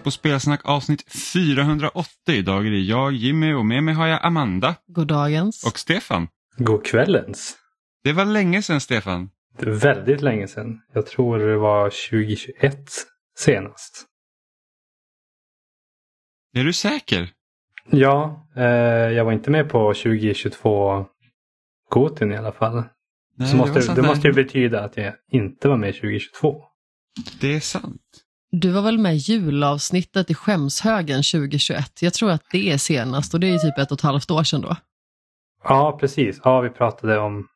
Lyssnar 0.00 0.04
på 0.04 0.10
Spelsnack 0.10 0.60
avsnitt 0.64 1.12
480. 1.12 2.08
Idag 2.34 2.66
är 2.66 2.70
det 2.70 2.78
jag, 2.78 3.12
Jimmy 3.12 3.52
och 3.52 3.66
med 3.66 3.82
mig 3.84 3.94
har 3.94 4.06
jag 4.06 4.24
Amanda 4.24 4.74
Goddagens. 4.86 5.64
och 5.66 5.78
Stefan. 5.78 6.28
God 6.56 6.84
kvällens. 6.84 7.56
Det 8.04 8.12
var 8.12 8.24
länge 8.24 8.62
sedan 8.62 8.80
Stefan. 8.80 9.30
Det 9.58 9.66
är 9.66 9.70
väldigt 9.70 10.20
länge 10.20 10.48
sedan. 10.48 10.80
Jag 10.94 11.06
tror 11.06 11.38
det 11.38 11.56
var 11.56 11.90
2021 12.10 12.76
senast. 13.36 14.06
Är 16.54 16.64
du 16.64 16.72
säker? 16.72 17.30
Ja, 17.90 18.48
eh, 18.56 18.64
jag 19.16 19.24
var 19.24 19.32
inte 19.32 19.50
med 19.50 19.68
på 19.68 19.94
2022 19.94 21.06
Gotin 21.90 22.32
i 22.32 22.36
alla 22.36 22.52
fall. 22.52 22.82
Nej, 23.36 23.48
Så 23.48 23.56
det 23.56 23.58
måste, 23.58 23.82
sant. 23.82 23.96
det 23.96 24.02
måste 24.02 24.26
ju 24.28 24.32
betyda 24.34 24.80
att 24.84 24.96
jag 24.96 25.14
inte 25.30 25.68
var 25.68 25.76
med 25.76 25.94
2022. 25.94 26.62
Det 27.40 27.54
är 27.54 27.60
sant. 27.60 28.00
Du 28.52 28.70
var 28.70 28.82
väl 28.82 28.98
med 28.98 29.14
i 29.14 29.16
julavsnittet 29.16 30.30
i 30.30 30.34
Skämshögen 30.34 31.22
2021? 31.22 32.02
Jag 32.02 32.14
tror 32.14 32.30
att 32.30 32.44
det 32.50 32.70
är 32.72 32.78
senast 32.78 33.34
och 33.34 33.40
det 33.40 33.50
är 33.50 33.58
typ 33.58 33.78
ett 33.78 33.92
och 33.92 33.98
ett 33.98 34.02
halvt 34.02 34.30
år 34.30 34.44
sedan 34.44 34.60
då. 34.60 34.76
Ja, 35.64 35.98
precis. 36.00 36.40
Ja, 36.44 36.60
vi 36.60 36.70
pratade 36.70 37.18
om 37.18 37.48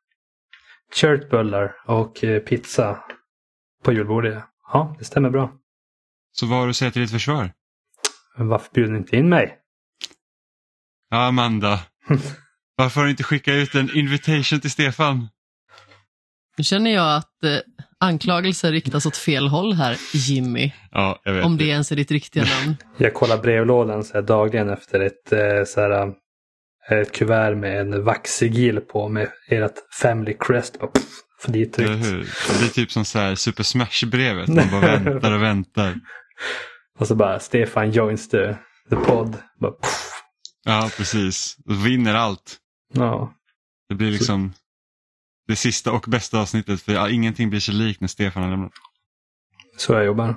köttbullar 0.94 1.74
och 1.86 2.24
eh, 2.24 2.40
pizza 2.40 3.04
på 3.82 3.92
julbordet. 3.92 4.44
Ja, 4.72 4.96
det 4.98 5.04
stämmer 5.04 5.30
bra. 5.30 5.52
Så 6.32 6.46
vad 6.46 6.58
har 6.58 6.66
du 6.66 6.70
att 6.70 6.76
säga 6.76 6.90
till 6.90 7.02
ditt 7.02 7.10
försvar? 7.10 7.52
Men 8.36 8.48
varför 8.48 8.74
bjuder 8.74 8.92
ni 8.92 8.98
inte 8.98 9.16
in 9.16 9.28
mig? 9.28 9.58
Ja, 11.10 11.26
Amanda. 11.26 11.80
Varför 12.76 13.00
har 13.00 13.04
du 13.04 13.10
inte 13.10 13.22
skickat 13.22 13.52
ut 13.52 13.74
en 13.74 13.96
invitation 13.96 14.60
till 14.60 14.70
Stefan? 14.70 15.28
Nu 16.56 16.64
känner 16.64 16.90
jag 16.90 17.16
att 17.16 17.44
eh, 17.44 17.58
anklagelser 18.04 18.72
riktas 18.72 19.06
åt 19.06 19.16
fel 19.16 19.48
håll 19.48 19.72
här, 19.72 19.96
Jimmy. 20.12 20.72
Ja, 20.90 21.20
jag 21.24 21.32
vet. 21.32 21.44
Om 21.44 21.56
det 21.56 21.64
ens 21.64 21.92
är 21.92 21.96
ditt 21.96 22.10
riktiga 22.10 22.44
namn. 22.44 22.76
Jag 22.96 23.14
kollar 23.14 23.38
brevlådan 23.38 24.04
så 24.04 24.14
här 24.14 24.22
dagligen 24.22 24.70
efter 24.70 25.00
ett, 25.00 25.32
eh, 25.32 25.64
så 25.66 25.80
här, 25.80 25.90
eh, 26.90 26.98
ett 26.98 27.12
kuvert 27.12 27.54
med 27.54 27.80
en 27.80 28.04
vaxsigill 28.04 28.80
på 28.80 29.08
med 29.08 29.28
ert 29.48 29.74
Family 30.00 30.36
Crest. 30.40 30.78
Bara, 30.80 30.90
pff, 30.90 31.04
för 31.40 31.52
tryckt. 31.52 31.78
hur? 31.78 32.18
Det 32.52 32.58
blir 32.58 32.68
typ 32.68 32.90
som 32.92 33.04
så 33.04 33.18
här 33.18 33.34
Super 33.34 33.62
Smash-brevet. 33.62 34.48
Man 34.48 34.70
bara 34.70 34.98
väntar 34.98 35.32
och 35.32 35.42
väntar. 35.42 35.94
Och 36.98 37.06
så 37.06 37.14
bara 37.14 37.40
Stefan 37.40 37.90
joins 37.90 38.28
the, 38.28 38.54
the 38.90 38.96
pod. 38.96 39.36
Bara, 39.60 39.72
Ja, 40.64 40.90
precis. 40.96 41.56
Och 41.68 41.86
vinner 41.86 42.14
allt. 42.14 42.56
ja. 42.94 43.32
Det 43.88 43.94
blir 43.94 44.10
liksom 44.10 44.52
det 45.46 45.56
sista 45.56 45.92
och 45.92 46.04
bästa 46.08 46.40
avsnittet 46.40 46.82
för 46.82 46.92
ja, 46.92 47.10
ingenting 47.10 47.50
blir 47.50 47.60
sig 47.60 47.74
likt 47.74 48.00
när 48.00 48.08
Stefan 48.08 48.42
har 48.42 48.50
lämnat. 48.50 48.72
Så 49.76 49.92
jag 49.92 50.04
jobbar. 50.04 50.36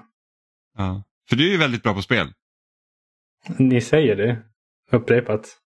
Ja. 0.77 1.03
För 1.29 1.35
du 1.35 1.47
är 1.47 1.51
ju 1.51 1.57
väldigt 1.57 1.83
bra 1.83 1.93
på 1.93 2.01
spel. 2.01 2.33
Ni 3.57 3.81
säger 3.81 4.15
det. 4.15 4.43
Upprepat. 4.91 5.57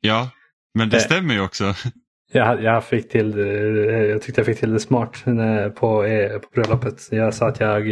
Ja, 0.00 0.30
men 0.74 0.88
det 0.88 0.96
Eh. 0.96 1.02
stämmer 1.02 1.34
ju 1.34 1.40
också. 1.40 1.74
Jag, 2.32 2.62
jag, 2.62 2.84
fick 2.84 3.08
till, 3.08 3.38
jag 4.10 4.22
tyckte 4.22 4.40
jag 4.40 4.46
fick 4.46 4.58
till 4.60 4.72
det 4.72 4.80
smart 4.80 5.24
på, 5.76 6.04
eh, 6.04 6.38
på 6.38 6.48
bröllopet. 6.54 7.08
Jag 7.10 7.34
sa 7.34 7.48
att 7.48 7.60
jag 7.60 7.90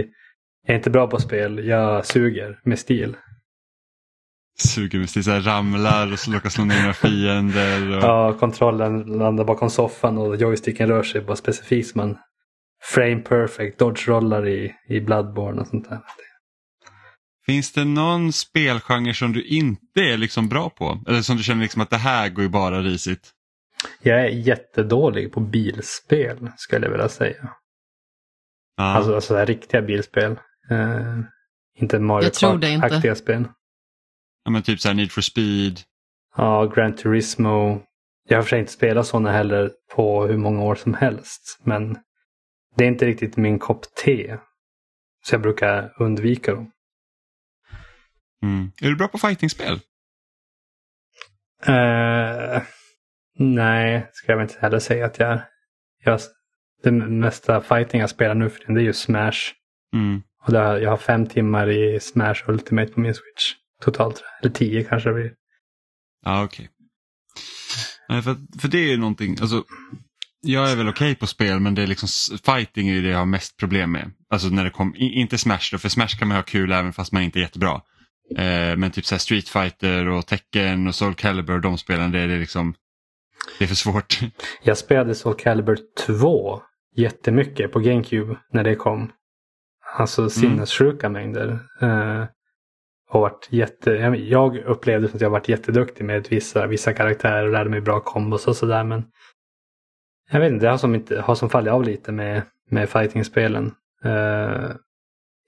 är 0.67 0.75
inte 0.77 0.91
bra 0.91 1.07
på 1.07 1.21
spel. 1.21 1.67
Jag 1.67 2.07
suger 2.07 2.61
med 2.65 2.79
stil. 2.79 3.17
Suger 4.59 5.07
stil, 5.07 5.25
så 5.25 5.31
här, 5.31 5.41
ramlar 5.41 6.13
och 6.13 6.19
så 6.19 6.33
råkar 6.33 6.51
slå 6.51 6.65
ner 6.65 6.81
några 6.81 6.95
fiender. 6.95 7.97
Och... 7.97 8.03
Ja, 8.03 8.33
kontrollen 8.33 9.03
landar 9.03 9.45
bakom 9.45 9.71
soffan 9.71 10.19
och 10.19 10.37
joysticken 10.37 10.89
rör 10.89 11.03
sig 11.03 11.21
bara 11.21 11.37
specifikt 11.37 11.95
man 11.95 12.19
frame 12.83 13.17
perfect, 13.17 13.79
dodge-rollar 13.79 14.49
i, 14.49 14.75
i 14.89 15.01
Bloodborne 15.01 15.61
och 15.61 15.67
sånt 15.67 15.89
där. 15.89 16.01
Finns 17.47 17.73
det 17.73 17.85
någon 17.85 18.33
spelgenre 18.33 19.15
som 19.15 19.33
du 19.33 19.45
inte 19.45 20.01
är 20.01 20.17
liksom 20.17 20.49
bra 20.49 20.71
på? 20.71 21.03
Eller 21.09 21.23
som 21.23 21.37
du 21.37 21.43
känner 21.43 21.63
liksom 21.63 21.83
att 21.83 21.91
det 21.91 21.97
här 21.97 22.29
går 22.29 22.43
ju 22.43 22.49
bara 22.49 22.83
risigt? 22.83 23.31
Jag 24.03 24.21
är 24.21 24.29
jättedålig 24.29 25.33
på 25.33 25.41
bilspel 25.41 26.51
skulle 26.57 26.87
jag 26.87 26.91
vilja 26.91 27.09
säga. 27.09 27.49
Ja. 28.77 28.85
Alltså, 28.85 29.15
alltså 29.15 29.45
riktiga 29.45 29.83
bilspel. 29.83 30.33
Eh, 30.71 31.19
inte 31.79 31.99
Mario 31.99 32.25
Jag. 32.25 32.63
Kart-aktiga 32.63 33.15
spel. 33.15 33.45
Ja, 34.45 34.51
men 34.51 34.63
typ 34.63 34.81
så 34.81 34.89
här 34.89 34.95
Need 34.95 35.13
for 35.13 35.21
speed. 35.21 35.81
Ja, 36.37 36.67
Gran 36.67 36.97
Turismo. 36.97 37.83
Jag 38.29 38.37
har 38.37 38.43
för 38.43 38.49
sig 38.49 38.61
inte 38.61 38.73
spelat 38.73 39.07
sådana 39.07 39.33
heller 39.33 39.73
på 39.95 40.27
hur 40.27 40.37
många 40.37 40.63
år 40.63 40.75
som 40.75 40.95
helst. 40.95 41.61
Men 41.65 41.99
det 42.77 42.85
är 42.85 42.89
inte 42.89 43.07
riktigt 43.07 43.37
min 43.37 43.59
kopp 43.59 43.95
te. 43.95 44.39
Så 45.25 45.35
jag 45.35 45.43
brukar 45.43 45.95
undvika 45.99 46.55
dem. 46.55 46.71
Mm. 48.43 48.73
Är 48.83 48.89
du 48.89 48.97
bra 48.97 49.09
på 49.09 49.19
fightingspel? 49.19 49.81
Eh, 51.67 52.63
nej, 53.39 54.11
ska 54.13 54.33
jag 54.33 54.43
inte 54.43 54.59
heller 54.61 54.79
säga 54.79 55.07
att 55.07 55.19
jag 55.19 55.29
är. 55.33 55.45
Jag, 56.05 56.21
det 56.83 56.91
mesta 56.93 57.61
fighting 57.61 58.01
jag 58.01 58.11
spelar 58.11 58.35
nu 58.35 58.51
för 58.51 58.59
tiden 58.59 58.75
det 58.75 58.81
är 58.81 58.85
ju 58.85 58.93
Smash. 58.93 59.53
Mm. 59.95 60.23
Och 60.47 60.53
där, 60.53 60.79
jag 60.79 60.91
har 60.91 60.97
fem 60.97 61.27
timmar 61.27 61.71
i 61.71 62.01
Smash 62.01 62.49
Ultimate 62.49 62.93
på 62.93 63.01
min 63.01 63.15
Switch. 63.15 63.55
Totalt. 63.83 64.23
Eller 64.43 64.53
tio 64.53 64.85
kanske 64.85 65.09
det 65.09 65.15
blir. 65.15 65.33
Ja, 66.25 66.45
okej. 66.45 66.69
Nej, 68.09 68.23
för, 68.23 68.37
för 68.61 68.69
det 68.69 68.79
är 68.79 68.91
ju 68.91 68.97
någonting, 68.97 69.37
alltså, 69.41 69.65
jag 70.41 70.71
är 70.73 70.77
väl 70.77 70.89
okej 70.89 71.15
på 71.15 71.27
spel 71.27 71.61
men 71.61 71.75
det 71.75 71.83
är 71.83 71.87
liksom, 71.87 72.09
fighting 72.45 72.89
är 72.89 73.03
det 73.03 73.09
jag 73.09 73.19
har 73.19 73.27
mest 73.27 73.57
problem 73.57 73.93
med. 73.93 74.11
Alltså 74.31 74.49
när 74.49 74.65
det 74.65 74.71
kom, 74.71 74.95
i- 74.97 75.21
inte 75.21 75.39
Smash 75.39 75.69
då, 75.73 75.79
för 75.79 75.89
Smash 75.89 76.19
kan 76.19 76.29
man 76.29 76.37
ha 76.37 76.43
kul 76.43 76.73
även 76.73 76.93
fast 76.93 77.13
man 77.13 77.23
inte 77.23 77.39
är 77.39 77.41
jättebra. 77.41 77.81
Eh, 78.37 78.77
men 78.77 78.91
typ 78.91 79.05
så 79.07 79.15
här 79.15 79.19
Street 79.21 79.49
Fighter 79.49 80.09
och 80.09 80.27
Tekken 80.27 80.87
och 80.89 80.95
Soul 80.95 81.15
Calibur, 81.15 81.59
de 81.59 81.79
spelen, 81.79 82.13
det 82.13 82.21
är 82.21 82.29
det 82.29 82.39
liksom, 82.39 82.75
det 83.59 83.65
är 83.65 83.69
för 83.69 83.75
svårt. 83.75 84.21
Jag 84.63 84.79
spelade 84.79 85.15
Soul 85.15 85.35
Calibur 85.37 85.79
2 86.07 86.63
jättemycket 86.97 87.73
på 87.73 87.81
GameCube 87.81 88.37
när 88.53 88.65
det 88.65 88.75
kom. 88.75 89.13
Alltså 89.99 90.31
sinnessjuka 90.31 91.09
mängder. 91.09 91.59
Eh, 91.81 92.25
och 93.15 93.21
varit 93.21 93.49
jätte, 93.51 93.91
jag 94.17 94.57
upplevde 94.57 95.07
att 95.07 95.21
jag 95.21 95.31
varit 95.31 95.49
jätteduktig 95.49 96.05
med 96.05 96.27
vissa, 96.31 96.67
vissa 96.67 96.93
karaktärer 96.93 97.45
och 97.45 97.53
lärde 97.53 97.71
mig 97.71 97.81
bra 97.81 98.01
kombos 98.01 98.49
och 98.49 98.57
sådär. 98.57 98.85
Men 98.85 99.05
jag 100.31 100.41
vet 100.41 100.53
inte, 100.53 100.67
det 100.67 100.71
har 100.71 100.79
som, 100.79 100.95
inte, 100.95 101.21
har 101.21 101.35
som 101.35 101.51
fallit 101.51 101.73
av 101.73 101.83
lite 101.83 102.13
med, 102.13 102.43
med 102.71 102.89
fightingspelen. 102.89 103.75
Uh, 104.05 104.71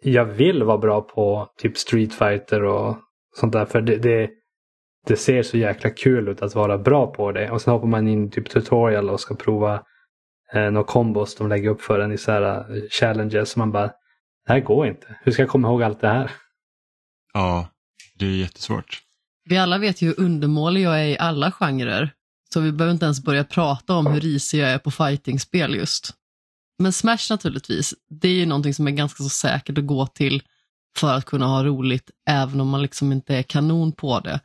jag 0.02 0.24
vill 0.24 0.62
vara 0.62 0.78
bra 0.78 1.00
på 1.00 1.48
typ 1.58 1.76
Street 1.76 2.14
Fighter 2.14 2.62
och 2.62 2.96
sånt 3.34 3.52
där. 3.52 3.64
För 3.64 3.80
det, 3.80 3.96
det, 3.96 4.30
det 5.06 5.16
ser 5.16 5.42
så 5.42 5.56
jäkla 5.56 5.90
kul 5.90 6.28
ut 6.28 6.42
att 6.42 6.54
vara 6.54 6.78
bra 6.78 7.06
på 7.06 7.32
det. 7.32 7.50
Och 7.50 7.62
sen 7.62 7.72
hoppar 7.72 7.86
man 7.86 8.08
in 8.08 8.26
i 8.26 8.30
typ 8.30 8.50
tutorial 8.50 9.10
och 9.10 9.20
ska 9.20 9.34
prova 9.34 9.82
eh, 10.52 10.70
några 10.70 10.86
kombos 10.86 11.36
de 11.36 11.48
lägger 11.48 11.70
upp 11.70 11.80
för 11.80 12.00
en 12.00 12.12
i 12.12 12.18
så 12.18 12.32
här 12.32 12.42
eh, 12.42 12.82
challenges. 12.90 13.52
Och 13.52 13.58
man 13.58 13.72
bara, 13.72 13.86
det 14.46 14.52
här 14.52 14.60
går 14.60 14.86
inte. 14.86 15.06
Hur 15.22 15.32
ska 15.32 15.42
jag 15.42 15.50
komma 15.50 15.68
ihåg 15.68 15.82
allt 15.82 16.00
det 16.00 16.08
här? 16.08 16.30
Ja, 17.36 17.68
det 18.14 18.26
är 18.26 18.30
jättesvårt. 18.30 19.02
Vi 19.44 19.58
alla 19.58 19.78
vet 19.78 20.02
ju 20.02 20.06
hur 20.06 20.20
undermålig 20.20 20.82
jag 20.82 21.00
är 21.00 21.04
i 21.04 21.18
alla 21.18 21.52
genrer. 21.52 22.12
Så 22.52 22.60
vi 22.60 22.72
behöver 22.72 22.92
inte 22.92 23.04
ens 23.04 23.22
börja 23.22 23.44
prata 23.44 23.94
om 23.94 24.06
hur 24.06 24.20
risig 24.20 24.60
jag 24.60 24.70
är 24.70 24.78
på 24.78 24.90
fightingspel 24.90 25.74
just. 25.74 26.14
Men 26.78 26.92
Smash 26.92 27.30
naturligtvis, 27.30 27.94
det 28.10 28.28
är 28.28 28.32
ju 28.32 28.46
någonting 28.46 28.74
som 28.74 28.86
är 28.86 28.90
ganska 28.90 29.22
så 29.22 29.28
säkert 29.28 29.78
att 29.78 29.86
gå 29.86 30.06
till 30.06 30.42
för 30.96 31.14
att 31.14 31.24
kunna 31.24 31.46
ha 31.46 31.64
roligt, 31.64 32.10
även 32.26 32.60
om 32.60 32.68
man 32.68 32.82
liksom 32.82 33.12
inte 33.12 33.36
är 33.36 33.42
kanon 33.42 33.92
på 33.92 34.20
det. 34.20 34.40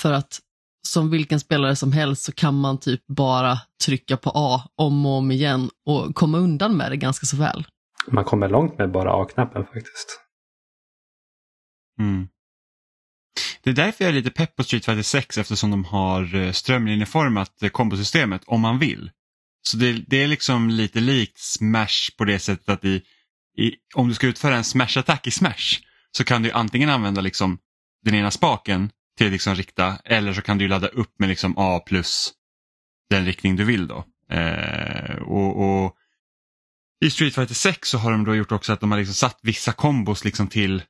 För 0.00 0.12
att 0.12 0.40
som 0.86 1.10
vilken 1.10 1.40
spelare 1.40 1.76
som 1.76 1.92
helst 1.92 2.22
så 2.22 2.32
kan 2.32 2.60
man 2.60 2.78
typ 2.78 3.06
bara 3.06 3.58
trycka 3.84 4.16
på 4.16 4.30
A 4.34 4.62
om 4.74 5.06
och 5.06 5.12
om 5.12 5.30
igen 5.30 5.70
och 5.86 6.14
komma 6.14 6.38
undan 6.38 6.76
med 6.76 6.90
det 6.90 6.96
ganska 6.96 7.26
så 7.26 7.36
väl. 7.36 7.66
Man 8.10 8.24
kommer 8.24 8.48
långt 8.48 8.78
med 8.78 8.92
bara 8.92 9.22
A-knappen 9.22 9.64
faktiskt. 9.64 10.27
Mm. 11.98 12.28
Det 13.62 13.70
är 13.70 13.74
därför 13.74 14.04
jag 14.04 14.08
är 14.08 14.14
lite 14.14 14.30
pepp 14.30 14.56
på 14.56 14.64
Street 14.64 14.84
Fighter 14.84 15.02
6 15.02 15.38
eftersom 15.38 15.70
de 15.70 15.84
har 15.84 16.34
eh, 16.34 16.52
strömlinjeformat 16.52 17.62
eh, 17.62 17.68
kombosystemet 17.68 18.42
om 18.46 18.60
man 18.60 18.78
vill. 18.78 19.10
Så 19.62 19.76
det, 19.76 19.92
det 19.92 20.22
är 20.22 20.28
liksom 20.28 20.70
lite 20.70 21.00
likt 21.00 21.38
Smash 21.38 22.16
på 22.18 22.24
det 22.24 22.38
sättet 22.38 22.68
att 22.68 22.84
i, 22.84 23.02
i, 23.58 23.74
om 23.94 24.08
du 24.08 24.14
ska 24.14 24.26
utföra 24.26 24.56
en 24.56 24.64
Smash-attack 24.64 25.26
i 25.26 25.30
Smash 25.30 25.80
så 26.16 26.24
kan 26.24 26.42
du 26.42 26.52
antingen 26.52 26.90
använda 26.90 27.20
liksom 27.20 27.58
den 28.04 28.14
ena 28.14 28.30
spaken 28.30 28.90
till 29.16 29.26
att 29.26 29.32
liksom 29.32 29.54
rikta 29.54 29.98
eller 30.04 30.32
så 30.32 30.42
kan 30.42 30.58
du 30.58 30.68
ladda 30.68 30.88
upp 30.88 31.18
med 31.18 31.28
liksom 31.28 31.54
A 31.56 31.80
plus 31.86 32.32
den 33.10 33.24
riktning 33.24 33.56
du 33.56 33.64
vill 33.64 33.86
då. 33.86 34.04
Eh, 34.30 35.16
och, 35.16 35.84
och 35.84 35.96
I 37.04 37.10
Street 37.10 37.34
Fighter 37.34 37.54
6 37.54 37.88
så 37.88 37.98
har 37.98 38.12
de 38.12 38.24
då 38.24 38.36
gjort 38.36 38.52
också 38.52 38.72
att 38.72 38.80
de 38.80 38.90
har 38.90 38.98
liksom 38.98 39.14
satt 39.14 39.38
vissa 39.42 39.72
kombos 39.72 40.24
liksom 40.24 40.48
till 40.48 40.82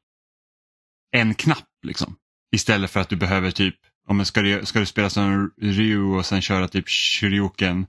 en 1.16 1.34
knapp 1.34 1.64
liksom. 1.87 2.14
Istället 2.55 2.90
för 2.90 3.00
att 3.00 3.08
du 3.08 3.16
behöver 3.16 3.50
typ, 3.50 3.75
om 4.08 4.25
ska, 4.25 4.40
du, 4.43 4.64
ska 4.64 4.78
du 4.78 4.87
spela 4.87 5.10
som 5.10 5.50
Ryu 5.62 6.02
och 6.02 6.26
sen 6.26 6.43
köra 6.43 6.69
typ 6.69 6.84
Shoryuken 6.88 7.87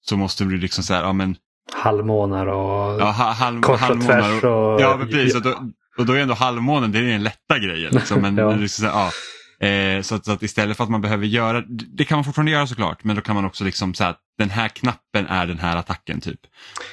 så 0.00 0.16
måste 0.16 0.44
du 0.44 0.56
liksom 0.58 0.84
så 0.84 0.94
här, 0.94 1.02
ja 1.02 1.12
men 1.12 1.36
Halvmånar 1.72 2.46
och 2.46 3.00
ja, 3.00 3.04
ha- 3.10 3.32
halv, 3.32 3.60
kors 3.60 3.72
och 3.72 3.78
halvmånar 3.78 4.20
tvärs 4.20 4.44
och... 4.44 4.80
Ja, 4.80 4.98
precis. 5.10 5.34
Och 5.34 5.42
då, 5.42 5.70
och 5.98 6.06
då 6.06 6.12
är 6.12 6.20
ändå 6.20 6.34
halvmånen 6.34 6.92
det 6.92 6.98
är 6.98 7.02
den 7.02 7.22
lätta 7.22 7.58
grejen. 7.58 7.92
Liksom. 7.94 8.20
Men, 8.22 8.36
Ja. 8.36 8.52
är 8.52 8.66
så, 8.66 8.84
ja. 8.84 9.10
Eh, 9.60 10.02
så, 10.02 10.14
att, 10.14 10.24
så 10.24 10.32
att 10.32 10.42
istället 10.42 10.76
för 10.76 10.84
att 10.84 10.90
man 10.90 11.00
behöver 11.00 11.26
göra, 11.26 11.64
det 11.68 12.04
kan 12.04 12.16
man 12.16 12.24
fortfarande 12.24 12.52
göra 12.52 12.66
såklart, 12.66 13.04
men 13.04 13.16
då 13.16 13.22
kan 13.22 13.34
man 13.34 13.44
också 13.44 13.64
liksom 13.64 13.94
säga 13.94 14.08
att 14.10 14.20
den 14.38 14.50
här 14.50 14.68
knappen 14.68 15.26
är 15.26 15.46
den 15.46 15.58
här 15.58 15.76
attacken 15.76 16.20
typ. 16.20 16.40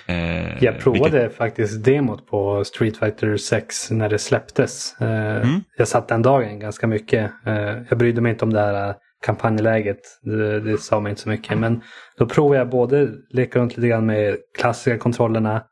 Eh, 0.05 0.63
Jag 0.63 0.79
provade 0.79 1.19
vilket- 1.19 1.37
faktiskt 1.37 1.83
demot 1.83 2.27
på 2.27 2.63
Street 2.65 2.97
Fighter 2.97 3.37
6 3.37 3.91
när 3.91 4.09
det 4.09 4.19
släpptes. 4.19 4.95
Eh, 5.01 5.07
Mm. 5.37 5.63
Jag 5.77 5.87
satt 5.87 6.07
den 6.07 6.21
dagen 6.21 6.59
ganska 6.59 6.87
mycket. 6.87 7.31
Eh, 7.45 7.53
Jag 7.89 7.97
brydde 7.97 8.21
mig 8.21 8.31
inte 8.31 8.45
om 8.45 8.53
det 8.53 8.59
här 8.59 8.89
eh, 8.89 8.95
kampanjläget. 9.25 9.99
Det, 10.21 10.59
det 10.59 10.77
sa 10.77 10.99
mig 10.99 11.09
inte 11.09 11.21
så 11.21 11.29
mycket. 11.29 11.57
Men 11.57 11.81
då 12.17 12.25
provade 12.25 12.59
jag 12.59 12.69
både 12.69 13.09
leka 13.29 13.59
runt 13.59 13.77
lite 13.77 13.87
grann 13.87 14.05
med 14.05 14.37
klassiska 14.59 14.97
kontrollerna. 14.97 15.63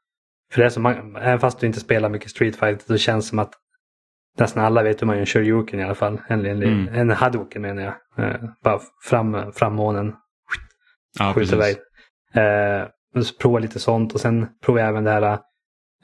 För 0.54 0.62
det 0.62 0.66
är 0.66 0.70
som 0.70 0.84
man, 0.84 1.16
även 1.16 1.40
fast 1.40 1.60
du 1.60 1.68
inte 1.68 1.80
spelar 1.80 2.10
mycket 2.10 2.30
Street 2.32 2.56
Fighter 2.56 2.86
så 2.88 2.98
känns 2.98 3.26
det 3.26 3.30
som 3.30 3.40
att 3.40 3.54
nästan 4.38 4.66
alla 4.66 4.84
vet 4.84 5.02
hur 5.02 5.08
man 5.08 5.16
gör 5.16 5.22
en 5.22 5.26
shoryuken 5.26 5.80
i 5.80 5.84
alla 5.84 5.96
fall. 5.96 6.22
En, 6.28 6.46
en, 6.46 6.64
Mm. 6.64 6.88
en 6.94 7.10
hadouken 7.10 7.62
menar 7.62 7.82
jag. 7.84 7.94
Eh, 8.26 8.36
Bara 8.64 8.80
fram, 9.10 9.52
framånen 9.54 10.14
ja, 11.20 11.34
skjuta 11.34 11.58
precis. 11.58 11.78
iväg. 12.34 12.82
Eh, 12.84 12.88
så 13.24 13.36
prova 13.36 13.60
lite 13.60 13.80
sånt 13.80 14.14
och 14.14 14.20
sen 14.20 14.48
provar 14.66 14.80
jag 14.80 14.90
även 14.90 15.04
det 15.04 15.12
här 15.12 15.40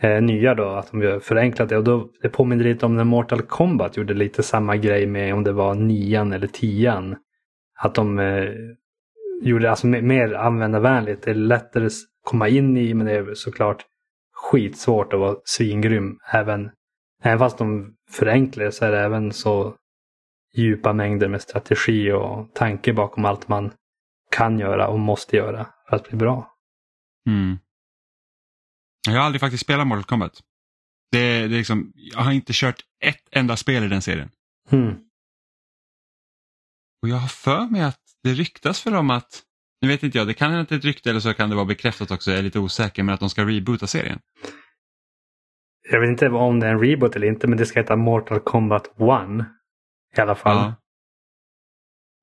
eh, 0.02 0.22
nya 0.22 0.56
då, 0.56 0.70
att 0.70 0.92
de 0.92 1.02
har 1.02 1.20
förenklat 1.20 1.70
det. 1.70 1.78
Och 1.78 1.84
då, 1.84 2.10
det 2.22 2.30
påminner 2.30 2.64
lite 2.64 2.86
om 2.86 2.96
när 2.96 3.04
Mortal 3.04 3.42
Kombat 3.42 3.98
gjorde 3.98 4.14
lite 4.14 4.44
samma 4.44 4.76
grej 4.78 5.08
med 5.08 5.34
om 5.34 5.44
det 5.44 5.52
var 5.52 5.76
nian 5.76 6.34
eller 6.34 6.48
tian. 6.48 7.16
Att 7.80 7.96
de 7.96 8.20
eh, 8.20 8.50
gjorde 9.42 9.70
alltså 9.70 9.88
mer, 9.88 10.02
mer 10.02 10.34
användarvänligt. 10.34 11.24
Det 11.24 11.32
är 11.32 11.36
lättare 11.36 11.86
att 11.86 11.92
komma 12.24 12.48
in 12.48 12.78
i 12.78 12.94
men 12.94 13.06
det 13.06 13.14
är 13.14 13.34
såklart 13.34 13.86
skitsvårt 14.34 15.14
att 15.14 15.20
vara 15.20 15.36
svingrym. 15.44 16.18
Även, 16.34 16.70
även 17.22 17.40
fast 17.40 17.58
de 17.58 17.96
förenklar 18.10 18.72
så 18.72 18.86
är 18.86 18.92
det 18.92 19.00
även 19.00 19.34
så 19.34 19.76
djupa 20.56 20.94
mängder 20.94 21.28
med 21.28 21.42
strategi 21.42 22.12
och 22.12 22.54
tanke 22.54 22.94
bakom 22.94 23.26
allt 23.26 23.48
man 23.48 23.72
kan 24.32 24.60
göra 24.60 24.88
och 24.88 25.00
måste 25.00 25.36
göra 25.36 25.68
för 25.90 25.96
att 25.96 26.10
bli 26.10 26.18
bra. 26.18 26.52
Mm. 27.28 27.58
Jag 29.08 29.14
har 29.14 29.20
aldrig 29.20 29.40
faktiskt 29.42 29.64
spelat 29.64 29.88
Mortal 29.88 30.04
Kombat. 30.04 30.42
Det, 31.12 31.20
det 31.20 31.56
är 31.56 31.58
liksom, 31.58 31.92
jag 31.96 32.20
har 32.20 32.32
inte 32.32 32.54
kört 32.56 32.82
ett 33.04 33.28
enda 33.32 33.58
spel 33.58 33.84
i 33.84 33.88
den 33.88 34.02
serien. 34.02 34.30
Mm. 34.72 34.96
Och 37.02 37.10
jag 37.10 37.16
har 37.16 37.28
för 37.28 37.66
mig 37.66 37.82
att 37.82 38.00
det 38.24 38.34
ryktas 38.34 38.82
för 38.82 38.92
dem 38.92 39.10
att, 39.10 39.44
nu 39.82 39.88
vet 39.88 40.04
inte 40.04 40.18
jag, 40.18 40.28
det 40.28 40.34
kan 40.34 40.52
hända 40.52 40.62
att 40.62 40.70
det 40.70 40.76
är 40.76 40.80
ett 40.80 40.86
rykte 40.86 41.10
eller 41.10 41.20
så 41.20 41.34
kan 41.34 41.50
det 41.50 41.56
vara 41.56 41.66
bekräftat 41.66 42.12
också, 42.12 42.32
jag 42.32 42.40
är 42.40 42.44
lite 42.44 42.60
osäker, 42.60 43.04
men 43.04 43.14
att 43.14 43.20
de 43.20 43.30
ska 43.30 43.46
reboota 43.46 43.88
serien. 43.88 44.20
Jag 45.90 46.00
vet 46.00 46.10
inte 46.10 46.30
om 46.30 46.60
det 46.60 46.68
är 46.68 46.72
en 46.72 46.80
reboot 46.80 47.16
eller 47.16 47.28
inte 47.28 47.48
men 47.48 47.58
det 47.58 47.66
ska 47.66 47.80
heta 47.80 47.96
Mortal 47.96 48.40
Kombat 48.40 48.88
1. 48.88 48.94
I 50.18 50.22
alla 50.22 50.36
fall. 50.36 50.58
Ja. 50.58 50.76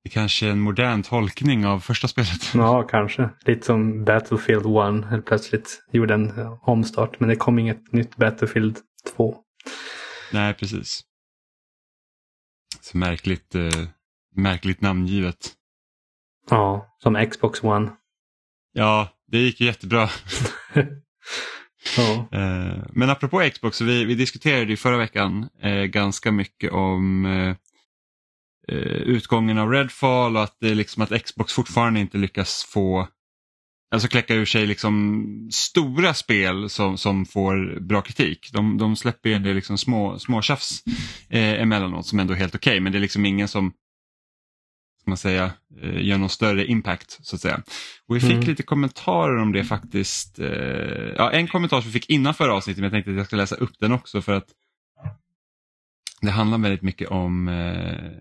Det 0.04 0.10
kanske 0.10 0.46
är 0.46 0.50
en 0.50 0.60
modern 0.60 1.02
tolkning 1.02 1.66
av 1.66 1.80
första 1.80 2.08
spelet. 2.08 2.54
Ja, 2.54 2.82
kanske. 2.82 3.30
Lite 3.44 3.66
som 3.66 4.04
Battlefield 4.04 4.66
1 5.00 5.10
helt 5.10 5.26
plötsligt 5.26 5.82
gjorde 5.92 6.14
en 6.14 6.32
omstart. 6.62 7.20
Men 7.20 7.28
det 7.28 7.36
kom 7.36 7.58
inget 7.58 7.92
nytt 7.92 8.16
Battlefield 8.16 8.78
2. 9.16 9.36
Nej, 10.32 10.54
precis. 10.54 11.04
Så 12.80 12.98
märkligt, 12.98 13.54
eh, 13.54 13.84
märkligt 14.34 14.80
namngivet. 14.80 15.52
Ja, 16.50 16.96
som 16.98 17.26
Xbox 17.30 17.62
One. 17.62 17.90
Ja, 18.72 19.08
det 19.26 19.38
gick 19.38 19.60
ju 19.60 19.66
jättebra. 19.66 20.08
Ja. 21.96 22.28
Eh, 22.32 22.84
Men 22.92 23.10
apropå 23.10 23.50
Xbox, 23.52 23.80
vi, 23.80 24.04
vi 24.04 24.14
diskuterade 24.14 24.70
ju 24.70 24.76
förra 24.76 24.96
veckan 24.96 25.48
eh, 25.62 25.82
ganska 25.82 26.32
mycket 26.32 26.72
om 26.72 27.26
eh, 27.26 27.56
eh, 28.76 28.82
utgången 28.86 29.58
av 29.58 29.70
Redfall 29.70 30.36
och 30.36 30.42
att, 30.42 30.56
det 30.60 30.68
är 30.70 30.74
liksom 30.74 31.02
att 31.02 31.24
Xbox 31.24 31.52
fortfarande 31.52 32.00
inte 32.00 32.18
lyckas 32.18 32.64
få 32.64 33.08
Alltså 33.90 34.08
kläcka 34.08 34.34
ur 34.34 34.44
sig 34.44 34.66
liksom 34.66 35.24
stora 35.52 36.14
spel 36.14 36.70
som, 36.70 36.98
som 36.98 37.26
får 37.26 37.80
bra 37.80 38.02
kritik. 38.02 38.50
De, 38.52 38.78
de 38.78 38.96
släpper 38.96 39.28
ju 39.28 39.34
en 39.34 39.42
del 39.42 39.54
liksom 39.54 39.78
små, 39.78 40.18
små 40.18 40.42
tjafs 40.42 40.82
eh, 41.28 41.62
emellanåt 41.62 42.06
som 42.06 42.18
ändå 42.18 42.34
är 42.34 42.38
helt 42.38 42.54
okej 42.54 42.80
men 42.80 42.92
det 42.92 42.98
är 42.98 43.00
liksom 43.00 43.26
ingen 43.26 43.48
som 43.48 43.72
man 45.08 45.16
säga, 45.16 45.52
eh, 45.82 46.02
gör 46.06 46.18
någon 46.18 46.28
större 46.28 46.66
impact 46.66 47.18
så 47.22 47.36
att 47.36 47.42
säga. 47.42 47.62
Och 48.06 48.16
vi 48.16 48.20
fick 48.20 48.30
Mm. 48.32 48.44
lite 48.44 48.62
kommentarer 48.62 49.36
om 49.36 49.52
det 49.52 49.64
faktiskt. 49.64 50.38
Eh, 50.38 50.46
ja, 51.16 51.30
en 51.30 51.48
kommentar 51.48 51.80
som 51.80 51.90
vi 51.90 52.00
fick 52.00 52.10
innan 52.10 52.34
förra 52.34 52.54
avsnittet 52.54 52.80
men 52.80 52.84
jag 52.84 52.92
tänkte 52.92 53.10
att 53.10 53.16
jag 53.16 53.26
ska 53.26 53.36
läsa 53.36 53.54
upp 53.54 53.72
den 53.78 53.92
också 53.92 54.22
för 54.22 54.32
att 54.32 54.46
det 56.20 56.30
handlar 56.30 56.58
väldigt 56.58 56.82
mycket 56.82 57.08
om, 57.08 57.48
eh, 57.48 58.12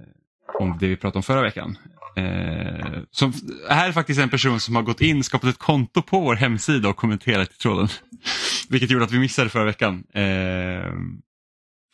om 0.59 0.77
det 0.79 0.87
vi 0.87 0.95
pratade 0.95 1.17
om 1.19 1.23
förra 1.23 1.41
veckan. 1.41 1.77
Som, 3.11 3.33
här 3.69 3.87
är 3.87 3.91
faktiskt 3.91 4.19
en 4.19 4.29
person 4.29 4.59
som 4.59 4.75
har 4.75 4.83
gått 4.83 5.01
in, 5.01 5.23
skapat 5.23 5.49
ett 5.49 5.57
konto 5.57 6.01
på 6.01 6.19
vår 6.19 6.35
hemsida 6.35 6.89
och 6.89 6.95
kommenterat 6.97 7.51
i 7.51 7.57
tråden. 7.57 7.87
Vilket 8.69 8.91
gjorde 8.91 9.05
att 9.05 9.11
vi 9.11 9.19
missade 9.19 9.49
förra 9.49 9.65
veckan. 9.65 10.03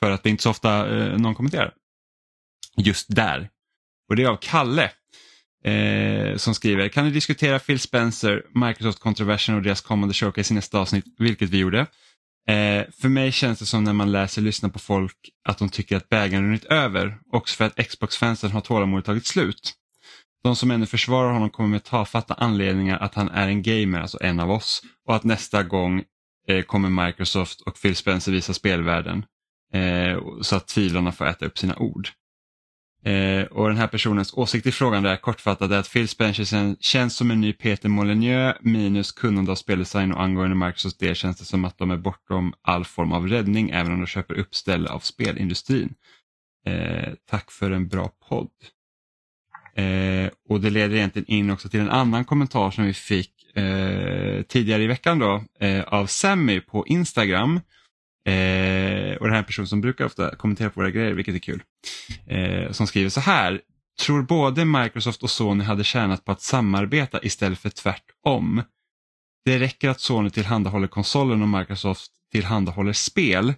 För 0.04 0.12
att 0.12 0.24
det 0.24 0.30
är 0.30 0.32
inte 0.32 0.44
så 0.44 0.50
ofta 0.50 0.86
någon 1.18 1.36
kommenterar. 1.36 1.74
Just 2.78 3.16
där. 3.16 3.50
Och 4.14 4.18
det 4.18 4.24
är 4.24 4.28
av 4.28 4.38
Kalle. 4.42 4.92
Eh, 5.66 6.38
som 6.38 6.56
skriver, 6.56 6.90
kan 6.90 7.06
ni 7.06 7.12
diskutera 7.12 7.60
Phil 7.60 7.80
Spencer, 7.80 8.44
Microsoft-kontroversen 8.54 9.56
och 9.56 9.62
deras 9.62 9.82
kommande 9.82 10.14
showcase 10.14 10.54
i 10.54 10.56
nästa 10.56 10.80
avsnitt, 10.80 11.06
vilket 11.18 11.50
vi 11.50 11.58
gjorde. 11.58 11.80
Eh, 12.48 12.84
för 13.02 13.10
mig 13.10 13.32
känns 13.32 13.60
det 13.60 13.66
som 13.66 13.84
när 13.84 13.94
man 13.94 14.12
läser 14.12 14.42
och 14.42 14.46
lyssnar 14.46 14.70
på 14.70 14.80
folk 14.80 15.16
att 15.50 15.58
de 15.58 15.70
tycker 15.70 15.98
att 15.98 16.10
bägaren 16.10 16.46
runnit 16.46 16.66
över, 16.66 17.18
också 17.32 17.56
för 17.56 17.66
att 17.66 17.88
Xbox-fansen 17.88 18.52
har 18.52 18.62
tålamodet 18.62 19.06
tagit 19.06 19.26
slut. 19.26 19.74
De 20.44 20.56
som 20.56 20.72
ännu 20.72 20.86
försvarar 20.86 21.34
honom 21.34 21.50
kommer 21.50 21.70
med 21.70 21.84
tafatta 21.84 22.34
anledningar 22.34 23.00
att 23.00 23.16
han 23.16 23.30
är 23.30 23.48
en 23.48 23.62
gamer, 23.62 24.02
alltså 24.02 24.18
en 24.22 24.40
av 24.40 24.52
oss, 24.52 24.82
och 25.08 25.16
att 25.16 25.24
nästa 25.24 25.64
gång 25.64 26.04
eh, 26.48 26.62
kommer 26.62 27.06
Microsoft 27.06 27.62
och 27.62 27.82
Phil 27.82 27.96
Spencer 27.96 28.32
visa 28.32 28.54
spelvärlden. 28.54 29.26
Eh, 29.74 30.20
så 30.42 30.56
att 30.56 30.68
tvivlarna 30.68 31.12
får 31.12 31.28
äta 31.28 31.46
upp 31.46 31.58
sina 31.58 31.76
ord. 31.76 32.10
Eh, 33.06 33.44
och 33.44 33.68
den 33.68 33.78
här 33.78 33.88
personens 33.88 34.34
åsikt 34.34 34.66
i 34.66 34.72
frågan 34.72 35.06
är 35.06 35.16
kortfattat 35.16 35.72
är 35.72 35.78
att 35.78 35.94
Phil 35.94 36.08
Spencer 36.08 36.76
känns 36.80 37.16
som 37.16 37.32
en 37.32 37.42
ny 37.42 37.54
Peter 37.54 37.90
Molyneux 37.90 38.58
minus 38.62 39.12
kunnande 39.12 39.52
av 39.52 39.56
speldesign 39.56 40.14
och 40.14 40.22
angående 40.22 40.56
Microsofts 40.56 40.98
del 40.98 41.16
känns 41.16 41.38
det 41.38 41.46
som 41.46 41.66
att 41.66 41.78
de 41.78 41.92
är 41.92 41.98
bortom 41.98 42.54
all 42.62 42.86
form 42.86 43.12
av 43.12 43.28
räddning 43.28 43.70
även 43.70 43.92
om 43.92 44.00
de 44.00 44.08
köper 44.08 44.34
upp 44.34 44.56
ställe 44.56 44.90
av 44.90 45.00
spelindustrin. 45.00 45.94
Eh, 46.66 47.14
tack 47.30 47.52
för 47.52 47.72
en 47.72 47.88
bra 47.88 48.10
podd. 48.30 48.50
Eh, 49.76 50.30
och 50.50 50.62
det 50.62 50.70
leder 50.70 50.96
egentligen 50.96 51.32
in 51.32 51.50
också 51.50 51.70
till 51.70 51.80
en 51.80 51.90
annan 51.90 52.26
kommentar 52.26 52.72
som 52.72 52.86
vi 52.86 52.94
fick 52.94 53.58
eh, 53.58 54.42
tidigare 54.42 54.84
i 54.84 54.88
veckan 54.88 55.20
då 55.20 55.44
eh, 55.60 55.84
av 55.84 56.06
Sammy 56.06 56.62
på 56.62 56.88
Instagram. 56.88 57.60
Eh, 58.26 59.16
och 59.16 59.26
det 59.28 59.32
här 59.32 59.34
är 59.34 59.38
en 59.38 59.44
person 59.44 59.68
som 59.68 59.82
brukar 59.82 60.06
ofta 60.06 60.36
kommentera 60.36 60.70
på 60.70 60.80
våra 60.80 60.92
grejer, 60.92 61.14
vilket 61.14 61.36
är 61.36 61.40
kul. 61.40 61.64
Eh, 62.28 62.72
som 62.72 62.88
skriver 62.88 63.10
så 63.10 63.20
här. 63.20 63.62
Tror 64.02 64.22
både 64.22 64.66
Microsoft 64.66 65.24
och 65.24 65.30
Sony 65.30 65.64
hade 65.64 65.84
tjänat 65.84 66.26
på 66.26 66.32
att 66.32 66.42
samarbeta 66.42 67.20
istället 67.24 67.60
för 67.60 67.70
tvärtom. 67.70 68.62
Det 69.46 69.60
räcker 69.60 69.90
att 69.90 70.00
Sony 70.00 70.30
tillhandahåller 70.30 70.88
konsolen 70.88 71.42
och 71.42 71.48
Microsoft 71.48 72.12
tillhandahåller 72.32 72.94
spel. 72.94 73.54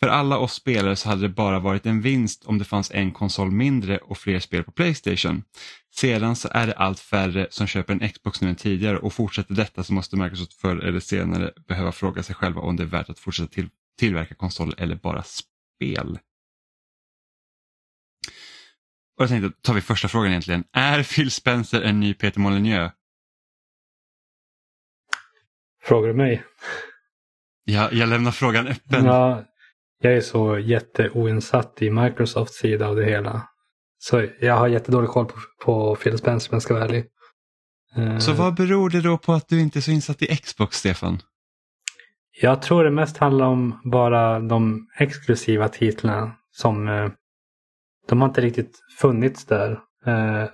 För 0.00 0.08
alla 0.08 0.38
oss 0.38 0.52
spelare 0.52 0.96
så 0.96 1.08
hade 1.08 1.22
det 1.22 1.28
bara 1.28 1.58
varit 1.58 1.86
en 1.86 2.00
vinst 2.02 2.44
om 2.44 2.58
det 2.58 2.64
fanns 2.64 2.90
en 2.90 3.12
konsol 3.12 3.50
mindre 3.50 3.98
och 3.98 4.18
fler 4.18 4.40
spel 4.40 4.64
på 4.64 4.72
Playstation. 4.72 5.42
Sedan 5.94 6.36
så 6.36 6.48
är 6.52 6.66
det 6.66 6.72
allt 6.72 7.00
färre 7.00 7.46
som 7.50 7.66
köper 7.66 7.92
en 7.92 8.08
Xbox 8.08 8.40
nu 8.40 8.48
än 8.48 8.56
tidigare 8.56 8.98
och 8.98 9.12
fortsätter 9.12 9.54
detta 9.54 9.84
så 9.84 9.92
måste 9.92 10.16
Microsoft 10.16 10.52
förr 10.52 10.76
eller 10.76 11.00
senare 11.00 11.52
behöva 11.68 11.92
fråga 11.92 12.22
sig 12.22 12.34
själva 12.34 12.60
om 12.60 12.76
det 12.76 12.82
är 12.82 12.86
värt 12.86 13.10
att 13.10 13.18
fortsätta 13.18 13.48
till, 13.48 13.68
tillverka 13.98 14.34
konsoler 14.34 14.80
eller 14.80 14.96
bara 14.96 15.22
spel. 15.22 16.18
Och 19.16 19.22
jag 19.22 19.28
tänkte, 19.28 19.60
tar 19.62 19.74
vi 19.74 19.80
första 19.80 20.08
frågan 20.08 20.30
egentligen. 20.30 20.64
Är 20.72 21.02
Phil 21.02 21.30
Spencer 21.30 21.82
en 21.82 22.00
ny 22.00 22.14
Peter 22.14 22.40
Molyneux? 22.40 22.92
Frågar 25.84 26.08
du 26.08 26.14
mig? 26.14 26.44
Jag, 27.64 27.92
jag 27.92 28.08
lämnar 28.08 28.30
frågan 28.30 28.66
öppen. 28.66 29.04
Ja, 29.04 29.44
jag 29.98 30.12
är 30.16 30.20
så 30.20 30.58
jätteoinsatt 30.58 31.82
i 31.82 31.90
Microsofts 31.90 32.56
sida 32.58 32.88
av 32.88 32.96
det 32.96 33.04
hela. 33.04 33.48
Så 33.98 34.28
jag 34.40 34.54
har 34.56 34.68
jättedålig 34.68 35.10
koll 35.10 35.26
på, 35.26 35.38
på 35.64 35.96
Phil 35.96 36.18
Spencer 36.18 36.50
om 36.50 36.54
jag 36.54 36.62
ska 36.62 36.74
vara 36.74 36.84
ärlig. 36.84 37.04
Eh, 37.96 38.18
Så 38.18 38.32
vad 38.32 38.54
beror 38.54 38.90
det 38.90 39.00
då 39.00 39.18
på 39.18 39.32
att 39.32 39.48
du 39.48 39.60
inte 39.60 39.78
är 39.78 39.80
så 39.80 39.90
insatt 39.90 40.22
i 40.22 40.36
Xbox, 40.36 40.76
Stefan? 40.76 41.22
Jag 42.40 42.62
tror 42.62 42.84
det 42.84 42.90
mest 42.90 43.16
handlar 43.16 43.46
om 43.46 43.80
bara 43.84 44.40
de 44.40 44.88
exklusiva 44.98 45.68
titlarna 45.68 46.36
som 46.50 46.88
eh, 46.88 47.10
de 48.08 48.20
har 48.20 48.28
inte 48.28 48.40
riktigt 48.40 48.78
funnits 48.98 49.44
där. 49.44 49.70
Eh, 50.06 50.44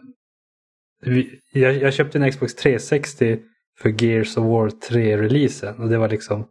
vi, 1.00 1.40
jag, 1.52 1.74
jag 1.74 1.94
köpte 1.94 2.18
en 2.18 2.32
Xbox 2.32 2.54
360 2.54 3.38
för 3.78 4.04
Gears 4.04 4.36
of 4.36 4.44
War 4.44 4.68
3-releasen 4.68 5.78
och 5.78 5.88
det 5.88 5.98
var 5.98 6.08
liksom 6.08 6.48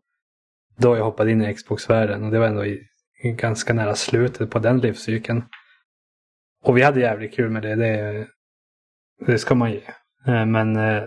då 0.78 0.98
jag 0.98 1.04
hoppade 1.04 1.32
in 1.32 1.42
i 1.42 1.54
Xbox-världen 1.54 2.24
och 2.24 2.32
det 2.32 2.40
var 2.40 2.48
ändå 2.48 2.66
i 2.66 2.88
ganska 3.24 3.74
nära 3.74 3.96
slutet 3.96 4.50
på 4.50 4.60
den 4.60 4.80
livscykeln. 4.80 5.44
Och 6.64 6.78
vi 6.78 6.82
hade 6.82 7.00
jävligt 7.00 7.36
kul 7.36 7.50
med 7.50 7.62
det. 7.64 7.76
Det, 7.76 8.28
det 9.26 9.40
ska 9.40 9.56
man 9.56 9.72
ge. 9.72 9.84
Eh, 10.28 10.46
men 10.46 10.76
eh, 10.76 11.04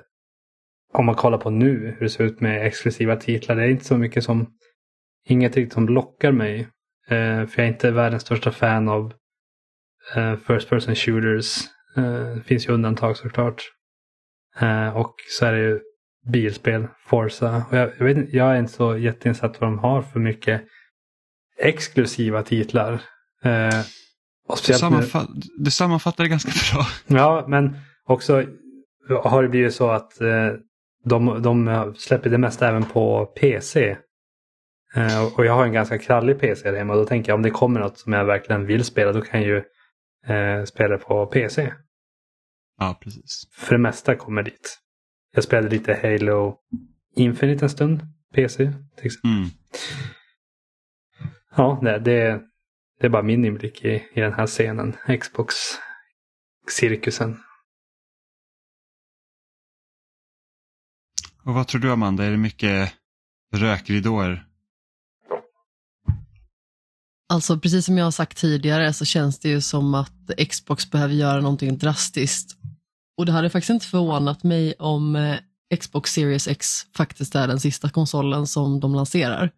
om 0.94 1.06
man 1.06 1.14
kollar 1.14 1.38
på 1.38 1.50
nu 1.50 1.94
hur 1.98 2.04
det 2.06 2.10
ser 2.10 2.24
ut 2.24 2.40
med 2.40 2.66
exklusiva 2.66 3.16
titlar. 3.16 3.56
Det 3.56 3.62
är 3.62 3.68
inte 3.68 3.84
så 3.84 3.98
mycket 3.98 4.24
som, 4.24 4.46
inget 5.28 5.56
riktigt 5.56 5.72
som 5.72 5.88
lockar 5.88 6.32
mig. 6.32 6.60
Eh, 7.08 7.46
för 7.46 7.54
jag 7.56 7.64
är 7.64 7.72
inte 7.72 7.90
världens 7.90 8.22
största 8.22 8.50
fan 8.50 8.88
av 8.88 9.12
First 10.46 10.68
person 10.68 10.94
shooters. 10.94 11.56
Det 12.34 12.42
finns 12.46 12.68
ju 12.68 12.72
undantag 12.72 13.16
såklart. 13.16 13.62
Och 14.94 15.14
så 15.30 15.46
är 15.46 15.52
det 15.52 15.58
ju 15.58 15.80
bilspel, 16.32 16.86
Forza. 17.06 17.64
Och 17.70 17.76
jag, 17.76 17.90
jag, 17.98 18.04
vet, 18.04 18.32
jag 18.32 18.50
är 18.52 18.58
inte 18.58 18.72
så 18.72 18.98
jätteinsatt 18.98 19.60
vad 19.60 19.70
de 19.70 19.78
har 19.78 20.02
för 20.02 20.20
mycket 20.20 20.62
exklusiva 21.58 22.42
titlar. 22.42 22.92
Eh, 23.42 23.80
och 24.48 24.58
du, 24.66 24.72
sammanfatt, 24.72 25.28
du 25.58 25.70
sammanfattar 25.70 26.24
det 26.24 26.30
ganska 26.30 26.76
bra. 26.76 26.86
Ja, 27.18 27.44
men 27.48 27.76
också 28.04 28.44
har 29.24 29.42
det 29.42 29.48
blivit 29.48 29.74
så 29.74 29.90
att 29.90 30.20
eh, 30.20 30.52
de, 31.04 31.42
de 31.42 31.94
släpper 31.96 32.30
det 32.30 32.38
mesta 32.38 32.68
även 32.68 32.84
på 32.84 33.26
PC. 33.26 33.96
Eh, 34.94 35.34
och 35.34 35.46
jag 35.46 35.52
har 35.52 35.64
en 35.64 35.73
ganska 35.73 35.99
krallig 35.99 36.40
PC 36.40 36.70
där 36.70 36.78
hemma 36.78 36.92
och 36.92 36.99
då 36.99 37.04
tänker 37.06 37.30
jag 37.30 37.37
om 37.37 37.42
det 37.42 37.50
kommer 37.50 37.80
något 37.80 37.99
som 37.99 38.12
jag 38.12 38.25
verkligen 38.25 38.66
vill 38.66 38.84
spela 38.84 39.12
då 39.12 39.20
kan 39.20 39.42
jag 39.42 39.49
ju 39.49 39.62
eh, 40.34 40.64
spela 40.64 40.99
på 40.99 41.26
PC. 41.26 41.73
Ja, 42.78 42.99
precis. 43.00 43.49
För 43.52 43.75
det 43.75 43.78
mesta 43.78 44.16
kommer 44.16 44.42
dit. 44.42 44.78
Jag 45.34 45.44
spelade 45.44 45.68
lite 45.68 45.99
Halo 46.02 46.58
Infinite 47.16 47.64
en 47.64 47.70
stund, 47.70 48.00
PC 48.34 48.73
till 48.96 49.06
exempel. 49.06 49.30
Mm. 49.30 49.49
Ja, 51.56 51.78
det, 51.82 51.99
det, 51.99 52.40
det 53.00 53.06
är 53.06 53.11
bara 53.11 53.23
min 53.23 53.44
inblick 53.44 53.84
i, 53.84 54.04
i 54.14 54.20
den 54.20 54.32
här 54.32 54.46
scenen, 54.46 54.96
Xbox-cirkusen. 55.20 57.37
Och 61.44 61.54
vad 61.54 61.68
tror 61.68 61.80
du 61.80 61.92
Amanda, 61.92 62.24
är 62.24 62.30
det 62.30 62.36
mycket 62.36 62.92
rökridåer? 63.54 64.46
Alltså 67.28 67.58
precis 67.58 67.86
som 67.86 67.98
jag 67.98 68.04
har 68.04 68.10
sagt 68.10 68.38
tidigare 68.38 68.92
så 68.92 69.04
känns 69.04 69.38
det 69.38 69.48
ju 69.48 69.60
som 69.60 69.94
att 69.94 70.30
Xbox 70.48 70.90
behöver 70.90 71.14
göra 71.14 71.40
någonting 71.40 71.78
drastiskt. 71.78 72.56
Och 73.16 73.26
det 73.26 73.32
hade 73.32 73.50
faktiskt 73.50 73.70
inte 73.70 73.86
förvånat 73.86 74.42
mig 74.42 74.74
om 74.78 75.16
eh, 75.16 75.38
Xbox 75.80 76.12
Series 76.12 76.48
X 76.48 76.86
faktiskt 76.96 77.34
är 77.34 77.48
den 77.48 77.60
sista 77.60 77.90
konsolen 77.90 78.46
som 78.46 78.80
de 78.80 78.94
lanserar. 78.94 79.50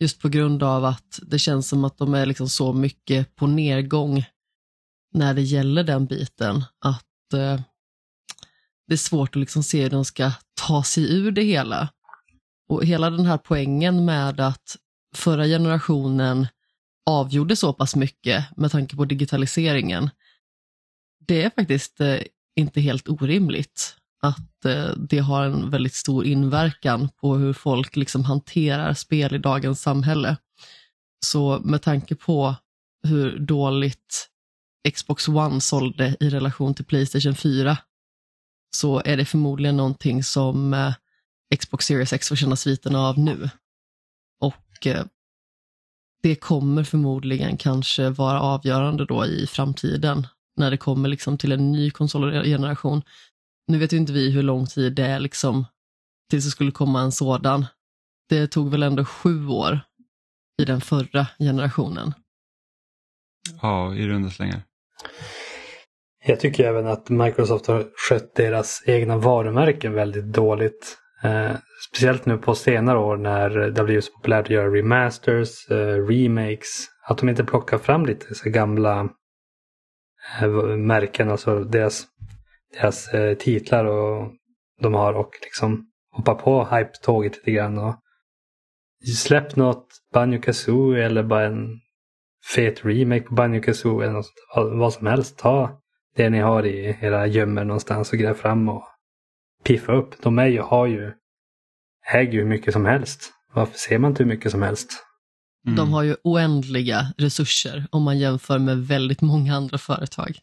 Just 0.00 0.20
på 0.20 0.28
grund 0.28 0.62
av 0.62 0.84
att 0.84 1.20
det 1.22 1.38
känns 1.38 1.68
som 1.68 1.84
att 1.84 1.98
de 1.98 2.14
är 2.14 2.26
liksom 2.26 2.48
så 2.48 2.72
mycket 2.72 3.36
på 3.36 3.46
nedgång 3.46 4.24
när 5.14 5.34
det 5.34 5.42
gäller 5.42 5.84
den 5.84 6.06
biten 6.06 6.64
att 6.84 7.32
eh, 7.34 7.60
det 8.86 8.94
är 8.94 8.96
svårt 8.96 9.36
att 9.36 9.40
liksom 9.40 9.62
se 9.62 9.82
hur 9.82 9.90
de 9.90 10.04
ska 10.04 10.32
ta 10.56 10.82
sig 10.82 11.12
ur 11.14 11.30
det 11.30 11.42
hela. 11.42 11.88
Och 12.68 12.84
hela 12.84 13.10
den 13.10 13.26
här 13.26 13.38
poängen 13.38 14.04
med 14.04 14.40
att 14.40 14.76
förra 15.14 15.44
generationen 15.44 16.46
avgjorde 17.06 17.56
så 17.56 17.72
pass 17.72 17.96
mycket 17.96 18.56
med 18.56 18.70
tanke 18.70 18.96
på 18.96 19.04
digitaliseringen, 19.04 20.10
det 21.26 21.42
är 21.42 21.50
faktiskt 21.50 22.00
eh, 22.00 22.18
inte 22.56 22.80
helt 22.80 23.08
orimligt 23.08 23.96
att 24.22 24.64
eh, 24.64 24.90
det 24.96 25.18
har 25.18 25.44
en 25.44 25.70
väldigt 25.70 25.94
stor 25.94 26.24
inverkan 26.24 27.08
på 27.20 27.36
hur 27.36 27.52
folk 27.52 27.96
liksom 27.96 28.24
hanterar 28.24 28.94
spel 28.94 29.34
i 29.34 29.38
dagens 29.38 29.82
samhälle. 29.82 30.36
Så 31.26 31.60
med 31.64 31.82
tanke 31.82 32.14
på 32.14 32.54
hur 33.02 33.38
dåligt 33.38 34.28
Xbox 34.94 35.28
One 35.28 35.60
sålde 35.60 36.16
i 36.20 36.30
relation 36.30 36.74
till 36.74 36.84
Playstation 36.84 37.34
4 37.34 37.78
så 38.70 39.02
är 39.04 39.16
det 39.16 39.24
förmodligen 39.24 39.76
någonting 39.76 40.22
som 40.22 40.74
eh, 40.74 40.94
Xbox 41.58 41.86
Series 41.86 42.12
X 42.12 42.28
får 42.28 42.36
känna 42.36 42.56
sviten 42.56 42.96
av 42.96 43.18
nu. 43.18 43.50
Och 44.40 44.86
eh, 44.86 45.04
det 46.22 46.36
kommer 46.36 46.84
förmodligen 46.84 47.56
kanske 47.56 48.10
vara 48.10 48.40
avgörande 48.40 49.06
då 49.06 49.26
i 49.26 49.46
framtiden 49.46 50.26
när 50.56 50.70
det 50.70 50.76
kommer 50.76 51.08
liksom 51.08 51.38
till 51.38 51.52
en 51.52 51.72
ny 51.72 51.90
konsolgeneration. 51.90 53.02
Nu 53.66 53.78
vet 53.78 53.92
ju 53.92 53.96
inte 53.96 54.12
vi 54.12 54.30
hur 54.30 54.42
lång 54.42 54.66
tid 54.66 54.94
det 54.94 55.06
är 55.06 55.20
liksom 55.20 55.64
tills 56.30 56.44
det 56.44 56.50
skulle 56.50 56.70
komma 56.70 57.00
en 57.00 57.12
sådan. 57.12 57.66
Det 58.28 58.46
tog 58.46 58.70
väl 58.70 58.82
ändå 58.82 59.04
sju 59.04 59.46
år 59.46 59.80
i 60.62 60.64
den 60.64 60.80
förra 60.80 61.26
generationen. 61.38 62.14
Ja, 63.62 63.94
i 63.94 64.08
runda 64.08 64.30
slängar. 64.30 64.62
Jag 66.28 66.40
tycker 66.40 66.64
även 66.64 66.86
att 66.86 67.10
Microsoft 67.10 67.66
har 67.66 67.86
skött 67.96 68.34
deras 68.34 68.82
egna 68.86 69.16
varumärken 69.16 69.92
väldigt 69.92 70.24
dåligt. 70.24 70.98
Eh, 71.24 71.52
speciellt 71.90 72.26
nu 72.26 72.38
på 72.38 72.54
senare 72.54 72.98
år 72.98 73.16
när 73.16 73.50
det 73.50 73.80
har 73.80 73.84
blivit 73.84 74.04
så 74.04 74.12
populärt 74.12 74.44
att 74.44 74.50
göra 74.50 74.74
remasters, 74.74 75.70
eh, 75.70 76.06
remakes. 76.06 76.86
Att 77.08 77.18
de 77.18 77.28
inte 77.28 77.44
plockar 77.44 77.78
fram 77.78 78.06
lite 78.06 78.34
så 78.34 78.50
gamla 78.50 79.08
eh, 80.40 80.48
märken, 80.76 81.30
alltså 81.30 81.64
deras, 81.64 82.06
deras 82.72 83.14
eh, 83.14 83.34
titlar 83.34 83.84
och 83.84 84.32
de 84.80 84.94
har 84.94 85.12
och 85.12 85.30
liksom 85.42 85.86
hoppa 86.12 86.34
på 86.34 86.64
hype-tåget 86.64 87.36
lite 87.36 87.50
grann. 87.50 87.78
Och 87.78 87.94
släpp 89.16 89.56
något 89.56 89.86
Banjo 90.12 90.40
Kazooie 90.40 91.06
eller 91.06 91.22
bara 91.22 91.46
en 91.46 91.68
fet 92.54 92.84
remake 92.84 93.22
på 93.22 93.34
Banjo 93.34 93.62
Kazooie 93.62 94.04
eller 94.04 94.16
något, 94.16 94.32
vad 94.54 94.92
som 94.92 95.06
helst. 95.06 95.38
Ta 95.38 95.80
det 96.16 96.30
ni 96.30 96.38
har 96.38 96.66
i 96.66 96.98
era 97.00 97.26
gömmor 97.26 97.64
någonstans 97.64 98.12
och 98.12 98.18
gräv 98.18 98.34
fram 98.34 98.68
och 98.68 98.84
piffa 99.64 99.92
upp. 99.92 100.22
De 100.22 100.38
är 100.38 100.46
ju, 100.46 100.60
har 100.60 100.86
ju, 100.86 101.12
äger 102.12 102.32
ju 102.32 102.38
hur 102.38 102.48
mycket 102.48 102.72
som 102.72 102.84
helst. 102.84 103.32
Varför 103.52 103.78
ser 103.78 103.98
man 103.98 104.10
inte 104.10 104.22
hur 104.22 104.28
mycket 104.28 104.50
som 104.50 104.62
helst? 104.62 105.02
Mm. 105.66 105.76
De 105.76 105.92
har 105.92 106.02
ju 106.02 106.16
oändliga 106.24 107.14
resurser 107.18 107.86
om 107.90 108.02
man 108.02 108.18
jämför 108.18 108.58
med 108.58 108.86
väldigt 108.86 109.20
många 109.20 109.56
andra 109.56 109.78
företag. 109.78 110.38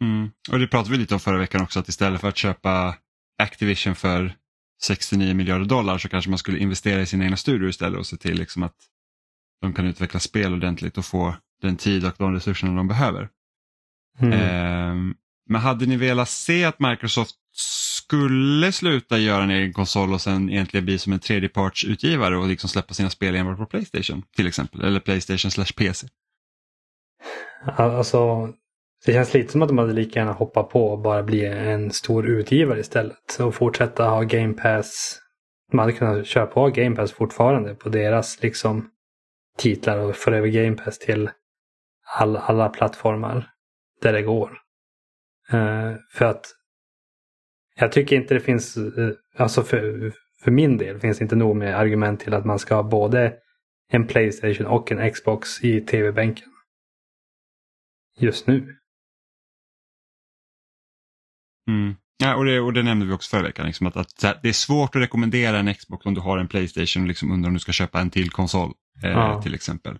Mm. 0.00 0.30
Och 0.52 0.58
det 0.58 0.68
pratade 0.68 0.92
vi 0.92 0.98
lite 0.98 1.14
om 1.14 1.20
förra 1.20 1.38
veckan 1.38 1.62
också, 1.62 1.80
att 1.80 1.88
istället 1.88 2.20
för 2.20 2.28
att 2.28 2.36
köpa 2.36 2.94
Activision 3.42 3.94
för 3.94 4.34
69 4.82 5.34
miljarder 5.34 5.64
dollar 5.64 5.98
så 5.98 6.08
kanske 6.08 6.30
man 6.30 6.38
skulle 6.38 6.58
investera 6.58 7.00
i 7.00 7.06
sina 7.06 7.24
egna 7.24 7.36
studior 7.36 7.68
istället 7.68 7.98
och 7.98 8.06
se 8.06 8.16
till 8.16 8.38
liksom 8.38 8.62
att 8.62 8.76
de 9.60 9.72
kan 9.72 9.86
utveckla 9.86 10.20
spel 10.20 10.52
ordentligt 10.52 10.98
och 10.98 11.04
få 11.04 11.36
den 11.62 11.76
tid 11.76 12.06
och 12.06 12.14
de 12.18 12.34
resurserna 12.34 12.76
de 12.76 12.88
behöver. 12.88 13.28
Mm. 14.20 14.32
Eh, 14.32 15.14
men 15.48 15.60
hade 15.60 15.86
ni 15.86 15.96
velat 15.96 16.28
se 16.28 16.64
att 16.64 16.80
Microsoft 16.80 17.36
skulle 17.52 18.72
sluta 18.72 19.18
göra 19.18 19.42
en 19.42 19.50
egen 19.50 19.72
konsol 19.72 20.12
och 20.12 20.20
sen 20.20 20.50
egentligen 20.50 20.84
bli 20.84 20.98
som 20.98 21.12
en 21.12 21.20
tredjepartsutgivare 21.20 22.36
och 22.36 22.48
liksom 22.48 22.68
släppa 22.68 22.94
sina 22.94 23.10
spel 23.10 23.36
enbart 23.36 23.58
på 23.58 23.66
Playstation 23.66 24.22
till 24.36 24.46
exempel, 24.46 24.84
eller 24.84 25.00
Playstation 25.00 25.50
slash 25.50 25.72
PC? 25.76 26.06
Alltså, 27.76 28.52
det 29.06 29.12
känns 29.12 29.34
lite 29.34 29.52
som 29.52 29.62
att 29.62 29.68
de 29.68 29.78
hade 29.78 29.92
lika 29.92 30.20
gärna 30.20 30.32
hoppat 30.32 30.68
på 30.68 30.86
och 30.86 30.98
bara 30.98 31.22
bli 31.22 31.44
en 31.46 31.90
stor 31.90 32.26
utgivare 32.26 32.80
istället 32.80 33.38
och 33.40 33.54
fortsätta 33.54 34.04
ha 34.04 34.22
Game 34.22 34.52
Pass. 34.52 35.18
De 35.70 35.78
hade 35.78 35.92
kunnat 35.92 36.26
köra 36.26 36.46
på 36.46 36.68
Game 36.68 36.96
Pass 36.96 37.12
fortfarande 37.12 37.74
på 37.74 37.88
deras 37.88 38.42
liksom 38.42 38.90
titlar 39.58 39.98
och 39.98 40.16
föra 40.16 40.36
över 40.36 40.48
Game 40.48 40.76
Pass 40.76 40.98
till 40.98 41.30
all, 42.18 42.36
alla 42.36 42.68
plattformar 42.68 43.51
där 44.02 44.12
det 44.12 44.22
går. 44.22 44.58
Uh, 45.52 45.96
för 46.12 46.24
att 46.24 46.46
jag 47.74 47.92
tycker 47.92 48.16
inte 48.16 48.34
det 48.34 48.40
finns, 48.40 48.76
uh, 48.76 49.12
alltså 49.36 49.62
för, 49.62 50.12
för 50.44 50.50
min 50.50 50.78
del 50.78 51.00
finns 51.00 51.18
det 51.18 51.22
inte 51.22 51.36
nog 51.36 51.56
med 51.56 51.78
argument 51.78 52.20
till 52.20 52.34
att 52.34 52.44
man 52.44 52.58
ska 52.58 52.74
ha 52.74 52.82
både 52.82 53.34
en 53.88 54.06
Playstation 54.06 54.66
och 54.66 54.92
en 54.92 55.12
Xbox 55.12 55.64
i 55.64 55.80
tv-bänken. 55.80 56.48
Just 58.18 58.46
nu. 58.46 58.76
Mm. 61.68 61.94
Ja, 62.18 62.36
och, 62.36 62.44
det, 62.44 62.60
och 62.60 62.72
det 62.72 62.82
nämnde 62.82 63.06
vi 63.06 63.12
också 63.12 63.30
förra 63.30 63.42
veckan, 63.42 63.66
liksom 63.66 63.86
att, 63.86 63.96
att, 63.96 64.42
det 64.42 64.48
är 64.48 64.52
svårt 64.52 64.96
att 64.96 65.02
rekommendera 65.02 65.58
en 65.58 65.74
Xbox 65.74 66.06
om 66.06 66.14
du 66.14 66.20
har 66.20 66.38
en 66.38 66.48
Playstation 66.48 67.02
och 67.02 67.08
liksom 67.08 67.32
undrar 67.32 67.48
om 67.48 67.54
du 67.54 67.60
ska 67.60 67.72
köpa 67.72 68.00
en 68.00 68.10
till 68.10 68.30
konsol 68.30 68.72
eh, 69.02 69.10
ja. 69.10 69.42
till 69.42 69.54
exempel. 69.54 69.98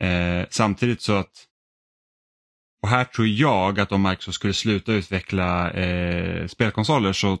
Eh, 0.00 0.46
samtidigt 0.50 1.02
så 1.02 1.12
att 1.12 1.46
och 2.86 2.90
här 2.90 3.04
tror 3.04 3.26
jag 3.26 3.80
att 3.80 3.92
om 3.92 4.02
Microsoft 4.02 4.34
skulle 4.34 4.54
sluta 4.54 4.92
utveckla 4.92 5.70
eh, 5.70 6.46
spelkonsoler 6.46 7.12
så 7.12 7.38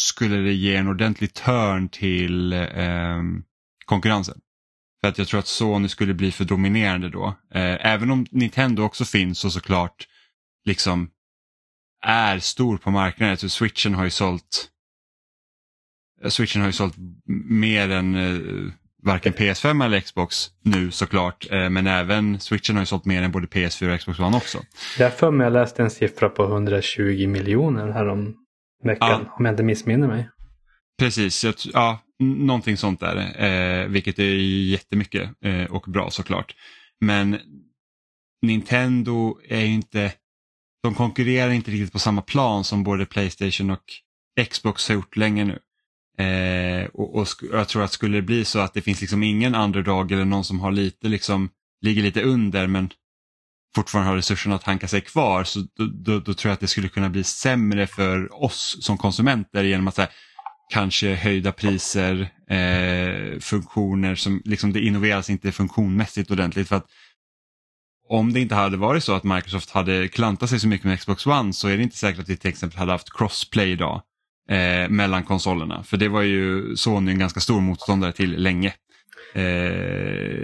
skulle 0.00 0.36
det 0.36 0.52
ge 0.52 0.76
en 0.76 0.88
ordentlig 0.88 1.34
törn 1.34 1.88
till 1.88 2.52
eh, 2.52 3.22
konkurrensen. 3.84 4.40
För 5.00 5.08
att 5.08 5.18
jag 5.18 5.28
tror 5.28 5.40
att 5.40 5.46
Sony 5.46 5.88
skulle 5.88 6.14
bli 6.14 6.32
för 6.32 6.44
dominerande 6.44 7.08
då. 7.08 7.26
Eh, 7.54 7.86
även 7.86 8.10
om 8.10 8.26
Nintendo 8.30 8.82
också 8.82 9.04
finns 9.04 9.44
och 9.44 9.52
såklart 9.52 10.08
liksom 10.64 11.10
är 12.06 12.38
stor 12.38 12.78
på 12.78 12.90
marknaden. 12.90 13.36
Så 13.36 13.48
Switchen 13.48 13.94
har 13.94 14.04
ju 14.04 14.10
sålt 14.10 14.70
Switchen 16.28 16.62
har 16.62 16.68
ju 16.68 16.72
sålt 16.72 16.94
mer 17.48 17.90
än, 17.90 18.14
eh, 18.14 18.72
varken 19.02 19.32
PS5 19.32 19.84
eller 19.84 20.00
Xbox 20.00 20.50
nu 20.62 20.90
såklart, 20.90 21.46
eh, 21.50 21.70
men 21.70 21.86
även 21.86 22.40
switchen 22.40 22.76
har 22.76 22.82
ju 22.82 22.86
sålt 22.86 23.04
mer 23.04 23.22
än 23.22 23.32
både 23.32 23.46
PS4 23.46 23.94
och 23.94 24.00
Xbox 24.00 24.18
One 24.18 24.36
också. 24.36 24.58
Jag 24.98 25.16
för 25.16 25.30
mig 25.30 25.44
jag 25.44 25.52
läste 25.52 25.82
en 25.82 25.90
siffra 25.90 26.28
på 26.28 26.44
120 26.44 27.26
miljoner 27.26 27.88
härom 27.92 28.34
veckan, 28.84 29.24
ja. 29.26 29.34
om 29.38 29.44
jag 29.44 29.52
inte 29.52 29.62
missminner 29.62 30.08
mig. 30.08 30.28
Precis, 30.98 31.44
ja, 31.72 32.00
någonting 32.18 32.76
sånt 32.76 33.00
där, 33.00 33.16
eh, 33.44 33.88
vilket 33.88 34.18
är 34.18 34.34
jättemycket 34.70 35.30
eh, 35.44 35.64
och 35.64 35.84
bra 35.88 36.10
såklart. 36.10 36.54
Men 37.00 37.38
Nintendo 38.42 39.38
är 39.48 39.64
inte, 39.64 40.12
de 40.82 40.94
konkurrerar 40.94 41.50
inte 41.50 41.70
riktigt 41.70 41.92
på 41.92 41.98
samma 41.98 42.22
plan 42.22 42.64
som 42.64 42.84
både 42.84 43.06
Playstation 43.06 43.70
och 43.70 43.84
Xbox 44.50 44.88
har 44.88 44.94
gjort 44.94 45.16
länge 45.16 45.44
nu. 45.44 45.58
Eh, 46.18 46.86
och, 46.92 47.16
och, 47.16 47.28
jag 47.52 47.68
tror 47.68 47.82
att 47.82 47.92
skulle 47.92 48.18
det 48.18 48.22
bli 48.22 48.44
så 48.44 48.58
att 48.58 48.74
det 48.74 48.82
finns 48.82 49.00
liksom 49.00 49.22
ingen 49.22 49.54
underdog 49.54 50.12
eller 50.12 50.24
någon 50.24 50.44
som 50.44 50.60
har 50.60 50.72
lite 50.72 51.08
liksom, 51.08 51.50
ligger 51.80 52.02
lite 52.02 52.22
under 52.22 52.66
men 52.66 52.90
fortfarande 53.74 54.10
har 54.10 54.16
resurserna 54.16 54.54
att 54.54 54.62
hanka 54.64 54.88
sig 54.88 55.00
kvar 55.00 55.44
så 55.44 55.60
då, 55.60 55.84
då, 55.86 56.20
då, 56.20 56.34
tror 56.34 56.50
jag 56.50 56.54
att 56.54 56.60
det 56.60 56.66
skulle 56.66 56.88
kunna 56.88 57.08
bli 57.08 57.24
sämre 57.24 57.86
för 57.86 58.42
oss 58.44 58.76
som 58.80 58.98
konsumenter 58.98 59.64
genom 59.64 59.88
att 59.88 59.98
här, 59.98 60.08
kanske 60.72 61.14
höjda 61.14 61.52
priser, 61.52 62.20
eh, 62.50 63.40
funktioner 63.40 64.14
som 64.14 64.42
liksom 64.44 64.72
det 64.72 64.80
innoveras 64.80 65.30
inte 65.30 65.52
funktionmässigt 65.52 66.30
ordentligt. 66.30 66.68
för 66.68 66.76
att 66.76 66.86
om 68.08 68.32
det 68.32 68.40
inte 68.40 68.54
hade 68.54 68.76
varit 68.76 69.04
så 69.04 69.14
att 69.14 69.24
Microsoft 69.24 69.70
hade 69.70 70.08
klantat 70.08 70.50
sig 70.50 70.60
så 70.60 70.68
mycket 70.68 70.86
med 70.86 70.98
Xbox 70.98 71.26
One 71.26 71.52
så 71.52 71.68
är 71.68 71.76
det 71.76 71.82
inte 71.82 71.96
säkert 71.96 72.20
att 72.20 72.28
vi 72.28 72.36
till 72.36 72.50
exempel 72.50 72.78
hade 72.78 72.92
haft 72.92 73.16
crossplay 73.16 73.70
idag 73.70 74.02
eh, 74.48 74.88
mellan 74.88 75.22
konsolerna. 75.22 75.82
För 75.82 75.96
det 75.96 76.08
var 76.08 76.22
ju 76.22 76.76
Sony 76.76 77.12
en 77.12 77.18
ganska 77.18 77.40
stor 77.40 77.60
motståndare 77.60 78.12
till 78.12 78.42
länge. 78.42 78.74
Eh, 79.34 79.42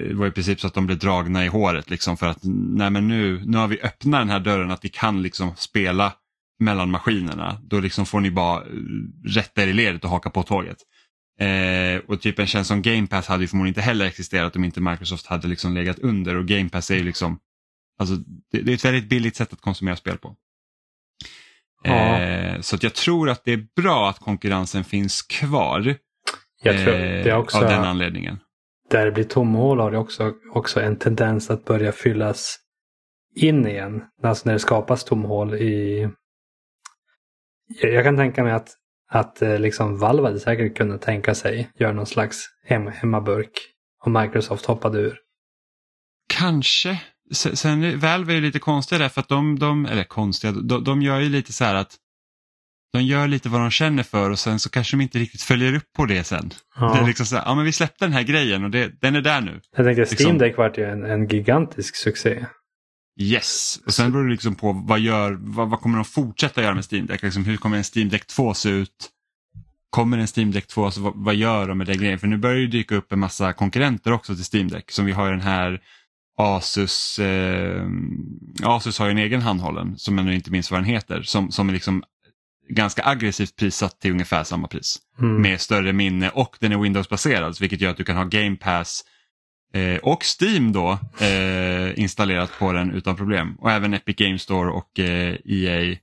det 0.09 0.15
var 0.15 0.27
i 0.27 0.31
princip 0.31 0.61
så 0.61 0.67
att 0.67 0.75
de 0.75 0.87
blev 0.87 0.99
dragna 0.99 1.45
i 1.45 1.49
håret 1.49 1.91
liksom 1.91 2.17
för 2.17 2.27
att 2.27 2.41
nej 2.43 2.91
men 2.91 3.09
nu, 3.09 3.43
nu 3.47 3.59
har 3.59 3.69
vi 3.69 3.81
öppnat 3.81 4.21
den 4.21 4.31
här 4.31 4.41
dörren 4.41 4.71
att 4.71 4.85
vi 4.85 4.89
kan 4.89 5.23
liksom 5.23 5.53
spela 5.57 6.13
mellan 6.61 6.91
maskinerna. 6.91 7.59
Då 7.63 7.81
liksom 7.81 8.07
får 8.07 8.21
ni 8.21 8.31
bara 8.31 8.63
rätta 9.27 9.63
er 9.63 9.67
i 9.67 9.73
ledet 9.73 10.05
och 10.05 10.11
haka 10.11 10.31
på 10.31 10.43
tåget. 10.43 10.77
Eh, 11.41 12.01
och 12.07 12.21
typ 12.21 12.39
en 12.39 12.47
tjänst 12.47 12.69
som 12.69 12.83
Game 12.83 13.07
Pass 13.07 13.27
hade 13.27 13.43
ju 13.43 13.49
förmodligen 13.49 13.71
inte 13.71 13.81
heller 13.81 14.07
existerat 14.07 14.57
om 14.57 14.65
inte 14.65 14.81
Microsoft 14.81 15.27
hade 15.27 15.49
liksom 15.49 15.75
legat 15.75 15.99
under 15.99 16.37
och 16.37 16.47
Game 16.47 16.69
Pass 16.69 16.91
är 16.91 16.95
ju 16.95 17.05
liksom 17.05 17.39
Alltså, 17.99 18.17
det, 18.53 18.61
det, 18.61 18.73
är 18.73 18.75
ett 18.75 18.85
väldigt 18.85 19.09
billigt 19.09 19.37
sätt 19.37 19.53
att 19.53 19.61
konsumera 19.61 19.97
spel 19.97 20.19
på. 20.19 20.37
Ja. 21.85 22.21
Eh, 22.21 22.61
så 22.61 22.77
jag 22.81 22.95
tror 22.95 23.31
att 23.31 23.45
det 23.45 23.53
är 23.53 23.67
bra 23.83 24.09
att 24.11 24.19
konkurrensen 24.19 24.85
finns 24.85 25.23
kvar. 25.23 25.97
Jag 26.63 26.77
tror 26.85 26.93
det 26.93 27.31
är 27.31 27.37
också, 27.37 27.59
av 27.59 27.65
den 27.65 27.85
anledningen. 27.85 28.39
Där 28.91 29.05
det 29.05 29.13
blir 29.13 29.25
tomhål 29.25 29.81
har 29.81 29.91
det 29.91 29.99
också, 29.99 30.33
också 30.53 30.81
en 30.81 30.97
tendens 30.97 31.51
att 31.51 31.65
börja 31.65 31.93
fyllas 31.93 32.59
in 33.37 33.67
igen. 33.67 34.03
Alltså 34.23 34.49
när 34.49 34.53
det 34.53 34.59
skapas 34.59 35.05
tomhål 35.05 35.55
i... 35.55 36.09
Jag 37.83 38.05
kan 38.05 38.17
tänka 38.17 38.45
mig 38.45 38.53
att, 38.53 38.71
att 39.11 39.43
eh, 39.43 39.59
liksom 39.59 39.99
Valve 39.99 40.29
hade 40.29 40.41
säkert 40.41 40.77
kunnat 40.77 41.03
tänka 41.03 41.35
sig 41.35 41.71
göra 41.75 41.93
någon 41.93 42.07
slags 42.07 42.45
hem, 42.65 42.87
hemmaburk 42.87 43.51
om 44.05 44.13
Microsoft 44.13 44.67
hoppade 44.67 44.99
ur. 44.99 45.19
Kanske. 46.29 47.01
Sen 47.33 48.01
Valve 48.01 48.33
är 48.33 48.35
ju 48.35 48.41
lite 48.41 48.59
konstiga 48.59 48.99
där 48.99 49.09
för 49.09 49.21
att 49.21 49.29
de, 49.29 49.59
de 49.59 49.87
eller 49.87 50.05
konstiga, 50.05 50.53
de, 50.53 50.85
de 50.85 51.03
gör 51.03 51.21
ju 51.21 51.29
lite 51.29 51.53
så 51.53 51.65
här 51.65 51.75
att 51.75 51.97
de 52.93 53.03
gör 53.03 53.29
lite 53.29 53.49
vad 53.49 53.61
de 53.61 53.71
känner 53.71 54.03
för 54.03 54.31
och 54.31 54.39
sen 54.39 54.59
så 54.59 54.71
kanske 54.71 54.97
de 54.97 55.03
inte 55.03 55.19
riktigt 55.19 55.43
följer 55.43 55.75
upp 55.75 55.93
på 55.97 56.07
det 56.07 56.25
sen. 56.25 56.51
Ja. 56.77 56.95
Det 56.95 57.01
är 57.01 57.07
liksom 57.07 57.27
så 57.27 57.37
här, 57.37 57.43
ja 57.47 57.55
men 57.55 57.65
vi 57.65 57.73
släppte 57.73 58.05
den 58.05 58.13
här 58.13 58.23
grejen 58.23 58.65
och 58.65 58.71
det, 58.71 59.01
den 59.01 59.17
är 59.17 59.21
där 59.21 59.41
nu. 59.41 59.61
Jag 59.77 59.87
tänkte 59.87 60.01
liksom. 60.01 60.27
Steam 60.27 60.39
Deck 60.39 60.57
vart 60.57 60.79
ju 60.79 60.85
en, 60.85 61.05
en 61.05 61.29
gigantisk 61.29 61.97
succé. 61.97 62.47
Yes, 63.21 63.81
och 63.87 63.95
sen 63.95 64.13
beror 64.13 64.25
det 64.25 64.31
liksom 64.31 64.55
på 64.55 64.73
vad, 64.73 65.01
gör, 65.01 65.39
vad, 65.41 65.71
vad 65.71 65.81
kommer 65.81 65.97
de 65.97 66.05
fortsätta 66.05 66.63
göra 66.63 66.75
med 66.75 66.85
Steam 66.93 67.07
Deck? 67.07 67.23
Liksom, 67.23 67.45
hur 67.45 67.57
kommer 67.57 67.77
en 67.77 67.85
Steam 67.97 68.09
Deck 68.09 68.27
2 68.27 68.55
se 68.55 68.69
ut? 68.69 69.11
Kommer 69.91 70.19
en 70.19 70.27
Steam 70.37 70.51
Deck 70.51 70.67
2, 70.67 70.85
alltså, 70.85 71.01
vad, 71.01 71.13
vad 71.17 71.35
gör 71.35 71.69
de 71.69 71.79
med 71.79 71.87
den 71.87 71.99
grejen? 71.99 72.19
För 72.19 72.27
nu 72.27 72.37
börjar 72.37 72.57
det 72.57 72.67
dyka 72.67 72.95
upp 72.95 73.13
en 73.13 73.19
massa 73.19 73.53
konkurrenter 73.53 74.13
också 74.13 74.35
till 74.35 74.45
Steam 74.45 74.69
Deck. 74.69 74.91
Som 74.91 75.07
vi 75.07 75.13
har 75.13 75.31
den 75.31 75.41
här 75.41 75.81
Asus, 76.37 77.19
eh, 77.19 77.87
Asus 78.63 78.99
har 78.99 79.07
ju 79.07 79.13
en 79.13 79.19
egen 79.19 79.43
handhållen 79.43 79.99
som 79.99 80.19
jag 80.19 80.27
nu 80.27 80.35
inte 80.35 80.51
minns 80.51 80.71
vad 80.71 80.81
den 80.81 80.85
heter 80.85 81.23
som, 81.23 81.51
som 81.51 81.69
är 81.69 81.73
liksom 81.73 82.05
ganska 82.69 83.05
aggressivt 83.05 83.57
prissatt 83.57 84.01
till 84.01 84.11
ungefär 84.11 84.45
samma 84.45 84.69
pris. 84.69 84.99
Mm. 85.19 85.43
Med 85.43 85.61
större 85.61 85.93
minne 85.93 86.31
och 86.31 86.57
den 86.61 86.73
är 86.73 86.79
Windows-baserad 86.79 87.61
vilket 87.61 87.81
gör 87.81 87.91
att 87.91 87.97
du 87.97 88.05
kan 88.05 88.17
ha 88.17 88.25
Game 88.25 88.57
Pass 88.57 89.05
eh, 89.75 89.97
och 89.97 90.25
Steam 90.41 90.73
då 90.73 90.99
eh, 91.21 91.99
installerat 91.99 92.59
på 92.59 92.73
den 92.73 92.91
utan 92.91 93.17
problem. 93.17 93.57
Och 93.59 93.71
även 93.71 93.95
Epic 93.95 94.17
Game 94.17 94.39
Store 94.39 94.71
och 94.71 95.01
eh, 95.01 95.37
EA 95.45 95.97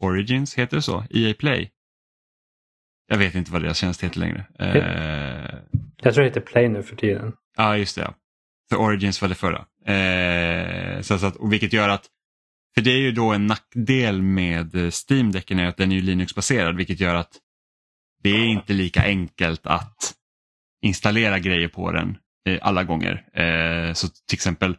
Origins, 0.00 0.54
heter 0.54 0.76
det 0.76 0.82
så? 0.82 1.04
EA 1.10 1.34
Play? 1.38 1.70
Jag 3.08 3.18
vet 3.18 3.34
inte 3.34 3.52
vad 3.52 3.62
deras 3.62 3.78
tjänst 3.78 4.04
heter 4.04 4.20
längre. 4.20 4.44
Eh, 4.58 5.58
jag 6.02 6.14
tror 6.14 6.22
det 6.22 6.28
heter 6.28 6.40
Play 6.40 6.68
nu 6.68 6.82
för 6.82 6.96
tiden. 6.96 7.32
Ja, 7.56 7.76
just 7.76 7.96
det. 7.96 8.14
För 8.70 8.76
Origins 8.76 9.22
var 9.22 9.28
det 9.28 9.34
förra. 9.34 9.66
Eh, 9.94 11.00
så 11.00 11.14
att, 11.14 11.36
och 11.36 11.52
vilket 11.52 11.72
gör 11.72 11.88
att, 11.88 12.06
för 12.74 12.82
det 12.82 12.90
är 12.90 12.98
ju 12.98 13.12
då 13.12 13.32
en 13.32 13.46
nackdel 13.46 14.22
med 14.22 14.74
Steam-däcken 14.74 15.58
är 15.58 15.66
att 15.66 15.76
den 15.76 15.92
är 15.92 16.00
Linux-baserad 16.00 16.76
vilket 16.76 17.00
gör 17.00 17.14
att 17.14 17.32
det 18.22 18.30
är 18.30 18.44
inte 18.44 18.72
lika 18.72 19.02
enkelt 19.02 19.66
att 19.66 20.14
installera 20.82 21.38
grejer 21.38 21.68
på 21.68 21.92
den 21.92 22.16
eh, 22.48 22.58
alla 22.62 22.84
gånger. 22.84 23.40
Eh, 23.40 23.92
så 23.92 24.08
till 24.08 24.36
exempel 24.36 24.76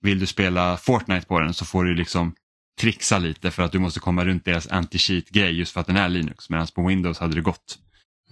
vill 0.00 0.18
du 0.18 0.26
spela 0.26 0.76
Fortnite 0.76 1.26
på 1.26 1.40
den 1.40 1.54
så 1.54 1.64
får 1.64 1.84
du 1.84 1.94
liksom 1.94 2.34
trixa 2.80 3.18
lite 3.18 3.50
för 3.50 3.62
att 3.62 3.72
du 3.72 3.78
måste 3.78 4.00
komma 4.00 4.24
runt 4.24 4.44
deras 4.44 4.68
anti-cheat-grej 4.68 5.58
just 5.58 5.72
för 5.72 5.80
att 5.80 5.86
den 5.86 5.96
är 5.96 6.08
Linux 6.08 6.50
medan 6.50 6.66
på 6.74 6.86
Windows 6.86 7.18
hade 7.18 7.34
det 7.34 7.40
gått 7.40 7.78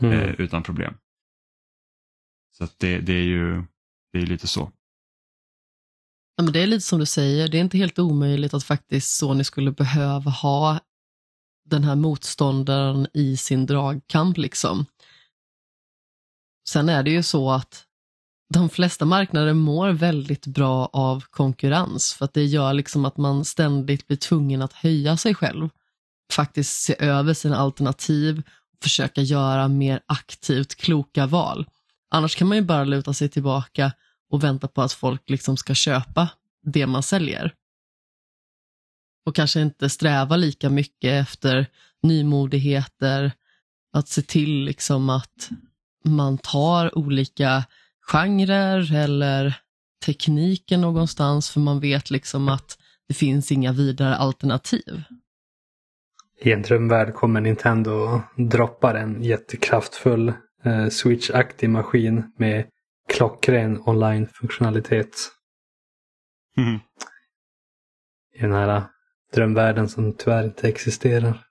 mm. 0.01 0.13
eh, 0.13 0.35
utan 0.39 0.63
problem. 0.63 0.95
Så 2.51 2.69
det, 2.79 2.99
det, 2.99 3.13
är 3.13 3.25
ju 3.25 3.63
det 4.13 4.19
är 4.19 4.27
lite 4.27 4.47
så. 4.47 4.73
Ja, 6.37 6.43
men 6.43 6.53
det 6.53 6.61
är 6.61 6.67
lite 6.67 6.87
som 6.87 6.99
du 6.99 7.07
säger, 7.07 7.49
det 7.49 7.59
är 7.59 7.61
inte 7.61 7.79
helt 7.79 7.99
omöjligt 7.99 8.55
att 8.55 8.65
faktiskt 8.65 9.17
Sony 9.17 9.45
skulle 9.45 9.71
behöva 9.71 10.31
ha 10.31 10.79
den 11.65 11.85
här 11.85 11.97
motståndaren 11.97 13.07
i 13.15 13.37
sin 13.37 13.67
dragkamp. 13.67 14.37
Liksom. 14.37 14.87
Sen 16.69 16.89
är 16.89 17.03
det 17.03 17.11
ju 17.11 17.23
så 17.23 17.51
att 17.51 17.87
de 18.55 18.71
flesta 18.71 19.05
marknader 19.05 19.55
mår 19.55 19.91
väldigt 19.91 20.47
bra 20.47 20.87
av 20.93 21.25
konkurrens 21.31 22.15
för 22.15 22.25
att 22.25 22.35
det 22.35 22.45
gör 22.45 22.73
liksom 22.73 23.05
att 23.05 23.17
man 23.17 23.45
ständigt 23.45 24.07
blir 24.07 24.17
tvungen 24.17 24.63
att 24.63 24.73
höja 24.73 25.17
sig 25.17 25.35
själv. 25.35 25.69
Faktiskt 26.33 26.83
se 26.83 26.97
över 26.99 27.35
sina 27.35 27.57
alternativ 27.57 28.43
och 28.73 28.83
försöka 28.83 29.21
göra 29.21 29.69
mer 29.69 30.01
aktivt 30.07 30.75
kloka 30.75 31.27
val. 31.27 31.67
Annars 32.11 32.37
kan 32.37 32.49
man 32.49 32.57
ju 32.57 32.63
bara 32.63 32.85
luta 32.85 33.13
sig 33.13 33.29
tillbaka 33.29 33.93
och 34.33 34.45
vänta 34.45 34.69
på 34.69 34.83
att 34.83 34.93
folk 34.93 35.31
liksom 35.31 35.57
ska 35.57 35.75
köpa 35.75 36.29
det 36.63 36.87
man 36.87 37.03
säljer. 37.03 37.55
Och 39.27 39.35
kanske 39.35 39.61
inte 39.61 39.89
sträva 39.89 40.37
lika 40.37 40.71
mycket 40.71 41.23
efter 41.23 41.67
nymodigheter, 42.03 43.33
att 43.93 44.09
se 44.09 44.23
till 44.23 44.65
liksom 44.65 45.11
att 45.11 45.51
man 46.05 46.39
tar 46.39 46.99
olika 46.99 47.65
genrer 48.01 48.95
eller 48.95 49.59
tekniken 50.07 50.81
någonstans 50.81 51.51
för 51.51 51.61
man 51.61 51.81
vet 51.81 52.11
liksom 52.11 52.49
att 52.49 52.79
det 53.09 53.15
finns 53.15 53.53
inga 53.53 53.73
vidare 53.73 54.17
alternativ. 54.17 55.03
I 56.41 56.53
en 56.53 56.63
drömvärld 56.63 57.15
kommer 57.15 57.41
Nintendo 57.41 58.21
droppa 58.37 58.99
en 58.99 59.23
jättekraftfull 59.23 60.29
eh, 60.63 60.87
Switch-aktig 60.87 61.69
maskin 61.69 62.33
med 62.37 62.65
klockren 63.09 63.83
online-funktionalitet. 63.87 65.31
Mm. 66.57 66.81
I 68.35 68.41
den 68.41 68.53
här 68.53 68.85
drömvärlden 69.35 69.89
som 69.89 70.17
tyvärr 70.17 70.45
inte 70.45 70.69
existerar. 70.69 71.47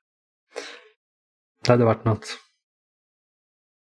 Det 1.64 1.72
hade 1.72 1.86
varit 1.86 2.06
något. 2.06 2.38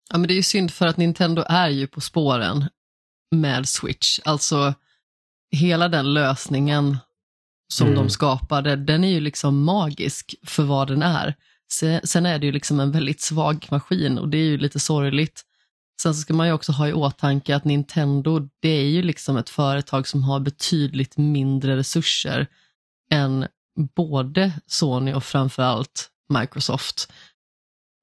Ja, 0.10 0.17
men 0.17 0.28
det 0.28 0.34
är 0.34 0.36
ju 0.36 0.43
synd 0.43 0.73
för 0.73 0.88
att 0.88 0.97
Nintendo 0.97 1.43
är 1.49 1.69
ju 1.69 1.88
på 1.88 2.02
spåren 2.02 2.69
med 3.32 3.69
Switch. 3.69 4.19
Alltså 4.26 4.73
hela 5.52 5.89
den 5.89 6.13
lösningen 6.13 6.97
som 7.67 7.88
mm. 7.88 7.99
de 7.99 8.10
skapade, 8.10 8.76
den 8.76 9.04
är 9.04 9.12
ju 9.12 9.19
liksom 9.19 9.63
magisk 9.63 10.36
för 10.43 10.63
vad 10.63 10.88
den 10.88 11.02
är. 11.02 11.36
Sen 12.04 12.26
är 12.26 12.39
det 12.39 12.45
ju 12.45 12.52
liksom 12.52 12.80
en 12.80 12.91
väldigt 12.91 13.21
svag 13.21 13.67
maskin 13.71 14.17
och 14.17 14.30
det 14.30 14.38
är 14.38 14.45
ju 14.45 14.58
lite 14.58 14.80
sorgligt 14.80 15.45
Sen 16.01 16.15
så 16.15 16.21
ska 16.21 16.34
man 16.34 16.47
ju 16.47 16.53
också 16.53 16.71
ha 16.71 16.88
i 16.88 16.93
åtanke 16.93 17.56
att 17.56 17.65
Nintendo, 17.65 18.49
det 18.60 18.69
är 18.69 18.89
ju 18.89 19.01
liksom 19.01 19.38
ett 19.38 19.49
företag 19.49 20.08
som 20.08 20.23
har 20.23 20.39
betydligt 20.39 21.17
mindre 21.17 21.77
resurser 21.77 22.47
än 23.12 23.47
både 23.95 24.51
Sony 24.65 25.13
och 25.13 25.23
framförallt 25.23 26.10
Microsoft. 26.29 27.12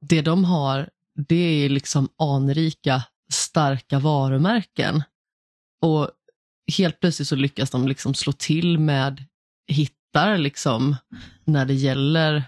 Det 0.00 0.22
de 0.22 0.44
har, 0.44 0.90
det 1.28 1.64
är 1.64 1.68
liksom 1.68 2.08
anrika 2.18 3.02
starka 3.32 3.98
varumärken. 3.98 5.02
Och 5.82 6.10
helt 6.76 7.00
plötsligt 7.00 7.28
så 7.28 7.36
lyckas 7.36 7.70
de 7.70 7.88
liksom 7.88 8.14
slå 8.14 8.32
till 8.32 8.78
med 8.78 9.24
hittar 9.66 10.38
liksom 10.38 10.96
när 11.44 11.64
det 11.64 11.74
gäller 11.74 12.44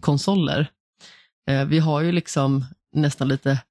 konsoler. 0.00 0.70
Eh, 1.50 1.64
vi 1.64 1.78
har 1.78 2.00
ju 2.00 2.12
liksom 2.12 2.64
nästan 2.92 3.28
lite 3.28 3.62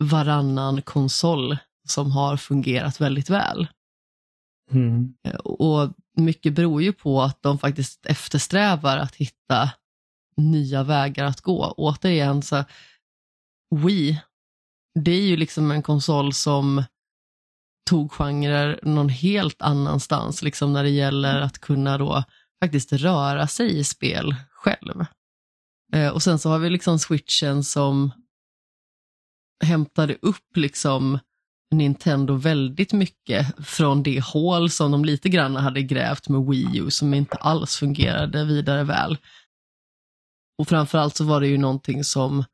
varannan 0.00 0.82
konsol 0.82 1.56
som 1.88 2.12
har 2.12 2.36
fungerat 2.36 3.00
väldigt 3.00 3.30
väl. 3.30 3.68
Mm. 4.70 5.14
Eh, 5.24 5.34
Och 5.34 5.92
mycket 6.16 6.54
beror 6.54 6.82
ju 6.82 6.92
på 6.92 7.22
att 7.22 7.42
de 7.42 7.58
faktiskt 7.58 8.06
eftersträvar 8.06 8.96
att 8.98 9.14
hitta 9.14 9.70
nya 10.36 10.82
vägar 10.82 11.24
att 11.24 11.40
gå. 11.40 11.74
Återigen, 11.76 12.42
så 12.42 12.64
Wii, 13.74 14.20
det 14.94 15.10
är 15.10 15.22
ju 15.22 15.36
liksom 15.36 15.70
en 15.70 15.82
konsol 15.82 16.32
som 16.32 16.84
tog 17.90 18.12
genrer 18.12 18.80
någon 18.82 19.08
helt 19.08 19.62
annanstans, 19.62 20.42
liksom 20.42 20.72
när 20.72 20.82
det 20.82 20.90
gäller 20.90 21.40
att 21.40 21.58
kunna 21.58 21.98
då 21.98 22.24
faktiskt 22.64 22.92
röra 22.92 23.46
sig 23.46 23.78
i 23.78 23.84
spel 23.84 24.34
själv. 24.50 25.04
Eh, 25.92 26.08
och 26.08 26.22
sen 26.22 26.38
så 26.38 26.50
har 26.50 26.58
vi 26.58 26.70
liksom 26.70 26.98
switchen 26.98 27.64
som 27.64 28.10
hämtade 29.64 30.16
upp 30.22 30.56
liksom 30.56 31.18
Nintendo 31.70 32.34
väldigt 32.34 32.92
mycket 32.92 33.66
från 33.66 34.02
det 34.02 34.24
hål 34.24 34.70
som 34.70 34.90
de 34.90 35.04
lite 35.04 35.28
grann 35.28 35.56
hade 35.56 35.82
grävt 35.82 36.28
med 36.28 36.46
Wii 36.46 36.78
U 36.78 36.90
som 36.90 37.14
inte 37.14 37.36
alls 37.36 37.76
fungerade 37.76 38.44
vidare 38.44 38.84
väl. 38.84 39.18
Och 40.58 40.68
framförallt 40.68 41.16
så 41.16 41.24
var 41.24 41.40
det 41.40 41.46
ju 41.46 41.58
någonting 41.58 42.04
som 42.04 42.44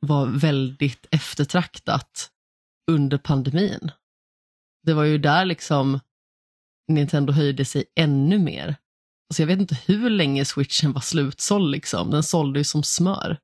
var 0.00 0.26
väldigt 0.26 1.06
eftertraktat 1.10 2.30
under 2.90 3.18
pandemin. 3.18 3.90
Det 4.82 4.94
var 4.94 5.04
ju 5.04 5.18
där 5.18 5.44
liksom 5.44 6.00
Nintendo 6.88 7.32
höjde 7.32 7.64
sig 7.64 7.84
ännu 7.94 8.38
mer. 8.38 8.76
Alltså 9.30 9.42
jag 9.42 9.46
vet 9.46 9.60
inte 9.60 9.78
hur 9.86 10.10
länge 10.10 10.44
switchen 10.44 10.92
var 10.92 11.00
slutsåld 11.00 11.70
liksom. 11.70 12.10
Den 12.10 12.22
sålde 12.22 12.60
ju 12.60 12.64
som 12.64 12.82
smör. 12.82 13.38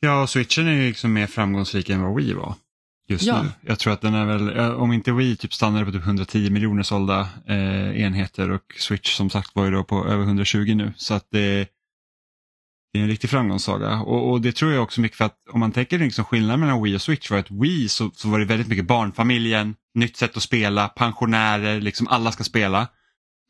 Ja, 0.00 0.26
switchen 0.26 0.66
är 0.66 0.72
ju 0.72 0.88
liksom 0.88 1.12
mer 1.12 1.26
framgångsrik 1.26 1.90
än 1.90 2.02
vad 2.02 2.16
Wii 2.16 2.32
var 2.32 2.54
just 3.08 3.24
Ja. 3.24 3.42
nu. 3.42 3.48
Jag 3.60 3.78
tror 3.78 3.92
att 3.92 4.00
den 4.00 4.14
är 4.14 4.26
väl, 4.26 4.70
om 4.74 4.92
inte 4.92 5.12
Wii 5.12 5.36
typ 5.36 5.54
stannade 5.54 5.84
på 5.84 5.92
typ 5.92 6.02
110 6.06 6.50
miljoner 6.50 6.82
sålda 6.82 7.20
eh, 7.48 8.02
enheter 8.02 8.50
och 8.50 8.74
Switch 8.78 9.16
som 9.16 9.30
sagt 9.30 9.50
var 9.54 9.64
ju 9.64 9.70
då 9.70 9.84
på 9.84 10.06
över 10.06 10.24
120 10.24 10.74
nu. 10.74 10.92
Så 10.96 11.14
att 11.14 11.26
det, 11.30 11.68
det 12.92 12.98
är 12.98 13.02
en 13.02 13.08
riktig 13.08 13.30
framgångssaga. 13.30 14.00
Och, 14.00 14.30
och 14.30 14.40
det 14.40 14.52
tror 14.52 14.72
jag 14.72 14.82
också 14.82 15.00
mycket 15.00 15.18
för 15.18 15.24
att 15.24 15.36
om 15.50 15.60
man 15.60 15.72
tänker 15.72 15.98
liksom 15.98 16.24
skillnaden 16.24 16.60
mellan 16.60 16.82
Wii 16.82 16.96
och 16.96 17.02
Switch 17.02 17.30
var 17.30 17.38
att 17.38 17.50
Wii 17.50 17.88
så, 17.88 18.10
så 18.14 18.28
var 18.28 18.38
det 18.38 18.44
väldigt 18.44 18.68
mycket 18.68 18.86
barnfamiljen, 18.86 19.74
nytt 19.94 20.16
sätt 20.16 20.36
att 20.36 20.42
spela, 20.42 20.88
pensionärer, 20.88 21.80
liksom 21.80 22.08
alla 22.08 22.32
ska 22.32 22.44
spela. 22.44 22.88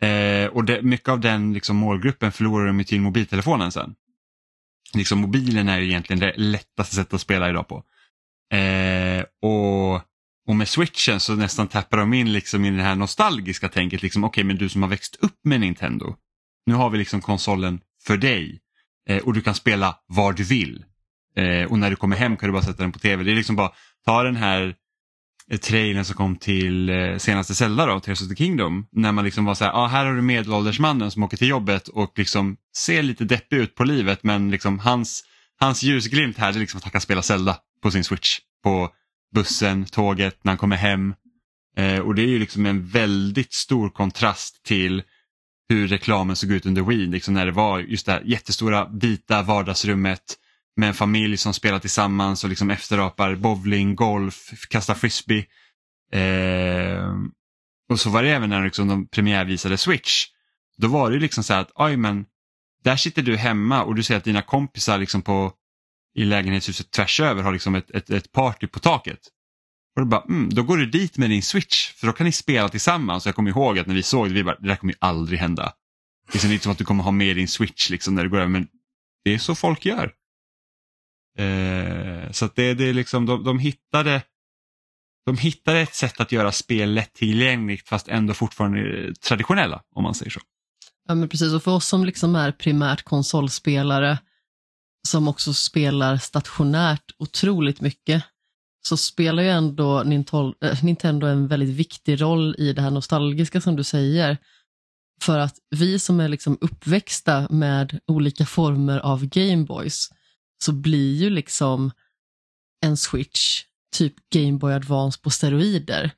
Eh, 0.03 0.47
och 0.47 0.65
det, 0.65 0.83
mycket 0.83 1.09
av 1.09 1.21
den 1.21 1.53
liksom, 1.53 1.77
målgruppen 1.77 2.33
förlorar 2.33 2.67
de 2.67 2.85
till 2.85 3.01
mobiltelefonen 3.01 3.73
sen. 3.73 3.95
Liksom 4.95 5.19
mobilen 5.19 5.69
är 5.69 5.79
ju 5.79 5.87
egentligen 5.87 6.21
det 6.21 6.35
lättaste 6.37 6.95
sättet 6.95 7.15
att 7.15 7.21
spela 7.21 7.49
idag 7.49 7.69
på. 7.69 7.85
Eh, 8.57 9.25
och, 9.43 9.95
och 10.49 10.57
med 10.57 10.69
switchen 10.69 11.21
så 11.21 11.35
nästan 11.35 11.69
tappar 11.69 11.99
de 11.99 12.15
in 12.15 12.33
liksom 12.33 12.65
i 12.65 12.71
det 12.71 12.83
här 12.83 12.95
nostalgiska 12.95 13.69
tänket. 13.69 14.03
Liksom, 14.03 14.25
Okej, 14.25 14.45
men 14.45 14.57
du 14.57 14.69
som 14.69 14.83
har 14.83 14.89
växt 14.89 15.17
upp 15.21 15.39
med 15.45 15.61
Nintendo. 15.61 16.17
Nu 16.67 16.75
har 16.75 16.91
vi 16.91 16.99
liksom 16.99 17.21
konsolen 17.21 17.81
för 18.07 18.17
dig. 18.17 18.61
Eh, 19.09 19.23
och 19.23 19.35
du 19.35 19.41
kan 19.41 19.55
spela 19.55 19.97
var 20.07 20.33
du 20.33 20.45
vill. 20.45 20.85
Eh, 21.37 21.71
och 21.71 21.79
när 21.79 21.91
du 21.91 21.97
kommer 21.97 22.17
hem 22.17 22.37
kan 22.37 22.49
du 22.49 22.53
bara 22.53 22.63
sätta 22.63 22.83
den 22.83 22.93
på 22.93 22.99
tv. 22.99 23.25
Det 23.25 23.31
är 23.33 23.37
liksom 23.37 23.57
bara, 23.57 23.73
ta 24.05 24.23
den 24.23 24.37
här 24.37 24.67
eh, 24.67 24.75
Eh, 25.51 25.59
trailern 25.59 26.05
som 26.05 26.17
kom 26.17 26.37
till 26.37 26.91
eh, 26.91 27.17
senaste 27.17 27.55
Zelda 27.55 27.87
då, 27.87 28.01
Tears 28.01 28.23
of 28.23 28.29
the 28.29 28.37
Kingdom. 28.37 28.87
När 28.93 29.13
man 29.13 29.25
liksom 29.25 29.45
var 29.45 29.55
så 29.55 29.65
här, 29.65 29.73
ah, 29.73 29.87
här 29.87 30.07
har 30.07 30.15
du 30.15 30.23
medelåldersmannen 30.23 31.11
som 31.11 31.23
åker 31.23 31.37
till 31.37 31.49
jobbet 31.49 31.89
och 31.89 32.19
liksom 32.19 32.57
ser 32.77 33.03
lite 33.03 33.25
deppig 33.25 33.57
ut 33.57 33.75
på 33.75 33.85
livet 33.85 34.23
men 34.23 34.51
liksom 34.51 34.79
hans, 34.79 35.25
hans 35.61 35.83
ljusglimt 35.83 36.39
här 36.39 36.49
är 36.49 36.59
liksom 36.59 36.79
att 36.79 36.85
han 36.85 36.91
kan 36.91 37.01
spela 37.01 37.23
Zelda 37.23 37.57
på 37.83 37.91
sin 37.91 38.05
switch. 38.05 38.39
På 38.65 38.91
bussen, 39.35 39.85
tåget, 39.85 40.45
när 40.45 40.53
han 40.53 40.59
kommer 40.59 40.77
hem. 40.77 41.15
Eh, 41.77 41.99
och 41.99 42.15
det 42.15 42.23
är 42.23 42.29
ju 42.29 42.39
liksom 42.39 42.67
en 42.67 42.87
väldigt 42.87 43.53
stor 43.53 43.91
kontrast 43.91 44.65
till 44.65 45.03
hur 45.69 45.89
reklamen 45.89 46.37
såg 46.37 46.53
ut 46.53 46.67
under 46.67 46.83
Wii. 46.83 47.07
Liksom 47.07 47.35
när 47.35 47.47
det 47.47 47.53
var 47.53 47.79
just 47.79 48.07
det 48.07 48.13
här 48.13 48.23
jättestora 48.25 48.89
vita 48.89 49.43
vardagsrummet 49.43 50.23
med 50.79 50.89
en 50.89 50.95
familj 50.95 51.37
som 51.37 51.55
spelar 51.55 51.79
tillsammans 51.79 52.45
och 52.45 52.51
liksom 52.51 52.71
efterapar 52.71 53.35
bowling, 53.35 53.95
golf, 53.95 54.51
kastar 54.71 54.95
frisbee. 54.95 55.47
Eh, 56.13 57.15
och 57.91 58.01
så 58.01 58.11
var 58.11 58.23
det 58.23 58.31
även 58.31 58.51
när 58.51 58.65
liksom 58.65 58.89
de 58.89 59.09
premiärvisade 59.09 59.79
Switch. 59.79 60.27
Då 60.77 60.89
var 60.89 61.11
det 61.11 61.19
liksom 61.19 61.45
så 61.45 61.53
här 61.53 61.61
att, 61.61 61.71
oj 61.75 61.97
men, 61.97 62.27
där 62.85 62.97
sitter 62.97 63.23
du 63.23 63.37
hemma 63.37 63.85
och 63.85 63.95
du 63.95 64.03
ser 64.03 64.17
att 64.17 64.25
dina 64.25 64.43
kompisar 64.43 64.99
liksom 64.99 65.23
på, 65.23 65.53
i 66.15 66.25
lägenhetshuset 66.25 66.91
tvärs 66.91 67.21
över 67.21 67.43
har 67.43 67.53
liksom 67.53 67.75
ett, 67.75 67.91
ett, 67.91 68.11
ett 68.11 68.33
party 68.33 68.67
på 68.67 68.79
taket. 68.79 69.21
Och 69.97 70.03
då, 70.03 70.07
bara, 70.07 70.23
mm, 70.23 70.49
då 70.55 70.63
går 70.63 70.77
du 70.77 70.87
dit 70.87 71.19
med 71.19 71.31
din 71.31 71.43
Switch 71.43 71.93
för 71.93 72.07
då 72.07 72.13
kan 72.13 72.25
ni 72.25 72.33
spela 72.33 72.69
tillsammans. 72.69 73.27
Och 73.27 73.29
jag 73.29 73.35
kommer 73.35 73.51
ihåg 73.51 73.79
att 73.79 73.87
när 73.87 73.95
vi 73.95 74.03
såg 74.03 74.29
det, 74.29 74.35
vi 74.35 74.45
bara, 74.45 74.57
det 74.61 74.69
där 74.69 74.77
kommer 74.77 74.93
ju 74.93 74.99
aldrig 75.01 75.39
hända. 75.39 75.73
Liksom, 76.33 76.49
det 76.49 76.53
är 76.53 76.55
inte 76.55 76.63
som 76.63 76.73
att 76.73 76.79
du 76.79 76.85
kommer 76.85 77.05
ha 77.05 77.11
med 77.11 77.37
din 77.37 77.49
Switch 77.49 77.91
liksom 77.91 78.15
när 78.15 78.25
du 78.25 78.31
går 78.31 78.39
över, 78.39 78.49
men 78.49 78.69
det 79.25 79.35
är 79.35 79.39
så 79.39 79.55
folk 79.55 79.87
gör. 79.87 80.13
Eh, 81.39 82.31
så 82.31 82.45
att 82.45 82.57
det, 82.57 82.75
det 82.75 82.85
är 82.85 82.95
liksom, 82.95 83.27
de, 83.27 83.45
de 83.45 83.59
hittade 83.59 84.23
de 85.29 85.39
hittade 85.39 85.81
ett 85.81 85.95
sätt 85.95 86.21
att 86.21 86.33
göra 86.33 86.53
spel 86.53 86.95
lättillgängligt 86.95 87.89
fast 87.89 88.09
ändå 88.09 88.35
fortfarande 88.35 88.81
eh, 88.81 89.13
traditionella 89.13 89.83
om 89.95 90.03
man 90.03 90.15
säger 90.15 90.31
så. 90.31 90.41
Ja, 91.09 91.15
men 91.15 91.29
precis. 91.29 91.53
Och 91.53 91.63
för 91.63 91.71
oss 91.71 91.87
som 91.87 92.05
liksom 92.05 92.37
är 92.37 92.53
primärt 92.53 93.03
konsolspelare, 93.03 94.19
som 95.09 95.29
också 95.29 95.55
spelar 95.55 96.17
stationärt 96.17 97.15
otroligt 97.19 97.81
mycket, 97.81 98.25
så 98.89 98.97
spelar 98.97 99.43
ju 99.43 99.49
ändå 99.49 100.03
Nintendo, 100.03 100.55
eh, 100.65 100.85
Nintendo 100.85 101.27
en 101.27 101.49
väldigt 101.49 101.77
viktig 101.77 102.21
roll 102.21 102.55
i 102.59 102.73
det 102.73 102.83
här 102.83 102.91
nostalgiska 102.91 103.61
som 103.61 103.77
du 103.77 103.85
säger. 103.85 104.39
För 105.23 105.39
att 105.39 105.55
vi 105.71 105.99
som 105.99 106.21
är 106.21 106.29
liksom 106.29 106.59
uppväxta 106.61 107.49
med 107.51 108.01
olika 108.07 108.47
former 108.47 108.99
av 108.99 109.27
Gameboys, 109.27 110.11
så 110.65 110.73
blir 110.73 111.15
ju 111.15 111.31
liksom 111.31 111.91
en 112.87 112.97
Switch 112.97 113.65
typ 113.97 114.15
Game 114.31 114.59
Boy 114.59 114.73
Advance 114.73 115.21
på 115.23 115.31
steroider. 115.31 116.11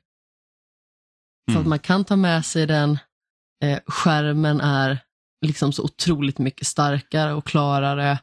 Mm. 1.51 1.61
att 1.61 1.67
man 1.67 1.79
kan 1.79 2.05
ta 2.05 2.15
med 2.15 2.45
sig 2.45 2.67
den, 2.67 2.99
eh, 3.63 3.79
skärmen 3.87 4.61
är 4.61 4.99
liksom 5.45 5.73
så 5.73 5.83
otroligt 5.83 6.37
mycket 6.37 6.67
starkare 6.67 7.33
och 7.33 7.45
klarare. 7.45 8.19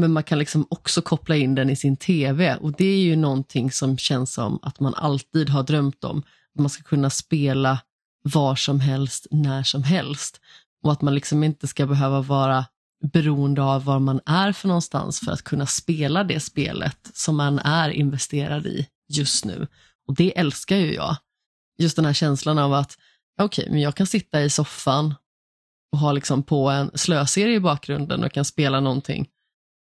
Men 0.00 0.12
man 0.12 0.22
kan 0.22 0.38
liksom 0.38 0.66
också 0.70 1.02
koppla 1.02 1.36
in 1.36 1.54
den 1.54 1.70
i 1.70 1.76
sin 1.76 1.96
TV 1.96 2.56
och 2.56 2.72
det 2.72 2.84
är 2.84 2.98
ju 2.98 3.16
någonting 3.16 3.72
som 3.72 3.98
känns 3.98 4.32
som 4.32 4.58
att 4.62 4.80
man 4.80 4.94
alltid 4.94 5.48
har 5.48 5.62
drömt 5.62 6.04
om. 6.04 6.18
Att 6.54 6.60
man 6.60 6.70
ska 6.70 6.82
kunna 6.82 7.10
spela 7.10 7.78
var 8.22 8.56
som 8.56 8.80
helst, 8.80 9.26
när 9.30 9.62
som 9.62 9.82
helst. 9.82 10.40
Och 10.82 10.92
att 10.92 11.02
man 11.02 11.14
liksom 11.14 11.44
inte 11.44 11.66
ska 11.66 11.86
behöva 11.86 12.20
vara 12.20 12.64
beroende 13.04 13.62
av 13.62 13.84
var 13.84 13.98
man 13.98 14.20
är 14.26 14.52
för 14.52 14.68
någonstans 14.68 15.20
för 15.20 15.32
att 15.32 15.42
kunna 15.42 15.66
spela 15.66 16.24
det 16.24 16.40
spelet 16.40 17.10
som 17.14 17.36
man 17.36 17.58
är 17.58 17.90
investerad 17.90 18.66
i 18.66 18.88
just 19.08 19.44
nu. 19.44 19.66
Och 20.08 20.14
det 20.14 20.38
älskar 20.38 20.76
ju 20.76 20.94
jag. 20.94 21.16
Just 21.78 21.96
den 21.96 22.04
här 22.04 22.12
känslan 22.12 22.58
av 22.58 22.72
att, 22.72 22.98
okej, 23.40 23.68
men 23.70 23.80
jag 23.80 23.94
kan 23.94 24.06
sitta 24.06 24.42
i 24.42 24.50
soffan 24.50 25.14
och 25.92 25.98
ha 25.98 26.12
liksom 26.12 26.42
på 26.42 26.70
en 26.70 26.90
slöserie 26.94 27.54
i 27.54 27.60
bakgrunden 27.60 28.24
och 28.24 28.32
kan 28.32 28.44
spela 28.44 28.80
någonting. 28.80 29.28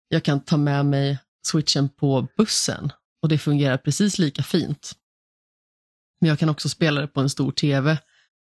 Jag 0.09 0.23
kan 0.23 0.41
ta 0.41 0.57
med 0.57 0.87
mig 0.87 1.19
switchen 1.47 1.89
på 1.89 2.29
bussen 2.37 2.93
och 3.23 3.29
det 3.29 3.39
fungerar 3.39 3.77
precis 3.77 4.19
lika 4.19 4.43
fint. 4.43 4.93
Men 6.21 6.29
jag 6.29 6.39
kan 6.39 6.49
också 6.49 6.69
spela 6.69 7.01
det 7.01 7.09
på 7.09 7.21
en 7.21 7.31
stor 7.31 7.53
tv. 7.53 7.99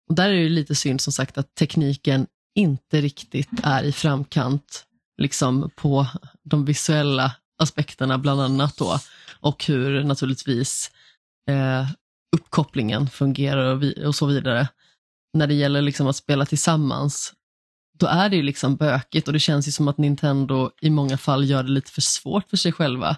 Och 0.08 0.14
där 0.14 0.28
är 0.28 0.42
det 0.42 0.48
lite 0.48 0.74
synd 0.74 1.00
som 1.00 1.12
sagt 1.12 1.38
att 1.38 1.54
tekniken 1.54 2.26
inte 2.54 3.00
riktigt 3.00 3.50
är 3.62 3.82
i 3.82 3.92
framkant 3.92 4.86
liksom 5.18 5.70
på 5.76 6.06
de 6.42 6.64
visuella 6.64 7.36
aspekterna 7.58 8.18
bland 8.18 8.40
annat 8.40 8.76
då 8.76 8.98
och 9.40 9.64
hur 9.64 10.04
naturligtvis 10.04 10.90
eh, 11.50 11.88
uppkopplingen 12.36 13.08
fungerar 13.08 13.72
och, 13.74 13.82
vi, 13.82 14.06
och 14.06 14.14
så 14.14 14.26
vidare. 14.26 14.68
När 15.34 15.46
det 15.46 15.54
gäller 15.54 15.82
liksom 15.82 16.06
att 16.06 16.16
spela 16.16 16.46
tillsammans, 16.46 17.34
då 17.98 18.06
är 18.06 18.28
det 18.28 18.36
ju 18.36 18.42
liksom 18.42 18.76
bökigt 18.76 19.26
och 19.26 19.32
det 19.32 19.40
känns 19.40 19.68
ju 19.68 19.72
som 19.72 19.88
att 19.88 19.98
Nintendo 19.98 20.70
i 20.80 20.90
många 20.90 21.18
fall 21.18 21.44
gör 21.44 21.62
det 21.62 21.70
lite 21.70 21.90
för 21.90 22.00
svårt 22.00 22.50
för 22.50 22.56
sig 22.56 22.72
själva. 22.72 23.16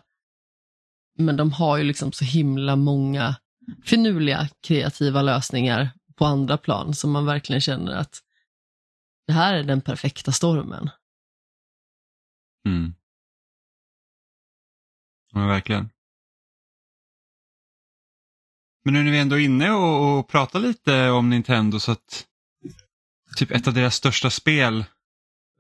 Men 1.19 1.37
de 1.37 1.53
har 1.53 1.77
ju 1.77 1.85
liksom 1.85 2.13
så 2.13 2.25
himla 2.25 2.77
många 2.77 3.37
finurliga 3.85 4.49
kreativa 4.67 5.23
lösningar 5.23 5.91
på 6.15 6.25
andra 6.25 6.57
plan 6.57 6.95
som 6.95 7.11
man 7.11 7.27
verkligen 7.27 7.61
känner 7.61 7.93
att 7.93 8.21
det 9.27 9.33
här 9.33 9.55
är 9.55 9.63
den 9.63 9.81
perfekta 9.81 10.33
stormen. 10.33 10.91
Mm. 12.67 12.95
Ja, 15.33 15.47
verkligen. 15.47 15.91
Men 18.85 18.95
nu 18.95 19.03
när 19.03 19.13
vi 19.13 19.19
ändå 19.19 19.37
är 19.37 19.41
inne 19.41 19.71
och, 19.71 20.19
och 20.19 20.29
pratar 20.29 20.61
lite 20.61 21.11
om 21.11 21.31
Nintendo 21.31 21.81
så 21.81 21.93
att 21.93 22.27
typ 23.37 23.51
ett 23.51 23.69
av 23.69 23.75
deras 23.75 23.95
största 23.95 24.31
spel 24.31 24.85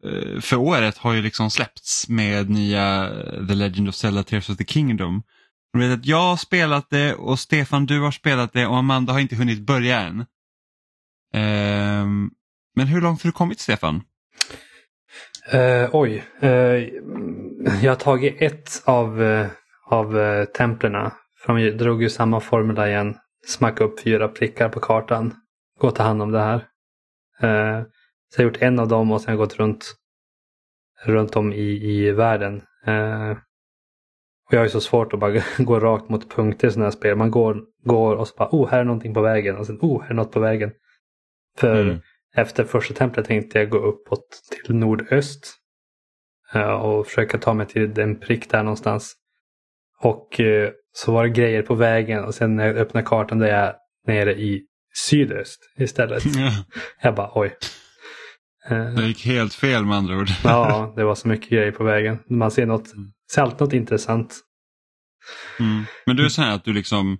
eh, 0.05 0.41
för 0.41 0.57
året 0.57 0.99
har 0.99 1.13
ju 1.13 1.23
liksom 1.23 1.51
släppts 1.51 2.09
med 2.09 2.51
nya 2.51 3.11
eh, 3.11 3.47
The 3.47 3.55
Legend 3.55 3.89
of 3.89 3.95
Zelda 3.95 4.23
Tears 4.23 4.51
of 4.51 4.57
the 4.57 4.65
Kingdom. 4.65 5.23
Jag 5.73 5.81
vet 5.81 5.99
att 5.99 6.07
jag 6.07 6.23
har 6.23 6.37
spelat 6.37 6.91
det 6.91 7.15
och 7.15 7.39
Stefan 7.39 7.87
du 7.87 8.01
har 8.01 8.11
spelat 8.11 8.53
det 8.53 8.67
och 8.67 8.77
Amanda 8.77 9.13
har 9.13 9.21
inte 9.21 9.37
hunnit 9.37 9.61
börja 9.61 10.01
än. 10.01 10.27
Ehm, 11.33 12.31
men 12.75 12.87
hur 12.87 13.01
långt 13.01 13.23
har 13.23 13.29
du 13.29 13.33
kommit 13.33 13.61
Stefan? 13.61 14.03
Eh, 15.53 15.91
oj. 15.93 16.25
Eh, 16.41 16.51
jag 17.83 17.91
har 17.91 17.97
tagit 17.97 18.43
ett 18.43 18.83
av, 18.85 19.23
eh, 19.23 19.47
av 19.87 20.17
uh, 20.17 20.45
templerna. 20.45 21.13
För 21.39 21.55
de 21.55 21.71
drog 21.71 22.03
ju 22.03 22.11
samma 22.11 22.41
formula 22.41 22.89
igen. 22.89 23.17
Smacka 23.47 23.85
upp 23.85 24.01
fyra 24.01 24.29
prickar 24.29 24.69
på 24.69 24.81
kartan. 24.81 25.35
Gå 25.81 25.89
och 25.89 25.95
ta 25.95 26.03
hand 26.03 26.23
om 26.23 26.33
det 26.33 26.41
här. 26.41 26.67
Så 28.35 28.43
jag 28.43 28.45
har 28.45 28.45
gjort 28.45 28.63
en 28.63 28.79
av 28.79 28.89
dem 28.89 29.13
och 29.13 29.21
sen 29.21 29.37
gått 29.37 29.57
runt, 29.57 29.95
runt 31.05 31.37
om 31.37 31.53
i, 31.53 31.85
i 31.85 32.11
världen. 32.11 32.63
och 34.47 34.55
jag 34.55 34.59
har 34.59 34.65
ju 34.65 34.71
så 34.71 34.81
svårt 34.81 35.13
att 35.13 35.21
bara 35.21 35.43
gå 35.59 35.81
rakt 35.81 36.09
mot 36.09 36.31
punkter 36.31 36.69
i 36.69 36.71
sådana 36.71 36.87
här 36.87 36.91
spel. 36.91 37.17
Man 37.17 37.31
går, 37.31 37.65
går 37.85 38.17
och 38.17 38.29
så 38.29 38.35
bara, 38.37 38.49
oh 38.53 38.69
här 38.69 38.81
är 38.81 38.85
någonting 38.85 39.15
på 39.15 39.21
vägen. 39.21 39.57
Och 39.57 39.67
sen, 39.67 39.79
oh 39.81 40.03
här 40.03 40.11
är 40.11 40.15
något 40.15 40.33
på 40.33 40.41
vägen. 40.41 40.73
För 41.59 41.81
mm. 41.81 42.01
Efter 42.35 42.65
första 42.65 42.95
templet 42.95 43.27
tänkte 43.27 43.59
jag 43.59 43.71
gå 43.71 43.79
uppåt 43.79 44.43
till 44.65 44.75
nordöst. 44.75 45.57
Och 46.81 47.07
försöka 47.07 47.39
ta 47.39 47.55
mig 47.55 47.67
till 47.67 47.99
en 48.01 48.21
prick 48.21 48.51
där 48.51 48.63
någonstans. 48.63 49.15
Och 50.01 50.41
så 50.93 51.13
var 51.13 51.23
det 51.25 51.31
grejer 51.31 51.63
på 51.63 51.75
vägen 51.75 52.25
och 52.25 52.35
sen 52.35 52.57
när 52.57 52.67
jag 52.67 52.77
öppnade 52.77 53.07
kartan 53.07 53.39
där 53.39 53.49
jag 53.49 53.75
nere 54.07 54.35
i 54.35 54.63
sydöst 55.09 55.61
istället. 55.79 56.23
Ja. 56.37 56.51
Jag 57.03 57.15
bara 57.15 57.31
oj. 57.35 57.57
Det 58.69 59.07
gick 59.07 59.27
helt 59.27 59.55
fel 59.55 59.85
med 59.85 59.97
andra 59.97 60.17
ord. 60.17 60.29
ja, 60.45 60.93
det 60.97 61.05
var 61.05 61.15
så 61.15 61.29
mycket 61.29 61.49
grejer 61.49 61.73
på 61.73 61.85
vägen. 61.85 62.19
Man 62.31 62.51
ser, 62.51 62.67
något, 62.67 62.93
mm. 62.93 63.13
ser 63.33 63.43
alltid 63.43 63.61
något 63.61 63.73
intressant. 63.73 64.41
Mm. 65.61 65.85
Men 66.07 66.17
du 66.17 66.25
är 66.25 66.29
så 66.29 66.43
här 66.43 66.55
att 66.55 66.65
du 66.65 66.73
liksom 66.73 67.19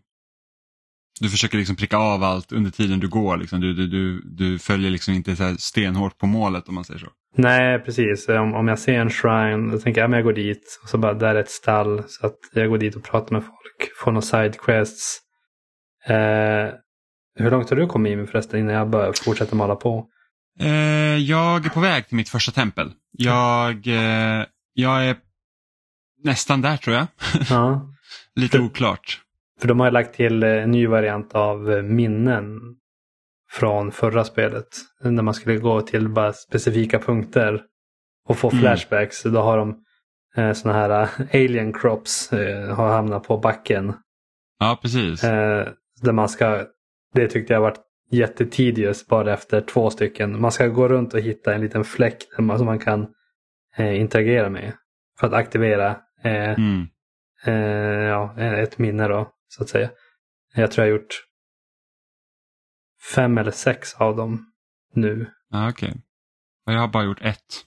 du 1.21 1.29
försöker 1.29 1.59
liksom 1.59 1.77
pricka 1.77 1.97
av 1.97 2.23
allt 2.23 2.53
under 2.53 2.71
tiden 2.71 3.01
du 3.01 3.09
går. 3.09 3.37
Liksom. 3.37 3.61
Du, 3.61 3.75
du, 3.75 3.87
du, 3.87 4.23
du 4.25 4.59
följer 4.59 4.91
liksom 4.91 5.15
inte 5.15 5.37
så 5.37 5.57
stenhårt 5.59 6.19
på 6.19 6.27
målet 6.27 6.69
om 6.69 6.75
man 6.75 6.85
säger 6.85 7.01
så. 7.01 7.07
Nej, 7.37 7.79
precis. 7.79 8.29
Om, 8.29 8.55
om 8.55 8.69
jag 8.69 8.79
ser 8.79 9.01
en 9.01 9.11
shrine 9.11 9.71
då 9.71 9.79
tänker 9.79 10.01
jag 10.01 10.11
att 10.11 10.17
jag 10.17 10.25
går 10.25 10.33
dit 10.33 10.81
och 10.83 10.89
så 10.89 10.99
bara 10.99 11.15
där 11.15 11.35
är 11.35 11.41
ett 11.41 11.51
stall. 11.51 12.03
Så 12.07 12.27
att 12.27 12.39
jag 12.53 12.69
går 12.69 12.79
dit 12.79 12.97
och 12.97 13.05
pratar 13.05 13.33
med 13.33 13.43
folk, 13.43 13.97
får 13.97 14.13
några 14.13 14.23
sidequests. 14.23 15.21
Eh, 16.07 16.75
hur 17.39 17.51
långt 17.51 17.71
har 17.71 17.77
du 17.77 17.87
kommit 17.87 18.13
in 18.13 18.27
förresten 18.27 18.61
innan 18.61 18.75
jag 18.75 18.91
börjar 18.91 19.13
fortsätta 19.25 19.57
mala 19.57 19.77
på? 19.77 20.07
Eh, 20.61 20.69
jag 21.17 21.67
är 21.67 21.71
på 21.71 21.81
väg 21.81 22.09
till 22.09 22.17
mitt 22.17 22.29
första 22.29 22.53
tempel. 22.53 22.93
Jag, 23.13 23.87
eh, 23.87 24.45
jag 24.73 25.07
är 25.07 25.17
nästan 26.25 26.61
där 26.61 26.77
tror 26.77 26.97
jag. 26.97 27.07
Ja. 27.51 27.91
Lite 28.35 28.61
oklart. 28.61 29.21
För 29.65 29.69
de 29.69 29.81
har 29.81 29.91
lagt 29.91 30.15
till 30.15 30.43
en 30.43 30.71
ny 30.71 30.87
variant 30.87 31.35
av 31.35 31.73
eh, 31.73 31.83
minnen 31.83 32.61
från 33.51 33.93
förra 33.93 34.25
spelet. 34.25 34.67
När 35.01 35.23
man 35.23 35.35
skulle 35.35 35.57
gå 35.57 35.81
till 35.81 36.09
bara 36.09 36.33
specifika 36.33 36.99
punkter 36.99 37.63
och 38.29 38.39
få 38.39 38.51
mm. 38.51 38.61
flashbacks. 38.61 39.23
Då 39.23 39.41
har 39.41 39.59
de 39.59 39.85
eh, 40.37 40.53
såna 40.53 40.75
här 40.75 41.03
uh, 41.03 41.27
alien 41.33 41.73
crops 41.73 42.33
eh, 42.33 42.75
har 42.75 42.89
hamnat 42.89 43.25
på 43.25 43.39
backen. 43.39 43.95
Ja, 44.59 44.79
precis. 44.83 45.25
Eh, 45.25 45.69
där 46.03 46.13
man 46.13 46.29
ska, 46.29 46.67
det 47.15 47.29
tyckte 47.29 47.53
jag 47.53 47.61
varit 47.61 47.81
jättetidious 48.11 49.07
bara 49.07 49.33
efter 49.33 49.61
två 49.61 49.91
stycken. 49.91 50.41
Man 50.41 50.53
ska 50.53 50.67
gå 50.67 50.89
runt 50.89 51.15
och 51.15 51.21
hitta 51.21 51.55
en 51.55 51.61
liten 51.61 51.85
fläck 51.85 52.23
som 52.37 52.47
man 52.47 52.79
kan 52.79 53.07
eh, 53.77 54.01
interagera 54.01 54.49
med. 54.51 54.73
För 55.21 55.27
att 55.27 55.33
aktivera 55.33 55.91
eh, 56.23 56.51
mm. 56.51 56.87
Eh, 57.47 58.05
ja, 58.05 58.35
ett 58.39 58.79
minne 58.79 59.09
då, 59.09 59.31
så 59.49 59.63
att 59.63 59.69
säga. 59.69 59.91
Jag 60.55 60.71
tror 60.71 60.87
jag 60.87 60.93
har 60.93 61.01
gjort 61.01 61.25
fem 63.15 63.39
eller 63.39 63.51
sex 63.51 63.95
av 63.95 64.17
dem 64.17 64.53
nu. 64.95 65.31
Ah, 65.51 65.69
Okej. 65.69 65.89
Okay. 65.89 66.01
Jag 66.75 66.81
har 66.81 66.89
bara 66.89 67.05
gjort 67.05 67.21
ett. 67.21 67.67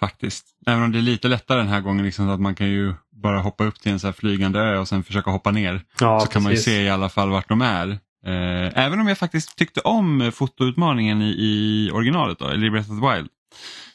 Faktiskt. 0.00 0.46
Även 0.66 0.82
om 0.82 0.92
det 0.92 0.98
är 0.98 1.02
lite 1.02 1.28
lättare 1.28 1.58
den 1.58 1.68
här 1.68 1.80
gången, 1.80 2.04
liksom, 2.04 2.28
att 2.28 2.40
man 2.40 2.54
kan 2.54 2.68
ju 2.68 2.94
bara 3.10 3.40
hoppa 3.40 3.64
upp 3.64 3.80
till 3.80 3.92
en 3.92 4.00
så 4.00 4.06
här 4.06 4.12
flygande 4.12 4.58
ö 4.60 4.78
och 4.78 4.88
sen 4.88 5.04
försöka 5.04 5.30
hoppa 5.30 5.50
ner. 5.50 5.84
Ja, 6.00 6.20
så 6.20 6.26
precis. 6.26 6.32
kan 6.32 6.42
man 6.42 6.52
ju 6.52 6.58
se 6.58 6.82
i 6.82 6.90
alla 6.90 7.08
fall 7.08 7.30
vart 7.30 7.48
de 7.48 7.62
är. 7.62 7.88
Eh, 8.26 8.84
även 8.84 9.00
om 9.00 9.08
jag 9.08 9.18
faktiskt 9.18 9.56
tyckte 9.56 9.80
om 9.80 10.32
fotoutmaningen 10.34 11.22
i, 11.22 11.34
i 11.38 11.90
originalet, 11.92 12.38
då, 12.38 12.48
eller 12.48 12.66
i 12.66 12.70
Breath 12.70 12.92
of 12.92 13.00
the 13.00 13.14
Wild. 13.14 13.28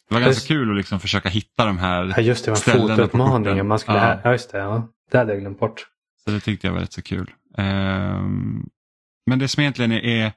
Det 0.10 0.14
var 0.16 0.22
ganska 0.22 0.40
just, 0.40 0.48
kul 0.48 0.72
att 0.72 0.78
liksom 0.78 1.00
försöka 1.00 1.30
hitta 1.30 1.66
de 1.66 1.78
här 1.78 2.14
Ja 2.18 2.22
just 2.22 2.46
det, 2.46 2.52
var 2.52 2.58
fotoutmaningen. 2.58 3.68
Man 3.68 3.80
skulle, 3.80 3.98
ja. 3.98 4.20
ja 4.24 4.32
just 4.32 4.52
det, 4.52 4.58
ja. 4.58 4.88
Det 5.12 5.18
hade 5.18 5.34
jag 5.34 5.42
glömt 5.42 5.60
bort. 5.60 5.88
Så 6.24 6.32
det 6.32 6.40
tyckte 6.40 6.68
jag 6.68 6.74
var 6.74 6.80
rätt 6.80 6.94
så 6.94 7.02
kul. 7.02 7.32
Um, 7.58 8.70
men 9.26 9.40
det 9.40 9.48
som 9.48 9.62
egentligen 9.62 9.92
är, 9.92 10.32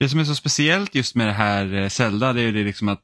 det 0.00 0.08
som 0.08 0.20
är 0.20 0.24
så 0.24 0.34
speciellt 0.34 0.94
just 0.94 1.14
med 1.14 1.26
det 1.26 1.32
här 1.32 1.74
eh, 1.74 1.88
Zelda 1.88 2.32
det 2.32 2.42
är 2.42 2.52
det 2.52 2.64
liksom 2.64 2.88
att 2.88 3.02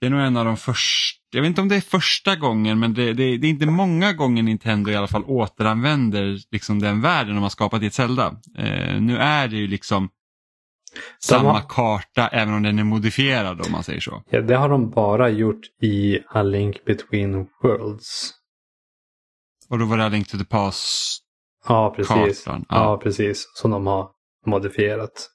det 0.00 0.06
är 0.06 0.10
nog 0.10 0.20
en 0.20 0.36
av 0.36 0.44
de 0.44 0.56
första, 0.56 1.20
jag 1.30 1.42
vet 1.42 1.48
inte 1.48 1.60
om 1.60 1.68
det 1.68 1.76
är 1.76 1.80
första 1.80 2.36
gången 2.36 2.78
men 2.78 2.94
det, 2.94 3.12
det, 3.12 3.36
det 3.36 3.46
är 3.46 3.50
inte 3.50 3.66
många 3.66 4.12
gånger 4.12 4.42
Nintendo 4.42 4.90
i 4.90 4.96
alla 4.96 5.06
fall 5.06 5.24
återanvänder 5.24 6.38
liksom 6.50 6.78
den 6.78 7.00
världen 7.00 7.34
de 7.34 7.42
har 7.42 7.50
skapat 7.50 7.82
i 7.82 7.86
ett 7.86 7.94
Zelda. 7.94 8.36
Eh, 8.58 9.00
nu 9.00 9.18
är 9.18 9.48
det 9.48 9.56
ju 9.56 9.66
liksom 9.66 10.08
samma 11.18 11.52
har... 11.52 11.68
karta 11.68 12.28
även 12.28 12.54
om 12.54 12.62
den 12.62 12.78
är 12.78 12.84
modifierad 12.84 13.60
om 13.66 13.72
man 13.72 13.84
säger 13.84 14.00
så. 14.00 14.22
Ja, 14.30 14.40
det 14.40 14.56
har 14.56 14.68
de 14.68 14.90
bara 14.90 15.28
gjort 15.28 15.60
i 15.82 16.18
A 16.28 16.42
Link 16.42 16.84
Between 16.84 17.46
Worlds. 17.62 18.34
Och 19.74 19.80
då 19.80 19.86
var 19.86 19.98
det 19.98 20.08
Link 20.08 20.28
to 20.28 20.38
the 20.38 20.44
Past 20.44 21.24
Ja, 21.68 21.94
precis. 21.96 22.46
Ja. 22.46 22.60
ja. 22.68 23.00
precis. 23.02 23.52
Som 23.54 23.70
de 23.70 23.86
har 23.86 24.10
modifierat 24.46 25.30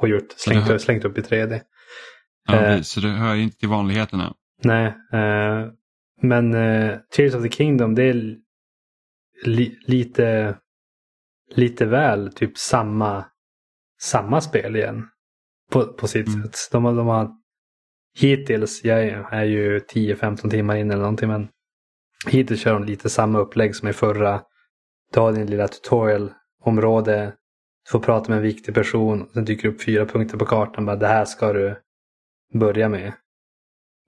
och 0.00 0.08
gjort, 0.08 0.32
slängt, 0.36 0.64
hör... 0.64 0.78
slängt 0.78 1.04
upp 1.04 1.18
i 1.18 1.20
3D. 1.20 1.60
Ja, 2.48 2.54
eh, 2.54 2.80
så 2.80 3.00
det 3.00 3.08
hör 3.08 3.34
ju 3.34 3.42
inte 3.42 3.56
till 3.56 3.68
vanligheterna. 3.68 4.34
Nej, 4.62 4.86
eh, 5.12 5.66
men 6.22 6.54
eh, 6.54 6.98
Tears 7.16 7.34
of 7.34 7.42
the 7.42 7.48
Kingdom 7.48 7.94
det 7.94 8.02
är 8.02 8.36
li 9.44 9.78
lite, 9.86 10.58
lite 11.54 11.86
väl 11.86 12.32
typ 12.32 12.58
samma, 12.58 13.24
samma 14.00 14.40
spel 14.40 14.76
igen. 14.76 15.08
På, 15.70 15.86
på 15.86 16.08
sitt 16.08 16.28
mm. 16.28 16.42
sätt. 16.42 16.56
De, 16.72 16.96
de 16.96 17.06
har 17.06 17.30
hittills, 18.18 18.84
jag 18.84 19.04
är 19.32 19.44
ju 19.44 19.78
10-15 19.78 20.50
timmar 20.50 20.76
in 20.76 20.90
eller 20.90 21.02
någonting, 21.02 21.28
men 21.28 21.48
hittills 22.26 22.60
kör 22.60 22.72
de 22.72 22.84
lite 22.84 23.10
samma 23.10 23.38
upplägg 23.38 23.76
som 23.76 23.88
i 23.88 23.92
förra 23.92 24.42
du 25.12 25.20
har 25.20 25.32
din 25.32 25.46
lilla 25.46 25.68
tutorial-område. 25.68 27.32
Du 27.84 27.90
får 27.90 28.00
prata 28.00 28.28
med 28.28 28.36
en 28.36 28.42
viktig 28.42 28.74
person. 28.74 29.28
Sen 29.32 29.44
dyker 29.44 29.68
upp 29.68 29.82
fyra 29.82 30.06
punkter 30.06 30.38
på 30.38 30.46
kartan. 30.46 30.86
Bara, 30.86 30.96
det 30.96 31.06
här 31.06 31.24
ska 31.24 31.52
du 31.52 31.76
börja 32.54 32.88
med. 32.88 33.12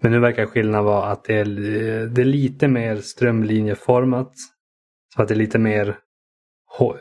Men 0.02 0.12
nu 0.12 0.18
verkar 0.18 0.46
skillnaden 0.46 0.84
vara 0.84 1.06
att 1.06 1.24
det 1.24 1.34
är, 1.34 1.44
det 2.06 2.20
är 2.20 2.24
lite 2.24 2.68
mer 2.68 2.96
strömlinjeformat. 2.96 4.32
Så 5.14 5.22
att 5.22 5.28
det 5.28 5.34
är 5.34 5.36
lite 5.36 5.58
mer 5.58 5.98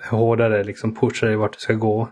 hårdare 0.10 0.64
liksom 0.64 0.96
pushar 0.96 1.28
dig 1.28 1.36
vart 1.36 1.54
du 1.54 1.60
ska 1.60 1.74
gå. 1.74 2.10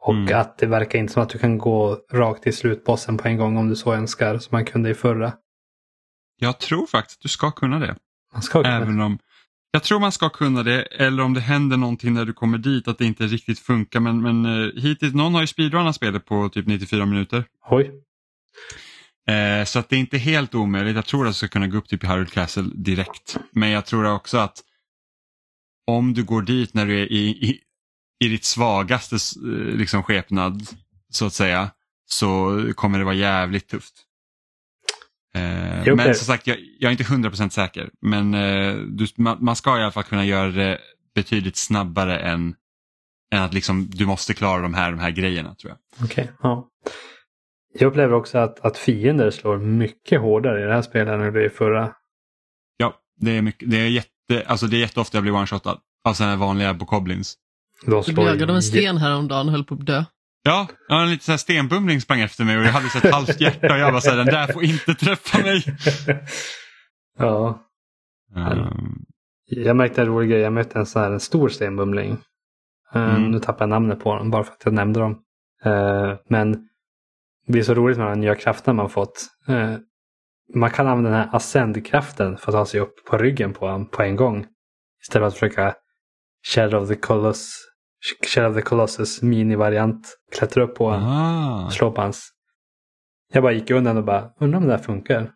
Och 0.00 0.14
mm. 0.14 0.40
att 0.40 0.58
det 0.58 0.66
verkar 0.66 0.98
inte 0.98 1.12
som 1.12 1.22
att 1.22 1.28
du 1.28 1.38
kan 1.38 1.58
gå 1.58 1.98
rakt 2.12 2.42
till 2.42 2.56
slutbossen 2.56 3.16
på 3.16 3.28
en 3.28 3.36
gång 3.36 3.56
om 3.56 3.68
du 3.68 3.76
så 3.76 3.94
önskar 3.94 4.38
som 4.38 4.48
man 4.56 4.64
kunde 4.64 4.90
i 4.90 4.94
förra. 4.94 5.32
Jag 6.36 6.60
tror 6.60 6.86
faktiskt 6.86 7.18
att 7.18 7.22
du 7.22 7.28
ska 7.28 7.50
kunna 7.50 7.78
det. 7.78 7.96
Även 8.64 9.00
om 9.00 9.18
jag 9.74 9.82
tror 9.82 10.00
man 10.00 10.12
ska 10.12 10.28
kunna 10.28 10.62
det 10.62 10.82
eller 10.82 11.22
om 11.22 11.34
det 11.34 11.40
händer 11.40 11.76
någonting 11.76 12.14
när 12.14 12.24
du 12.24 12.32
kommer 12.32 12.58
dit 12.58 12.88
att 12.88 12.98
det 12.98 13.04
inte 13.04 13.26
riktigt 13.26 13.58
funkar 13.58 14.00
men, 14.00 14.22
men 14.22 14.46
uh, 14.46 14.82
hittills, 14.82 15.14
någon 15.14 15.34
har 15.34 15.40
ju 15.40 15.46
speedrunat 15.46 15.96
spelet 15.96 16.26
på 16.26 16.48
typ 16.48 16.66
94 16.66 17.06
minuter. 17.06 17.44
Oj. 17.70 17.90
Uh, 19.30 19.64
så 19.64 19.78
att 19.78 19.88
det 19.88 19.96
är 19.96 20.00
inte 20.00 20.18
helt 20.18 20.54
omöjligt. 20.54 20.96
Jag 20.96 21.06
tror 21.06 21.26
att 21.26 21.30
du 21.30 21.34
ska 21.34 21.48
kunna 21.48 21.66
gå 21.66 21.78
upp 21.78 21.88
typ 21.88 22.04
i 22.04 22.06
Hyrule 22.06 22.26
Castle 22.26 22.70
direkt. 22.74 23.36
Men 23.52 23.70
jag 23.70 23.86
tror 23.86 24.04
också 24.04 24.38
att 24.38 24.60
om 25.86 26.14
du 26.14 26.24
går 26.24 26.42
dit 26.42 26.74
när 26.74 26.86
du 26.86 27.00
är 27.00 27.12
i, 27.12 27.28
i, 27.28 27.60
i 28.24 28.28
ditt 28.28 28.44
svagaste 28.44 29.16
uh, 29.46 29.76
liksom, 29.76 30.02
skepnad 30.02 30.66
så 31.08 31.26
att 31.26 31.34
säga 31.34 31.70
så 32.06 32.60
kommer 32.74 32.98
det 32.98 33.04
vara 33.04 33.14
jävligt 33.14 33.68
tufft. 33.68 34.03
Eh, 35.34 35.94
men 35.94 36.14
som 36.14 36.26
sagt, 36.26 36.46
jag, 36.46 36.56
jag, 36.78 36.88
är 36.88 36.92
inte 36.92 37.04
100% 37.04 37.48
säker. 37.48 37.90
Men 38.00 38.34
eh, 38.34 38.74
du, 38.76 39.06
man, 39.16 39.36
man, 39.40 39.56
ska 39.56 39.78
i 39.78 39.82
alla 39.82 39.92
fall 39.92 40.02
kunna 40.02 40.24
göra 40.24 40.48
det 40.48 40.78
betydligt 41.14 41.56
snabbare 41.56 42.18
än, 42.18 42.54
än 43.32 43.42
att 43.42 43.54
liksom, 43.54 43.90
du 43.90 44.06
måste 44.06 44.34
klara 44.34 44.62
de 44.62 44.74
här, 44.74 44.90
de 44.90 45.00
här 45.00 45.10
grejerna 45.10 45.54
tror 45.54 45.72
jag. 45.72 46.04
Okay, 46.04 46.26
ja. 46.42 46.68
Jag 47.78 47.88
upplever 47.88 48.14
också 48.14 48.38
att, 48.38 48.60
att 48.60 48.78
fiender 48.78 49.30
slår 49.30 49.58
mycket 49.58 50.20
hårdare 50.20 50.62
i 50.62 50.64
det 50.64 50.74
här 50.74 50.82
spelet 50.82 51.08
än 51.08 51.32
det 51.32 51.44
i 51.44 51.48
förra. 51.48 51.92
Ja, 52.76 52.94
Det 53.20 53.36
är, 53.36 53.42
mycket, 53.42 53.70
det 53.70 53.76
är, 53.76 53.88
jätte, 53.88 54.46
alltså 54.46 54.66
det 54.66 54.76
är 54.76 54.80
jätteofta 54.80 55.16
jag 55.16 55.22
blir 55.22 55.32
one-shotad 55.32 55.78
av 56.04 56.14
sådana 56.14 56.32
här 56.32 56.38
vanliga 56.38 56.74
bokoblins. 56.74 57.34
Slår 57.84 58.12
blev 58.12 58.26
jagad 58.26 58.50
av 58.50 58.56
en 58.56 58.62
sten 58.62 58.96
häromdagen 58.96 59.46
och 59.46 59.52
höll 59.52 59.64
på 59.64 59.74
att 59.74 59.86
dö. 59.86 60.04
Ja, 60.46 60.68
en 60.88 61.10
liten 61.10 61.24
så 61.24 61.32
här 61.32 61.36
stenbumling 61.38 62.00
sprang 62.00 62.20
efter 62.20 62.44
mig 62.44 62.58
och 62.58 62.64
jag 62.64 62.72
hade 62.72 62.88
så 62.88 62.98
ett 62.98 63.14
halvt 63.14 63.40
hjärta 63.40 63.72
och 63.72 63.78
jag 63.78 63.92
var 63.92 64.00
så 64.00 64.10
här, 64.10 64.16
den 64.16 64.26
där 64.26 64.52
får 64.52 64.64
inte 64.64 64.94
träffa 64.94 65.38
mig. 65.38 65.64
ja. 67.18 67.60
Um, 68.36 69.04
Jag 69.46 69.76
märkte 69.76 70.00
en 70.02 70.06
rolig 70.08 70.30
grej. 70.30 70.40
Jag 70.40 70.52
mötte 70.52 70.78
en 70.78 70.86
sån 70.86 71.02
här 71.02 71.10
en 71.10 71.20
stor 71.20 71.48
stenbumling. 71.48 72.10
Eh, 72.94 73.14
Mm. 73.16 73.30
Nu 73.30 73.38
tappar 73.40 73.62
jag 73.64 73.68
namnet 73.70 74.00
på 74.00 74.14
dem 74.14 74.30
bara 74.30 74.44
för 74.44 74.52
att 74.52 74.64
jag 74.64 74.74
nämnde 74.74 75.00
dem. 75.00 75.18
Eh, 75.64 76.14
men 76.28 76.68
det 77.46 77.58
är 77.58 77.62
så 77.62 77.74
roligt 77.74 77.98
med 77.98 78.06
de 78.06 78.20
nya 78.20 78.34
krafterna 78.34 78.74
man 78.74 78.90
fått. 78.90 79.26
Man 80.54 80.70
kan 80.70 80.86
använda 80.86 81.10
den 81.10 81.18
här 81.18 81.36
ascend-kraften 81.36 82.36
för 82.36 82.48
att 82.52 82.54
ta 82.54 82.66
sig 82.66 82.80
upp 82.80 83.04
på 83.06 83.18
ryggen 83.18 83.52
på 83.52 83.66
honom 83.66 83.86
på 83.90 84.02
en 84.02 84.16
gång. 84.16 84.46
Istället 85.02 85.22
för 85.22 85.26
att 85.26 85.34
försöka 85.34 85.74
Shadow 86.54 86.82
of 86.82 86.88
the 86.88 86.94
Colossus, 86.94 87.54
Shadow 88.26 88.50
of 88.50 88.56
the 88.56 88.62
Colossus 88.62 89.22
mini-variant. 89.22 90.18
Klättra 90.32 90.64
upp 90.64 90.74
på 90.74 90.90
honom. 90.90 91.08
ah. 91.08 91.70
slå 91.70 91.92
på 91.92 92.00
hans... 92.00 92.30
Jag 93.32 93.42
bara 93.42 93.52
gick 93.52 93.70
undan 93.70 93.96
och 93.96 94.04
bara, 94.04 94.30
undrar 94.40 94.58
om 94.58 94.66
det 94.66 94.72
här 94.76 94.82
funkar. 94.82 95.32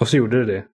Och 0.00 0.08
så 0.08 0.16
gjorde 0.16 0.38
det 0.38 0.52
det. 0.52 0.64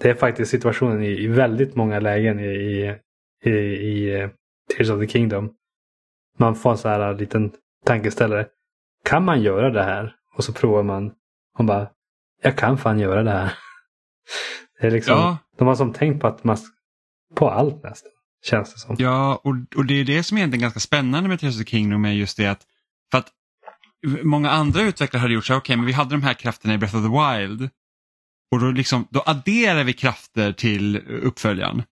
Det 0.00 0.10
är 0.10 0.14
faktiskt 0.14 0.50
situationen 0.50 1.02
i, 1.02 1.08
i 1.10 1.26
väldigt 1.26 1.76
många 1.76 2.00
lägen 2.00 2.40
i, 2.40 2.44
i, 2.44 2.96
i, 3.44 3.50
i 3.50 4.20
eh, 4.20 4.30
Tears 4.76 4.90
of 4.90 5.00
the 5.00 5.08
Kingdom. 5.08 5.54
Man 6.38 6.54
får 6.54 6.70
en 6.70 6.78
sån 6.78 6.90
här 6.90 7.14
liten 7.14 7.52
tankeställare. 7.84 8.48
Kan 9.04 9.24
man 9.24 9.42
göra 9.42 9.70
det 9.70 9.82
här? 9.82 10.14
Och 10.34 10.44
så 10.44 10.52
provar 10.52 10.82
man 10.82 11.12
och 11.58 11.64
bara, 11.64 11.90
jag 12.42 12.56
kan 12.56 12.78
fan 12.78 12.98
göra 12.98 13.22
det 13.22 13.30
här. 13.30 13.52
Det 14.80 14.86
är 14.86 14.90
liksom, 14.90 15.14
Ja. 15.18 15.38
De 15.56 15.68
har 15.68 15.74
som 15.74 15.92
tänkt 15.92 16.20
på 16.20 16.26
att 16.26 16.44
man, 16.44 16.56
på 17.34 17.50
allt 17.50 17.82
nästan, 17.82 18.12
känns 18.46 18.72
det 18.74 18.80
som. 18.80 18.96
Ja, 18.98 19.40
och, 19.44 19.54
och 19.76 19.84
det 19.86 19.94
är 20.00 20.04
det 20.04 20.22
som 20.22 20.36
är 20.36 20.40
egentligen 20.40 20.62
ganska 20.62 20.80
spännande 20.80 21.28
med 21.28 21.40
Tears 21.40 21.54
of 21.54 21.58
the 21.64 21.70
Kingdom 21.70 22.04
är 22.04 22.12
just 22.12 22.36
det 22.36 22.46
att, 22.46 22.60
för 23.10 23.18
att 23.18 23.28
många 24.22 24.50
andra 24.50 24.82
utvecklare 24.82 25.20
hade 25.20 25.34
gjort 25.34 25.44
så 25.44 25.52
här, 25.52 25.60
okej 25.60 25.76
men 25.76 25.86
vi 25.86 25.92
hade 25.92 26.10
de 26.10 26.22
här 26.22 26.34
krafterna 26.34 26.74
i 26.74 26.78
Breath 26.78 26.96
of 26.96 27.02
the 27.02 27.08
Wild 27.38 27.70
och 28.52 28.60
då, 28.60 28.70
liksom, 28.70 29.06
då 29.10 29.22
adderar 29.26 29.84
vi 29.84 29.92
krafter 29.92 30.52
till 30.52 30.96
uppföljaren. 31.22 31.82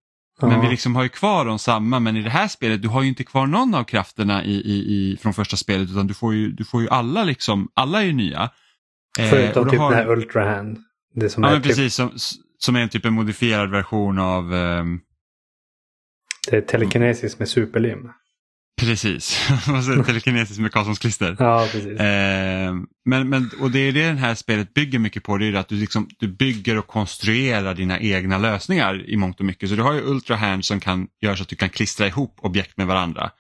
Men 0.43 0.51
Ja. 0.51 0.61
vi 0.61 0.69
liksom 0.69 0.97
har 0.97 1.03
ju 1.03 1.09
kvar 1.09 1.45
de 1.45 1.59
samma, 1.59 2.01
men 2.01 2.17
i 2.17 2.23
det 2.23 2.31
här 2.31 2.49
spelet, 2.49 2.83
du 2.83 2.89
har 2.89 3.03
ju 3.03 3.09
inte 3.09 3.25
kvar 3.25 3.47
någon 3.47 3.75
av 3.75 3.85
krafterna 3.85 4.45
i, 4.45 4.53
i, 4.55 4.75
i, 5.13 5.17
från 5.17 5.35
första 5.35 5.57
spelet 5.57 5.91
utan 5.91 6.07
du 6.07 6.15
får 6.15 6.35
ju, 6.35 6.51
du 6.53 6.65
får 6.65 6.83
ju 6.83 6.89
alla 6.89 7.25
liksom, 7.25 7.69
alla 7.75 8.03
är 8.03 8.07
ju 8.07 8.13
nya. 8.13 8.51
Eh, 9.19 9.31
Förutom 9.31 9.65
då 9.65 9.71
typ 9.71 9.81
har- 9.81 9.91
den 9.91 9.99
här 9.99 10.11
Ultra 10.13 10.55
Hand. 10.57 10.79
Det 11.15 11.29
som 11.29 11.43
Ja 11.43 11.49
är 11.49 11.53
men 11.53 11.63
typ, 11.63 11.71
precis, 11.71 11.95
som, 11.95 12.13
som 12.59 12.77
är 12.77 12.81
en 12.81 12.89
typ 12.89 13.05
en 13.05 13.13
modifierad 13.15 13.71
version 13.71 14.19
av 14.19 14.55
ehm, 14.55 15.01
det 16.51 16.57
är 16.57 16.61
telekinesis 16.61 17.39
med 17.39 17.49
superlim. 17.49 18.09
Precis, 18.81 19.51
och 19.77 19.85
så 19.85 20.05
telekinesis 20.05 20.59
med 20.59 20.73
Karlssons 20.73 20.99
klister. 20.99 21.37
Ja, 21.39 21.69
precis. 21.73 22.01
Eh, 22.01 22.75
men, 23.05 23.29
men, 23.29 23.51
och 23.61 23.71
det 23.71 23.79
är 23.79 23.93
det 23.93 24.07
det 24.07 24.19
här 24.19 24.35
spelet 24.35 24.75
bygger 24.75 24.99
mycket 24.99 25.23
på, 25.23 25.39
det 25.39 25.47
är 25.47 25.55
att 25.55 25.69
du, 25.69 25.75
liksom, 25.75 26.09
du 26.19 26.29
bygger 26.29 26.79
och 26.79 26.87
konstruerar 26.87 27.75
dina 27.75 28.01
egna 28.01 28.39
lösningar 28.39 29.09
i 29.09 29.17
mångt 29.17 29.41
och 29.41 29.47
mycket. 29.47 29.69
Så 29.69 29.75
du 29.75 29.83
har 29.83 29.93
ju 29.93 30.01
Ultra 30.01 30.37
Hand 30.37 30.65
som 30.65 30.81
kan 30.81 31.07
göra 31.21 31.37
så 31.37 31.43
att 31.43 31.49
du 31.49 31.57
kan 31.57 31.69
klistra 31.69 32.07
ihop 32.07 32.37
objekt 32.41 32.77
med 32.77 32.87
varandra. 32.87 33.31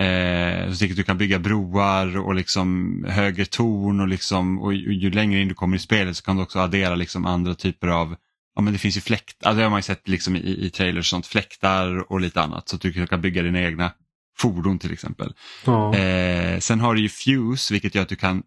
Eh, 0.00 0.72
så 0.72 0.84
att 0.84 0.96
du 0.96 1.02
kan 1.02 1.18
bygga 1.18 1.38
broar 1.38 2.18
och 2.18 2.34
liksom 2.34 3.04
högre 3.08 3.44
torn 3.44 4.00
och, 4.00 4.08
liksom, 4.08 4.58
och 4.58 4.74
ju, 4.74 4.94
ju 4.94 5.10
längre 5.10 5.40
in 5.40 5.48
du 5.48 5.54
kommer 5.54 5.76
i 5.76 5.80
spelet 5.80 6.16
så 6.16 6.24
kan 6.24 6.36
du 6.36 6.42
också 6.42 6.58
addera 6.58 6.94
liksom 6.94 7.26
andra 7.26 7.54
typer 7.54 7.88
av 7.88 8.16
Ja 8.56 8.62
men 8.62 8.72
det 8.72 8.78
finns 8.78 8.96
ju 8.96 9.00
fläkt, 9.00 9.36
alltså 9.46 9.56
det 9.58 9.62
har 9.62 9.70
man 9.70 9.78
ju 9.78 9.82
sett 9.82 10.08
liksom 10.08 10.36
i, 10.36 10.66
i 10.66 10.70
trailers 10.70 11.10
sånt, 11.10 11.26
fläktar 11.26 12.12
och 12.12 12.20
lite 12.20 12.40
annat 12.40 12.68
så 12.68 12.76
att 12.76 12.82
du 12.82 13.06
kan 13.06 13.20
bygga 13.20 13.42
dina 13.42 13.60
egna 13.60 13.92
fordon 14.38 14.78
till 14.78 14.92
exempel. 14.92 15.32
Ja. 15.64 15.94
Eh, 15.94 16.58
sen 16.58 16.80
har 16.80 16.94
du 16.94 17.00
ju 17.00 17.08
Fuse 17.08 17.74
vilket 17.74 17.94
gör 17.94 18.02
att 18.02 18.08
du 18.08 18.16
kan, 18.16 18.42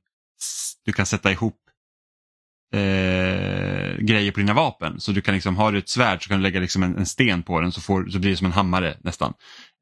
du 0.85 0.93
kan 0.93 1.05
sätta 1.05 1.31
ihop 1.31 1.55
eh, 2.73 3.97
grejer 3.99 4.31
på 4.31 4.39
dina 4.39 4.53
vapen. 4.53 4.99
Så 4.99 5.11
du 5.11 5.21
kan 5.21 5.33
liksom, 5.33 5.57
har 5.57 5.71
du 5.71 5.77
ett 5.77 5.89
svärd 5.89 6.23
så 6.23 6.29
kan 6.29 6.37
du 6.37 6.43
lägga 6.43 6.59
liksom 6.59 6.83
en, 6.83 6.97
en 6.97 7.05
sten 7.05 7.43
på 7.43 7.61
den 7.61 7.71
så, 7.71 7.81
får, 7.81 8.09
så 8.09 8.19
blir 8.19 8.31
det 8.31 8.37
som 8.37 8.45
en 8.47 8.53
hammare 8.53 8.97
nästan. 9.01 9.33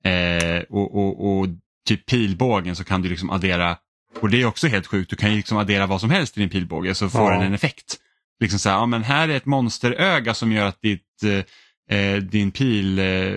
Eh, 0.03 0.61
och, 0.69 0.95
och, 0.95 1.39
och 1.39 1.47
typ 1.87 2.05
pilbågen 2.05 2.75
så 2.75 2.83
kan 2.83 3.01
du 3.01 3.09
liksom 3.09 3.29
addera, 3.29 3.77
och 4.21 4.29
det 4.29 4.41
är 4.41 4.45
också 4.45 4.67
helt 4.67 4.87
sjukt, 4.87 5.09
du 5.09 5.15
kan 5.15 5.33
liksom 5.35 5.57
addera 5.57 5.85
vad 5.85 6.01
som 6.01 6.09
helst 6.09 6.37
i 6.37 6.39
din 6.39 6.49
pilbåge 6.49 6.95
så 6.95 7.09
får 7.09 7.21
Ja. 7.21 7.37
den 7.37 7.41
en 7.47 7.53
effekt. 7.53 7.97
Liksom 8.39 8.60
så 8.60 8.69
här, 8.69 8.76
ja, 8.76 8.86
men 8.86 9.04
här 9.04 9.30
är 9.30 9.36
ett 9.38 9.45
monsteröga 9.45 10.34
som 10.34 10.52
gör 10.52 10.65
att 10.65 10.82
ditt 10.82 11.23
eh, 11.89 11.97
eh, 12.00 12.17
din 12.17 12.52
pil 12.52 13.00
eh, 13.00 13.34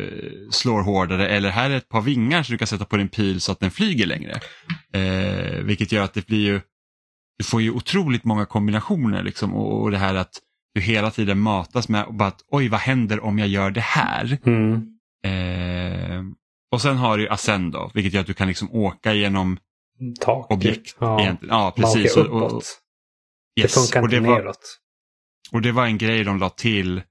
slår 0.51 0.83
hårdare 0.83 1.29
eller 1.29 1.51
här 1.51 1.71
är 1.71 1.77
ett 1.77 1.89
par 1.89 2.01
vingar 2.01 2.43
som 2.43 2.53
du 2.53 2.59
kan 2.59 2.67
sätta 2.67 2.85
på 2.85 2.97
din 2.97 3.09
pil 3.09 3.41
så 3.41 3.53
att 3.53 3.61
den 3.61 3.71
flyger 3.71 4.07
längre. 4.07 4.41
Eh, 4.93 5.59
vilket 5.65 5.93
gör 5.93 6.03
att 6.05 6.15
det 6.15 6.27
blir 6.27 6.39
ju, 6.47 6.61
du 7.39 7.45
får 7.45 7.63
ju 7.63 7.71
otroligt 7.71 8.25
många 8.25 8.47
kombinationer 8.47 9.23
liksom 9.23 9.55
och, 9.55 9.83
och 9.83 9.91
det 9.91 9.99
här 9.99 10.15
att 10.15 10.39
du 10.75 10.81
hela 10.81 11.11
tiden 11.11 11.39
matas 11.39 11.89
med 11.89 12.05
och 12.05 12.15
bara 12.15 12.29
att 12.29 12.45
oj 12.51 12.69
vad 12.69 12.81
händer 12.81 13.25
om 13.25 13.39
jag 13.39 13.49
gör 13.49 13.71
det 13.71 13.81
här. 13.81 14.39
Mm. 14.47 14.75
Eh, 15.25 16.23
och 16.73 16.83
sen 16.83 16.97
har 16.97 17.17
du 17.17 17.23
ju 17.23 17.29
Ascendo 17.29 17.91
vilket 17.95 18.13
gör 18.13 18.21
att 18.21 18.27
du 18.27 18.35
kan 18.35 18.49
liksom 18.49 18.71
åka 18.73 19.13
genom 19.15 19.59
Tak. 20.21 20.51
objekt. 20.51 20.97
Ja. 21.01 21.37
ja 21.49 21.73
precis. 21.77 22.17
åker 22.17 22.31
Och- 22.31 22.43
och- 22.43 22.47
uppåt. 22.49 22.65
yes. 23.61 23.75
Det 23.75 23.81
funkar 23.81 24.03
inte 24.03 24.17
det 24.17 24.21
var, 24.29 24.39
neråt. 24.39 24.79
Och 25.53 25.63
det 25.63 25.73
var 25.73 25.87
en 25.87 25.99
grej 25.99 26.25
de 26.25 26.39
la 26.39 26.49
till 26.49 27.03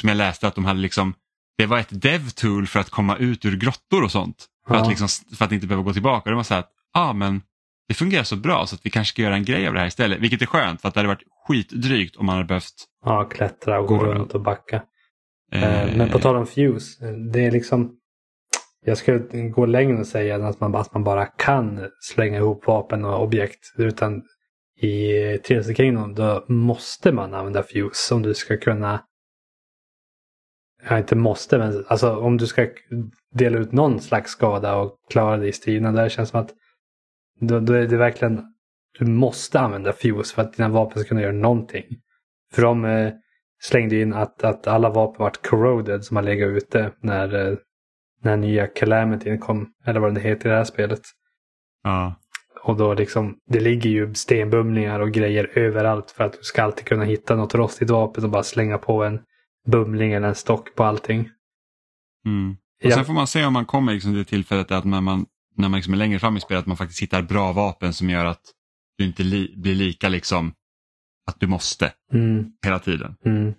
som 0.00 0.08
jag 0.08 0.16
läste 0.16 0.48
att 0.48 0.54
de 0.54 0.64
hade 0.64 0.80
liksom 0.80 1.14
det 1.58 1.66
var 1.66 1.78
ett 1.78 2.02
dev-tool 2.02 2.66
för 2.66 2.80
att 2.80 2.90
komma 2.90 3.16
ut 3.16 3.44
ur 3.44 3.56
grottor 3.56 4.04
och 4.04 4.10
sånt. 4.12 4.46
För, 4.68 4.74
Ja. 4.74 4.80
att, 4.82 4.88
liksom, 4.88 5.08
för 5.36 5.44
att 5.44 5.52
inte 5.52 5.66
behöva 5.66 5.82
gå 5.84 5.92
tillbaka. 5.92 6.30
Det 6.30 6.36
var 6.36 6.42
så 6.42 6.54
här 6.54 6.60
att 6.60 6.70
ah, 6.94 7.12
men 7.12 7.42
det 7.88 7.94
fungerar 7.94 8.22
så 8.22 8.36
bra 8.36 8.66
så 8.66 8.74
att 8.74 8.86
vi 8.86 8.90
kanske 8.90 9.12
ska 9.12 9.22
göra 9.22 9.34
en 9.36 9.44
grej 9.44 9.68
av 9.68 9.74
det 9.74 9.80
här 9.80 9.86
istället. 9.86 10.18
Vilket 10.20 10.42
är 10.42 10.46
skönt 10.46 10.80
för 10.80 10.88
att 10.88 10.94
det 10.94 11.00
hade 11.00 11.08
varit 11.08 11.22
skitdrygt 11.48 12.16
om 12.16 12.26
man 12.26 12.34
hade 12.34 12.46
behövt. 12.46 12.74
Ja, 13.04 13.24
klättra 13.24 13.80
och 13.80 13.86
gå 13.86 13.98
runt 14.04 14.32
och 14.34 14.40
backa. 14.42 14.82
Eh, 15.52 15.82
Eh, 15.82 15.96
Men 15.96 16.10
på 16.10 16.18
tal 16.18 16.36
om 16.36 16.46
Fuse. 16.46 17.06
Det 17.32 17.44
är 17.44 17.50
liksom. 17.50 17.92
Jag 18.84 18.98
skulle 18.98 19.18
gå 19.48 19.66
längre 19.66 19.98
och 19.98 20.06
säga 20.06 20.46
att 20.46 20.60
man, 20.60 20.74
att 20.74 20.94
man 20.94 21.04
bara 21.04 21.26
kan 21.26 21.80
slänga 22.00 22.36
ihop 22.38 22.66
vapen 22.66 23.04
och 23.04 23.22
objekt. 23.22 23.72
Utan 23.78 24.22
i 24.76 25.12
3D 25.36 25.74
Kingdom 25.74 26.14
då 26.14 26.44
måste 26.48 27.12
man 27.12 27.34
använda 27.34 27.62
Fuse 27.62 28.14
om 28.14 28.22
du 28.22 28.34
ska 28.34 28.56
kunna. 28.56 29.04
Ja, 30.88 30.98
inte 30.98 31.16
måste, 31.16 31.58
men 31.58 31.84
alltså 31.88 32.16
om 32.16 32.36
du 32.36 32.46
ska 32.46 32.68
dela 33.34 33.58
ut 33.58 33.72
någon 33.72 34.00
slags 34.00 34.30
skada 34.30 34.76
och 34.76 34.96
klara 35.10 35.36
dig 35.36 35.48
i 35.48 35.52
striderna. 35.52 35.92
Där 35.92 36.08
känns 36.08 36.28
det 36.28 36.30
som 36.30 36.40
att 36.40 36.54
då, 37.40 37.60
då 37.60 37.72
är 37.72 37.86
det 37.86 37.96
verkligen. 37.96 38.52
Du 38.98 39.06
måste 39.06 39.60
använda 39.60 39.92
Fuse 39.92 40.34
för 40.34 40.42
att 40.42 40.52
dina 40.52 40.68
vapen 40.68 40.98
ska 40.98 41.08
kunna 41.08 41.22
göra 41.22 41.32
någonting. 41.32 41.84
För 42.52 42.62
de 42.62 42.84
eh, 42.84 43.12
slängde 43.62 44.00
in 44.00 44.14
att, 44.14 44.44
att 44.44 44.66
alla 44.66 44.90
vapen 44.90 45.18
vart 45.18 45.46
corroded 45.46 46.04
som 46.04 46.16
har 46.16 46.22
legat 46.22 46.48
ute 46.48 46.92
när, 47.00 47.34
eh, 47.34 47.56
när 48.22 48.36
nya 48.36 48.66
Calamity 48.66 49.38
kom. 49.38 49.72
Eller 49.84 50.00
vad 50.00 50.14
det 50.14 50.20
heter 50.20 50.48
i 50.48 50.50
det 50.50 50.56
här 50.56 50.64
spelet. 50.64 51.00
ja. 51.82 52.14
Och 52.66 52.76
då 52.76 52.94
liksom, 52.94 53.36
det 53.50 53.60
ligger 53.60 53.90
ju 53.90 54.14
stenbumlingar 54.14 55.00
och 55.00 55.12
grejer 55.12 55.58
överallt 55.58 56.10
för 56.10 56.24
att 56.24 56.32
du 56.32 56.38
ska 56.42 56.62
alltid 56.62 56.86
kunna 56.86 57.04
hitta 57.04 57.36
något 57.36 57.54
rostigt 57.54 57.90
vapen 57.90 58.24
och 58.24 58.30
bara 58.30 58.42
slänga 58.42 58.78
på 58.78 59.04
en 59.04 59.20
bumling 59.68 60.12
eller 60.12 60.28
en 60.28 60.34
stock 60.34 60.74
på 60.74 60.84
allting. 60.84 61.30
Mm. 62.26 62.50
Och 62.84 62.90
Ja. 62.90 62.94
Sen 62.96 63.04
får 63.04 63.12
man 63.12 63.26
se 63.26 63.44
om 63.44 63.52
man 63.52 63.66
kommer 63.66 63.92
liksom 63.94 64.12
till 64.14 64.24
tillfället 64.24 64.70
att 64.70 64.84
när 64.84 65.00
man, 65.00 65.26
när 65.56 65.68
man 65.68 65.78
liksom 65.78 65.92
är 65.94 65.98
längre 65.98 66.18
fram 66.18 66.36
i 66.36 66.40
spelet 66.40 66.60
att 66.60 66.66
man 66.66 66.76
faktiskt 66.76 67.02
hittar 67.02 67.22
bra 67.22 67.52
vapen 67.52 67.92
som 67.92 68.10
gör 68.10 68.24
att 68.24 68.42
du 68.98 69.04
inte 69.04 69.22
li, 69.22 69.54
blir 69.56 69.74
lika 69.74 70.08
liksom 70.08 70.52
att 71.26 71.40
du 71.40 71.46
måste 71.46 71.92
Mm, 72.12 72.44
hela 72.64 72.78
tiden. 72.78 73.16
mm. 73.24 73.54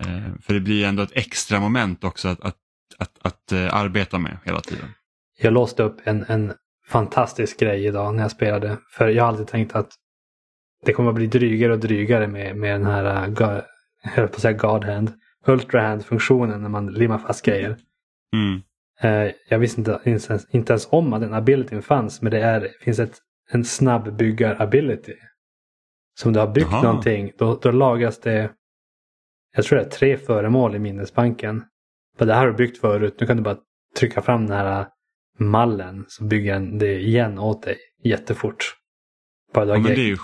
Eh, 0.00 0.34
för 0.40 0.54
det 0.54 0.60
blir 0.60 0.86
ändå 0.86 1.02
ett 1.02 1.12
extra 1.16 1.60
moment 1.60 2.04
också 2.04 2.28
att, 2.28 2.40
att, 2.40 2.56
att, 2.98 3.18
att 3.22 3.52
eh, 3.52 3.74
arbeta 3.74 4.18
med 4.18 4.38
hela 4.44 4.60
tiden. 4.60 4.88
Jag 5.40 5.52
låste 5.52 5.82
upp 5.82 6.00
en, 6.04 6.24
en 6.28 6.52
fantastisk 6.92 7.60
grej 7.60 7.86
idag 7.86 8.14
när 8.14 8.22
jag 8.22 8.30
spelade. 8.30 8.78
För 8.90 9.08
jag 9.08 9.24
har 9.24 9.28
alltid 9.28 9.46
tänkt 9.46 9.74
att 9.74 9.92
det 10.84 10.92
kommer 10.92 11.08
att 11.08 11.14
bli 11.14 11.26
drygare 11.26 11.72
och 11.72 11.78
drygare 11.78 12.28
med, 12.28 12.56
med 12.56 12.80
den 12.80 12.86
här, 12.86 13.28
God, 13.28 13.62
jag 14.02 14.10
höll 14.10 14.28
på 14.28 14.34
att 14.34 14.40
säga 14.40 14.52
God 14.52 14.84
Hand, 14.84 15.12
Ultra 15.46 15.80
Hand-funktionen 15.80 16.62
när 16.62 16.68
man 16.68 16.86
limmar 16.86 17.18
fast 17.18 17.44
grejer. 17.44 17.76
Mm. 18.36 18.62
Eh, 19.00 19.32
jag 19.48 19.58
visste 19.58 19.80
inte, 19.80 20.00
inte, 20.04 20.32
ens, 20.32 20.54
inte 20.54 20.72
ens 20.72 20.88
om 20.90 21.12
att 21.12 21.20
den 21.20 21.34
abilityn 21.34 21.82
fanns, 21.82 22.22
men 22.22 22.30
det 22.30 22.40
är, 22.40 22.68
finns 22.80 22.98
ett, 22.98 23.18
en 23.50 23.64
snabb 23.64 24.16
byggar-ability. 24.18 25.14
Så 26.14 26.28
om 26.28 26.32
du 26.32 26.40
har 26.40 26.46
byggt 26.46 26.68
Jaha. 26.70 26.82
någonting, 26.82 27.32
då, 27.38 27.58
då 27.62 27.70
lagas 27.70 28.20
det, 28.20 28.50
jag 29.56 29.64
tror 29.64 29.78
det 29.78 29.84
är 29.84 29.90
tre 29.90 30.16
föremål 30.16 30.74
i 30.74 30.78
minnesbanken. 30.78 31.64
För 32.18 32.26
det 32.26 32.34
här 32.34 32.40
har 32.40 32.50
du 32.50 32.56
byggt 32.56 32.78
förut, 32.78 33.16
nu 33.20 33.26
kan 33.26 33.36
du 33.36 33.42
bara 33.42 33.56
trycka 33.98 34.22
fram 34.22 34.46
den 34.46 34.56
här 34.56 34.86
mallen 35.38 36.04
så 36.08 36.24
bygger 36.24 36.52
den 36.52 36.78
det 36.78 37.00
igen 37.00 37.38
åt 37.38 37.62
dig 37.62 37.76
jättefort. 38.04 38.74
Bara 39.54 39.66
Ja, 39.66 39.72
men 39.78 39.84
det 39.84 40.00
är 40.00 40.06
ju, 40.06 40.16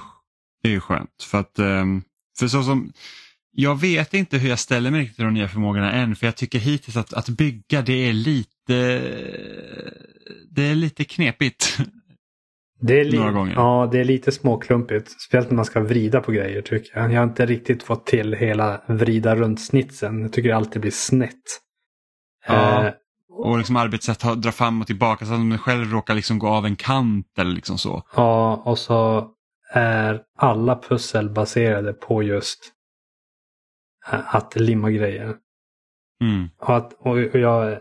det 0.62 0.68
är 0.68 0.72
ju 0.72 0.80
skönt. 0.80 1.22
För 1.22 1.38
att, 1.38 1.58
ehm, 1.58 2.02
för 2.38 2.48
så 2.48 2.62
som, 2.62 2.92
jag 3.52 3.80
vet 3.80 4.14
inte 4.14 4.38
hur 4.38 4.48
jag 4.48 4.58
ställer 4.58 4.90
mig 4.90 5.14
till 5.14 5.24
de 5.24 5.34
nya 5.34 5.48
förmågorna 5.48 5.92
än 5.92 6.16
för 6.16 6.26
jag 6.26 6.36
tycker 6.36 6.58
hittills 6.58 6.96
att, 6.96 7.12
att 7.14 7.28
bygga 7.28 7.82
det 7.82 8.08
är 8.08 8.12
lite 8.12 8.48
det 10.50 10.62
är 10.62 10.74
lite 10.74 11.04
knepigt. 11.04 11.78
Det 12.80 13.00
är, 13.00 13.04
li- 13.10 13.18
Några 13.18 13.32
gånger. 13.32 13.54
Ja, 13.54 13.88
det 13.92 14.00
är 14.00 14.04
lite 14.04 14.32
småklumpigt. 14.32 15.10
Speciellt 15.20 15.50
när 15.50 15.56
man 15.56 15.64
ska 15.64 15.80
vrida 15.80 16.20
på 16.20 16.32
grejer 16.32 16.62
tycker 16.62 16.98
jag. 17.00 17.12
Jag 17.12 17.16
har 17.20 17.24
inte 17.24 17.46
riktigt 17.46 17.82
fått 17.82 18.06
till 18.06 18.32
hela 18.34 18.82
vrida 18.86 19.36
runt 19.36 19.60
snitsen. 19.60 20.22
Jag 20.22 20.32
tycker 20.32 20.48
det 20.48 20.56
alltid 20.56 20.80
blir 20.82 20.90
snett. 20.90 21.34
Ja. 22.46 22.86
Eh, 22.86 22.92
Och 23.38 23.58
liksom 23.58 23.76
arbetssätt 23.76 24.20
dra 24.42 24.52
fram 24.52 24.80
och 24.80 24.86
tillbaka 24.86 25.26
så 25.26 25.32
att 25.34 25.40
man 25.40 25.58
själv 25.58 25.90
råkar 25.92 26.14
liksom 26.14 26.38
gå 26.38 26.48
av 26.48 26.66
en 26.66 26.76
kant 26.76 27.26
eller 27.38 27.50
liksom 27.50 27.78
så. 27.78 28.02
ja, 28.16 28.62
och 28.64 28.78
så 28.78 29.30
är 29.72 30.22
alla 30.38 30.76
pussel 30.78 31.30
baserade 31.30 31.92
på 31.92 32.22
just 32.22 32.58
eh, 34.12 34.34
att 34.34 34.56
limma 34.56 34.90
grejer. 34.90 35.36
Mm. 36.24 36.48
Och, 36.58 36.76
att, 36.76 36.92
och 36.92 37.20
jag 37.20 37.72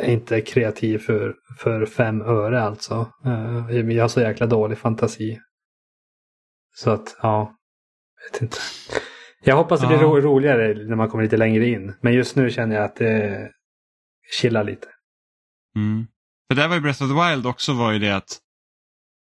är 0.00 0.10
inte 0.10 0.40
kreativ 0.40 0.98
för, 0.98 1.34
för 1.58 1.86
fem 1.86 2.22
öre 2.22 2.62
alltså. 2.62 3.06
Eh, 3.24 3.80
Jag 3.80 4.04
har 4.04 4.08
så 4.08 4.20
jäkla 4.20 4.46
dålig 4.46 4.78
fantasi. 4.78 5.40
Så 6.76 6.90
att, 6.90 7.16
ja. 7.22 7.54
Vet 8.32 8.42
inte. 8.42 8.56
Jag 9.44 9.56
hoppas 9.56 9.80
det 9.80 9.86
blir 9.86 9.96
Ja. 9.96 10.02
ro, 10.02 10.20
roligare 10.20 10.74
när 10.88 10.96
man 10.96 11.08
kommer 11.08 11.24
lite 11.24 11.36
längre 11.36 11.66
in. 11.66 11.94
Men 12.00 12.12
just 12.12 12.36
nu 12.36 12.50
känner 12.50 12.76
jag 12.76 12.84
att 12.84 12.96
det 12.96 13.50
chillar 14.40 14.64
lite. 14.64 14.88
Mm. 15.76 16.06
För 16.48 16.54
där 16.54 16.68
var 16.68 16.74
ju 16.74 16.80
Breath 16.80 17.02
of 17.02 17.08
the 17.08 17.30
Wild 17.30 17.46
också 17.46 17.72
var 17.72 17.92
ju 17.92 17.98
det 17.98 18.16
att 18.16 18.40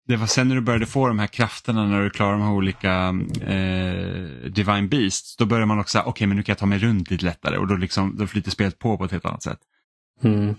det 0.07 0.15
var 0.15 0.27
sen 0.27 0.47
när 0.47 0.55
du 0.55 0.61
började 0.61 0.85
få 0.85 1.07
de 1.07 1.19
här 1.19 1.27
krafterna 1.27 1.85
när 1.85 2.03
du 2.03 2.09
klarar 2.09 2.31
de 2.31 2.41
här 2.41 2.51
olika 2.51 3.15
eh, 3.41 4.51
Divine 4.51 4.89
Beasts. 4.89 5.37
Då 5.37 5.45
börjar 5.45 5.65
man 5.65 5.79
också 5.79 5.91
säga, 5.91 6.05
okej 6.05 6.27
men 6.27 6.37
nu 6.37 6.43
kan 6.43 6.53
jag 6.53 6.57
ta 6.57 6.65
mig 6.65 6.79
runt 6.79 7.11
lite 7.11 7.25
lättare 7.25 7.57
och 7.57 7.67
då, 7.67 7.75
liksom, 7.75 8.17
då 8.17 8.27
flyter 8.27 8.51
spelet 8.51 8.79
på 8.79 8.97
på 8.97 9.05
ett 9.05 9.11
helt 9.11 9.25
annat 9.25 9.43
sätt. 9.43 9.59
Mm. 10.23 10.49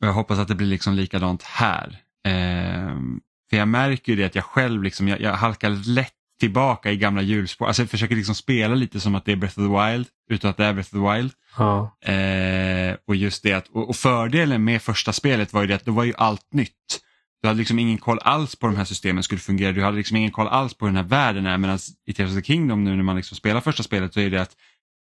Och 0.00 0.06
jag 0.06 0.12
hoppas 0.12 0.38
att 0.38 0.48
det 0.48 0.54
blir 0.54 0.66
liksom 0.66 0.94
likadant 0.94 1.42
här. 1.42 2.00
Ehm, 2.24 3.20
för 3.50 3.56
jag 3.56 3.68
märker 3.68 4.12
ju 4.12 4.16
det 4.16 4.24
att 4.24 4.34
jag 4.34 4.44
själv 4.44 4.82
liksom, 4.82 5.08
jag, 5.08 5.20
jag 5.20 5.34
halkar 5.34 5.70
lätt 5.70 6.12
tillbaka 6.44 6.92
i 6.92 6.96
gamla 6.96 7.22
hjulspår. 7.22 7.66
Alltså 7.66 7.82
jag 7.82 7.90
försöker 7.90 8.16
liksom 8.16 8.34
spela 8.34 8.74
lite 8.74 9.00
som 9.00 9.14
att 9.14 9.24
det 9.24 9.32
är 9.32 9.36
Breath 9.36 9.58
of 9.58 9.66
the 9.66 9.92
Wild 9.92 10.06
utan 10.30 10.50
att 10.50 10.56
det 10.56 10.64
är 10.64 10.72
Breath 10.72 10.94
of 10.94 11.02
the 11.02 11.12
Wild. 11.12 11.32
Ja. 11.58 11.96
Eh, 12.12 12.96
och 13.06 13.16
just 13.16 13.42
det 13.42 13.52
att, 13.52 13.68
och, 13.68 13.88
och 13.88 13.96
fördelen 13.96 14.64
med 14.64 14.82
första 14.82 15.12
spelet 15.12 15.52
var 15.52 15.60
ju 15.60 15.66
det 15.66 15.74
att 15.74 15.84
då 15.84 15.92
var 15.92 16.04
ju 16.04 16.14
allt 16.16 16.52
nytt. 16.52 17.00
Du 17.42 17.48
hade 17.48 17.58
liksom 17.58 17.78
ingen 17.78 17.98
koll 17.98 18.18
alls 18.22 18.56
på 18.56 18.66
hur 18.66 18.72
de 18.72 18.78
här 18.78 18.84
systemen 18.84 19.22
skulle 19.22 19.40
fungera. 19.40 19.72
Du 19.72 19.82
hade 19.82 19.96
liksom 19.96 20.16
ingen 20.16 20.30
koll 20.30 20.46
alls 20.46 20.74
på 20.74 20.86
hur 20.86 20.92
den 20.92 21.04
här 21.04 21.10
världen 21.10 21.46
är. 21.46 21.58
Medan 21.58 21.78
i 22.06 22.12
Tears 22.12 22.30
of 22.30 22.36
the 22.36 22.42
Kingdom 22.42 22.84
nu 22.84 22.96
när 22.96 23.02
man 23.02 23.16
liksom 23.16 23.36
spelar 23.36 23.60
första 23.60 23.82
spelet 23.82 24.14
så 24.14 24.20
är 24.20 24.30
det 24.30 24.42
att 24.42 24.56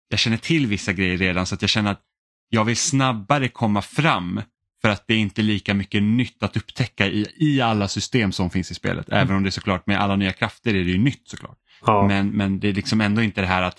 jag 0.09 0.19
känner 0.19 0.37
till 0.37 0.67
vissa 0.67 0.93
grejer 0.93 1.17
redan 1.17 1.47
så 1.47 1.55
att 1.55 1.63
jag 1.63 1.71
känner 1.71 1.91
att 1.91 2.01
jag 2.49 2.65
vill 2.65 2.77
snabbare 2.77 3.49
komma 3.49 3.83
fram 3.83 4.41
för 4.85 4.91
att 4.91 5.05
det 5.07 5.15
är 5.15 5.19
inte 5.19 5.43
lika 5.43 5.75
mycket 5.75 6.03
nytt 6.03 6.43
att 6.43 6.57
upptäcka 6.57 7.07
i, 7.07 7.27
i 7.37 7.61
alla 7.61 7.89
system 7.89 8.33
som 8.33 8.51
finns 8.51 8.71
i 8.71 8.75
spelet. 8.75 9.09
Även 9.09 9.37
om 9.37 9.43
det 9.43 9.49
är 9.49 9.51
såklart 9.51 9.87
med 9.87 10.01
alla 10.01 10.17
nya 10.17 10.33
krafter 10.33 10.71
är 10.71 10.85
det 10.85 10.91
ju 10.91 10.99
nytt 10.99 11.29
såklart. 11.29 11.59
ja. 11.87 12.07
Men, 12.09 12.31
men 12.31 12.61
det 12.61 12.69
är 12.69 12.73
liksom 12.73 13.01
ändå 13.01 13.23
inte 13.23 13.41
det 13.41 13.47
här 13.47 13.63
att 13.63 13.79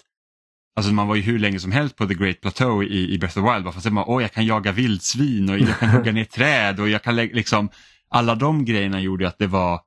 Alltså 0.75 0.93
man 0.93 1.07
var 1.07 1.15
ju 1.15 1.21
hur 1.21 1.39
länge 1.39 1.59
som 1.59 1.71
helst 1.71 1.95
på 1.95 2.07
The 2.07 2.13
Great 2.13 2.41
Plateau 2.41 2.83
i, 2.83 3.13
i 3.13 3.17
Breath 3.17 3.37
of 3.37 3.45
the 3.45 3.51
Wild. 3.53 3.63
Bara 3.63 3.71
för 3.71 3.79
att 3.79 3.83
säga, 3.83 4.03
åh 4.07 4.21
jag 4.21 4.31
kan 4.31 4.45
jaga 4.45 4.71
vildsvin 4.71 5.49
och 5.49 5.59
jag 5.59 5.79
kan 5.79 5.89
hugga 5.89 6.11
ner 6.11 6.25
träd 6.25 6.79
och 6.79 6.89
jag 6.89 7.03
kan 7.03 7.15
liksom 7.15 7.69
Alla 8.09 8.35
de 8.35 8.65
grejerna 8.65 9.01
gjorde 9.01 9.27
att 9.27 9.37
det 9.37 9.47
var 9.47 9.81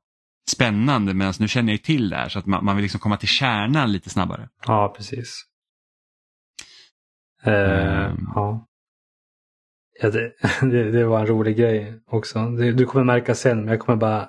spännande 0.50 1.14
medan 1.14 1.34
nu 1.38 1.48
känner 1.48 1.72
jag 1.72 1.74
ju 1.74 1.78
till 1.78 2.08
det 2.10 2.16
här 2.16 2.28
så 2.28 2.38
att 2.38 2.46
man, 2.46 2.64
man 2.64 2.76
vill 2.76 2.82
liksom 2.82 3.00
komma 3.00 3.16
till 3.16 3.28
kärnan 3.28 3.92
lite 3.92 4.10
snabbare. 4.10 4.48
ja, 4.66 4.94
precis. 4.96 5.44
Eh, 7.44 7.52
Mm. 7.52 8.26
Ja. 8.34 8.64
Ja, 10.00 10.10
det, 10.10 10.32
det, 10.60 10.90
det 10.90 11.04
var 11.04 11.20
en 11.20 11.26
rolig 11.26 11.56
grej 11.56 12.00
också. 12.06 12.48
Du 12.48 12.86
kommer 12.86 13.04
märka 13.04 13.34
sen, 13.34 13.58
men 13.58 13.68
jag 13.68 13.80
kommer 13.80 13.96
bara... 13.96 14.28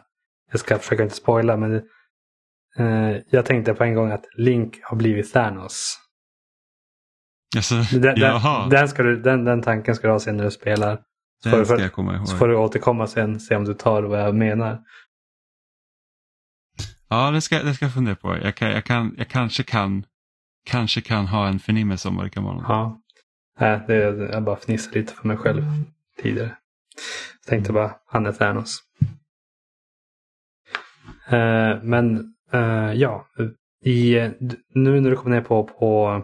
Jag 0.51 0.59
ska 0.59 0.79
försöka 0.79 1.03
inte 1.03 1.15
spoila, 1.15 1.57
men 1.57 1.75
eh, 2.77 3.17
jag 3.29 3.45
tänkte 3.45 3.73
på 3.73 3.83
en 3.83 3.93
gång 3.95 4.11
att 4.11 4.25
Link 4.37 4.79
har 4.83 4.97
blivit 4.97 5.33
Thanos. 5.33 5.99
Alltså, 7.55 7.75
Den, 7.75 8.19
den, 8.19 8.69
den, 8.69 8.89
ska 8.89 9.03
du, 9.03 9.21
den, 9.21 9.45
den 9.45 9.61
tanken 9.61 9.95
ska 9.95 10.07
du 10.07 10.11
ha 10.13 10.19
sen 10.19 10.37
när 10.37 10.43
du 10.43 10.51
spelar. 10.51 11.01
Så, 11.43 11.49
får, 11.49 11.65
ska 11.65 11.75
du- 11.75 11.81
jag 11.81 11.93
komma 11.93 12.15
ihåg. 12.15 12.27
så 12.27 12.37
får 12.37 12.47
du 12.47 12.55
återkomma 12.55 13.07
sen 13.07 13.39
se 13.39 13.55
om 13.55 13.65
du 13.65 13.73
tar 13.73 14.03
vad 14.03 14.21
jag 14.21 14.35
menar. 14.35 14.79
Ja, 17.09 17.31
det 17.31 17.41
ska, 17.41 17.63
det 17.63 17.73
ska 17.73 17.85
jag 17.85 17.93
fundera 17.93 18.15
på. 18.15 18.37
Jag, 18.37 18.55
kan, 18.55 18.71
jag, 18.71 18.83
kan, 18.85 19.15
jag 19.17 19.27
kanske 19.27 19.63
kan 19.63 20.05
kanske 20.65 21.01
kan 21.01 21.27
ha 21.27 21.47
en 21.47 21.59
förnimmelse 21.59 22.07
om 22.07 22.15
vad 22.15 22.25
det 22.25 22.29
kan 22.29 22.43
vara. 22.43 22.65
Ja. 22.67 23.01
Nej, 23.59 23.79
det, 23.87 23.95
jag 24.31 24.43
bara 24.43 24.55
fnissade 24.55 24.99
lite 24.99 25.13
för 25.13 25.27
mig 25.27 25.37
själv 25.37 25.63
tidigare. 26.17 26.55
Jag 27.41 27.49
tänkte 27.49 27.73
bara, 27.73 27.95
han 28.05 28.25
är 28.25 28.31
Thanos. 28.31 28.83
Eh, 31.27 31.83
men 31.83 32.33
eh, 32.51 32.93
ja, 32.93 33.27
i, 33.85 34.15
nu 34.73 35.01
när 35.01 35.09
du 35.09 35.15
kommer 35.15 35.35
ner 35.35 35.43
på, 35.43 35.63
på 35.63 36.23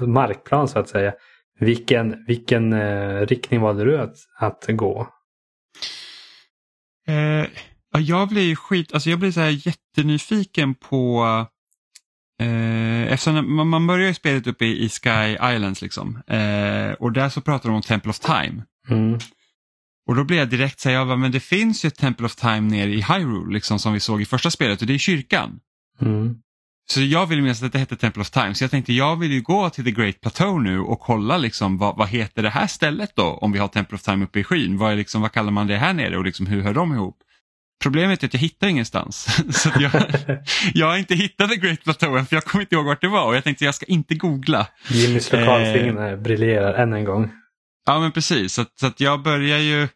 markplan 0.06 0.68
så 0.68 0.78
att 0.78 0.88
säga. 0.88 1.14
Vilken, 1.58 2.24
vilken 2.26 2.72
eh, 2.72 3.26
riktning 3.26 3.60
valde 3.60 3.84
du 3.84 3.98
att, 3.98 4.16
att 4.38 4.66
gå? 4.68 5.08
Eh, 7.06 7.46
ja, 7.92 8.00
jag 8.00 8.28
blir 8.28 8.56
skit, 8.56 8.94
alltså 8.94 9.10
jag 9.10 9.18
blir 9.18 9.30
så 9.30 9.40
här 9.40 9.66
jättenyfiken 9.66 10.74
på 10.74 11.26
Eh, 12.40 13.12
eftersom 13.12 13.56
man, 13.56 13.68
man 13.68 13.86
börjar 13.86 14.08
ju 14.08 14.14
spelet 14.14 14.46
uppe 14.46 14.64
i, 14.64 14.84
i 14.84 14.88
Sky 14.88 15.54
Islands 15.54 15.82
liksom. 15.82 16.22
Eh, 16.26 16.92
och 16.92 17.12
där 17.12 17.28
så 17.28 17.40
pratar 17.40 17.68
de 17.68 17.76
om 17.76 17.82
Temple 17.82 18.10
of 18.10 18.18
Time. 18.18 18.62
Mm. 18.88 19.18
Och 20.08 20.14
då 20.14 20.24
blir 20.24 20.38
jag 20.38 20.48
direkt 20.48 20.80
så 20.80 20.88
här, 20.88 21.04
bara, 21.04 21.16
men 21.16 21.32
det 21.32 21.40
finns 21.40 21.84
ju 21.84 21.86
ett 21.86 21.96
Temple 21.96 22.26
of 22.26 22.36
Time 22.36 22.60
nere 22.60 22.90
i 22.90 23.00
Hyrule 23.00 23.54
liksom 23.54 23.78
som 23.78 23.92
vi 23.92 24.00
såg 24.00 24.22
i 24.22 24.24
första 24.24 24.50
spelet 24.50 24.80
och 24.80 24.86
det 24.86 24.94
är 24.94 24.98
kyrkan. 24.98 25.60
Mm. 26.00 26.36
Så 26.88 27.02
jag 27.02 27.26
vill 27.26 27.42
minnas 27.42 27.62
att 27.62 27.72
det 27.72 27.78
hette 27.78 27.96
Temple 27.96 28.20
of 28.20 28.30
Time. 28.30 28.54
Så 28.54 28.64
jag 28.64 28.70
tänkte 28.70 28.92
jag 28.92 29.16
vill 29.16 29.32
ju 29.32 29.42
gå 29.42 29.70
till 29.70 29.84
The 29.84 29.90
Great 29.90 30.20
Plateau 30.20 30.58
nu 30.58 30.80
och 30.80 31.00
kolla 31.00 31.38
liksom 31.38 31.78
vad, 31.78 31.96
vad 31.96 32.08
heter 32.08 32.42
det 32.42 32.50
här 32.50 32.66
stället 32.66 33.16
då 33.16 33.24
om 33.24 33.52
vi 33.52 33.58
har 33.58 33.68
Temple 33.68 33.94
of 33.94 34.02
Time 34.02 34.24
uppe 34.24 34.40
i 34.40 34.44
skyn. 34.44 34.78
Vad, 34.78 34.92
är 34.92 34.96
liksom, 34.96 35.22
vad 35.22 35.32
kallar 35.32 35.50
man 35.50 35.66
det 35.66 35.76
här 35.76 35.92
nere 35.92 36.16
och 36.16 36.24
liksom, 36.24 36.46
hur 36.46 36.62
hör 36.62 36.74
de 36.74 36.94
ihop? 36.94 37.18
Problemet 37.82 38.22
är 38.22 38.26
att 38.26 38.34
jag 38.34 38.40
hittar 38.40 38.66
ingenstans. 38.66 39.28
så 39.62 39.68
att 39.68 39.80
jag, 39.80 39.92
jag 40.74 40.86
har 40.86 40.96
inte 40.96 41.14
hittat 41.14 41.50
The 41.50 41.56
Great 41.56 41.84
Plateau 41.84 42.16
än 42.16 42.26
för 42.26 42.36
jag 42.36 42.44
kommer 42.44 42.62
inte 42.62 42.74
ihåg 42.74 42.86
vart 42.86 43.00
det 43.00 43.08
var 43.08 43.26
och 43.26 43.36
jag 43.36 43.44
tänkte 43.44 43.64
jag 43.64 43.74
ska 43.74 43.86
inte 43.86 44.14
googla. 44.14 44.66
Jimmys 44.88 45.32
lokalsinne 45.32 46.16
briljerar 46.16 46.74
än 46.74 46.92
en 46.92 47.04
gång. 47.04 47.30
Ja 47.86 48.00
men 48.00 48.12
precis, 48.12 48.52
så, 48.52 48.62
att, 48.62 48.78
så 48.80 48.86
att 48.86 49.00
jag 49.00 49.22
börjar 49.22 49.58
ju 49.58 49.88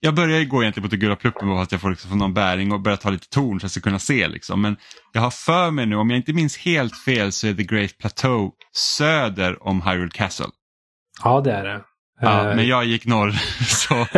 jag 0.00 0.14
börjar 0.14 0.38
ju 0.38 0.46
gå 0.46 0.62
egentligen 0.62 0.84
mot 0.84 0.90
den 0.90 1.00
gula 1.00 1.16
pluppen 1.16 1.48
för 1.48 1.62
att 1.62 1.72
jag 1.72 1.80
får 1.80 1.90
liksom 1.90 2.18
någon 2.18 2.34
bäring 2.34 2.72
och 2.72 2.80
börja 2.80 2.96
ta 2.96 3.10
lite 3.10 3.28
torn 3.28 3.50
så 3.50 3.56
att 3.56 3.62
jag 3.62 3.70
ska 3.70 3.80
kunna 3.80 3.98
se. 3.98 4.28
Liksom. 4.28 4.62
Men 4.62 4.76
jag 5.12 5.20
har 5.20 5.30
för 5.30 5.70
mig 5.70 5.86
nu, 5.86 5.96
om 5.96 6.10
jag 6.10 6.16
inte 6.16 6.32
minns 6.32 6.56
helt 6.56 6.96
fel 7.04 7.32
så 7.32 7.46
är 7.46 7.54
The 7.54 7.62
Great 7.62 7.98
Plateau 7.98 8.50
söder 8.72 9.68
om 9.68 9.82
Hyrule 9.82 10.10
Castle. 10.10 10.46
Ja, 11.24 11.40
det 11.40 11.52
är 11.52 11.64
det. 11.64 11.80
Ja, 12.20 12.50
Eh, 12.50 12.56
men 12.56 12.66
jag 12.66 12.84
gick 12.84 13.06
norr. 13.06 13.30
Så. 13.64 14.06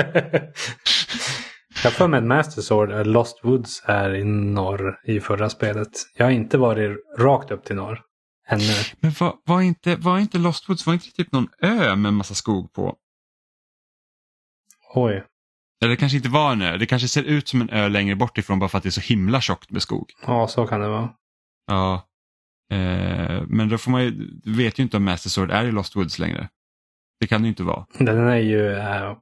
jag 1.86 1.92
för 1.92 2.08
mig 2.08 2.18
att 2.18 2.24
Master 2.24 2.62
Sword, 2.62 2.92
eh, 2.92 3.04
Lost 3.04 3.40
Woods, 3.42 3.82
är 3.84 4.14
i 4.14 4.24
norr 4.24 5.00
i 5.04 5.20
förra 5.20 5.50
spelet. 5.50 5.88
Jag 6.16 6.26
har 6.26 6.30
inte 6.30 6.58
varit 6.58 6.96
rakt 7.18 7.50
upp 7.50 7.64
till 7.64 7.76
norr 7.76 8.00
ännu. 8.48 8.72
Men 9.00 9.12
var, 9.20 9.34
var, 9.44 9.60
inte, 9.60 9.96
var 9.96 10.18
inte 10.18 10.38
Lost 10.38 10.68
Woods, 10.68 10.86
var 10.86 10.94
inte 10.94 11.12
typ 11.12 11.32
någon 11.32 11.48
ö 11.62 11.96
med 11.96 12.14
massa 12.14 12.34
skog 12.34 12.72
på? 12.72 12.96
Oj. 14.94 15.24
Eller 15.82 15.90
det 15.90 15.96
kanske 15.96 16.16
inte 16.16 16.28
var 16.28 16.52
en 16.52 16.62
ö, 16.62 16.76
det 16.76 16.86
kanske 16.86 17.08
ser 17.08 17.22
ut 17.22 17.48
som 17.48 17.60
en 17.60 17.70
ö 17.70 17.88
längre 17.88 18.16
bort 18.16 18.38
ifrån 18.38 18.58
bara 18.58 18.68
för 18.68 18.78
att 18.78 18.82
det 18.82 18.88
är 18.88 18.90
så 18.90 19.00
himla 19.00 19.40
tjockt 19.40 19.70
med 19.70 19.82
skog. 19.82 20.12
Ja, 20.26 20.48
så 20.48 20.66
kan 20.66 20.80
det 20.80 20.88
vara. 20.88 21.10
Ja. 21.66 22.08
Eh, 22.72 23.42
men 23.46 23.68
då 23.68 23.78
får 23.78 23.90
man 23.90 24.04
ju, 24.04 24.40
vet 24.44 24.78
ju 24.78 24.82
inte 24.82 24.96
om 24.96 25.04
Master 25.04 25.30
Sword 25.30 25.50
är 25.50 25.64
i 25.64 25.72
Lost 25.72 25.96
Woods 25.96 26.18
längre. 26.18 26.48
Det 27.20 27.26
kan 27.26 27.42
det 27.42 27.46
ju 27.46 27.50
inte 27.50 27.62
vara. 27.62 27.86
Den 27.98 28.28
är 28.28 28.36
ju 28.36 28.72
mm, 28.72 29.16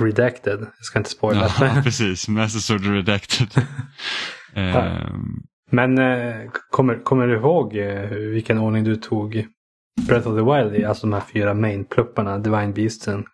redacted. 0.00 0.60
Jag 0.60 0.84
ska 0.84 0.98
inte 0.98 1.10
spoila. 1.10 1.50
Ja, 1.60 1.80
precis. 1.84 2.28
Master 2.28 2.60
Sword 2.60 2.84
Redacted. 2.86 3.48
Ehm, 4.56 5.42
Men 5.70 5.98
eh, 5.98 6.50
kommer, 6.70 7.04
kommer 7.04 7.26
du 7.26 7.34
ihåg 7.36 7.76
eh, 7.76 8.08
vilken 8.10 8.58
ordning 8.58 8.84
du 8.84 8.96
tog 8.96 9.46
Breath 10.08 10.28
of 10.28 10.36
the 10.38 10.42
Wild 10.54 10.80
i? 10.82 10.84
Alltså 10.84 11.06
de 11.06 11.12
här 11.12 11.22
fyra 11.32 11.54
main-plupparna, 11.54 12.38
Divine 12.38 12.72
Beasten. 12.72 13.24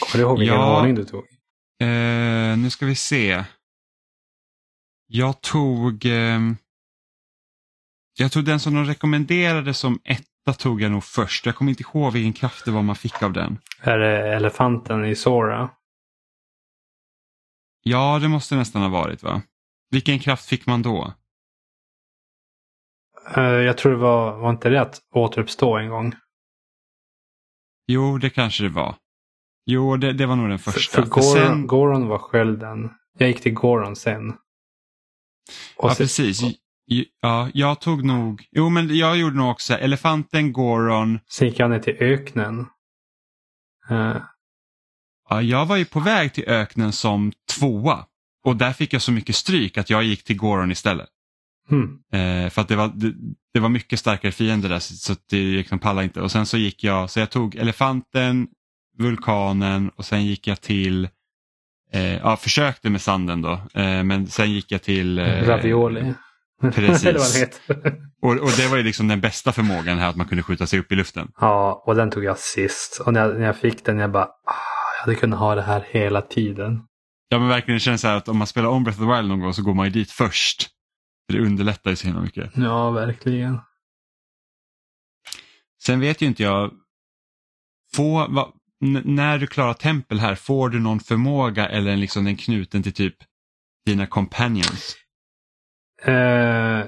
Kommer 0.00 0.12
du 0.12 0.20
ihåg 0.20 0.38
vilken 0.38 0.56
Ja. 0.56 0.78
ordning 0.78 0.94
du 0.94 1.04
tog? 1.04 1.24
eh, 1.82 2.56
nu 2.58 2.70
ska 2.70 2.86
vi 2.86 2.94
se. 2.94 3.44
Jag 5.06 5.40
tog 5.40 6.04
ehm, 6.06 6.56
Jag 8.18 8.32
tog 8.32 8.44
den 8.44 8.60
som 8.60 8.74
de 8.74 8.84
rekommenderade 8.84 9.74
som 9.74 9.98
etta 10.04 10.52
tog 10.58 10.82
jag 10.82 10.90
nog 10.92 11.04
först. 11.04 11.46
Jag 11.46 11.54
kommer 11.56 11.70
inte 11.70 11.82
ihåg 11.82 12.12
vilken 12.12 12.32
kraft 12.32 12.64
det 12.64 12.70
var 12.70 12.82
man 12.82 12.96
fick 12.96 13.22
av 13.22 13.32
den. 13.32 13.58
Är 13.80 13.98
det 13.98 14.34
elefanten 14.34 15.04
i 15.04 15.14
Sora? 15.16 15.70
Ja, 17.86 18.18
det 18.18 18.28
måste 18.28 18.56
nästan 18.56 18.82
ha 18.82 18.88
varit 18.88 19.22
va? 19.22 19.42
Vilken 19.90 20.18
kraft 20.18 20.46
fick 20.48 20.66
man 20.66 20.82
då? 20.82 21.12
Eh, 23.36 23.42
jag 23.42 23.78
tror 23.78 23.92
det 23.92 23.98
var, 23.98 24.36
var 24.38 24.50
inte 24.50 24.68
det 24.68 24.80
att 24.80 25.00
återuppstå 25.14 25.76
en 25.76 25.88
gång? 25.88 26.14
Jo, 27.86 28.18
det 28.18 28.30
kanske 28.30 28.62
det 28.62 28.68
var. 28.68 28.96
Jo, 29.66 29.96
det, 29.96 30.12
det 30.12 30.26
var 30.26 30.36
nog 30.36 30.48
den 30.48 30.58
första. 30.58 30.96
För, 30.96 31.02
för 31.02 31.10
Goron, 31.10 31.24
sen, 31.48 31.66
Goron 31.66 32.08
var 32.08 32.18
skölden. 32.18 32.90
Jag 33.18 33.28
gick 33.28 33.40
till 33.40 33.54
Goron 33.54 33.96
sen. 33.96 34.30
Och 35.76 35.90
ja, 35.90 35.94
sen- 35.94 36.04
precis. 36.04 36.40
Ja, 37.20 37.50
jag 37.54 37.80
tog 37.80 38.04
nog, 38.04 38.46
jo 38.50 38.68
men 38.68 38.96
jag 38.96 39.16
gjorde 39.16 39.36
nog 39.36 39.50
också 39.50 39.74
elefanten, 39.74 40.52
Goron. 40.52 41.18
Sen 41.30 41.48
gick 41.48 41.58
jag 41.58 41.70
ner 41.70 41.78
till 41.78 41.96
öknen. 42.00 42.66
Ja, 45.28 45.42
jag 45.42 45.66
var 45.66 45.76
ju 45.76 45.84
på 45.84 46.00
väg 46.00 46.32
till 46.32 46.44
öknen 46.48 46.92
som 46.92 47.32
tvåa. 47.58 48.04
Och 48.44 48.56
där 48.56 48.72
fick 48.72 48.92
jag 48.92 49.02
så 49.02 49.12
mycket 49.12 49.36
stryk 49.36 49.78
att 49.78 49.90
jag 49.90 50.04
gick 50.04 50.24
till 50.24 50.36
Goron 50.36 50.72
istället. 50.72 51.08
hmm. 51.70 51.98
Eh, 52.12 52.50
för 52.50 52.62
att 52.62 52.68
det 52.68 52.76
var, 52.76 52.92
det, 52.94 53.12
det 53.54 53.60
var 53.60 53.68
mycket 53.68 53.98
starkare 53.98 54.32
fiender 54.32 54.68
där 54.68 54.78
så, 54.78 55.14
det 55.30 55.36
liksom 55.36 55.78
pallade 55.78 56.04
inte. 56.04 56.20
Och 56.20 56.30
sen 56.30 56.46
så 56.46 56.56
gick 56.56 56.84
jag, 56.84 57.10
så 57.10 57.20
jag 57.20 57.30
tog 57.30 57.56
elefanten, 57.56 58.48
vulkanen 58.98 59.90
och 59.96 60.04
sen 60.04 60.26
gick 60.26 60.46
jag 60.46 60.60
till, 60.60 61.08
eh, 61.92 62.16
ja 62.16 62.36
försökte 62.36 62.90
med 62.90 63.02
sanden 63.02 63.42
då, 63.42 63.52
eh, 63.52 64.02
men 64.04 64.26
sen 64.26 64.52
gick 64.52 64.72
jag 64.72 64.82
till 64.82 65.18
eh, 65.18 65.24
Ravioli. 65.24 66.14
precis. 66.74 67.60
Och, 68.22 68.30
och 68.32 68.50
det 68.56 68.68
var 68.68 68.76
ju 68.76 68.82
liksom 68.82 69.08
den 69.08 69.20
bästa 69.20 69.52
förmågan 69.52 69.98
här 69.98 70.08
att 70.08 70.16
man 70.16 70.26
kunde 70.26 70.42
skjuta 70.42 70.66
sig 70.66 70.78
upp 70.78 70.92
i 70.92 70.94
luften. 70.94 71.28
ja, 71.40 71.82
och 71.86 71.94
den 71.94 72.10
tog 72.10 72.24
jag 72.24 72.38
sist. 72.38 73.02
Och 73.06 73.12
när 73.12 73.20
jag, 73.20 73.38
när 73.38 73.46
jag 73.46 73.56
fick 73.56 73.84
den 73.84 73.98
jag 73.98 74.10
bara, 74.10 74.24
ah, 74.24 74.73
hade 75.04 75.16
kunnat 75.16 75.38
ha 75.38 75.54
det 75.54 75.62
här 75.62 75.84
hela 75.90 76.22
tiden. 76.22 76.82
Ja 77.28 77.38
men 77.38 77.48
verkligen 77.48 77.76
det 77.76 77.80
känns 77.80 78.00
så 78.00 78.08
här 78.08 78.16
att 78.16 78.28
om 78.28 78.38
man 78.38 78.46
spelar 78.46 78.68
om 78.68 78.84
Breath 78.84 79.02
of 79.02 79.06
the 79.06 79.16
Wild 79.16 79.28
någon 79.28 79.40
gång 79.40 79.54
så 79.54 79.62
går 79.62 79.74
man 79.74 79.86
ju 79.86 79.92
dit 79.92 80.10
först. 80.10 80.70
För 81.26 81.38
det 81.38 81.44
underlättar 81.44 81.90
ju 81.90 81.96
så 81.96 82.06
himla 82.06 82.22
mycket. 82.22 82.50
Ja, 82.56 82.90
verkligen. 82.90 83.60
Sen 85.82 86.00
vet 86.00 86.22
ju 86.22 86.26
inte 86.26 86.42
jag, 86.42 86.70
få, 87.94 88.26
va, 88.28 88.52
när 89.04 89.38
du 89.38 89.46
klarar 89.46 89.74
tempel 89.74 90.18
här, 90.18 90.34
får 90.34 90.68
du 90.68 90.80
någon 90.80 91.00
förmåga 91.00 91.68
eller 91.68 91.92
en 91.92 92.00
liksom 92.00 92.24
den 92.24 92.36
knuten 92.36 92.82
till 92.82 92.92
typ 92.92 93.16
dina 93.86 94.06
companions? 94.06 94.96
Eh, 96.02 96.84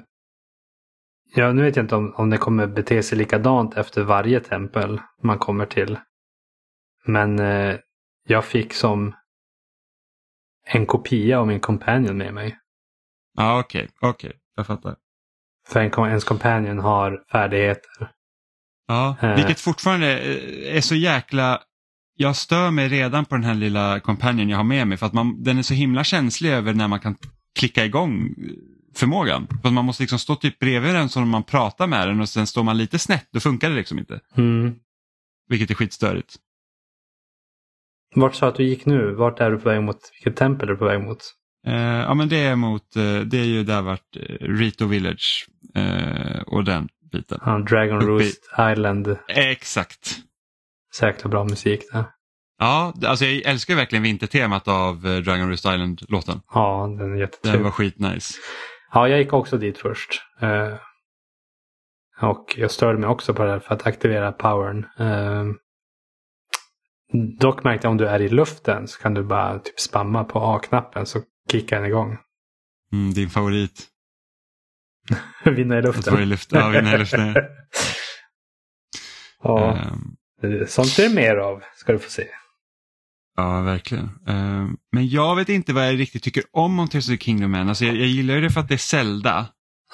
ja, 1.34 1.52
nu 1.52 1.62
vet 1.62 1.76
jag 1.76 1.84
inte 1.84 1.96
om, 1.96 2.14
om 2.16 2.30
det 2.30 2.38
kommer 2.38 2.66
bete 2.66 3.02
sig 3.02 3.18
likadant 3.18 3.74
efter 3.74 4.02
varje 4.02 4.40
tempel 4.40 5.00
man 5.22 5.38
kommer 5.38 5.66
till. 5.66 5.98
Men 7.04 7.38
eh, 7.38 7.76
jag 8.26 8.44
fick 8.44 8.72
som 8.74 9.14
en 10.66 10.86
kopia 10.86 11.40
av 11.40 11.46
min 11.46 11.60
companion 11.60 12.16
med 12.16 12.34
mig. 12.34 12.58
Ja 13.36 13.60
okej, 13.60 13.88
okej, 14.00 14.32
jag 14.56 14.66
fattar. 14.66 14.96
För 15.68 15.80
en, 15.80 16.08
ens 16.08 16.24
companion 16.24 16.78
har 16.78 17.24
färdigheter. 17.32 18.10
Ja, 18.88 19.16
Eh. 19.22 19.36
vilket 19.36 19.60
fortfarande 19.60 20.18
eh, 20.18 20.76
är 20.76 20.80
så 20.80 20.94
jäkla... 20.94 21.60
Jag 22.18 22.36
stör 22.36 22.70
mig 22.70 22.88
redan 22.88 23.24
på 23.24 23.34
den 23.34 23.44
här 23.44 23.54
lilla 23.54 24.00
companion 24.00 24.48
jag 24.48 24.56
har 24.56 24.64
med 24.64 24.88
mig 24.88 24.98
för 24.98 25.06
att 25.06 25.12
man, 25.12 25.42
den 25.42 25.58
är 25.58 25.62
så 25.62 25.74
himla 25.74 26.04
känslig 26.04 26.50
över 26.50 26.74
när 26.74 26.88
man 26.88 27.00
kan 27.00 27.16
klicka 27.58 27.84
igång 27.84 28.26
eh, 28.26 28.52
förmågan. 28.94 29.46
För 29.62 29.68
att 29.68 29.74
man 29.74 29.84
måste 29.84 30.02
liksom 30.02 30.18
stå 30.18 30.34
typ 30.34 30.58
bredvid 30.58 30.94
den 30.94 31.08
som 31.08 31.28
man 31.28 31.42
pratar 31.42 31.86
med 31.86 32.08
den 32.08 32.20
och 32.20 32.28
sen 32.28 32.46
står 32.46 32.62
man 32.62 32.78
lite 32.78 32.98
snett, 32.98 33.28
då 33.32 33.40
funkar 33.40 33.70
det 33.70 33.76
liksom 33.76 33.98
inte. 33.98 34.20
Mm. 34.34 34.74
Vilket 35.48 35.70
är 35.70 35.74
skitstörigt. 35.74 36.36
Vart 38.16 38.34
sa 38.34 38.48
att 38.48 38.54
du 38.54 38.64
gick 38.64 38.86
nu? 38.86 39.14
Vart 39.14 39.40
är 39.40 39.50
du 39.50 39.58
på 39.58 39.68
väg 39.68 39.82
mot? 39.82 39.98
Vilket 40.12 40.36
tempel 40.38 40.68
är 40.68 40.72
du 40.72 40.78
på 40.78 40.84
väg 40.84 41.00
mot? 41.00 41.18
Eh, 41.66 41.74
ja 41.76 42.14
men 42.14 42.28
det 42.28 42.36
är 42.38 42.56
mot, 42.56 42.96
eh, 42.96 43.20
det 43.20 43.38
är 43.38 43.44
ju 43.44 43.64
där 43.64 43.82
vart 43.82 44.16
eh, 44.16 44.36
Rito 44.40 44.86
Village 44.86 45.46
eh, 45.74 46.40
och 46.46 46.64
den 46.64 46.88
biten. 47.12 47.40
Ja, 47.44 47.58
Dragon 47.58 47.96
Uppe 47.96 48.06
Roost 48.06 48.50
Island. 48.72 49.16
Exakt. 49.28 50.16
Jäkla 51.02 51.30
bra 51.30 51.44
musik 51.44 51.80
där. 51.92 52.04
Ja, 52.58 52.94
alltså 53.06 53.24
jag 53.24 53.50
älskar 53.52 53.74
verkligen 53.74 54.02
vintertemat 54.02 54.68
av 54.68 55.06
eh, 55.06 55.16
Dragon 55.16 55.48
Roost 55.48 55.64
Island-låten. 55.66 56.40
Ja, 56.54 56.86
den 56.98 57.06
är 57.06 57.10
Den 57.10 57.18
jättetrevlig. 57.18 57.64
var 57.64 57.70
skitnice. 57.70 58.34
Ja, 58.92 59.08
jag 59.08 59.18
gick 59.18 59.32
också 59.32 59.58
dit 59.58 59.78
först. 59.78 60.10
Eh, 60.40 60.74
och 62.28 62.54
jag 62.56 62.70
störde 62.70 62.98
mig 62.98 63.08
också 63.08 63.34
på 63.34 63.44
det 63.44 63.50
här 63.50 63.58
för 63.58 63.74
att 63.74 63.86
aktivera 63.86 64.32
powern. 64.32 64.86
Eh, 64.98 65.44
dock 67.38 67.64
märkte 67.64 67.86
jag 67.86 67.90
om 67.90 67.96
du 67.96 68.08
är 68.08 68.22
i 68.22 68.28
luften 68.28 68.88
så 68.88 69.00
kan 69.02 69.14
du 69.14 69.22
bara 69.22 69.58
typ 69.58 69.80
spamma 69.80 70.24
på 70.24 70.40
A-knappen 70.40 71.06
så 71.06 71.20
kickar 71.52 71.76
den 71.76 71.86
igång. 71.86 72.16
Mm, 72.92 73.14
din 73.14 73.30
favorit. 73.30 73.86
Vinna 75.44 75.74
i 75.74 75.78
Att 75.78 75.84
luften. 75.84 76.12
vara 76.12 76.22
i 76.22 76.26
luften. 76.26 76.60
Ja, 76.60 76.68
vinna 76.68 76.94
i 76.94 76.98
luften. 76.98 77.34
ja, 79.42 79.78
Ehm, 80.42 80.66
sånt 80.66 80.98
är 80.98 81.08
det 81.08 81.14
mer 81.14 81.36
av 81.36 81.62
ska 81.76 81.92
du 81.92 81.98
få 81.98 82.10
se. 82.10 82.26
ja, 83.36 83.60
verkligen. 83.60 84.10
Ehm, 84.26 84.76
men 84.92 85.08
jag 85.08 85.36
vet 85.36 85.48
inte 85.48 85.72
vad 85.72 85.86
jag 85.88 85.98
riktigt 85.98 86.22
tycker 86.22 86.42
om 86.52 86.78
om 86.80 86.88
Tears 86.88 87.08
of 87.08 87.18
the 87.18 87.24
Kingdom 87.24 87.54
än. 87.54 87.68
Alltså, 87.68 87.84
jag, 87.84 87.96
jag 87.96 88.06
gillar 88.06 88.34
ju 88.34 88.40
det 88.40 88.50
för 88.50 88.60
att 88.60 88.68
det 88.68 88.74
är 88.74 88.78
Zelda. 88.78 89.46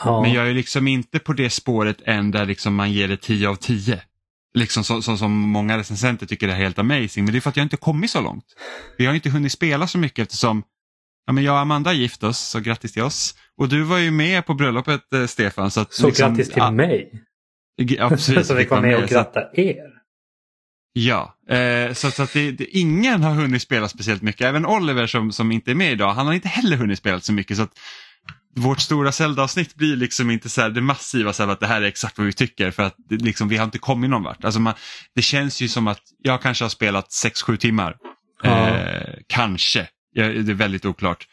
Ja. 0.05 0.23
Men 0.23 0.33
jag 0.33 0.49
är 0.51 0.55
liksom 0.55 0.89
inte 0.89 1.19
på 1.19 1.33
det 1.33 1.51
spåret 1.51 1.97
än 2.05 2.31
där 2.31 2.47
liksom 2.47 2.75
man 2.75 2.93
ger 2.93 3.09
det 3.09 3.17
10 3.17 3.49
av 3.49 3.55
10. 3.57 4.03
Liksom 4.55 4.85
så, 4.85 5.03
så, 5.03 5.17
som 5.17 5.33
många 5.33 5.79
recensenter 5.79 6.27
tycker 6.27 6.47
det 6.47 6.53
är 6.53 6.57
helt 6.57 6.79
amazing. 6.79 7.25
Men 7.25 7.33
det 7.33 7.39
är 7.39 7.41
för 7.41 7.51
att 7.51 7.57
jag 7.57 7.65
inte 7.65 7.77
kommit 7.77 8.11
så 8.11 8.21
långt. 8.21 8.45
Vi 8.99 9.07
har 9.07 9.15
inte 9.15 9.31
hunnit 9.31 9.53
spela 9.53 9.87
så 9.87 9.99
mycket 9.99 10.23
eftersom 10.23 10.63
ja, 11.27 11.33
men 11.33 11.45
jag 11.45 11.53
och 11.53 11.61
Amanda 11.61 11.93
gift 11.93 12.23
oss, 12.23 12.39
så 12.39 12.61
grattis 12.61 12.93
till 12.93 13.03
oss. 13.03 13.35
Och 13.57 13.69
du 13.69 13.83
var 13.83 13.99
ju 13.99 14.11
med 14.11 14.47
på 14.47 14.55
bröllopet 14.55 15.13
eh, 15.13 15.27
Stefan. 15.27 15.71
Så, 15.71 15.81
att, 15.81 15.93
Så 15.93 16.07
liksom, 16.07 16.29
grattis 16.29 16.49
till 16.49 16.59
ja, 16.59 16.71
mig. 16.71 17.23
Ja, 17.77 18.09
precis, 18.09 18.47
så 18.49 18.55
vi 18.55 18.65
vara 18.65 18.81
med 18.81 18.97
och 18.97 19.09
gratta 19.09 19.41
er. 19.55 19.93
Ja, 20.93 21.37
eh, 21.49 21.93
så, 21.93 22.11
så 22.11 22.23
att 22.23 22.33
det, 22.33 22.51
det, 22.51 22.65
ingen 22.65 23.23
har 23.23 23.35
hunnit 23.35 23.63
spela 23.63 23.89
speciellt 23.89 24.23
mycket. 24.23 24.47
Även 24.47 24.67
Oliver 24.67 25.07
som, 25.07 25.33
som 25.33 25.53
inte 25.53 25.71
är 25.71 25.75
med 25.75 25.93
idag, 25.93 26.13
han 26.13 26.27
har 26.27 26.35
inte 26.35 26.49
heller 26.49 26.77
hunnit 26.77 26.99
spela 26.99 27.21
så 27.21 27.33
mycket. 27.33 27.57
Så 27.57 27.63
att 27.63 27.79
vårt 28.55 28.81
stora 28.81 29.13
Zelda-avsnitt 29.13 29.75
blir 29.75 29.97
liksom 29.97 30.31
inte 30.31 30.49
så 30.49 30.61
här, 30.61 30.71
det 30.71 30.81
massiva 30.81 31.33
så 31.33 31.43
här, 31.43 31.51
att 31.51 31.61
det 31.61 31.67
här 31.67 31.83
är 31.83 31.87
exakt 31.87 32.19
vad 32.19 32.27
vi 32.27 32.33
tycker 32.33 32.71
för 32.71 32.83
att 32.83 32.97
liksom, 33.11 33.49
vi 33.49 33.57
har 33.57 33.65
inte 33.65 33.79
kommit 33.79 34.11
någon 34.11 34.23
vart. 34.23 34.45
Alltså 34.45 34.61
man, 34.61 34.75
det 35.15 35.23
känns 35.23 35.61
ju 35.61 35.69
som 35.69 35.89
att 35.89 36.03
jag 36.23 36.43
kanske 36.43 36.65
har 36.65 36.69
spelat 36.69 37.09
6-7 37.09 37.57
timmar. 37.57 37.97
Ja. 38.43 38.69
Eh, 38.69 39.15
kanske, 39.27 39.89
det 40.15 40.23
är 40.23 40.55
väldigt 40.55 40.85
oklart. 40.85 41.27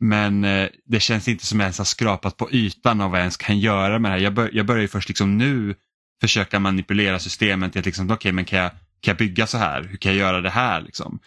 Men 0.00 0.44
eh, 0.44 0.68
det 0.86 1.00
känns 1.00 1.28
inte 1.28 1.46
som 1.46 1.58
att 1.58 1.62
jag 1.62 1.66
ens 1.66 1.78
har 1.78 1.84
skrapat 1.84 2.36
på 2.36 2.50
ytan 2.50 3.00
av 3.00 3.10
vad 3.10 3.18
jag 3.18 3.22
ens 3.22 3.36
kan 3.36 3.58
göra 3.58 3.98
med 3.98 4.10
det 4.10 4.14
här. 4.14 4.22
Jag, 4.22 4.34
bör, 4.34 4.50
jag 4.52 4.66
börjar 4.66 4.82
ju 4.82 4.88
först 4.88 5.08
liksom 5.08 5.38
nu 5.38 5.74
försöka 6.20 6.60
manipulera 6.60 7.18
systemen 7.18 7.70
till 7.70 7.78
att 7.78 7.86
liksom, 7.86 8.10
okej 8.10 8.32
men 8.32 8.44
kan 8.44 8.58
jag, 8.58 8.70
kan 8.70 9.12
jag 9.12 9.16
bygga 9.16 9.46
så 9.46 9.58
här? 9.58 9.82
Hur 9.82 9.96
kan 9.96 10.12
jag 10.12 10.18
göra 10.18 10.40
det 10.40 10.50
här? 10.50 10.80
Liksom? 10.80 11.18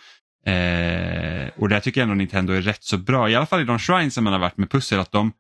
Eh, 0.50 1.50
och 1.58 1.70
där 1.70 1.80
tycker 1.80 2.02
jag 2.02 2.04
ändå 2.04 2.16
Nintendo 2.16 2.54
är 2.54 2.62
rätt 2.62 2.84
så 2.84 2.97
bra, 2.97 3.30
i 3.30 3.36
alla 3.36 3.45
fall 3.45 3.62
i 3.62 3.64
de 3.64 3.80
shrines 3.80 4.14
som 4.14 4.24
man 4.24 4.34
har 4.34 4.39
varit 4.39 4.58
med 4.58 4.72
pussel, 4.72 5.00
att 5.00 5.12
de, 5.12 5.32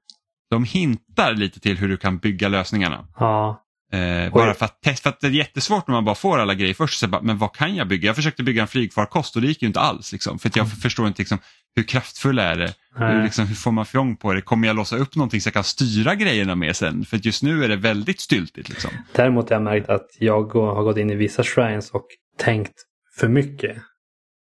de 0.49 0.63
hintar 0.63 1.33
lite 1.33 1.59
till 1.59 1.77
hur 1.77 1.89
du 1.89 1.97
kan 1.97 2.17
bygga 2.17 2.47
lösningarna. 2.47 3.07
Ja, 3.19 3.65
Eh, 3.91 4.33
bara 4.33 4.53
för 4.53 4.65
att, 4.65 4.99
för 5.01 5.09
att 5.09 5.19
det 5.19 5.27
är 5.27 5.31
jättesvårt 5.31 5.87
när 5.87 5.93
man 5.95 6.05
bara 6.05 6.15
får 6.15 6.39
alla 6.39 6.53
grejer 6.53 6.73
först. 6.73 6.99
Så 6.99 7.07
bara, 7.07 7.21
men 7.21 7.37
vad 7.37 7.55
kan 7.55 7.75
jag 7.75 7.87
bygga? 7.87 8.07
Jag 8.07 8.15
försökte 8.15 8.43
bygga 8.43 8.61
en 8.61 8.67
flygfarkost 8.67 9.35
och 9.35 9.41
det 9.41 9.47
gick 9.47 9.61
ju 9.61 9.67
inte 9.67 9.79
alls. 9.79 10.11
Liksom, 10.11 10.39
för 10.39 10.51
jag 10.55 10.71
förstår 10.71 11.07
inte 11.07 11.21
liksom, 11.21 11.37
hur 11.75 11.83
kraftfull 11.83 12.39
är 12.39 12.55
det? 12.55 12.73
Hur, 12.95 13.23
liksom, 13.23 13.47
hur 13.47 13.55
får 13.55 13.71
man 13.71 13.85
fjong 13.85 14.15
på 14.15 14.33
det? 14.33 14.41
Kommer 14.41 14.67
jag 14.67 14.75
låsa 14.75 14.97
upp 14.97 15.15
någonting 15.15 15.41
så 15.41 15.47
jag 15.47 15.53
kan 15.53 15.63
styra 15.63 16.15
grejerna 16.15 16.55
med 16.55 16.75
sen? 16.75 17.05
För 17.05 17.17
just 17.17 17.43
nu 17.43 17.63
är 17.63 17.69
det 17.69 17.75
väldigt 17.75 18.19
styltigt. 18.19 18.69
Liksom. 18.69 18.91
Däremot 19.11 19.49
har 19.49 19.55
jag 19.55 19.63
märkt 19.63 19.89
att 19.89 20.07
jag 20.19 20.53
har 20.53 20.83
gått 20.83 20.97
in 20.97 21.09
i 21.09 21.15
vissa 21.15 21.43
shrines 21.43 21.91
och 21.91 22.05
tänkt 22.37 22.73
för 23.19 23.27
mycket. 23.27 23.77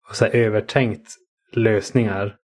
Och 0.09 0.17
så 0.17 0.25
här 0.25 0.37
övertänkt 0.37 1.15
lösningar. 1.53 2.37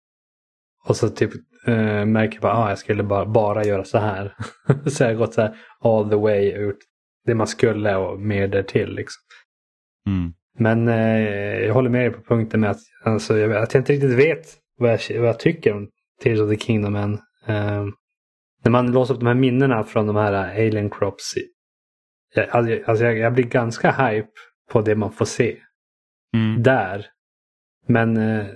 Och 0.85 0.97
så 0.97 1.09
typ 1.09 1.31
eh, 1.67 2.05
märker 2.05 2.35
jag 2.35 2.43
bara 2.43 2.53
att 2.53 2.59
ah, 2.59 2.69
jag 2.69 2.79
skulle 2.79 3.03
bara, 3.03 3.27
bara 3.27 3.65
göra 3.65 3.85
så 3.85 3.99
här. 3.99 4.35
så 4.87 5.03
jag 5.03 5.11
har 5.11 5.15
gått 5.15 5.35
så 5.35 5.41
här 5.43 5.57
all 5.81 6.11
the 6.11 6.17
way 6.17 6.53
ut 6.53 6.79
det 7.25 7.35
man 7.35 7.47
skulle 7.47 7.97
och 7.97 8.21
mer 8.21 8.49
därtill. 8.49 8.95
Liksom. 8.95 9.21
Mm. 10.07 10.33
Men 10.59 10.89
eh, 10.89 11.65
jag 11.67 11.75
håller 11.75 11.91
med 11.91 12.01
dig 12.01 12.11
på 12.11 12.23
punkten 12.23 12.61
med 12.61 12.71
att, 12.71 12.81
alltså, 13.05 13.39
jag, 13.39 13.53
att 13.53 13.75
jag 13.75 13.81
inte 13.81 13.93
riktigt 13.93 14.19
vet 14.19 14.57
vad 14.79 14.93
jag, 14.93 15.21
vad 15.21 15.29
jag 15.29 15.39
tycker 15.39 15.73
om 15.73 15.89
Tears 16.23 16.41
of 16.41 16.51
the 16.51 16.57
Kingdom 16.57 16.97
än. 16.97 17.13
Eh, 17.47 17.87
när 18.65 18.71
man 18.71 18.93
låser 18.93 19.15
upp 19.15 19.21
de 19.21 19.27
här 19.27 19.35
minnena 19.35 19.85
från 19.85 20.07
de 20.07 20.17
här 20.17 20.33
Alien 20.33 20.91
Crops. 20.91 21.35
Jag, 22.35 22.49
alltså, 22.51 22.91
alltså, 22.91 23.05
jag, 23.05 23.19
jag 23.19 23.35
blir 23.35 23.45
ganska 23.45 23.91
hype 23.91 24.29
på 24.71 24.81
det 24.81 24.95
man 24.95 25.13
får 25.13 25.25
se 25.25 25.57
Mm. 26.35 26.63
där. 26.63 27.07
Men 27.87 28.17
eh, 28.17 28.47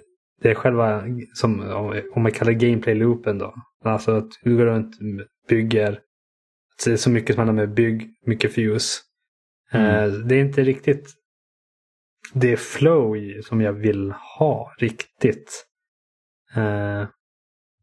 det 0.43 0.51
är 0.51 0.55
själva, 0.55 1.05
som, 1.35 1.61
om 2.15 2.23
man 2.23 2.33
kallar 2.33 2.53
det 2.53 2.67
gameplay-loopen 2.67 3.39
då. 3.39 3.55
Alltså 3.85 4.13
att 4.13 4.29
du 4.43 4.57
går 4.57 4.67
runt 4.67 4.97
bygger. 5.49 5.93
Att 5.93 6.85
det 6.85 6.93
är 6.93 6.97
så 6.97 7.11
mycket 7.11 7.35
som 7.35 7.47
handlar 7.47 7.67
med 7.67 7.75
bygg, 7.75 8.11
mycket 8.27 8.55
fuse. 8.55 9.01
Eh, 9.73 10.07
det 10.07 10.35
är 10.35 10.41
inte 10.41 10.65
riktigt 10.65 11.15
det 12.33 12.57
flow 12.57 13.17
som 13.43 13.61
jag 13.61 13.73
vill 13.73 14.13
ha 14.39 14.73
riktigt. 14.79 15.67
Eh, 16.55 17.07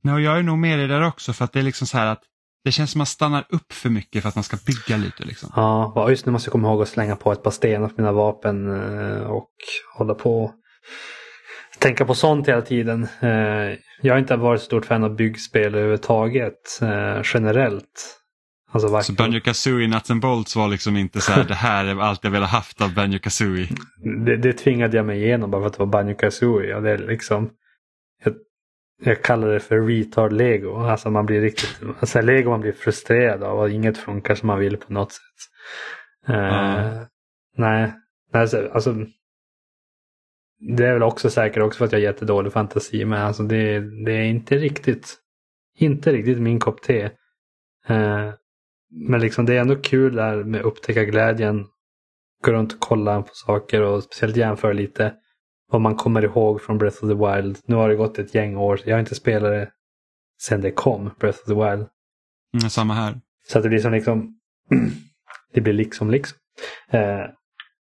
Nej, 0.01 0.13
och 0.13 0.21
jag 0.21 0.39
är 0.39 0.43
nog 0.43 0.57
med 0.57 0.79
dig 0.79 0.87
där 0.87 1.07
också 1.07 1.33
för 1.33 1.45
att 1.45 1.53
det 1.53 1.59
är 1.59 1.63
liksom 1.63 1.87
så 1.87 1.97
här 1.97 2.07
att 2.07 2.23
det 2.63 2.71
känns 2.71 2.91
som 2.91 2.99
att 2.99 2.99
man 2.99 3.05
stannar 3.05 3.45
upp 3.49 3.73
för 3.73 3.89
mycket 3.89 4.21
för 4.21 4.29
att 4.29 4.35
man 4.35 4.43
ska 4.43 4.57
bygga 4.65 4.97
lite. 4.97 5.23
Liksom. 5.23 5.49
Ja, 5.55 6.09
just 6.09 6.25
nu 6.25 6.31
måste 6.31 6.47
jag 6.47 6.51
komma 6.51 6.67
ihåg 6.67 6.81
att 6.81 6.89
slänga 6.89 7.15
på 7.15 7.31
ett 7.31 7.43
par 7.43 7.51
stenar 7.51 7.87
på 7.87 7.93
mina 7.97 8.11
vapen 8.11 8.69
och 9.25 9.51
hålla 9.97 10.13
på 10.13 10.53
tänka 11.83 12.05
på 12.05 12.15
sånt 12.15 12.47
hela 12.47 12.61
tiden. 12.61 13.07
Eh, 13.19 13.77
jag 14.01 14.13
har 14.13 14.19
inte 14.19 14.35
varit 14.35 14.59
ett 14.59 14.65
stort 14.65 14.85
fan 14.85 15.03
av 15.03 15.15
byggspel 15.15 15.75
överhuvudtaget 15.75 16.79
eh, 16.81 17.21
generellt. 17.33 18.19
Alltså 18.71 18.87
varken... 18.87 19.15
Så 19.15 19.23
Banjo 19.23 19.39
Kazooie 19.39 19.87
Nuts 19.87 20.11
and 20.11 20.21
Bolts 20.21 20.55
var 20.55 20.67
liksom 20.67 20.97
inte 20.97 21.21
så 21.21 21.31
här, 21.31 21.43
det 21.43 21.53
här 21.53 21.85
är 21.85 22.01
allt 22.01 22.23
jag 22.23 22.31
velat 22.31 22.49
haft 22.49 22.81
av 22.81 22.93
Banjo 22.93 23.19
Kazooie. 23.19 23.67
Det, 24.25 24.37
det 24.37 24.53
tvingade 24.53 24.97
jag 24.97 25.05
mig 25.05 25.23
igenom 25.23 25.51
bara 25.51 25.61
för 25.61 25.67
att 25.67 25.73
det 25.73 25.79
var 25.79 25.85
Banjo 25.85 26.15
Kazooie. 26.15 26.75
Och 26.75 26.81
det 26.83 26.91
är 26.91 26.97
liksom, 26.97 27.49
jag, 28.23 28.33
jag 29.03 29.23
kallar 29.23 29.47
det 29.47 29.59
för 29.59 29.81
retard 29.81 30.33
lego. 30.33 30.75
Alltså 30.75 31.09
man 31.09 31.25
blir 31.25 31.41
riktigt, 31.41 31.79
alltså 31.99 32.21
lego 32.21 32.49
man 32.49 32.61
blir 32.61 32.71
frustrerad 32.71 33.43
av 33.43 33.59
och 33.59 33.69
inget 33.69 33.97
funkar 33.97 34.35
som 34.35 34.47
man 34.47 34.59
vill 34.59 34.77
på 34.77 34.93
något 34.93 35.11
sätt. 35.11 35.21
Uh, 36.29 37.03
Nej, 37.57 37.93
alltså, 38.33 38.69
alltså 38.73 38.95
det 40.67 40.87
är 40.87 40.93
väl 40.93 41.03
också 41.03 41.29
säkert 41.29 41.63
också 41.63 41.77
för 41.77 41.85
att 41.85 41.91
jag 41.91 41.99
har 41.99 42.03
jättedålig 42.03 42.53
fantasi 42.53 43.05
men 43.05 43.21
alltså 43.21 43.43
det, 43.43 43.79
det 44.05 44.11
är 44.11 44.23
inte 44.23 44.57
riktigt, 44.57 45.15
inte 45.77 46.11
riktigt 46.11 46.41
min 46.41 46.59
kopp 46.59 46.81
te. 46.81 47.03
Uh, 47.89 48.33
men 48.91 49.21
liksom 49.21 49.45
det 49.45 49.55
är 49.55 49.61
ändå 49.61 49.75
kul 49.75 50.15
där 50.15 50.43
med 50.43 50.61
upptäcka 50.61 51.03
glädjen. 51.03 51.65
Gå 52.43 52.51
runt 52.51 52.73
och 52.73 52.79
kolla 52.79 53.21
på 53.21 53.29
saker 53.33 53.81
och 53.81 54.03
speciellt 54.03 54.35
jämföra 54.35 54.73
lite 54.73 55.13
vad 55.71 55.81
man 55.81 55.95
kommer 55.95 56.23
ihåg 56.23 56.61
från 56.61 56.77
Breath 56.77 57.03
of 57.03 57.09
the 57.09 57.15
Wild. 57.15 57.57
Nu 57.65 57.75
har 57.75 57.89
det 57.89 57.95
gått 57.95 58.19
ett 58.19 58.35
gäng 58.35 58.57
år. 58.57 58.79
Jag 58.85 58.95
har 58.95 58.99
inte 58.99 59.15
spelat 59.15 59.51
det 59.51 59.71
sedan 60.41 60.61
det 60.61 60.71
kom, 60.71 61.11
Breath 61.19 61.39
of 61.39 61.45
the 61.45 61.53
Wild. 61.53 61.87
Mm, 62.57 62.69
samma 62.69 62.93
här. 62.93 63.19
Så 63.47 63.57
att 63.57 63.63
det 63.63 63.69
blir 63.69 63.79
som 63.79 63.93
liksom, 63.93 64.39
det 65.53 65.61
blir 65.61 65.73
liksom 65.73 66.11
liksom. 66.11 66.37
Eh, 66.89 67.25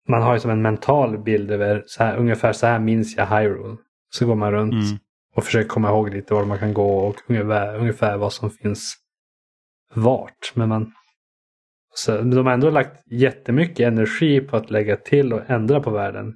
man 0.10 0.22
har 0.22 0.34
ju 0.34 0.40
som 0.40 0.52
en 0.52 0.62
mental 0.62 1.18
bild 1.18 1.52
över, 1.52 1.84
så 1.86 2.04
här, 2.04 2.18
ungefär 2.18 2.54
så 2.54 2.68
här 2.68 2.80
minns 2.80 3.18
jag 3.18 3.26
Hyrule. 3.26 3.78
Så 4.10 4.26
går 4.26 4.36
man 4.36 4.52
runt 4.52 4.74
mm. 4.74 5.00
och 5.36 5.44
försöker 5.44 5.70
komma 5.70 5.90
ihåg 5.90 6.14
lite 6.14 6.34
var 6.34 6.46
man 6.46 6.60
kan 6.60 6.74
gå 6.74 6.98
och 6.98 7.16
ungefär, 7.28 7.76
ungefär 7.76 8.18
vad 8.18 8.34
som 8.34 8.52
finns 8.52 8.96
vart. 9.94 10.52
Men 10.56 10.70
man, 10.70 10.94
så 11.96 12.22
de 12.22 12.46
har 12.46 12.54
ändå 12.54 12.70
lagt 12.70 13.12
jättemycket 13.12 13.88
energi 13.88 14.42
på 14.42 14.58
att 14.58 14.72
lägga 14.72 14.98
till 14.98 15.34
och 15.34 15.50
ändra 15.50 15.80
på 15.80 15.92
världen. 15.92 16.36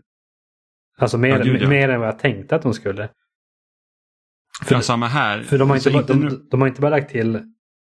Alltså 0.98 1.18
mer, 1.18 1.38
ja, 1.38 1.44
gud, 1.44 1.62
ja. 1.62 1.70
mer 1.70 1.90
än 1.90 2.00
vad 2.00 2.10
jag 2.10 2.20
tänkte 2.20 2.56
att 2.56 2.62
de 2.62 2.74
skulle. 2.74 3.10
För, 4.66 4.76
ja, 4.76 4.82
samma 4.82 5.08
här. 5.08 5.42
För 5.42 5.58
de 5.58 5.70
har 5.70 5.78
inte, 5.78 5.92
bara, 5.92 6.00
inte 6.00 6.14
de, 6.14 6.48
de, 6.52 6.62
har 6.62 6.68
inte 6.68 6.82
bara 6.82 6.92
lagt 6.92 7.10
till 7.10 7.36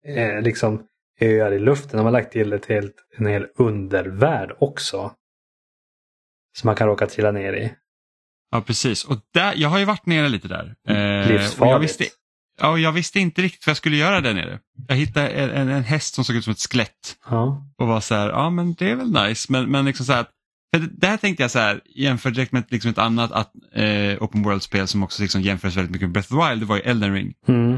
eh, 0.05 0.41
liksom 0.41 0.87
öar 1.21 1.51
i 1.51 1.59
luften, 1.59 1.97
de 1.97 2.03
har 2.03 2.11
lagt 2.11 2.31
till 2.31 2.53
ett 2.53 2.65
helt, 2.65 2.95
en 3.17 3.25
hel 3.25 3.47
undervärld 3.55 4.51
också. 4.59 5.11
Som 6.57 6.67
man 6.67 6.75
kan 6.75 6.87
råka 6.87 7.07
trilla 7.07 7.31
ner 7.31 7.53
i. 7.53 7.73
Ja, 8.51 8.61
precis. 8.61 9.03
Och 9.03 9.17
där, 9.33 9.53
jag 9.57 9.69
har 9.69 9.79
ju 9.79 9.85
varit 9.85 10.05
nere 10.05 10.29
lite 10.29 10.47
där. 10.47 10.75
Eh, 10.87 11.27
Livsfarligt. 11.27 11.71
jag 11.71 11.79
visste, 11.79 12.05
Ja, 12.61 12.77
jag 12.77 12.91
visste 12.91 13.19
inte 13.19 13.41
riktigt 13.41 13.67
vad 13.67 13.71
jag 13.71 13.77
skulle 13.77 13.95
göra 13.95 14.21
där 14.21 14.33
nere. 14.33 14.59
Jag 14.87 14.95
hittade 14.95 15.27
en, 15.27 15.49
en, 15.49 15.69
en 15.69 15.83
häst 15.83 16.15
som 16.15 16.23
såg 16.23 16.35
ut 16.35 16.43
som 16.43 16.51
ett 16.51 16.59
skelett. 16.71 17.17
Ja. 17.29 17.67
Och 17.77 17.87
var 17.87 18.01
så 18.01 18.15
här, 18.15 18.29
ja 18.29 18.49
men 18.49 18.73
det 18.73 18.89
är 18.89 18.95
väl 18.95 19.11
nice. 19.11 19.51
Men, 19.51 19.71
men 19.71 19.85
liksom 19.85 20.05
så 20.05 20.13
här, 20.13 20.25
för 20.75 20.89
där 20.91 21.17
tänkte 21.17 21.43
jag 21.43 21.51
så 21.51 21.59
här, 21.59 21.81
jämfört 21.85 22.33
direkt 22.33 22.51
med 22.51 22.63
liksom 22.69 22.91
ett 22.91 22.97
annat 22.97 23.31
att, 23.31 23.51
eh, 23.73 24.23
open 24.23 24.43
world-spel 24.43 24.87
som 24.87 25.03
också 25.03 25.21
liksom 25.21 25.41
jämförs 25.41 25.77
väldigt 25.77 25.91
mycket 25.91 26.07
med 26.07 26.13
Breath 26.13 26.33
of 26.33 26.39
the 26.39 26.49
Wild, 26.49 26.61
det 26.61 26.65
var 26.65 26.75
ju 26.75 26.81
Elden 26.81 27.13
Ring. 27.13 27.33
Mm. 27.47 27.73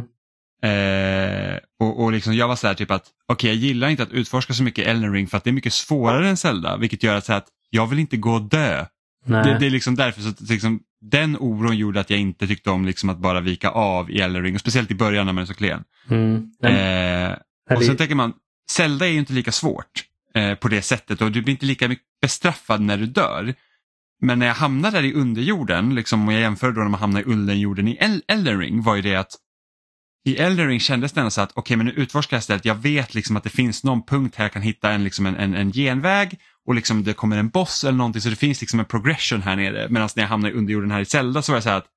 Eh, 0.64 1.60
och, 1.80 2.04
och 2.04 2.12
liksom 2.12 2.36
jag 2.36 2.48
var 2.48 2.56
så 2.56 2.68
här 2.68 2.74
typ 2.74 2.92
att, 2.92 3.06
okej 3.28 3.34
okay, 3.34 3.50
jag 3.50 3.58
gillar 3.58 3.90
inte 3.90 4.04
att 4.04 4.12
utforska 4.12 4.54
så 4.54 4.64
mycket 4.64 4.88
Elden 4.88 5.14
Ring 5.14 5.28
för 5.28 5.38
att 5.38 5.44
det 5.44 5.50
är 5.50 5.52
mycket 5.54 5.74
svårare 5.74 6.30
än 6.30 6.38
Zelda, 6.38 6.78
vilket 6.78 7.04
gör 7.04 7.16
att, 7.16 7.26
så 7.26 7.32
här, 7.32 7.40
att 7.40 7.48
jag 7.74 7.88
vill 7.88 8.00
inte 8.00 8.18
gå 8.18 8.34
och 8.34 8.42
dö. 8.42 8.86
Det, 9.26 9.58
det, 9.60 9.66
är 9.66 9.70
liksom 9.70 9.96
därför 9.96 10.22
så 10.22 10.30
att, 10.30 10.42
liksom, 10.42 10.80
den 11.02 11.38
oron 11.40 11.78
gjorde 11.78 12.00
att 12.00 12.10
jag 12.10 12.20
inte 12.20 12.48
tyckte 12.48 12.70
om 12.70 12.86
liksom 12.86 13.10
att 13.10 13.18
bara 13.18 13.42
vika 13.42 13.70
av 13.70 14.12
i 14.12 14.20
Elden 14.20 14.44
Ring, 14.44 14.56
och 14.56 14.60
speciellt 14.60 14.92
i 14.92 14.96
början 14.96 15.26
när 15.26 15.34
man 15.34 15.42
är 15.42 15.46
så 15.46 15.54
klen. 15.54 15.84
Mm. 16.10 16.52
Eh, 16.64 17.38
och 17.78 17.84
sen 17.84 17.98
tänker 17.98 18.16
man, 18.16 18.34
Zelda 18.72 19.08
är 19.08 19.12
ju 19.12 19.20
inte 19.20 19.34
lika 19.34 19.52
svårt 19.52 20.04
eh, 20.36 20.56
på 20.56 20.68
det 20.68 20.82
sättet 20.82 21.22
och 21.22 21.32
du 21.32 21.42
blir 21.42 21.52
inte 21.52 21.66
lika 21.66 21.88
mycket 21.88 22.06
bestraffad 22.22 22.82
när 22.82 22.98
du 22.98 23.06
dör. 23.06 23.54
Men 24.22 24.40
när 24.40 24.46
jag 24.46 24.54
hamnade 24.54 24.98
där 24.98 25.04
i 25.04 25.14
underjorden, 25.14 25.96
liksom, 25.96 26.28
och 26.28 26.34
jag 26.34 26.42
jämför 26.42 26.72
då 26.72 26.82
när 26.82 26.90
man 26.90 27.00
hamnar 27.00 27.22
i 27.22 27.24
underjorden 27.24 27.88
i 27.88 27.98
El 28.00 28.22
Elden 28.28 28.60
Ring, 28.60 28.82
var 28.82 28.96
ju 28.96 29.02
det 29.02 29.16
att 29.16 29.36
i 30.26 30.38
Elden 30.38 30.68
Ring 30.68 30.80
kändes 30.80 31.12
det 31.12 31.20
ändå 31.20 31.32
så 31.32 31.42
att 31.42 31.52
okej 31.52 31.62
okay, 31.62 31.78
men 31.78 31.86
nu 31.86 31.92
utforskar 31.92 32.38
jag 32.38 32.44
stället, 32.44 32.66
jag 32.66 32.76
vet 32.76 33.16
liksom 33.16 33.38
att 33.38 33.44
det 33.44 33.50
finns 33.50 33.84
någon 33.84 34.06
punkt 34.06 34.36
här 34.36 34.46
jag 34.46 34.52
kan 34.54 34.62
hitta 34.62 34.92
en, 34.92 35.04
liksom 35.04 35.26
en, 35.26 35.36
en, 35.36 35.56
en 35.56 35.72
genväg 35.72 36.40
och 36.68 36.76
liksom 36.76 37.04
det 37.04 37.14
kommer 37.14 37.38
en 37.38 37.50
boss 37.50 37.84
eller 37.84 37.98
någonting 37.98 38.22
så 38.22 38.30
det 38.30 38.36
finns 38.36 38.62
liksom 38.62 38.80
en 38.80 38.86
progression 38.86 39.42
här 39.42 39.56
nere. 39.56 39.88
Medan 39.90 40.10
när 40.16 40.24
jag 40.24 40.30
hamnar 40.30 40.50
i 40.50 40.54
underjorden 40.54 40.92
här 40.92 41.02
i 41.02 41.06
Zelda 41.06 41.42
så 41.42 41.52
var 41.52 41.58
det 41.58 41.62
så 41.62 41.70
här 41.70 41.78
att 41.78 41.88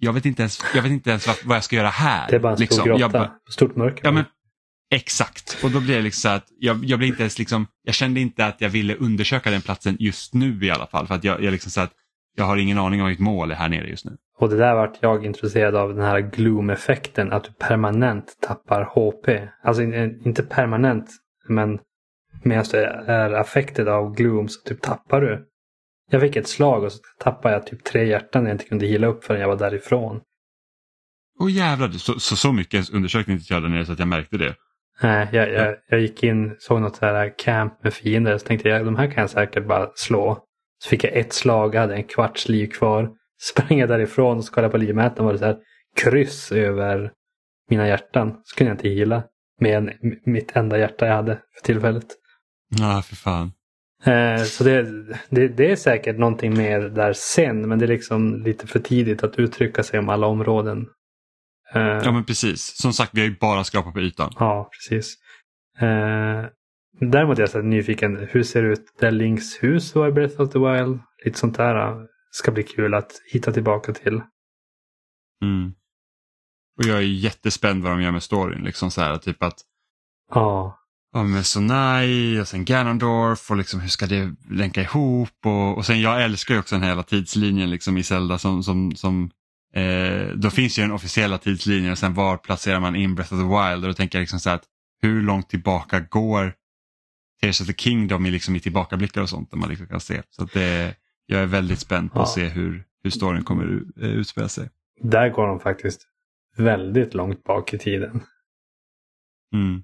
jag 0.00 0.12
vet 0.12 0.26
inte 0.26 0.42
ens, 0.42 0.60
jag 0.74 0.82
vet 0.82 0.92
inte 0.92 1.10
ens 1.10 1.26
vad, 1.26 1.36
vad 1.44 1.56
jag 1.56 1.64
ska 1.64 1.76
göra 1.76 1.88
här. 1.88 2.28
Det 2.28 2.36
är 2.36 2.40
bara 2.40 2.52
en 2.52 2.56
stor 2.56 2.64
liksom. 2.64 2.84
grotta, 2.84 3.08
bara, 3.08 3.30
stort 3.50 3.76
mörker. 3.76 4.04
Ja, 4.04 4.10
men, 4.10 4.24
exakt, 4.90 5.58
och 5.64 5.70
då 5.70 5.80
blir 5.80 5.96
det 5.96 6.02
liksom 6.02 6.20
så 6.20 6.28
att 6.28 6.46
jag, 6.58 6.84
jag 6.84 6.98
blir 6.98 7.08
inte 7.08 7.22
ens 7.22 7.38
liksom, 7.38 7.66
jag 7.82 7.94
kände 7.94 8.20
inte 8.20 8.46
att 8.46 8.60
jag 8.60 8.68
ville 8.68 8.94
undersöka 8.94 9.50
den 9.50 9.62
platsen 9.62 9.96
just 10.00 10.34
nu 10.34 10.64
i 10.66 10.70
alla 10.70 10.86
fall. 10.86 11.06
För 11.06 11.14
att 11.14 11.24
jag, 11.24 11.42
jag 11.42 11.52
liksom 11.52 11.70
så 11.70 11.80
att 11.80 11.92
jag 12.36 12.44
har 12.44 12.56
ingen 12.56 12.78
aning 12.78 13.02
om 13.02 13.08
mitt 13.08 13.18
mål 13.18 13.50
är 13.50 13.54
här 13.54 13.68
nere 13.68 13.88
just 13.88 14.04
nu. 14.04 14.16
Och 14.38 14.48
det 14.48 14.56
där 14.56 14.74
vart 14.74 14.98
jag 15.00 15.26
intresserad 15.26 15.76
av 15.76 15.94
den 15.94 16.04
här 16.04 16.20
gloom-effekten, 16.20 17.32
att 17.32 17.44
du 17.44 17.50
permanent 17.52 18.36
tappar 18.40 18.84
HP. 18.84 19.48
Alltså 19.62 19.82
inte 19.82 20.42
permanent, 20.42 21.10
men 21.48 21.78
medan 22.44 22.64
du 22.70 22.78
är 23.06 23.32
affected 23.32 23.88
av 23.88 24.14
gloom 24.14 24.48
så 24.48 24.60
typ 24.60 24.82
tappar 24.82 25.20
du. 25.20 25.46
Jag 26.10 26.20
fick 26.20 26.36
ett 26.36 26.48
slag 26.48 26.84
och 26.84 26.92
så 26.92 26.98
tappade 27.18 27.54
jag 27.54 27.66
typ 27.66 27.84
tre 27.84 28.06
hjärtan 28.06 28.44
jag 28.44 28.54
inte 28.54 28.64
kunde 28.64 28.86
hila 28.86 29.06
upp 29.06 29.24
förrän 29.24 29.40
jag 29.40 29.48
var 29.48 29.56
därifrån. 29.56 30.20
Åh 31.40 31.46
oh, 31.46 31.52
jävlar, 31.52 31.88
så, 31.88 32.20
så, 32.20 32.36
så 32.36 32.52
mycket 32.52 32.90
undersökning 32.90 33.36
inte 33.36 33.54
jag 33.54 33.62
där 33.62 33.68
nere 33.68 33.86
så 33.86 33.92
att 33.92 33.98
jag 33.98 34.08
märkte 34.08 34.36
det. 34.36 34.54
Nej, 35.02 35.28
jag, 35.32 35.52
jag, 35.52 35.76
jag 35.88 36.00
gick 36.00 36.22
in, 36.22 36.56
såg 36.58 36.80
något 36.80 36.98
här 36.98 37.38
camp 37.38 37.84
med 37.84 37.94
fiender 37.94 38.38
så 38.38 38.46
tänkte 38.46 38.68
jag 38.68 38.84
de 38.84 38.96
här 38.96 39.06
kan 39.06 39.20
jag 39.20 39.30
säkert 39.30 39.66
bara 39.66 39.90
slå. 39.94 40.44
Så 40.78 40.88
fick 40.88 41.04
jag 41.04 41.12
ett 41.12 41.32
slag, 41.32 41.74
jag 41.74 41.80
hade 41.80 41.94
en 41.94 42.04
kvarts 42.04 42.48
liv 42.48 42.66
kvar. 42.66 43.10
Sprang 43.40 43.78
jag 43.78 43.88
därifrån 43.88 44.36
och 44.36 44.44
så 44.44 44.52
kollade 44.52 44.72
på 44.72 44.78
livmätaren 44.78 45.24
var 45.24 45.32
det 45.32 45.38
så 45.38 45.44
här 45.44 45.58
kryss 45.96 46.52
över 46.52 47.12
mina 47.70 47.88
hjärtan. 47.88 48.40
Så 48.44 48.56
kunde 48.56 48.70
jag 48.70 48.74
inte 48.74 48.88
hila 48.88 49.22
med 49.60 49.92
mitt 50.24 50.56
enda 50.56 50.78
hjärta 50.78 51.06
jag 51.06 51.14
hade 51.14 51.34
för 51.34 51.62
tillfället. 51.64 52.06
Ja, 52.68 53.02
för 53.02 53.16
fan. 53.16 53.52
Eh, 54.04 54.44
så 54.44 54.64
det, 54.64 54.82
det, 55.30 55.48
det, 55.48 55.70
är 55.72 55.76
säkert 55.76 56.18
någonting 56.18 56.56
mer 56.56 56.80
där 56.80 57.12
sen, 57.12 57.68
men 57.68 57.78
det 57.78 57.84
är 57.84 57.88
liksom 57.88 58.42
lite 58.42 58.66
för 58.66 58.78
tidigt 58.78 59.22
att 59.22 59.38
uttrycka 59.38 59.82
sig 59.82 59.98
om 59.98 60.08
alla 60.08 60.26
områden. 60.26 60.86
Eh, 61.74 61.80
ja, 61.82 62.12
men 62.12 62.24
precis. 62.24 62.76
Som 62.76 62.92
sagt, 62.92 63.10
vi 63.14 63.20
har 63.20 63.28
ju 63.28 63.36
bara 63.36 63.64
skrapat 63.64 63.94
på 63.94 64.00
ytan. 64.00 64.32
Ja, 64.38 64.70
precis. 64.72 65.14
Eh, 65.78 66.46
däremot 67.00 67.38
är 67.38 67.42
jag 67.42 67.50
så 67.50 67.62
nyfiken, 67.62 68.28
hur 68.30 68.42
ser 68.42 68.62
det 68.62 68.68
ut 68.68 68.86
där 68.98 69.10
Links 69.10 69.62
hus 69.62 69.94
var 69.94 70.08
i 70.08 70.12
Breath 70.12 70.40
of 70.40 70.50
the 70.50 70.58
Wild? 70.58 70.98
Lite 71.24 71.38
sånt 71.38 71.56
där 71.56 72.06
ska 72.30 72.50
bli 72.50 72.62
kul 72.62 72.94
att 72.94 73.12
hitta 73.32 73.52
tillbaka 73.52 73.92
till. 73.92 74.20
Mm. 75.42 75.72
Och 76.78 76.84
jag 76.84 76.96
är 76.98 77.02
jättespänd 77.02 77.82
vad 77.82 77.92
de 77.92 78.02
gör 78.02 78.12
med 78.12 78.22
storyn. 78.22 78.64
Liksom 78.64 78.90
så 78.90 79.00
här, 79.00 79.16
typ 79.16 79.42
att 79.42 79.60
ja, 80.30 80.77
med 81.14 81.46
Sonai 81.46 82.40
och 82.40 82.48
sen 82.48 82.64
Ganondorf 82.64 83.50
och 83.50 83.56
liksom 83.56 83.80
hur 83.80 83.88
ska 83.88 84.06
det 84.06 84.34
länka 84.50 84.82
ihop 84.82 85.46
och, 85.46 85.76
och 85.76 85.86
sen 85.86 86.00
jag 86.00 86.24
älskar 86.24 86.54
ju 86.54 86.60
också 86.60 86.74
den 86.74 86.82
här 86.82 86.90
hela 86.90 87.02
tidslinjen 87.02 87.70
liksom 87.70 87.96
i 87.96 88.02
Zelda 88.02 88.38
som, 88.38 88.62
som, 88.62 88.96
som 88.96 89.30
eh, 89.74 90.26
då 90.34 90.50
finns 90.50 90.78
ju 90.78 90.82
den 90.82 90.92
officiella 90.92 91.38
tidslinjen 91.38 91.92
och 91.92 91.98
sen 91.98 92.14
var 92.14 92.36
placerar 92.36 92.80
man 92.80 92.96
in 92.96 93.14
Breath 93.14 93.34
of 93.34 93.40
the 93.40 93.44
Wild 93.44 93.84
och 93.84 93.90
då 93.90 93.94
tänker 93.94 94.18
jag 94.18 94.22
liksom 94.22 94.40
så 94.40 94.50
att 94.50 94.64
hur 95.02 95.22
långt 95.22 95.48
tillbaka 95.48 96.00
går 96.00 96.54
Tears 97.40 97.60
of 97.60 97.66
the 97.66 97.72
Kingdom 97.72 98.26
i, 98.26 98.30
liksom 98.30 98.56
i 98.56 98.60
tillbakablickar 98.60 99.22
och 99.22 99.28
sånt 99.28 99.50
där 99.50 99.58
man 99.58 99.68
liksom 99.68 99.86
kan 99.86 100.00
se. 100.00 100.22
Så 100.30 100.44
att 100.44 100.52
det, 100.52 100.94
jag 101.26 101.40
är 101.40 101.46
väldigt 101.46 101.78
spänd 101.78 102.12
på 102.12 102.20
att 102.20 102.28
se 102.28 102.48
hur, 102.48 102.84
hur 103.02 103.10
storyn 103.10 103.44
kommer 103.44 103.82
eh, 104.02 104.08
utspela 104.08 104.48
sig. 104.48 104.68
Där 105.00 105.28
går 105.28 105.46
de 105.46 105.60
faktiskt 105.60 106.06
väldigt 106.56 107.14
långt 107.14 107.44
bak 107.44 107.74
i 107.74 107.78
tiden. 107.78 108.20
Mm. 109.54 109.82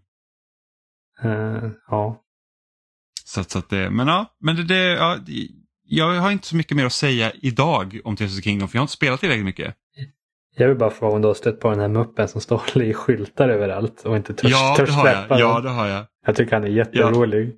Uh, 1.24 1.70
ja. 1.88 2.20
Så, 3.24 3.44
så 3.44 3.58
att 3.58 3.70
det, 3.70 3.90
men 3.90 4.08
ja, 4.08 4.36
men 4.40 4.56
det, 4.56 4.64
det, 4.64 4.92
ja, 4.92 5.18
jag 5.84 6.20
har 6.20 6.30
inte 6.30 6.46
så 6.46 6.56
mycket 6.56 6.76
mer 6.76 6.86
att 6.86 6.92
säga 6.92 7.32
idag 7.34 8.00
om 8.04 8.16
Tears 8.16 8.30
of 8.30 8.36
the 8.36 8.42
Kingdom 8.42 8.68
för 8.68 8.76
jag 8.76 8.80
har 8.80 8.84
inte 8.84 8.92
spelat 8.92 9.20
tillräckligt 9.20 9.44
mycket. 9.44 9.74
Jag 10.56 10.68
vill 10.68 10.78
bara 10.78 10.90
fråga 10.90 11.14
om 11.14 11.22
du 11.22 11.28
har 11.28 11.34
stött 11.34 11.60
på 11.60 11.70
den 11.70 11.80
här 11.80 11.88
muppen 11.88 12.28
som 12.28 12.40
står 12.40 12.82
i 12.82 12.94
skyltar 12.94 13.48
överallt 13.48 14.02
och 14.02 14.16
inte 14.16 14.34
törs, 14.34 14.50
ja, 14.50 14.74
törs 14.78 14.88
släppa 14.88 15.38
Ja, 15.40 15.60
det 15.60 15.70
har 15.70 15.86
jag. 15.86 16.06
Jag 16.26 16.36
tycker 16.36 16.52
han 16.52 16.64
är 16.64 16.68
jätterolig. 16.68 17.54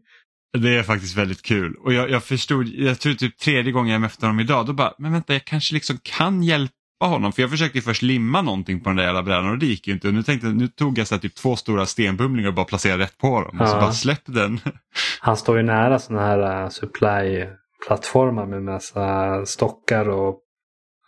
Ja, 0.53 0.59
det 0.59 0.79
är 0.79 0.83
faktiskt 0.83 1.17
väldigt 1.17 1.43
kul. 1.43 1.77
Och 1.77 1.93
jag, 1.93 2.11
jag 2.11 2.25
förstod, 2.25 2.67
jag 2.67 2.99
tror 3.01 3.15
typ 3.15 3.39
tredje 3.39 3.73
gången 3.73 3.93
jag 3.93 4.01
mötte 4.01 4.27
honom 4.27 4.41
idag, 4.41 4.67
då 4.67 4.73
bara, 4.73 4.95
men 4.99 5.13
vänta, 5.13 5.33
jag 5.33 5.45
kanske 5.45 5.75
liksom 5.75 5.99
kan 6.03 6.43
hjälpa 6.43 6.75
honom. 7.05 7.33
För 7.33 7.43
jag 7.43 7.51
försökte 7.51 7.81
först 7.81 8.03
limma 8.03 8.43
någonting 8.43 8.81
på 8.81 8.89
den 8.91 8.97
där 8.97 9.05
jävla 9.05 9.23
brädan 9.23 9.51
och 9.51 9.59
det 9.59 9.67
gick 9.67 9.87
ju 9.87 9.93
inte. 9.95 10.09
Och 10.09 10.15
nu, 10.15 10.23
tänkte, 10.23 10.47
nu 10.47 10.69
tog 10.69 10.99
jag 10.99 11.07
så 11.07 11.19
typ 11.19 11.35
två 11.35 11.57
stora 11.57 11.87
stenbumlingar 11.87 12.49
och 12.49 12.55
bara 12.55 12.67
placerade 12.67 13.03
rätt 13.05 13.19
på 13.19 13.41
dem. 13.41 13.61
Och 13.61 13.69
så 13.69 13.75
Ja. 13.75 13.81
bara 13.81 13.93
släpp 13.93 14.23
den. 14.25 14.61
Han 15.21 15.37
står 15.37 15.57
ju 15.57 15.63
nära 15.63 15.99
sådana 15.99 16.27
här 16.27 16.63
uh, 16.65 16.69
supply-plattformar 16.71 18.47
med 18.47 18.63
massa 18.63 19.47
stockar 19.47 20.09
och 20.09 20.41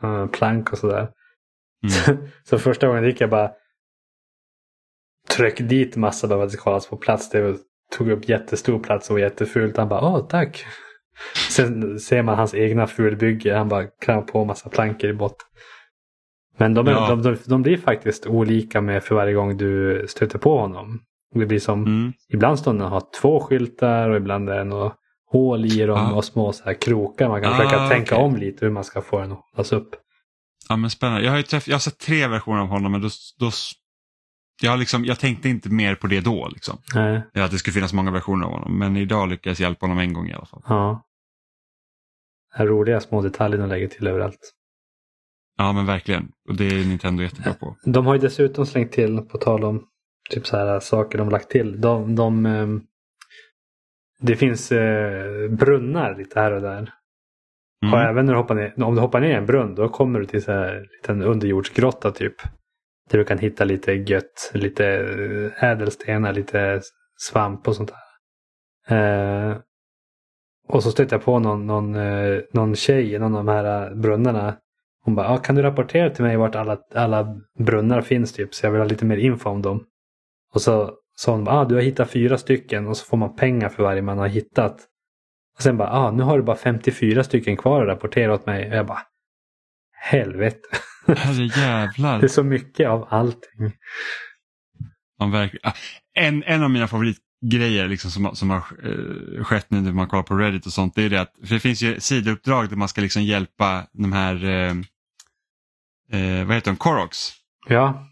uh, 0.04 0.26
plank 0.26 0.72
och 0.72 0.78
sådär. 0.78 1.08
Mm. 2.08 2.18
Så 2.44 2.58
första 2.58 2.86
gången 2.86 3.04
gick 3.04 3.20
jag 3.20 3.30
bara 3.30 3.50
tryck 5.30 5.58
dit 5.58 5.96
massa 5.96 6.26
bara 6.28 6.38
för 6.38 6.44
att 6.44 6.50
det 6.50 6.56
ska 6.56 6.70
hållas 6.70 6.86
på 6.88 6.96
plats. 6.96 7.30
Det 7.30 7.56
tog 7.96 8.10
upp 8.10 8.28
jättestor 8.28 8.78
plats 8.78 9.10
och 9.10 9.14
var 9.14 9.20
jättefult. 9.20 9.76
Han 9.76 9.88
bara 9.88 10.00
åh 10.00 10.26
tack. 10.28 10.64
Sen 11.50 12.00
ser 12.00 12.22
man 12.22 12.38
hans 12.38 12.54
egna 12.54 12.86
fulbygge. 12.86 13.54
Han 13.56 13.68
bara 13.68 13.86
kramar 13.86 14.22
på 14.22 14.44
massa 14.44 14.68
plankor 14.68 15.10
i 15.10 15.14
botten. 15.14 15.46
Men 16.58 16.74
de, 16.74 16.86
är, 16.88 16.92
Ja. 16.92 17.08
de, 17.08 17.22
de, 17.22 17.36
de 17.46 17.62
blir 17.62 17.76
faktiskt 17.76 18.26
olika 18.26 18.80
med 18.80 19.04
för 19.04 19.14
varje 19.14 19.34
gång 19.34 19.56
du 19.56 20.04
stöter 20.08 20.38
på 20.38 20.58
honom. 20.60 21.00
Det 21.34 21.46
blir 21.46 21.58
som 21.60 21.82
Mm. 21.84 22.12
Ibland 22.28 22.58
står 22.58 22.72
den 22.72 22.80
har 22.82 23.02
två 23.20 23.40
skyltar 23.40 24.10
och 24.10 24.16
ibland 24.16 24.48
är 24.48 24.58
det 24.58 24.64
något 24.64 24.94
hål 25.30 25.64
i 25.64 25.86
dem 25.86 25.98
Ah. 25.98 26.12
och 26.12 26.24
små 26.24 26.52
så 26.52 26.64
här 26.64 26.74
krokar. 26.74 27.28
Man 27.28 27.42
kan 27.42 27.52
Ah, 27.52 27.56
försöka 27.56 27.88
tänka 27.88 28.14
okej. 28.14 28.24
om 28.24 28.36
lite 28.36 28.64
hur 28.64 28.72
man 28.72 28.84
ska 28.84 29.02
få 29.02 29.18
den 29.20 29.32
att 29.32 29.40
hållas 29.52 29.72
upp. 29.72 29.90
Ja 30.68 30.76
men 30.76 30.90
spännande. 30.90 31.24
Jag 31.24 31.32
har, 31.32 31.38
träff- 31.38 31.68
jag 31.68 31.74
har 31.74 31.80
sett 31.80 31.98
tre 31.98 32.26
versioner 32.26 32.60
av 32.60 32.66
honom 32.68 32.92
men 32.92 33.00
då, 33.00 33.08
då 33.38 33.50
jag, 34.62 34.78
liksom, 34.78 35.04
jag 35.04 35.18
tänkte 35.18 35.48
inte 35.48 35.68
mer 35.68 35.94
på 35.94 36.06
det 36.06 36.20
då. 36.20 36.48
Liksom. 36.48 36.78
Nej, 36.94 37.22
Att 37.34 37.50
det 37.50 37.58
skulle 37.58 37.74
finnas 37.74 37.92
många 37.92 38.10
versioner 38.10 38.46
av 38.46 38.52
honom. 38.52 38.78
Men 38.78 38.96
idag 38.96 39.28
lyckades 39.28 39.60
jag 39.60 39.66
hjälpa 39.68 39.86
honom 39.86 39.98
en 39.98 40.12
gång 40.12 40.28
i 40.28 40.34
alla 40.34 40.46
fall. 40.46 40.62
ja. 40.68 41.04
Roliga 42.58 43.00
små 43.00 43.22
detaljer 43.22 43.58
de 43.60 43.68
lägger 43.68 43.88
till 43.88 44.06
överallt. 44.06 44.54
Ja 45.58 45.72
men 45.72 45.86
verkligen. 45.86 46.28
Och 46.48 46.56
det 46.56 46.66
är 46.66 46.84
Nintendo 46.88 47.22
jättebra 47.22 47.54
på. 47.54 47.76
De 47.84 48.06
har 48.06 48.14
ju 48.14 48.20
dessutom 48.20 48.66
slängt 48.66 48.92
till, 48.92 49.20
på 49.20 49.38
tal 49.38 49.64
om 49.64 49.84
typ 50.30 50.46
så 50.46 50.56
här 50.56 50.80
saker 50.80 51.18
de 51.18 51.28
lagt 51.28 51.50
till. 51.50 51.80
De, 51.80 52.14
de, 52.14 52.46
ehm, 52.46 52.82
det 54.20 54.36
finns 54.36 54.72
eh, 54.72 55.48
brunnar 55.50 56.18
lite 56.18 56.40
här 56.40 56.52
och 56.52 56.62
där. 56.62 56.82
Och 57.82 57.98
Mm. 57.98 58.08
även 58.10 58.26
när 58.26 58.32
du 58.32 58.38
hoppar 58.38 58.54
ner, 58.54 58.82
om 58.82 58.94
du 58.94 59.00
hoppar 59.00 59.20
ner 59.20 59.28
i 59.28 59.34
en 59.34 59.46
brunn 59.46 59.74
då 59.74 59.88
kommer 59.88 60.20
du 60.20 60.26
till 60.26 60.42
så 60.42 60.52
här 60.52 60.86
liten 60.96 61.22
underjordsgrotta 61.22 62.10
typ. 62.10 62.34
Där 63.10 63.18
du 63.18 63.24
kan 63.24 63.38
hitta 63.38 63.64
lite 63.64 63.92
gött, 63.92 64.50
lite 64.54 64.86
eh, 64.86 65.64
ädelstenar, 65.64 66.32
lite 66.32 66.80
svamp 67.16 67.68
och 67.68 67.76
sånt 67.76 67.92
där. 68.88 69.50
Eh, 69.50 69.56
och 70.68 70.82
så 70.82 70.90
stötte 70.90 71.14
jag 71.14 71.24
på 71.24 71.38
någon, 71.38 71.66
någon, 71.66 71.94
eh, 71.94 72.40
någon 72.52 72.74
tjej 72.76 73.14
i 73.14 73.18
någon 73.18 73.36
av 73.36 73.44
de 73.44 73.52
här 73.52 73.94
brunnarna. 73.94 74.56
Hon 75.08 75.14
bara, 75.14 75.28
ah, 75.28 75.38
kan 75.38 75.54
du 75.54 75.62
rapportera 75.62 76.10
till 76.10 76.24
mig 76.24 76.36
vart 76.36 76.54
alla, 76.54 76.78
alla 76.94 77.36
brunnar 77.58 78.00
finns 78.02 78.32
typ 78.32 78.54
så 78.54 78.66
jag 78.66 78.70
vill 78.70 78.80
ha 78.80 78.88
lite 78.88 79.04
mer 79.04 79.16
info 79.16 79.50
om 79.50 79.62
dem. 79.62 79.84
Och 80.54 80.62
så 80.62 80.92
sa 81.16 81.32
hon, 81.32 81.48
ah, 81.48 81.64
du 81.64 81.74
har 81.74 81.82
hittat 81.82 82.10
fyra 82.10 82.38
stycken 82.38 82.86
och 82.86 82.96
så 82.96 83.04
får 83.04 83.16
man 83.16 83.36
pengar 83.36 83.68
för 83.68 83.82
varje 83.82 84.02
man 84.02 84.18
har 84.18 84.28
hittat. 84.28 84.76
Och 85.56 85.62
sen 85.62 85.76
bara, 85.76 85.90
ah, 85.90 86.10
nu 86.10 86.22
har 86.22 86.38
du 86.38 86.44
bara 86.44 86.56
54 86.56 87.24
stycken 87.24 87.56
kvar 87.56 87.82
att 87.82 87.88
rapportera 87.88 88.34
åt 88.34 88.46
mig. 88.46 88.70
Och 88.70 88.76
jag 88.76 88.86
bara, 88.86 89.02
helvete. 89.92 90.68
Herre 91.06 91.44
jävlar. 91.60 92.18
Det 92.20 92.26
är 92.26 92.28
så 92.28 92.42
mycket 92.42 92.88
av 92.88 93.06
allting. 93.10 93.72
Verkligen. 95.32 95.60
Ah, 95.70 95.74
En, 96.14 96.42
en 96.42 96.62
av 96.62 96.70
mina 96.70 96.88
favoritgrejer 96.88 97.88
liksom, 97.88 98.10
som, 98.10 98.36
som 98.36 98.50
har 98.50 98.62
eh, 98.84 99.44
skett 99.44 99.66
nu 99.70 99.80
när 99.80 99.92
man 99.92 100.08
kollar 100.08 100.22
på 100.22 100.34
Reddit 100.34 100.66
och 100.66 100.72
sånt, 100.72 100.94
det 100.94 101.02
är 101.02 101.10
det 101.10 101.20
att 101.20 101.34
för 101.46 101.54
det 101.54 101.60
finns 101.60 101.82
ju 101.82 102.00
sidouppdrag 102.00 102.68
där 102.68 102.76
man 102.76 102.88
ska 102.88 103.00
liksom 103.00 103.22
hjälpa 103.22 103.86
de 103.92 104.12
här, 104.12 104.44
eh, 104.44 104.74
eh, 106.12 106.46
vad 106.46 106.54
heter 106.56 106.70
de, 106.70 106.76
Koroks. 106.76 107.32
Ja, 107.68 108.04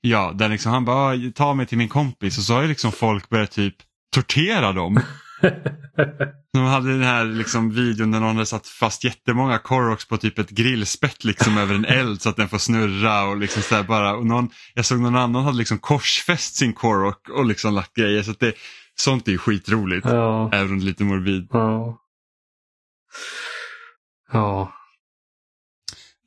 Ja, 0.00 0.32
där 0.34 0.48
liksom 0.48 0.72
han 0.72 0.84
bara, 0.84 1.14
"Ah, 1.14 1.30
ta 1.34 1.54
mig 1.54 1.66
till 1.66 1.78
min 1.78 1.88
kompis 1.88 2.38
och 2.38 2.44
så 2.44 2.54
har 2.54 2.62
ju 2.62 2.68
liksom 2.68 2.92
folk 2.92 3.28
börjat 3.28 3.50
typ 3.50 3.74
tortera 4.14 4.72
dem. 4.72 5.00
De 6.52 6.64
hade 6.64 6.92
den 6.92 7.02
här 7.02 7.24
liksom 7.24 7.70
videon 7.70 8.10
där 8.10 8.20
någon 8.20 8.34
hade 8.36 8.46
satt 8.46 8.66
fast 8.68 9.04
jättemånga 9.04 9.58
Koroks 9.58 10.08
på 10.08 10.16
typ 10.16 10.38
ett 10.38 10.50
grillspett 10.50 11.24
liksom 11.24 11.58
över 11.58 11.74
en 11.74 11.84
eld 11.84 12.22
så 12.22 12.28
att 12.28 12.36
den 12.36 12.48
får 12.48 12.58
snurra 12.58 13.24
och 13.24 13.36
liksom 13.36 13.62
så 13.62 13.82
bara. 13.82 14.14
Och 14.16 14.26
någon, 14.26 14.50
jag 14.74 14.84
såg 14.84 15.00
någon 15.00 15.16
annan 15.16 15.44
hade 15.44 15.58
liksom 15.58 15.78
korsfäst 15.78 16.56
sin 16.56 16.72
Korok 16.72 17.28
och 17.28 17.44
liksom 17.44 17.74
lagt 17.74 17.94
grejer. 17.94 18.22
Så 18.22 18.32
det, 18.32 18.54
sånt 18.94 19.28
är 19.28 19.32
ju 19.32 19.38
skitroligt. 19.38 20.06
ja, 20.06 20.50
Även 20.52 20.72
om 20.72 20.78
det 20.78 20.84
är 20.84 20.86
lite 20.86 21.04
morbid. 21.04 21.48
ja. 21.50 21.98
Ja, 24.32 24.72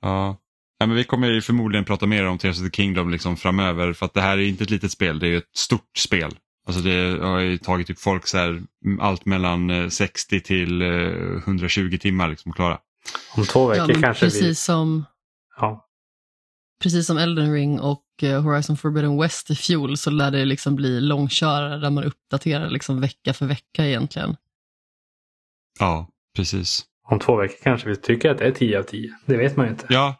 Ja. 0.01 0.38
Ja, 0.82 0.86
men 0.86 0.96
vi 0.96 1.04
kommer 1.04 1.28
ju 1.28 1.42
förmodligen 1.42 1.86
prata 1.86 2.06
mer 2.06 2.26
om 2.26 2.38
Tears 2.38 2.60
of 2.62 2.66
the 2.66 2.72
Kingdom 2.76 3.10
liksom 3.10 3.38
framöver 3.38 3.94
för 3.94 4.06
att 4.06 4.14
det 4.14 4.22
här 4.22 4.38
är 4.38 4.42
inte 4.42 4.64
ett 4.64 4.70
litet 4.70 4.92
spel, 4.92 5.20
det 5.20 5.26
är 5.28 5.30
ju 5.30 5.38
ett 5.38 5.58
stort 5.58 5.98
spel. 5.98 6.32
Alltså 6.68 6.82
det 6.82 7.20
har 7.26 7.40
ju 7.40 7.58
tagit 7.58 7.88
typ 7.88 8.00
folk 8.00 8.28
så 8.28 8.38
här, 8.38 8.62
allt 9.00 9.26
mellan 9.26 9.70
eh, 9.70 9.88
60 9.90 10.42
till 10.42 10.82
eh, 10.82 10.88
120 11.38 11.98
timmar 12.02 12.30
liksom 12.30 12.52
att 12.52 12.56
klara. 12.56 12.80
om 13.38 13.46
två 13.46 13.60
Ja, 13.76 13.82
veckor 13.86 13.94
men 13.94 14.02
kanske 14.02 14.26
precis, 14.26 14.42
vi... 14.44 14.56
som, 14.56 15.06
Ja, 15.58 15.86
precis 16.84 17.08
som 17.08 17.18
Elden 17.18 17.54
Ring 17.54 17.80
och 17.80 18.06
eh, 18.22 18.42
Horizon 18.42 18.78
Forbidden 18.78 19.22
West 19.22 19.50
i 19.52 19.56
fjol 19.56 19.98
så 19.98 20.10
lär 20.10 20.32
det 20.32 20.46
liksom 20.46 20.76
bli 20.76 21.02
långkörare 21.02 21.78
där 21.78 21.90
man 21.90 22.04
uppdaterar 22.04 22.70
liksom 22.70 23.02
vecka 23.02 23.34
för 23.34 23.46
vecka 23.46 23.86
egentligen. 23.86 24.36
Ja, 25.80 26.08
precis. 26.36 26.86
om 27.08 27.20
två 27.20 27.36
veckor 27.36 27.58
kanske 27.64 27.90
vi 27.90 27.96
tycker 27.96 28.30
att 28.32 28.38
det 28.38 28.46
är 28.48 28.52
10 28.52 28.80
av 28.80 28.84
10. 28.84 29.16
Det 29.26 29.38
vet 29.38 29.58
man 29.58 29.66
ju 29.66 29.72
inte. 29.72 29.86
Ja, 29.90 30.16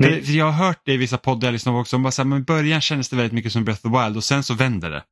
Nej. 0.00 0.22
för 0.22 0.32
jag 0.32 0.44
har 0.50 0.66
hört 0.66 0.80
det 0.84 0.92
i 0.92 0.96
vissa 0.96 1.18
poddar 1.18 1.48
jag 1.48 1.52
lyssnar 1.52 1.72
på 1.72 1.78
också. 1.78 1.98
Bara 1.98 2.10
så 2.10 2.22
här, 2.22 2.28
men 2.28 2.38
I 2.38 2.42
början 2.42 2.80
kändes 2.80 3.08
det 3.08 3.16
väldigt 3.16 3.32
mycket 3.32 3.52
som 3.52 3.64
Breath 3.64 3.86
of 3.86 3.92
the 3.92 4.04
Wild 4.04 4.16
och 4.16 4.24
sen 4.24 4.42
så 4.42 4.54
vänder 4.54 4.90
det 4.90 5.04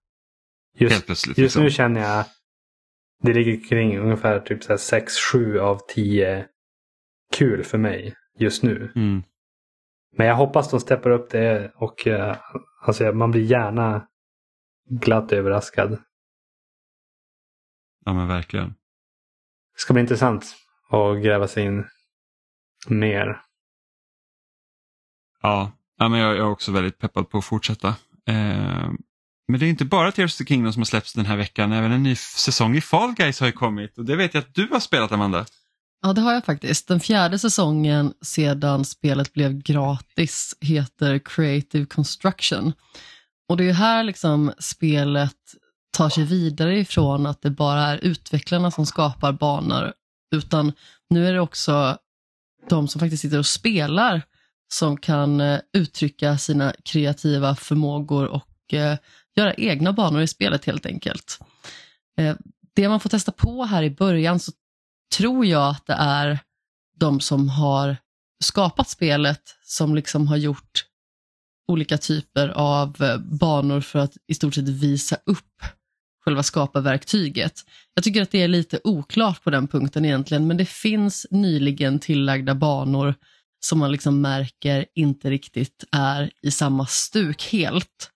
helt 0.78 0.93
Just, 0.93 1.07
plötsligt. 1.07 1.39
just 1.39 1.45
liksom. 1.57 1.62
nu 1.62 1.70
känner 1.70 2.01
jag 2.01 2.24
det 3.22 3.32
ligger 3.32 3.68
kring 3.68 3.99
ungefär 3.99 4.41
typ 4.41 4.62
6-7 4.62 5.59
av 5.59 5.80
10 5.89 6.47
kul 7.36 7.64
för 7.64 7.78
mig 7.78 8.14
just 8.39 8.62
nu. 8.62 8.93
Mm. 8.97 9.22
Men 10.16 10.26
jag 10.26 10.34
hoppas 10.34 10.70
de 10.70 10.80
steppar 10.80 11.11
upp 11.11 11.30
det 11.30 11.72
och 11.74 12.07
eh, 12.07 12.36
alltså, 12.82 13.12
man 13.12 13.30
blir 13.30 13.43
gärna 13.43 14.07
glatt 14.91 15.32
överraskad. 15.32 15.99
Ja 18.05 18.14
men 18.14 18.28
verkligen. 18.28 18.68
Det 19.74 19.80
ska 19.80 19.93
bli 19.93 20.01
intressant 20.01 20.57
att 20.91 21.22
gräva 21.22 21.49
sig 21.49 21.64
in 21.64 21.84
mer. 22.89 23.43
Ja, 25.43 25.72
ja 25.99 26.09
men 26.09 26.20
jag, 26.20 26.30
jag 26.30 26.47
är 26.47 26.51
också 26.51 26.72
väldigt 26.72 26.99
peppad 26.99 27.30
på 27.30 27.39
att 27.39 27.45
fortsätta. 27.45 27.89
Eh, 28.28 28.91
men 29.49 29.61
det 29.61 29.66
är 29.66 29.70
inte 29.70 29.84
bara 29.84 30.12
Tears 30.12 30.34
of 30.34 30.39
the 30.39 30.45
Kingdom 30.45 30.72
som 30.72 30.80
har 30.80 30.84
släppts 30.84 31.12
den 31.12 31.26
här 31.26 31.36
veckan. 31.36 31.72
Även 31.72 31.93
en 31.93 32.03
ny 32.03 32.16
säsong 32.16 32.76
i 32.76 32.80
Fall 32.80 33.14
Guys 33.14 33.41
har 33.41 33.47
ju 33.47 33.53
kommit. 33.53 33.99
Och 33.99 34.05
det 34.05 34.16
vet 34.16 34.34
jag 34.34 34.41
att 34.41 34.55
du 34.55 34.68
har 34.72 34.80
spelat 34.80 35.12
Amanda. 35.12 35.47
Ja, 36.03 36.12
det 36.12 36.20
har 36.20 36.32
jag 36.32 36.45
faktiskt. 36.45 36.89
Den 36.89 37.01
fjärde 37.01 37.39
säsongen 37.39 38.12
sedan 38.22 38.84
spelet 38.84 39.32
blev 39.32 39.62
gratis 39.62 40.57
heter 40.61 41.18
Creative 41.18 41.86
Construction. 41.86 42.72
Och 43.49 43.57
det 43.57 43.68
är 43.68 43.72
här 43.72 44.05
liksom 44.05 44.53
spelet 44.59 45.36
tar 45.91 46.09
sig 46.09 46.24
vidare 46.24 46.78
ifrån 46.78 47.26
att 47.26 47.43
det 47.43 47.51
bara 47.51 47.82
är 47.82 47.99
utvecklarna 47.99 48.70
som 48.70 48.86
skapar 48.86 49.32
banor, 49.32 49.93
utan 50.34 50.72
nu 51.11 51.28
är 51.28 51.32
det 51.32 51.41
också 51.41 51.99
de 52.68 52.89
som 52.89 53.01
faktiskt 53.01 53.22
sitter 53.22 53.39
och 53.39 53.47
spelar 53.47 54.22
som 54.68 54.96
kan 54.96 55.40
eh, 55.40 55.60
uttrycka 55.72 56.38
sina 56.38 56.74
kreativa 56.84 57.56
förmågor 57.56 58.26
och 58.26 58.74
eh, 58.74 58.98
göra 59.36 59.54
egna 59.54 59.92
banor 59.92 60.22
i 60.22 60.26
spelet 60.26 60.64
helt 60.64 60.86
enkelt. 60.86 61.38
Eh, 62.18 62.36
det 62.74 62.88
man 62.88 63.00
får 63.00 63.10
testa 63.10 63.32
på 63.32 63.64
här 63.64 63.82
i 63.82 63.90
början 63.90 64.40
så 64.40 64.52
tror 65.16 65.46
jag 65.46 65.70
att 65.70 65.86
det 65.86 65.96
är 65.98 66.38
de 66.96 67.20
som 67.20 67.48
har 67.48 67.96
skapat 68.44 68.88
spelet 68.88 69.42
som 69.62 69.94
liksom 69.94 70.28
har 70.28 70.36
gjort 70.36 70.84
olika 71.68 71.98
typer 71.98 72.48
av 72.48 73.02
eh, 73.02 73.18
banor 73.18 73.80
för 73.80 73.98
att 73.98 74.16
i 74.26 74.34
stort 74.34 74.54
sett 74.54 74.68
visa 74.68 75.16
upp 75.26 75.62
själva 76.24 76.42
skaparverktyget. 76.42 77.64
Jag 77.94 78.04
tycker 78.04 78.22
att 78.22 78.30
det 78.30 78.42
är 78.42 78.48
lite 78.48 78.80
oklart 78.84 79.44
på 79.44 79.50
den 79.50 79.68
punkten 79.68 80.04
egentligen, 80.04 80.46
men 80.46 80.56
det 80.56 80.68
finns 80.68 81.26
nyligen 81.30 81.98
tillagda 81.98 82.54
banor 82.54 83.14
som 83.61 83.78
man 83.78 83.92
liksom 83.92 84.20
märker 84.20 84.86
inte 84.94 85.30
riktigt 85.30 85.84
är 85.92 86.30
i 86.42 86.50
samma 86.50 86.86
stuk 86.86 87.48
helt 87.52 88.11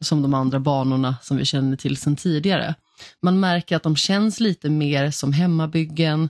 som 0.00 0.22
de 0.22 0.34
andra 0.34 0.60
banorna 0.60 1.16
som 1.22 1.36
vi 1.36 1.44
känner 1.44 1.76
till 1.76 1.96
sedan 1.96 2.16
tidigare. 2.16 2.74
Man 3.22 3.40
märker 3.40 3.76
att 3.76 3.82
de 3.82 3.96
känns 3.96 4.40
lite 4.40 4.70
mer 4.70 5.10
som 5.10 5.32
hemmabyggen 5.32 6.28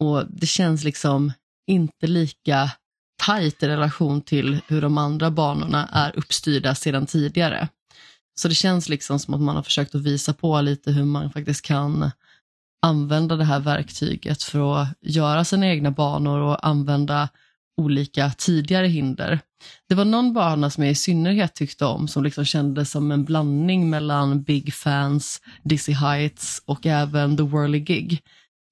och 0.00 0.26
det 0.28 0.46
känns 0.46 0.84
liksom 0.84 1.32
inte 1.66 2.06
lika 2.06 2.70
tajt 3.26 3.62
i 3.62 3.68
relation 3.68 4.20
till 4.22 4.60
hur 4.66 4.82
de 4.82 4.98
andra 4.98 5.30
banorna 5.30 5.88
är 5.92 6.18
uppstyrda 6.18 6.74
sedan 6.74 7.06
tidigare. 7.06 7.68
Så 8.34 8.48
det 8.48 8.54
känns 8.54 8.88
liksom 8.88 9.18
som 9.18 9.34
att 9.34 9.40
man 9.40 9.56
har 9.56 9.62
försökt 9.62 9.94
att 9.94 10.02
visa 10.02 10.32
på 10.32 10.60
lite 10.60 10.90
hur 10.92 11.04
man 11.04 11.30
faktiskt 11.30 11.64
kan 11.64 12.10
använda 12.82 13.36
det 13.36 13.44
här 13.44 13.60
verktyget 13.60 14.42
för 14.42 14.82
att 14.82 14.88
göra 15.00 15.44
sina 15.44 15.66
egna 15.66 15.90
banor 15.90 16.40
och 16.40 16.66
använda 16.66 17.28
olika 17.82 18.30
tidigare 18.30 18.86
hinder. 18.86 19.40
Det 19.88 19.94
var 19.94 20.04
någon 20.04 20.32
bana 20.32 20.70
som 20.70 20.84
jag 20.84 20.90
i 20.90 20.94
synnerhet 20.94 21.54
tyckte 21.54 21.84
om 21.84 22.08
som 22.08 22.24
liksom 22.24 22.44
kändes 22.44 22.90
som 22.90 23.12
en 23.12 23.24
blandning 23.24 23.90
mellan 23.90 24.42
Big 24.42 24.74
Fans, 24.74 25.40
Dizzy 25.64 25.92
Heights 25.92 26.62
och 26.66 26.86
även 26.86 27.36
The 27.36 27.42
Whirly 27.42 27.80
Gig. 27.80 28.20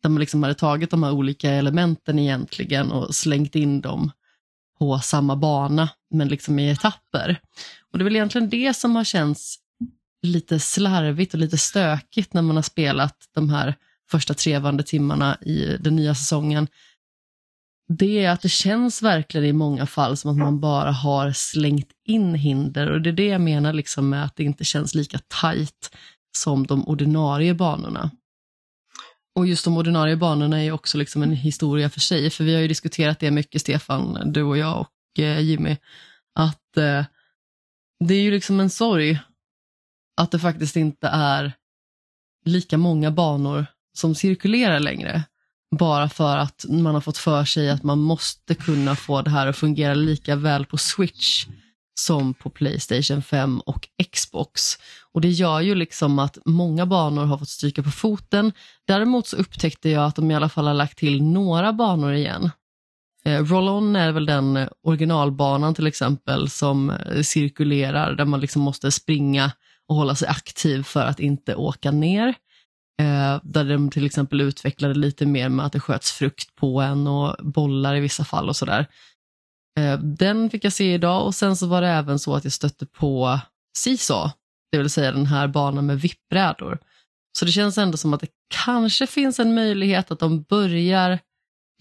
Där 0.03 0.11
man 0.11 0.21
liksom 0.21 0.43
hade 0.43 0.55
tagit 0.55 0.91
de 0.91 1.03
här 1.03 1.13
olika 1.13 1.51
elementen 1.51 2.19
egentligen 2.19 2.93
och 2.93 3.15
slängt 3.15 3.55
in 3.55 3.81
dem 3.81 4.11
på 4.79 4.99
samma 4.99 5.37
bana, 5.37 5.89
men 6.11 6.29
liksom 6.29 6.59
i 6.59 6.71
etapper. 6.71 7.41
Och 7.93 7.99
det 7.99 8.03
är 8.03 8.05
väl 8.05 8.17
egentligen 8.17 8.49
det 8.49 8.77
som 8.77 8.97
har 8.97 9.05
känts 9.05 9.57
lite 10.23 10.61
slarvigt 10.61 11.35
och 11.35 11.41
lite 11.41 11.59
stökigt 11.59 12.35
när 12.35 12.43
man 12.43 12.57
har 12.57 12.63
spelat 12.63 13.17
de 13.35 13.51
här 13.51 13.75
första 14.11 14.35
trevande 14.35 14.83
timmarna 14.83 15.37
i 15.41 15.77
den 15.81 15.97
nya 15.97 16.15
säsongen. 16.15 16.69
Det 17.99 18.25
är 18.25 18.31
att 18.31 18.43
det 18.43 18.49
känns 18.49 19.03
verkligen 19.03 19.47
i 19.47 19.53
många 19.53 19.87
fall 19.87 20.17
som 20.17 20.31
att 20.31 20.37
man 20.37 20.61
bara 20.61 20.91
har 20.91 21.33
slängt 21.33 21.89
in 22.05 22.35
hinder 22.35 22.91
och 22.91 23.03
det 23.03 23.11
är 23.11 23.13
det 23.15 23.27
jag 23.27 23.41
menar 23.41 23.73
liksom 23.73 24.09
med 24.09 24.25
att 24.25 24.37
det 24.37 24.45
inte 24.45 24.65
känns 24.65 24.95
lika 24.95 25.19
tajt 25.29 25.97
som 26.37 26.67
de 26.67 26.89
ordinarie 26.89 27.55
banorna. 27.55 28.11
Och 29.35 29.47
just 29.47 29.65
de 29.65 29.77
ordinarie 29.77 30.17
banorna 30.17 30.65
är 30.65 30.73
också 30.73 30.99
liksom 30.99 31.23
en 31.23 31.33
historia 31.33 31.91
för 31.91 32.01
sig, 32.01 32.31
för 32.31 32.45
vi 32.45 32.55
har 32.55 32.61
ju 32.61 32.69
diskuterat 32.69 33.21
det 33.21 33.31
mycket, 33.31 33.61
Stefan, 33.61 34.33
du 34.33 34.43
och 34.43 34.59
jag 34.59 34.81
och 34.81 35.19
eh, 35.19 35.41
Jimmy, 35.41 35.77
att 36.35 36.77
eh, 36.77 37.05
det 38.05 38.15
är 38.15 38.23
ju 38.23 38.31
liksom 38.31 38.61
en 38.61 38.71
sorg 38.71 39.19
att 40.17 40.31
det 40.31 40.39
faktiskt 40.39 40.77
inte 40.77 41.09
är 41.09 41.53
lika 42.45 42.79
många 42.79 43.11
banor 43.11 43.67
som 43.93 44.15
cirkulerar 44.15 44.81
längre. 44.81 45.23
Bara 45.79 46.09
för 46.09 46.37
att 46.37 46.65
man 46.69 46.95
har 46.95 47.01
fått 47.01 47.19
för 47.19 47.45
sig 47.45 47.71
att 47.71 47.83
man 47.83 47.99
måste 47.99 48.55
kunna 48.55 48.97
få 48.97 49.23
det 49.23 49.31
här 49.31 49.47
att 49.47 49.57
fungera 49.57 49.95
lika 49.95 50.37
väl 50.37 50.67
på 50.67 50.77
Switch 50.77 51.47
som 52.01 52.35
på 52.35 52.51
Playstation 52.51 53.23
5 53.23 53.61
och 53.61 53.89
Xbox. 54.13 54.79
Och 55.13 55.21
det 55.21 55.29
gör 55.29 55.61
ju 55.61 55.75
liksom 55.75 56.19
att 56.19 56.39
många 56.45 56.87
banor 56.87 57.25
har 57.25 57.39
fått 57.39 57.49
stryka 57.49 57.83
på 57.83 57.91
foten. 57.91 58.53
Däremot 58.87 59.27
så 59.27 59.37
upptäckte 59.37 59.89
jag 59.89 60.05
att 60.05 60.17
de 60.17 60.31
i 60.31 60.35
alla 60.35 60.49
fall 60.49 60.67
har 60.67 60.75
lagt 60.75 60.99
till 60.99 61.23
några 61.23 61.73
banor 61.73 62.13
igen. 62.13 62.51
Eh, 63.25 63.45
Roll-On 63.45 63.97
är 63.97 64.13
väl 64.13 64.27
den 64.27 64.57
eh, 64.57 64.69
originalbanan 64.83 65.75
till 65.75 65.87
exempel 65.87 66.51
som 66.51 66.91
eh, 66.91 67.23
cirkulerar 67.23 68.13
där 68.13 68.25
man 68.25 68.41
liksom 68.41 68.63
måste 68.63 68.91
springa 68.91 69.53
och 69.89 69.97
hålla 69.97 70.15
sig 70.15 70.29
aktiv 70.29 70.83
för 70.83 71.01
att 71.01 71.21
inte 71.21 71.55
åka 71.55 71.91
ner. 71.91 72.35
Eh, 73.01 73.41
där 73.43 73.65
de 73.65 73.91
till 73.91 74.07
exempel 74.07 74.41
utvecklade 74.41 74.95
lite 74.95 75.27
mer 75.27 75.49
med 75.49 75.67
att 75.67 75.73
det 75.73 75.81
sköts 75.81 76.13
frukt 76.13 76.57
på 76.57 76.81
en 76.81 77.07
och 77.07 77.37
bollar 77.45 77.95
i 77.95 78.01
vissa 78.01 78.25
fall 78.25 78.49
och 78.49 78.57
sådär. 78.57 78.87
Eh, 79.79 79.99
den 79.99 80.51
fick 80.51 80.65
jag 80.65 80.73
se 80.73 80.95
idag 80.95 81.27
och 81.27 81.35
sen 81.35 81.57
så 81.57 81.67
var 81.67 81.83
det 81.83 81.89
även 81.89 82.19
så 82.19 82.35
att 82.35 82.45
jag 82.45 82.53
stötte 82.53 82.87
på 82.87 83.41
Seesaw, 83.79 84.33
det 84.73 84.79
vill 84.79 84.91
säga 84.91 85.13
den 85.13 85.27
här 85.27 85.49
banan 85.49 85.87
med 85.87 86.01
vippbrädor. 86.01 86.79
Så 87.39 87.45
det 87.45 87.53
känns 87.53 87.79
ändå 87.79 87.97
som 87.97 88.15
att 88.15 88.21
det 88.21 88.31
kanske 88.65 89.07
finns 89.07 89.41
en 89.41 89.55
möjlighet 89.55 90.11
att 90.11 90.19
de 90.19 90.43
börjar 90.43 91.19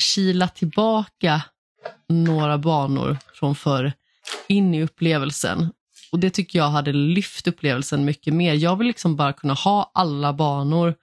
kila 0.02 0.48
tillbaka 0.48 1.42
några 2.10 2.58
banor 2.58 3.18
från 3.34 3.56
förr 3.56 3.94
in 4.48 4.74
i 4.74 4.84
upplevelsen. 4.84 5.70
Och 6.12 6.20
det 6.20 6.30
tycker 6.30 6.60
jag 6.60 6.70
hade 6.70 6.94
lyft 6.94 7.48
upplevelsen 7.48 8.06
mycket 8.06 8.34
mer. 8.34 8.54
Jag 8.54 8.76
vill 8.76 8.88
liksom 8.88 9.16
bara 9.16 9.34
kunna 9.34 9.54
ha 9.54 9.92
alla 9.94 10.34
banor 10.34 10.96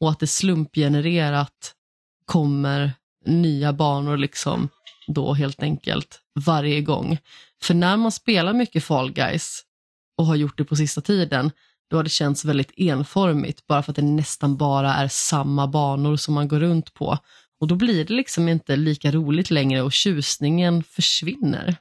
och 0.00 0.10
att 0.10 0.20
det 0.20 0.26
slumpgenererat 0.26 1.74
kommer 2.24 2.92
nya 3.26 3.72
banor 3.72 4.16
liksom 4.16 4.68
då 5.06 5.34
helt 5.34 5.62
enkelt 5.62 6.20
varje 6.46 6.80
gång. 6.80 7.18
För 7.62 7.74
när 7.74 7.96
man 7.96 8.12
spelar 8.12 8.52
mycket 8.52 8.84
Fall 8.84 9.12
Guys 9.12 9.62
och 10.18 10.26
har 10.26 10.36
gjort 10.36 10.58
det 10.58 10.64
på 10.64 10.76
sista 10.76 11.00
tiden, 11.00 11.50
då 11.90 11.96
har 11.96 12.04
det 12.04 12.10
känts 12.10 12.44
väldigt 12.44 12.72
enformigt 12.76 13.66
bara 13.66 13.82
för 13.82 13.92
att 13.92 13.96
det 13.96 14.02
nästan 14.02 14.56
bara 14.56 14.94
är 14.94 15.08
samma 15.08 15.66
banor 15.66 16.16
som 16.16 16.34
man 16.34 16.48
går 16.48 16.60
runt 16.60 16.94
på. 16.94 17.18
Och 17.60 17.68
då 17.68 17.74
blir 17.74 18.04
det 18.04 18.14
liksom 18.14 18.48
inte 18.48 18.76
lika 18.76 19.10
roligt 19.10 19.50
längre 19.50 19.82
och 19.82 19.92
tjusningen 19.92 20.82
försvinner. 20.82 21.76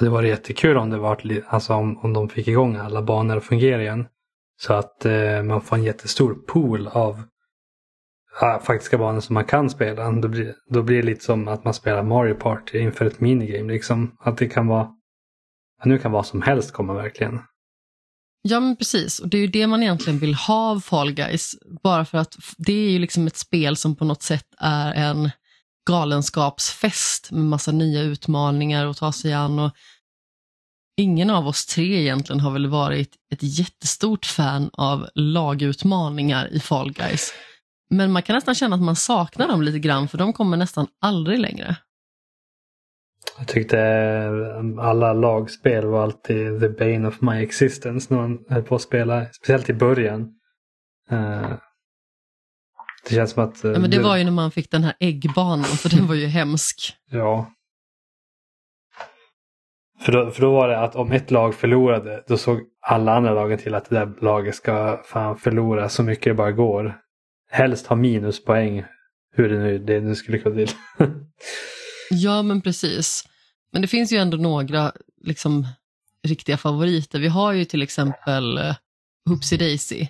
Det 0.00 0.08
var 0.08 0.22
jättekul 0.22 0.76
om 0.76 0.90
det 0.90 0.98
var, 0.98 1.42
alltså 1.48 1.74
om, 1.74 1.98
om 1.98 2.12
de 2.12 2.28
fick 2.28 2.48
igång 2.48 2.76
alla 2.76 3.02
banor 3.02 3.36
att 3.36 3.44
fungera 3.44 3.82
igen. 3.82 4.06
Så 4.66 4.72
att 4.72 5.04
eh, 5.04 5.42
man 5.42 5.60
får 5.60 5.76
en 5.76 5.82
jättestor 5.82 6.34
pool 6.34 6.88
av 6.88 7.22
ja, 8.40 8.62
faktiska 8.64 8.98
banor 8.98 9.20
som 9.20 9.34
man 9.34 9.44
kan 9.44 9.70
spela. 9.70 10.12
Då 10.12 10.28
blir, 10.28 10.54
då 10.70 10.82
blir 10.82 10.96
det 10.96 11.02
lite 11.02 11.24
som 11.24 11.48
att 11.48 11.64
man 11.64 11.74
spelar 11.74 12.02
Mario 12.02 12.34
Party 12.34 12.78
inför 12.78 13.04
ett 13.04 13.20
minigame. 13.20 13.72
Liksom. 13.72 14.16
Att 14.20 14.38
det 14.38 14.48
kan 14.48 14.66
vara, 14.66 14.88
nu 15.84 15.98
kan 15.98 16.12
vad 16.12 16.26
som 16.26 16.42
helst 16.42 16.72
komma 16.72 16.94
verkligen. 16.94 17.40
Ja 18.42 18.60
men 18.60 18.76
precis, 18.76 19.18
och 19.18 19.28
det 19.28 19.36
är 19.36 19.40
ju 19.40 19.46
det 19.46 19.66
man 19.66 19.82
egentligen 19.82 20.18
vill 20.18 20.34
ha 20.34 20.70
av 20.70 20.80
Fall 20.80 21.12
Guys. 21.12 21.54
Bara 21.82 22.04
för 22.04 22.18
att 22.18 22.36
det 22.58 22.72
är 22.72 22.90
ju 22.90 22.98
liksom 22.98 23.26
ett 23.26 23.36
spel 23.36 23.76
som 23.76 23.96
på 23.96 24.04
något 24.04 24.22
sätt 24.22 24.46
är 24.58 24.92
en 24.92 25.30
galenskapsfest 25.86 27.30
med 27.30 27.44
massa 27.44 27.72
nya 27.72 28.02
utmaningar 28.02 28.86
att 28.86 28.96
ta 28.96 29.12
sig 29.12 29.32
an. 29.32 29.58
Och 29.58 29.70
ingen 30.96 31.30
av 31.30 31.46
oss 31.46 31.66
tre 31.66 32.00
egentligen 32.00 32.40
har 32.40 32.50
väl 32.50 32.66
varit 32.66 33.16
ett 33.32 33.58
jättestort 33.58 34.26
fan 34.26 34.70
av 34.72 35.08
lagutmaningar 35.14 36.52
i 36.52 36.60
Fall 36.60 36.92
Guys. 36.92 37.32
Men 37.90 38.12
man 38.12 38.22
kan 38.22 38.34
nästan 38.34 38.54
känna 38.54 38.76
att 38.76 38.82
man 38.82 38.96
saknar 38.96 39.48
dem 39.48 39.62
lite 39.62 39.78
grann 39.78 40.08
för 40.08 40.18
de 40.18 40.32
kommer 40.32 40.56
nästan 40.56 40.86
aldrig 41.00 41.38
längre. 41.38 41.76
Jag 43.38 43.48
tyckte 43.48 43.78
eh, 43.78 44.86
alla 44.86 45.12
lagspel 45.12 45.86
var 45.86 46.02
alltid 46.02 46.60
the 46.60 46.68
bane 46.68 47.08
of 47.08 47.20
my 47.20 47.42
existence 47.42 48.14
när 48.14 48.20
man 48.20 48.44
höll 48.48 48.62
på 48.62 48.74
att 48.74 48.82
spela. 48.82 49.26
Speciellt 49.32 49.70
i 49.70 49.72
början. 49.72 50.20
Uh, 51.12 51.54
det 53.08 53.14
känns 53.14 53.30
som 53.30 53.44
att... 53.44 53.64
Uh, 53.64 53.72
ja, 53.72 53.78
men 53.78 53.90
det 53.90 53.98
var 53.98 54.16
ju 54.16 54.24
när 54.24 54.30
man 54.30 54.50
fick 54.50 54.70
den 54.70 54.84
här 54.84 54.94
äggbanan 55.00 55.64
för 55.64 55.88
den 55.88 56.06
var 56.06 56.14
ju 56.14 56.26
hemsk. 56.26 56.96
Ja. 57.10 57.52
För 60.04 60.12
då, 60.12 60.30
för 60.30 60.40
då 60.40 60.52
var 60.52 60.68
det 60.68 60.78
att 60.78 60.96
om 60.96 61.12
ett 61.12 61.30
lag 61.30 61.54
förlorade 61.54 62.24
då 62.28 62.36
såg 62.36 62.60
alla 62.80 63.12
andra 63.12 63.34
lagen 63.34 63.58
till 63.58 63.74
att 63.74 63.90
det 63.90 63.96
där 63.98 64.12
laget 64.20 64.54
ska 64.54 65.02
fan 65.04 65.38
förlora 65.38 65.88
så 65.88 66.02
mycket 66.02 66.24
det 66.24 66.34
bara 66.34 66.52
går 66.52 67.02
helst 67.52 67.86
ha 67.86 67.96
minuspoäng. 67.96 68.84
Hur 69.34 69.48
det 69.48 69.58
nu, 69.58 69.78
det 69.78 70.00
nu 70.00 70.14
skulle 70.14 70.38
gå 70.38 70.54
till. 70.54 70.70
ja, 72.10 72.42
men 72.42 72.60
precis. 72.60 73.28
Men 73.72 73.82
det 73.82 73.88
finns 73.88 74.12
ju 74.12 74.16
ändå 74.16 74.36
några 74.36 74.92
liksom, 75.24 75.66
riktiga 76.26 76.56
favoriter. 76.56 77.20
Vi 77.20 77.28
har 77.28 77.52
ju 77.52 77.64
till 77.64 77.82
exempel 77.82 78.58
eh, 78.58 78.74
Hoopsie 79.28 79.58
Daisy 79.58 80.06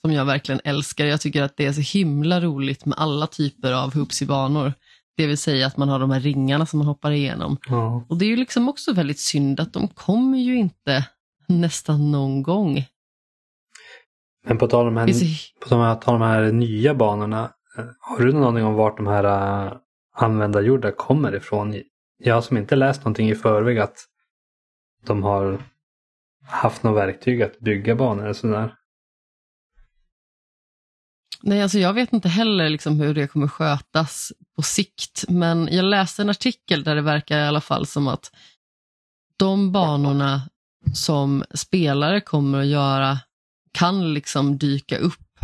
som 0.00 0.12
jag 0.12 0.24
verkligen 0.24 0.60
älskar. 0.64 1.06
Jag 1.06 1.20
tycker 1.20 1.42
att 1.42 1.56
det 1.56 1.66
är 1.66 1.72
så 1.72 1.98
himla 1.98 2.40
roligt 2.40 2.84
med 2.84 2.98
alla 2.98 3.26
typer 3.26 3.72
av 3.72 3.94
Hoopsie-banor. 3.94 4.72
Det 5.16 5.26
vill 5.26 5.38
säga 5.38 5.66
att 5.66 5.76
man 5.76 5.88
har 5.88 5.98
de 5.98 6.10
här 6.10 6.20
ringarna 6.20 6.66
som 6.66 6.78
man 6.78 6.86
hoppar 6.86 7.10
igenom. 7.10 7.56
Ja. 7.68 8.06
Och 8.08 8.18
det 8.18 8.24
är 8.24 8.28
ju 8.28 8.36
liksom 8.36 8.68
också 8.68 8.92
väldigt 8.92 9.20
synd 9.20 9.60
att 9.60 9.72
de 9.72 9.88
kommer 9.88 10.38
ju 10.38 10.56
inte 10.56 11.06
nästan 11.48 12.10
någon 12.12 12.42
gång. 12.42 12.84
Men 14.46 14.58
på 14.58 14.66
tal 14.66 14.88
om 14.88 14.94
de 14.94 15.00
här, 15.00 15.12
på 15.60 15.68
tal 15.68 16.14
om 16.14 16.20
de 16.20 16.26
här 16.26 16.52
nya 16.52 16.94
banorna. 16.94 17.52
Eh, 17.78 17.84
har 18.00 18.24
du 18.24 18.32
någon 18.32 18.44
aning 18.44 18.64
om 18.64 18.74
vart 18.74 18.96
de 18.96 19.06
här 19.06 19.24
uh, 19.66 19.72
användargjorda 20.14 20.92
kommer 20.92 21.34
ifrån? 21.34 21.82
Jag 22.18 22.34
har 22.34 22.42
som 22.42 22.56
inte 22.56 22.76
läst 22.76 23.00
någonting 23.00 23.30
i 23.30 23.34
förväg 23.34 23.78
att 23.78 23.98
de 25.06 25.22
har 25.22 25.62
haft 26.46 26.82
något 26.82 26.96
verktyg 26.96 27.42
att 27.42 27.58
bygga 27.60 27.94
banor 27.94 28.22
eller 28.24 28.32
sådär. 28.32 28.74
Nej, 31.46 31.62
alltså 31.62 31.78
jag 31.78 31.92
vet 31.92 32.12
inte 32.12 32.28
heller 32.28 32.68
liksom 32.68 33.00
hur 33.00 33.14
det 33.14 33.26
kommer 33.26 33.48
skötas 33.48 34.32
på 34.56 34.62
sikt, 34.62 35.24
men 35.28 35.68
jag 35.72 35.84
läste 35.84 36.22
en 36.22 36.30
artikel 36.30 36.84
där 36.84 36.94
det 36.94 37.02
verkar 37.02 37.38
i 37.38 37.42
alla 37.42 37.60
fall 37.60 37.86
som 37.86 38.08
att 38.08 38.30
de 39.36 39.72
banorna 39.72 40.42
som 40.94 41.44
spelare 41.54 42.20
kommer 42.20 42.60
att 42.60 42.66
göra 42.66 43.18
kan 43.72 44.14
liksom 44.14 44.58
dyka 44.58 44.98
upp 44.98 45.38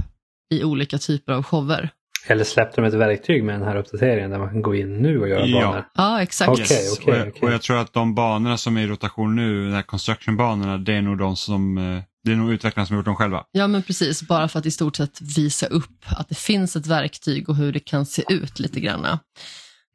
i 0.50 0.64
olika 0.64 0.98
typer 0.98 1.32
av 1.32 1.42
shower. 1.42 1.90
Eller 2.26 2.44
släppte 2.44 2.80
de 2.80 2.86
ett 2.86 2.94
verktyg 2.94 3.44
med 3.44 3.54
den 3.54 3.68
här 3.68 3.76
uppdateringen 3.76 4.30
där 4.30 4.38
man 4.38 4.48
kan 4.48 4.62
gå 4.62 4.74
in 4.74 4.96
nu 4.96 5.20
och 5.20 5.28
göra 5.28 5.46
ja. 5.46 5.60
banor? 5.60 5.84
Ja, 5.94 6.22
exakt. 6.22 6.50
Okay, 6.50 6.62
yes. 6.62 6.98
okay, 6.98 7.14
och, 7.14 7.20
jag, 7.20 7.28
okay. 7.28 7.48
och 7.48 7.54
jag 7.54 7.62
tror 7.62 7.78
att 7.78 7.92
de 7.92 8.14
banorna 8.14 8.56
som 8.56 8.76
är 8.76 8.82
i 8.82 8.86
rotation 8.86 9.36
nu, 9.36 9.64
de 9.64 9.74
här 9.74 9.82
construction-banorna, 9.82 10.78
det 10.78 10.94
är 10.94 11.02
nog 11.02 11.18
de 11.18 11.36
som 11.36 11.78
eh, 11.78 12.02
det 12.24 12.32
är 12.32 12.36
nog 12.36 12.52
utvecklarna 12.52 12.86
som 12.86 12.94
har 12.94 12.98
gjort 12.98 13.06
dem 13.06 13.16
själva. 13.16 13.44
Ja, 13.52 13.66
men 13.66 13.82
precis. 13.82 14.22
Bara 14.22 14.48
för 14.48 14.58
att 14.58 14.66
i 14.66 14.70
stort 14.70 14.96
sett 14.96 15.20
visa 15.20 15.66
upp 15.66 16.04
att 16.06 16.28
det 16.28 16.34
finns 16.34 16.76
ett 16.76 16.86
verktyg 16.86 17.48
och 17.48 17.56
hur 17.56 17.72
det 17.72 17.80
kan 17.80 18.06
se 18.06 18.22
ut 18.28 18.58
lite 18.58 18.80
grann. 18.80 19.04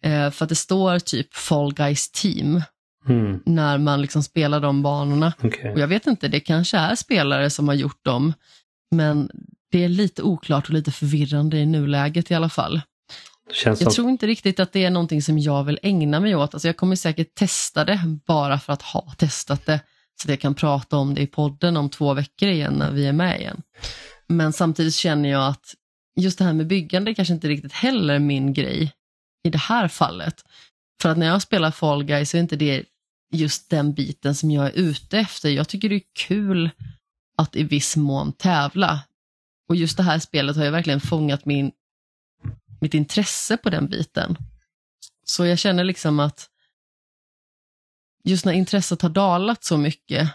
Eh, 0.04 0.32
för 0.32 0.46
att 0.46 0.50
det 0.50 0.56
står 0.56 1.00
typ 1.00 1.36
Fall 1.36 1.74
Guys 1.74 2.12
Team 2.12 2.62
mm. 3.10 3.40
när 3.46 3.78
man 3.78 4.02
liksom 4.02 4.24
spelar 4.24 4.60
de 4.60 4.84
banorna. 4.84 5.34
Okay. 5.44 5.72
Och 5.72 5.80
jag 5.80 5.88
vet 5.88 6.08
inte, 6.08 6.28
det 6.28 6.40
kanske 6.40 6.78
är 6.78 6.96
spelare 6.96 7.50
som 7.50 7.68
har 7.68 7.76
gjort 7.76 8.06
dem, 8.06 8.34
men 8.92 9.30
det 9.72 9.84
är 9.84 9.90
lite 9.90 10.24
oklart 10.24 10.68
och 10.68 10.74
lite 10.74 10.92
förvirrande 10.92 11.58
i 11.58 11.66
nuläget 11.66 12.32
i 12.32 12.36
alla 12.36 12.50
fall. 12.50 12.82
Känns 13.52 13.82
Jag 13.82 13.94
som, 13.94 13.96
tror 13.96 14.10
inte 14.10 14.28
riktigt 14.28 14.60
att 14.60 14.74
det 14.74 14.86
är 14.86 14.90
någonting 14.90 15.22
som 15.22 15.40
jag 15.40 15.64
vill 15.64 15.80
ägna 15.84 16.20
mig 16.20 16.36
åt. 16.36 16.54
Alltså 16.54 16.68
jag 16.68 16.78
kommer 16.78 16.96
säkert 16.96 17.36
testa 17.36 17.86
det 17.86 18.00
bara 18.28 18.60
för 18.60 18.74
att 18.74 18.82
ha 18.82 19.14
testat 19.18 19.66
det. 19.66 19.80
Så 20.22 20.28
att 20.28 20.30
jag 20.30 20.40
kan 20.40 20.56
prata 20.56 20.98
om 20.98 21.14
det 21.14 21.22
i 21.22 21.28
podden 21.28 21.78
om 21.78 21.90
två 21.90 22.14
veckor 22.14 22.50
igen 22.50 22.74
när 22.74 22.92
vi 22.92 23.06
är 23.06 23.14
med 23.14 23.40
igen. 23.40 23.62
Men 24.28 24.54
samtidigt 24.54 24.94
känner 24.96 25.30
jag 25.30 25.48
att 25.48 25.76
just 26.16 26.38
det 26.38 26.46
här 26.46 26.54
med 26.54 26.68
byggande 26.68 27.16
kanske 27.16 27.34
inte 27.34 27.48
riktigt 27.48 27.74
heller 27.74 28.14
är 28.14 28.20
min 28.20 28.54
grej 28.54 28.94
i 29.44 29.50
det 29.50 29.58
här 29.58 29.88
fallet. 29.88 30.44
För 31.02 31.10
att 31.10 31.18
när 31.18 31.28
jag 31.28 31.42
spelar 31.42 31.72
Fall 31.72 32.04
Guys 32.04 32.30
så 32.30 32.38
är 32.38 32.42
inte 32.42 32.56
det 32.56 32.86
just 33.34 33.70
den 33.70 33.94
biten 33.94 34.36
som 34.36 34.52
jag 34.52 34.66
är 34.66 34.72
ute 34.72 35.20
efter. 35.20 35.50
Jag 35.50 35.68
tycker 35.68 35.90
det 35.90 35.96
är 35.96 36.02
kul 36.28 36.70
att 37.38 37.56
i 37.56 37.64
viss 37.64 37.98
mån 37.98 38.34
tävla. 38.34 39.00
Och 39.70 39.76
just 39.76 39.98
det 39.98 40.04
här 40.04 40.20
spelet 40.20 40.56
har 40.56 40.66
ju 40.66 40.72
verkligen 40.72 41.02
fångat 41.02 41.46
min, 41.46 41.72
mitt 42.82 42.94
intresse 42.94 43.58
på 43.58 43.70
den 43.70 43.88
biten. 43.88 44.38
Så 45.26 45.46
jag 45.46 45.60
känner 45.60 45.84
liksom 45.84 46.20
att 46.20 46.50
just 48.28 48.46
när 48.46 48.54
intresset 48.54 49.02
har 49.02 49.10
dalat 49.10 49.64
så 49.64 49.78
mycket 49.78 50.30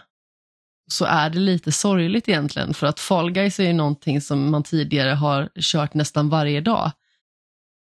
så 0.91 1.05
är 1.05 1.29
det 1.29 1.39
lite 1.39 1.71
sorgligt 1.71 2.29
egentligen. 2.29 2.73
För 2.73 2.87
att 2.87 2.99
Fall 2.99 3.31
Guys 3.31 3.59
är 3.59 3.63
ju 3.63 3.73
någonting 3.73 4.21
som 4.21 4.51
man 4.51 4.63
tidigare 4.63 5.09
har 5.09 5.49
kört 5.55 5.93
nästan 5.93 6.29
varje 6.29 6.61
dag. 6.61 6.91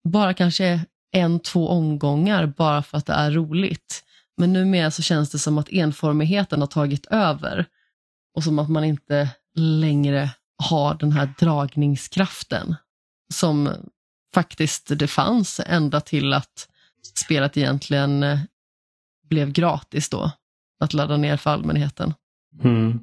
Bara 0.10 0.34
kanske 0.34 0.86
en, 1.12 1.40
två 1.40 1.70
omgångar 1.70 2.46
bara 2.46 2.84
för 2.84 2.98
att 2.98 3.06
det 3.06 3.14
är 3.14 3.32
roligt. 3.32 4.04
Men 4.38 4.54
numera 4.54 4.92
så 4.92 5.02
känns 5.02 5.30
det 5.30 5.40
som 5.40 5.58
att 5.58 5.70
enformigheten 5.70 6.60
har 6.60 6.68
tagit 6.68 7.06
över 7.06 7.66
och 8.36 8.44
som 8.44 8.60
att 8.60 8.70
man 8.70 8.84
inte 8.84 9.30
längre 9.56 10.30
har 10.58 10.96
den 10.96 11.12
här 11.12 11.34
dragningskraften 11.40 12.76
som 13.34 13.70
faktiskt 14.34 15.00
det 15.00 15.08
fanns 15.08 15.62
ända 15.66 16.02
till 16.02 16.34
att 16.34 16.68
spelet 17.16 17.58
egentligen 17.58 18.40
blev 19.32 19.52
gratis 19.52 20.10
då, 20.10 20.32
att 20.80 20.94
ladda 20.94 21.18
ner 21.18 21.38
för 21.38 21.50
allmänheten. 21.50 22.14
mm. 22.64 23.00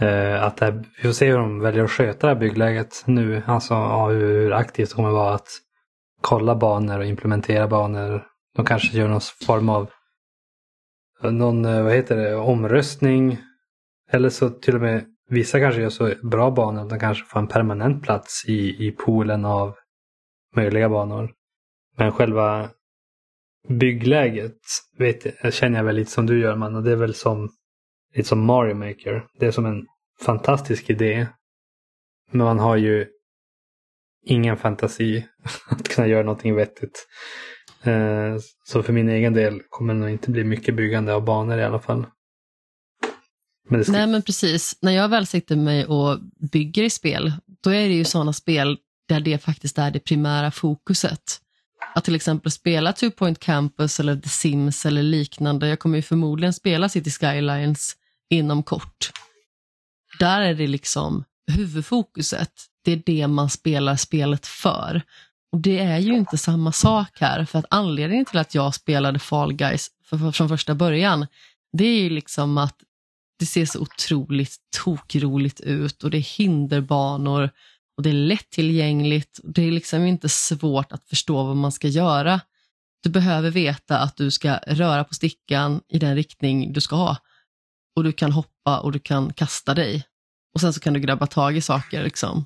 Eh, 0.00 0.42
att 0.42 0.56
det, 0.56 0.84
vi 0.96 1.02
får 1.02 1.12
se 1.12 1.30
hur 1.30 1.38
de 1.38 1.60
väljer 1.60 1.84
att 1.84 1.90
sköta 1.90 2.26
det 2.26 2.32
här 2.32 2.40
byggläget 2.40 3.02
nu. 3.06 3.42
Alltså 3.46 3.74
ja, 3.74 4.08
hur, 4.08 4.52
aktivt 4.52 4.88
det 4.88 4.94
kommer 4.94 5.10
vara 5.10 5.34
att 5.34 5.48
kolla 6.20 6.54
banor 6.54 6.98
och 6.98 7.06
implementera 7.06 7.68
banor. 7.68 8.26
De 8.56 8.64
kanske 8.64 8.98
gör 8.98 9.08
någon 9.08 9.20
form 9.46 9.68
av 9.68 9.90
någon, 11.22 11.64
eh, 11.64 11.82
vad 11.82 11.92
heter 11.92 12.16
det, 12.16 12.36
omröstning. 12.36 13.38
Eller 14.10 14.28
så 14.30 14.50
till 14.50 14.74
och 14.74 14.80
med 14.80 15.04
vissa 15.28 15.60
kanske 15.60 15.80
gör 15.80 15.90
så 15.90 16.12
bra 16.22 16.50
banor 16.50 16.82
att 16.82 16.90
de 16.90 16.98
kanske 16.98 17.24
får 17.24 17.40
en 17.40 17.48
permanent 17.48 18.02
plats 18.02 18.44
i, 18.46 18.86
i 18.86 18.90
poolen 18.90 19.44
av 19.44 19.74
möjliga 20.56 20.88
banor. 20.88 21.30
Men 21.96 22.12
själva 22.12 22.70
byggläget 23.68 24.58
vet, 24.98 25.54
känner 25.54 25.78
jag 25.78 25.84
väl 25.84 25.96
lite 25.96 26.10
som 26.10 26.26
du 26.26 26.40
gör 26.40 26.56
man 26.56 26.76
och 26.76 26.82
det 26.82 26.92
är 26.92 26.96
väl 26.96 27.14
som 27.14 27.50
lite 28.14 28.28
som 28.28 28.44
Mario 28.44 28.74
Maker. 28.74 29.26
Det 29.38 29.46
är 29.46 29.50
som 29.50 29.66
en 29.66 29.86
fantastisk 30.20 30.90
idé. 30.90 31.26
Men 32.30 32.44
man 32.44 32.58
har 32.58 32.76
ju 32.76 33.06
ingen 34.26 34.56
fantasi 34.56 35.26
att 35.70 35.88
kunna 35.88 36.06
göra 36.06 36.22
någonting 36.22 36.54
vettigt. 36.54 37.06
Eh, 37.82 38.36
så 38.64 38.82
för 38.82 38.92
min 38.92 39.08
egen 39.08 39.32
del 39.32 39.62
kommer 39.68 39.94
det 39.94 40.00
nog 40.00 40.10
inte 40.10 40.30
bli 40.30 40.44
mycket 40.44 40.76
byggande 40.76 41.14
av 41.14 41.24
banor 41.24 41.58
i 41.58 41.64
alla 41.64 41.80
fall. 41.80 42.06
Men 43.68 43.84
ska... 43.84 43.92
Nej 43.92 44.06
men 44.06 44.22
precis, 44.22 44.78
när 44.82 44.92
jag 44.92 45.08
väl 45.08 45.26
sitter 45.26 45.56
mig 45.56 45.86
och 45.86 46.18
bygger 46.52 46.82
i 46.82 46.90
spel, 46.90 47.32
då 47.62 47.70
är 47.70 47.88
det 47.88 47.94
ju 47.94 48.04
sådana 48.04 48.32
spel 48.32 48.78
där 49.08 49.20
det 49.20 49.38
faktiskt 49.38 49.78
är 49.78 49.90
det 49.90 50.00
primära 50.00 50.50
fokuset. 50.50 51.40
Att 51.98 52.04
till 52.04 52.14
exempel 52.14 52.52
spela 52.52 52.92
Two 52.92 53.10
Point 53.10 53.38
Campus 53.38 54.00
eller 54.00 54.16
The 54.16 54.28
Sims 54.28 54.86
eller 54.86 55.02
liknande, 55.02 55.68
jag 55.68 55.78
kommer 55.78 55.96
ju 55.96 56.02
förmodligen 56.02 56.52
spela 56.52 56.88
City 56.88 57.10
Skylines 57.10 57.96
inom 58.30 58.62
kort. 58.62 59.10
Där 60.18 60.40
är 60.40 60.54
det 60.54 60.66
liksom 60.66 61.24
huvudfokuset, 61.52 62.52
det 62.84 62.92
är 62.92 63.02
det 63.06 63.26
man 63.26 63.50
spelar 63.50 63.96
spelet 63.96 64.46
för. 64.46 65.02
Och 65.52 65.60
det 65.60 65.78
är 65.78 65.98
ju 65.98 66.16
inte 66.16 66.38
samma 66.38 66.72
sak 66.72 67.20
här, 67.20 67.44
för 67.44 67.58
att 67.58 67.66
anledningen 67.70 68.24
till 68.24 68.38
att 68.38 68.54
jag 68.54 68.74
spelade 68.74 69.18
Fall 69.18 69.52
Guys 69.52 69.90
för, 70.04 70.18
för, 70.18 70.32
från 70.32 70.48
första 70.48 70.74
början, 70.74 71.26
det 71.72 71.84
är 71.84 72.02
ju 72.02 72.10
liksom 72.10 72.58
att 72.58 72.76
det 73.38 73.46
ser 73.46 73.66
så 73.66 73.80
otroligt 73.80 74.56
tokroligt 74.84 75.60
ut 75.60 76.04
och 76.04 76.10
det 76.10 76.18
är 76.18 76.38
hinderbanor 76.38 77.50
och 77.98 78.04
det 78.04 78.10
är 78.10 78.14
lättillgängligt. 78.14 79.40
Det 79.42 79.62
är 79.62 79.70
liksom 79.70 80.04
inte 80.04 80.28
svårt 80.28 80.92
att 80.92 81.08
förstå 81.08 81.44
vad 81.44 81.56
man 81.56 81.72
ska 81.72 81.88
göra. 81.88 82.40
Du 83.02 83.10
behöver 83.10 83.50
veta 83.50 83.98
att 83.98 84.16
du 84.16 84.30
ska 84.30 84.56
röra 84.66 85.04
på 85.04 85.14
stickan 85.14 85.80
i 85.88 85.98
den 85.98 86.14
riktning 86.14 86.72
du 86.72 86.80
ska 86.80 86.96
ha. 86.96 87.16
Och 87.96 88.04
du 88.04 88.12
kan 88.12 88.32
hoppa 88.32 88.80
och 88.80 88.92
du 88.92 88.98
kan 88.98 89.32
kasta 89.32 89.74
dig. 89.74 90.04
Och 90.54 90.60
sen 90.60 90.72
så 90.72 90.80
kan 90.80 90.94
du 90.94 91.00
grabba 91.00 91.26
tag 91.26 91.56
i 91.56 91.60
saker. 91.60 92.04
Liksom. 92.04 92.44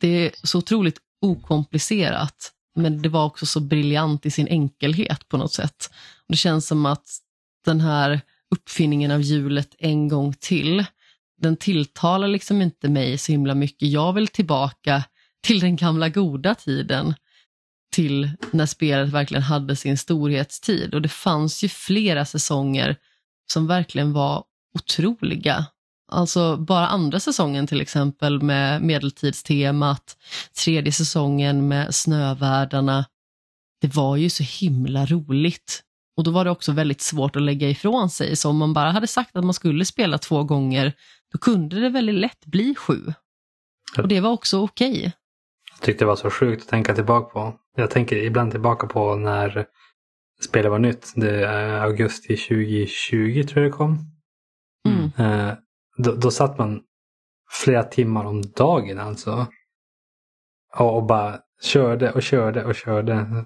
Det 0.00 0.08
är 0.08 0.30
så 0.42 0.58
otroligt 0.58 0.98
okomplicerat, 1.20 2.52
men 2.76 3.02
det 3.02 3.08
var 3.08 3.24
också 3.24 3.46
så 3.46 3.60
briljant 3.60 4.26
i 4.26 4.30
sin 4.30 4.48
enkelhet 4.48 5.28
på 5.28 5.36
något 5.36 5.52
sätt. 5.52 5.90
Det 6.28 6.36
känns 6.36 6.66
som 6.66 6.86
att 6.86 7.06
den 7.64 7.80
här 7.80 8.20
uppfinningen 8.50 9.10
av 9.10 9.20
hjulet 9.20 9.74
en 9.78 10.08
gång 10.08 10.32
till, 10.32 10.84
den 11.40 11.56
tilltalar 11.56 12.28
liksom 12.28 12.62
inte 12.62 12.88
mig 12.88 13.18
så 13.18 13.32
himla 13.32 13.54
mycket. 13.54 13.88
Jag 13.88 14.12
vill 14.12 14.28
tillbaka 14.28 15.04
till 15.42 15.60
den 15.60 15.76
gamla 15.76 16.08
goda 16.08 16.54
tiden, 16.54 17.14
till 17.92 18.30
när 18.50 18.66
spelet 18.66 19.08
verkligen 19.08 19.42
hade 19.42 19.76
sin 19.76 19.98
storhetstid. 19.98 20.94
Och 20.94 21.02
det 21.02 21.08
fanns 21.08 21.64
ju 21.64 21.68
flera 21.68 22.24
säsonger 22.24 22.96
som 23.52 23.66
verkligen 23.66 24.12
var 24.12 24.44
otroliga. 24.74 25.66
Alltså 26.12 26.56
bara 26.56 26.86
andra 26.88 27.20
säsongen 27.20 27.66
till 27.66 27.80
exempel 27.80 28.42
med 28.42 28.82
medeltidstemat, 28.82 30.16
tredje 30.64 30.92
säsongen 30.92 31.68
med 31.68 31.94
snövärdarna. 31.94 33.04
Det 33.80 33.94
var 33.94 34.16
ju 34.16 34.30
så 34.30 34.42
himla 34.42 35.06
roligt. 35.06 35.82
Och 36.16 36.24
då 36.24 36.30
var 36.30 36.44
det 36.44 36.50
också 36.50 36.72
väldigt 36.72 37.00
svårt 37.00 37.36
att 37.36 37.42
lägga 37.42 37.68
ifrån 37.68 38.10
sig. 38.10 38.36
Så 38.36 38.50
om 38.50 38.56
man 38.56 38.72
bara 38.72 38.90
hade 38.90 39.06
sagt 39.06 39.36
att 39.36 39.44
man 39.44 39.54
skulle 39.54 39.84
spela 39.84 40.18
två 40.18 40.44
gånger, 40.44 40.92
då 41.32 41.38
kunde 41.38 41.80
det 41.80 41.88
väldigt 41.88 42.14
lätt 42.14 42.46
bli 42.46 42.74
sju. 42.74 43.12
Och 43.98 44.08
det 44.08 44.20
var 44.20 44.30
också 44.30 44.62
okej. 44.62 45.12
Jag 45.72 45.80
tyckte 45.80 46.04
det 46.04 46.08
var 46.08 46.16
så 46.16 46.30
sjukt 46.30 46.62
att 46.62 46.68
tänka 46.68 46.94
tillbaka 46.94 47.32
på. 47.32 47.54
Jag 47.76 47.90
tänker 47.90 48.16
ibland 48.16 48.50
tillbaka 48.50 48.86
på 48.86 49.16
när 49.16 49.66
spelet 50.42 50.70
var 50.70 50.78
nytt. 50.78 51.12
Det 51.16 51.46
är 51.46 51.80
augusti 51.80 52.36
2020 52.36 53.42
tror 53.42 53.62
jag 53.62 53.72
det 53.72 53.76
kom. 53.76 53.98
Mm. 54.88 55.10
Eh, 55.18 55.54
då, 55.96 56.14
då 56.14 56.30
satt 56.30 56.58
man 56.58 56.82
flera 57.50 57.82
timmar 57.82 58.24
om 58.24 58.42
dagen 58.42 58.98
alltså. 58.98 59.46
Och, 60.78 60.96
och 60.96 61.06
bara 61.06 61.40
körde 61.62 62.12
och 62.12 62.22
körde 62.22 62.64
och 62.64 62.74
körde. 62.74 63.44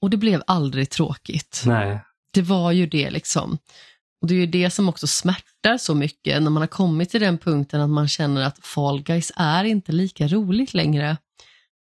Och 0.00 0.10
det 0.10 0.16
blev 0.16 0.42
aldrig 0.46 0.90
tråkigt. 0.90 1.62
Nej. 1.66 2.00
Det 2.32 2.42
var 2.42 2.72
ju 2.72 2.86
det 2.86 3.10
liksom. 3.10 3.58
Och 4.20 4.28
Det 4.28 4.34
är 4.34 4.38
ju 4.38 4.46
det 4.46 4.70
som 4.70 4.88
också 4.88 5.06
smärtar 5.06 5.78
så 5.78 5.94
mycket 5.94 6.42
när 6.42 6.50
man 6.50 6.62
har 6.62 6.66
kommit 6.66 7.10
till 7.10 7.20
den 7.20 7.38
punkten 7.38 7.80
att 7.80 7.90
man 7.90 8.08
känner 8.08 8.42
att 8.42 8.58
Fall 8.58 9.02
Guys 9.02 9.32
är 9.36 9.64
inte 9.64 9.92
lika 9.92 10.28
roligt 10.28 10.74
längre. 10.74 11.16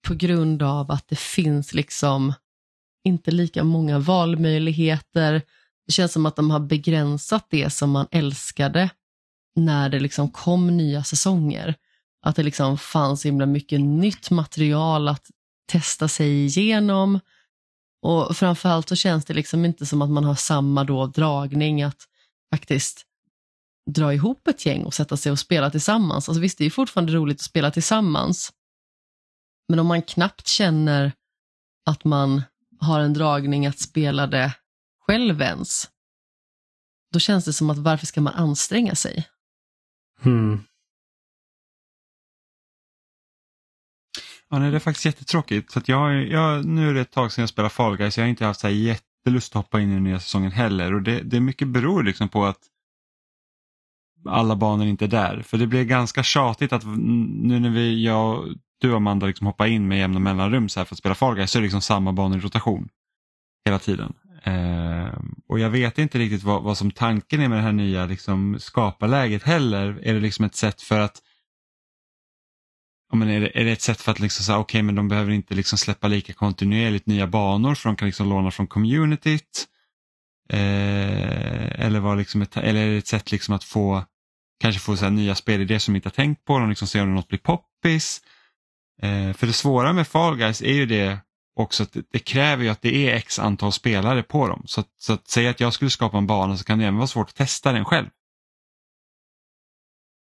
På 0.06 0.14
grund 0.14 0.62
av 0.62 0.90
att 0.90 1.08
det 1.08 1.18
finns 1.18 1.74
liksom 1.74 2.32
inte 3.04 3.30
lika 3.30 3.64
många 3.64 3.98
valmöjligheter. 3.98 5.42
Det 5.86 5.92
känns 5.92 6.12
som 6.12 6.26
att 6.26 6.36
de 6.36 6.50
har 6.50 6.60
begränsat 6.60 7.46
det 7.50 7.70
som 7.70 7.90
man 7.90 8.06
älskade 8.10 8.90
när 9.56 9.88
det 9.88 10.00
liksom 10.00 10.30
kom 10.30 10.76
nya 10.76 11.04
säsonger. 11.04 11.74
Att 12.22 12.36
det 12.36 12.42
liksom 12.42 12.78
fanns 12.78 13.26
himla 13.26 13.46
mycket 13.46 13.80
nytt 13.80 14.30
material 14.30 15.08
att 15.08 15.30
testa 15.66 16.08
sig 16.08 16.44
igenom. 16.44 17.20
Och 18.02 18.36
framförallt 18.36 18.88
så 18.88 18.96
känns 18.96 19.24
det 19.24 19.34
liksom 19.34 19.64
inte 19.64 19.86
som 19.86 20.02
att 20.02 20.10
man 20.10 20.24
har 20.24 20.34
samma 20.34 20.84
då 20.84 21.06
dragning 21.06 21.82
att 21.82 22.08
faktiskt 22.54 23.04
dra 23.90 24.14
ihop 24.14 24.48
ett 24.48 24.66
gäng 24.66 24.84
och 24.84 24.94
sätta 24.94 25.16
sig 25.16 25.32
och 25.32 25.38
spela 25.38 25.70
tillsammans. 25.70 26.28
Alltså 26.28 26.40
visst, 26.40 26.58
det 26.58 26.64
är 26.64 26.70
fortfarande 26.70 27.12
roligt 27.12 27.36
att 27.36 27.40
spela 27.42 27.70
tillsammans. 27.70 28.52
Men 29.68 29.78
om 29.78 29.86
man 29.86 30.02
knappt 30.02 30.46
känner 30.46 31.12
att 31.86 32.04
man 32.04 32.42
har 32.80 33.00
en 33.00 33.12
dragning 33.12 33.66
att 33.66 33.78
spela 33.78 34.26
det 34.26 34.54
själv 35.06 35.42
ens, 35.42 35.90
då 37.12 37.18
känns 37.18 37.44
det 37.44 37.52
som 37.52 37.70
att 37.70 37.78
varför 37.78 38.06
ska 38.06 38.20
man 38.20 38.34
anstränga 38.34 38.94
sig? 38.94 39.28
Mm. 40.24 40.60
Ja, 44.50 44.58
nej, 44.58 44.70
det 44.70 44.76
är 44.76 44.80
faktiskt 44.80 45.04
jättetråkigt. 45.04 45.72
Så 45.72 45.78
att 45.78 45.88
jag, 45.88 46.28
jag, 46.28 46.64
nu 46.64 46.88
är 46.90 46.94
det 46.94 47.00
ett 47.00 47.10
tag 47.10 47.32
sedan 47.32 47.42
jag 47.42 47.48
spelade 47.48 47.74
Fall 47.74 47.96
Guys, 47.96 48.14
så 48.14 48.20
jag 48.20 48.24
har 48.24 48.30
inte 48.30 48.44
haft 48.44 48.60
så 48.60 48.66
här 48.66 48.74
jättelust 49.28 49.56
att 49.56 49.64
hoppa 49.64 49.80
in 49.80 49.90
i 49.90 49.94
den 49.94 50.04
nya 50.04 50.20
säsongen 50.20 50.52
heller. 50.52 50.94
Och 50.94 51.02
det, 51.02 51.22
det 51.22 51.36
är 51.36 51.40
mycket 51.40 51.68
beror 51.68 52.02
liksom 52.02 52.28
på 52.28 52.44
att 52.44 52.58
alla 54.28 54.56
banor 54.56 54.86
inte 54.86 55.04
är 55.04 55.08
där. 55.08 55.42
För 55.42 55.58
det 55.58 55.66
blir 55.66 55.84
ganska 55.84 56.22
tjatigt 56.22 56.72
att 56.72 56.84
nu 56.84 57.60
när 57.60 57.70
vi, 57.70 58.04
jag 58.04 58.38
och 58.38 58.48
du 58.80 58.94
Amanda 58.94 59.26
liksom 59.26 59.46
hoppar 59.46 59.66
in 59.66 59.88
med 59.88 59.98
jämna 59.98 60.20
mellanrum 60.20 60.68
så 60.68 60.80
här 60.80 60.84
för 60.84 60.94
att 60.94 60.98
spela 60.98 61.14
Fall 61.14 61.34
Guys 61.34 61.50
så 61.50 61.58
är 61.58 61.60
det 61.60 61.64
liksom 61.64 61.80
samma 61.80 62.12
banor 62.12 62.38
i 62.38 62.40
rotation 62.40 62.88
hela 63.64 63.78
tiden. 63.78 64.14
Eh, 64.42 65.18
och 65.48 65.58
jag 65.58 65.70
vet 65.70 65.98
inte 65.98 66.18
riktigt 66.18 66.42
vad, 66.42 66.62
vad 66.62 66.78
som 66.78 66.90
tanken 66.90 67.40
är 67.40 67.48
med 67.48 67.58
det 67.58 67.62
här 67.62 67.72
nya 67.72 68.06
liksom, 68.06 68.56
skaparläget 68.58 69.42
heller. 69.42 70.00
Är 70.02 70.14
det 70.14 70.20
liksom 70.20 70.44
ett 70.44 70.54
sätt 70.54 70.82
för 70.82 71.00
att 71.00 71.22
Ja, 73.10 73.16
men 73.16 73.28
är, 73.28 73.40
det, 73.40 73.60
är 73.60 73.64
det 73.64 73.72
ett 73.72 73.82
sätt 73.82 74.00
för 74.00 74.12
att 74.12 74.20
liksom 74.20 74.44
säga, 74.44 74.58
okej 74.58 74.78
okay, 74.78 74.82
men 74.82 74.94
de 74.94 75.08
behöver 75.08 75.32
inte 75.32 75.54
liksom 75.54 75.78
släppa 75.78 76.08
lika 76.08 76.32
kontinuerligt 76.32 77.06
nya 77.06 77.26
banor 77.26 77.74
för 77.74 77.88
de 77.88 77.96
kan 77.96 78.06
liksom 78.06 78.28
låna 78.28 78.50
från 78.50 78.66
communityt? 78.66 79.66
Eh, 80.52 81.80
eller, 81.86 82.00
var 82.00 82.16
liksom 82.16 82.42
ett, 82.42 82.56
eller 82.56 82.86
är 82.86 82.90
det 82.90 82.96
ett 82.96 83.06
sätt 83.06 83.32
liksom 83.32 83.54
att 83.54 83.64
få 83.64 84.04
kanske 84.60 84.80
få 84.80 84.96
så 84.96 85.04
här 85.04 85.10
nya 85.12 85.34
spelidéer 85.34 85.78
som 85.78 85.94
de 85.94 85.96
inte 85.96 86.06
har 86.06 86.14
tänkt 86.14 86.44
på, 86.44 86.58
de 86.58 86.68
liksom 86.68 86.88
ser 86.88 87.02
om 87.02 87.14
något 87.14 87.28
blir 87.28 87.38
poppis. 87.38 88.20
Eh, 89.02 89.32
för 89.32 89.46
det 89.46 89.52
svåra 89.52 89.92
med 89.92 90.08
Fall 90.08 90.36
Guys 90.36 90.62
är 90.62 90.72
ju 90.72 90.86
det 90.86 91.18
också 91.56 91.82
att 91.82 91.92
det, 91.92 92.06
det 92.12 92.18
kräver 92.18 92.64
ju 92.64 92.70
att 92.70 92.82
det 92.82 93.10
är 93.10 93.16
x 93.16 93.38
antal 93.38 93.72
spelare 93.72 94.22
på 94.22 94.48
dem. 94.48 94.62
Så 94.66 94.80
att, 94.80 94.88
så 94.98 95.12
att 95.12 95.28
säga 95.28 95.50
att 95.50 95.60
jag 95.60 95.72
skulle 95.72 95.90
skapa 95.90 96.18
en 96.18 96.26
bana 96.26 96.56
så 96.56 96.64
kan 96.64 96.78
det 96.78 96.84
även 96.84 96.96
vara 96.96 97.06
svårt 97.06 97.28
att 97.28 97.34
testa 97.34 97.72
den 97.72 97.84
själv. 97.84 98.08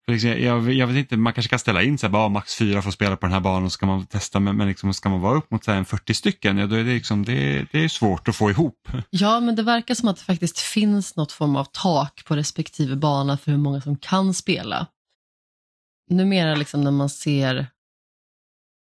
Liksom, 0.07 0.31
jag, 0.31 0.73
jag, 0.73 0.87
vet 0.87 0.97
inte, 0.97 1.17
man 1.17 1.33
kanske 1.33 1.51
kan 1.51 1.59
ställa 1.59 1.83
in 1.83 1.99
så 1.99 2.07
här, 2.07 2.13
bara, 2.13 2.23
ah, 2.23 2.29
max 2.29 2.55
fyra 2.55 2.83
får 2.83 2.91
spela 2.91 3.17
på 3.17 3.27
den 3.27 3.33
här 3.33 3.41
banan 3.41 3.65
och 3.65 3.73
ska 3.73 3.87
man 3.87 4.07
testa 4.07 4.41
men, 4.41 4.57
men 4.57 4.69
liksom, 4.69 4.95
ska 4.95 5.09
man 5.09 5.21
vara 5.21 5.39
upp 5.39 5.51
mot 5.51 5.65
så 5.65 5.73
här, 5.73 5.85
40 5.85 6.15
stycken, 6.15 6.59
ja, 6.59 6.67
då 6.67 6.75
är 6.75 6.85
det, 6.85 6.95
liksom, 6.95 7.25
det, 7.25 7.67
det 7.73 7.85
är 7.85 7.89
svårt 7.89 8.29
att 8.29 8.37
få 8.37 8.51
ihop. 8.51 8.89
Ja, 9.11 9.41
men 9.41 9.57
det 9.57 9.63
verkar 9.63 9.95
som 9.95 10.09
att 10.09 10.17
det 10.17 10.23
faktiskt 10.23 10.59
finns 10.59 11.17
något 11.17 11.33
form 11.33 11.57
av 11.57 11.65
tak 11.65 12.25
på 12.25 12.37
respektive 12.37 12.97
bana 12.97 13.39
för 13.39 13.51
hur 13.51 13.59
många 13.59 13.81
som 13.81 13.97
kan 13.97 14.35
spela. 14.35 14.87
Numera 16.11 16.55
liksom 16.55 16.81
när 16.81 16.91
man 16.91 17.11
ser 17.11 17.67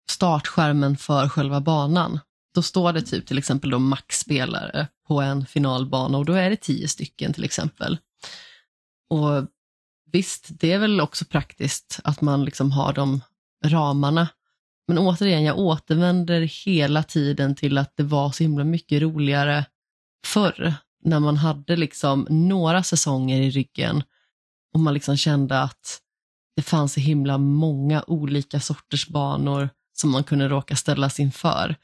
startskärmen 0.10 0.98
för 0.98 1.30
själva 1.30 1.62
banan, 1.62 2.20
då 2.56 2.62
står 2.62 2.94
det 2.94 3.02
typ 3.02 3.28
till 3.28 3.38
exempel 3.38 3.70
då 3.70 3.80
maxspelare 3.80 4.88
på 5.08 5.22
en 5.22 5.46
finalbana 5.46 6.18
och 6.18 6.26
då 6.26 6.34
är 6.34 6.50
det 6.50 6.56
tio 6.56 6.88
stycken 6.88 7.34
till 7.34 7.44
exempel. 7.44 7.98
Och 9.10 9.48
Visst, 10.12 10.48
det 10.50 10.72
är 10.72 10.80
väl 10.80 11.02
också 11.02 11.26
praktiskt 11.26 12.00
att 12.04 12.22
man 12.22 12.46
liksom 12.46 12.72
har 12.72 12.94
de 12.94 13.22
ramarna. 13.66 14.28
Men 14.88 14.98
återigen, 14.98 15.44
jag 15.44 15.60
återvänder 15.60 16.42
hela 16.66 17.04
tiden 17.04 17.56
till 17.56 17.78
att 17.78 17.98
det 17.98 18.04
var 18.04 18.32
så 18.32 18.44
himla 18.44 18.64
mycket 18.64 19.02
roligare 19.02 19.66
förr, 20.26 20.74
när 21.04 21.20
man 21.20 21.38
hade 21.38 21.76
liksom 21.76 22.28
några 22.30 22.84
säsonger 22.84 23.42
i 23.42 23.50
ryggen 23.50 24.04
och 24.74 24.80
man 24.80 24.94
liksom 24.94 25.18
kände 25.18 25.62
att 25.62 26.02
det 26.56 26.62
fanns 26.62 26.94
så 26.94 27.00
himla 27.00 27.38
många 27.38 28.04
olika 28.08 28.60
sorters 28.60 29.08
banor 29.08 29.70
som 29.94 30.12
man 30.12 30.24
kunde 30.24 30.48
råka 30.48 30.76
ställas 30.76 31.20
inför. 31.20 31.76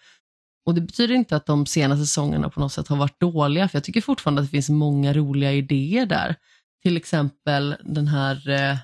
Och 0.65 0.75
det 0.75 0.81
betyder 0.81 1.15
inte 1.15 1.35
att 1.35 1.45
de 1.45 1.65
senaste 1.65 2.05
säsongerna 2.05 2.49
på 2.49 2.59
något 2.59 2.73
sätt 2.73 2.87
har 2.87 2.97
varit 2.97 3.19
dåliga, 3.19 3.69
för 3.69 3.75
jag 3.75 3.83
tycker 3.83 4.01
fortfarande 4.01 4.41
att 4.41 4.47
det 4.47 4.51
finns 4.51 4.69
många 4.69 5.13
roliga 5.13 5.53
idéer 5.53 6.05
där. 6.05 6.35
Till 6.83 6.97
exempel 6.97 7.75
den 7.83 8.07
här 8.07 8.49
eh, 8.49 8.77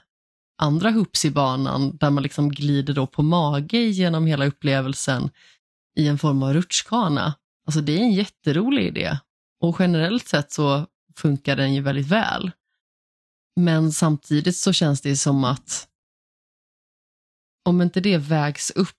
andra 0.61 0.89
Hoopsie-banan 0.89 1.97
där 1.97 2.09
man 2.09 2.23
liksom 2.23 2.49
glider 2.49 2.93
då 2.93 3.07
på 3.07 3.23
mage 3.23 3.77
genom 3.77 4.27
hela 4.27 4.45
upplevelsen 4.45 5.29
i 5.99 6.07
en 6.07 6.17
form 6.17 6.43
av 6.43 6.53
rutschkana. 6.53 7.33
Alltså 7.65 7.81
det 7.81 7.97
är 7.97 8.01
en 8.01 8.13
jätterolig 8.13 8.87
idé 8.87 9.17
och 9.61 9.75
generellt 9.79 10.27
sett 10.27 10.51
så 10.51 10.87
funkar 11.15 11.55
den 11.55 11.73
ju 11.73 11.81
väldigt 11.81 12.07
väl. 12.07 12.51
Men 13.55 13.91
samtidigt 13.91 14.57
så 14.57 14.73
känns 14.73 15.01
det 15.01 15.15
som 15.15 15.43
att 15.43 15.87
om 17.65 17.81
inte 17.81 17.99
det 17.99 18.17
vägs 18.17 18.71
upp 18.71 18.89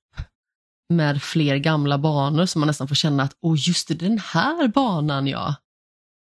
med 0.88 1.22
fler 1.22 1.56
gamla 1.56 1.98
banor 1.98 2.46
så 2.46 2.58
man 2.58 2.66
nästan 2.66 2.88
får 2.88 2.94
känna 2.94 3.22
att 3.22 3.36
åh 3.40 3.54
just 3.58 3.88
det, 3.88 3.94
den 3.94 4.18
här 4.18 4.68
banan 4.68 5.26
ja, 5.26 5.54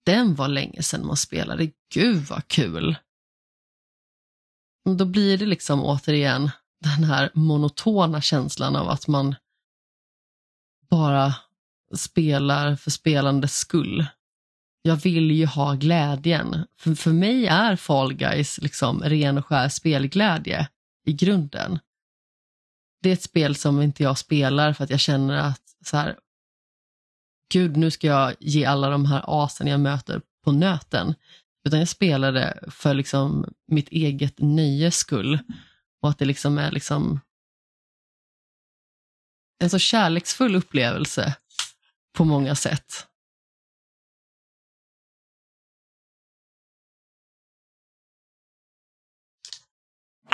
den 0.05 0.35
var 0.35 0.49
länge 0.49 0.83
sedan 0.83 1.07
man 1.07 1.17
spelade. 1.17 1.71
Gud 1.95 2.27
vad 2.29 2.49
kul! 2.49 2.97
Då 4.99 5.05
blir 5.05 5.39
det 5.39 5.47
liksom 5.47 5.85
återigen 5.85 6.51
den 6.81 7.05
här 7.05 7.31
monotona 7.35 8.21
känslan 8.21 8.77
av 8.77 8.89
att 8.89 9.09
man 9.09 9.35
bara 10.91 11.35
spelar 11.97 12.77
för 12.77 12.91
spelandets 12.91 13.57
skull. 13.57 14.07
Jag 14.83 14.97
vill 14.97 15.31
ju 15.31 15.47
ha 15.47 15.75
glädjen. 15.75 16.67
För, 16.79 16.95
för 16.95 17.13
mig 17.13 17.47
är 17.47 17.77
Fall 17.77 18.15
Guys 18.15 18.59
liksom 18.59 19.03
ren 19.03 19.39
och 19.39 19.47
skär 19.47 19.69
spelglädje 19.69 20.69
i 21.07 21.13
grunden. 21.13 21.79
Det 23.03 23.09
är 23.09 23.13
ett 23.13 23.23
spel 23.23 23.57
som 23.57 23.83
inte 23.83 24.03
jag 24.03 24.19
spelar 24.19 24.73
för 24.73 24.85
att 24.85 24.91
jag 24.91 25.01
känner 25.01 25.37
att 25.37 25.63
så 25.85 25.97
här, 25.97 26.19
gud 27.53 27.77
nu 27.77 27.91
ska 27.91 28.07
jag 28.07 28.35
ge 28.41 28.65
alla 28.65 28.89
de 28.89 29.07
här 29.07 29.25
asen 29.27 29.67
jag 29.67 29.81
möter 29.81 30.23
på 30.45 30.53
nöten. 30.53 31.15
Utan 31.67 31.79
jag 31.79 31.89
spelar 31.89 32.33
det 32.33 32.65
för 32.69 32.95
liksom 32.95 33.55
mitt 33.67 33.89
eget 33.89 34.39
nöjes 34.39 34.97
skull. 34.97 35.39
Och 36.03 36.11
att 36.11 36.19
det 36.19 36.25
liksom 36.25 36.59
är 36.59 36.71
liksom 36.71 37.21
en 39.59 39.71
så 39.71 39.79
kärleksfull 39.79 40.55
upplevelse 40.55 41.37
på 42.17 42.25
många 42.25 42.55
sätt. 42.55 43.07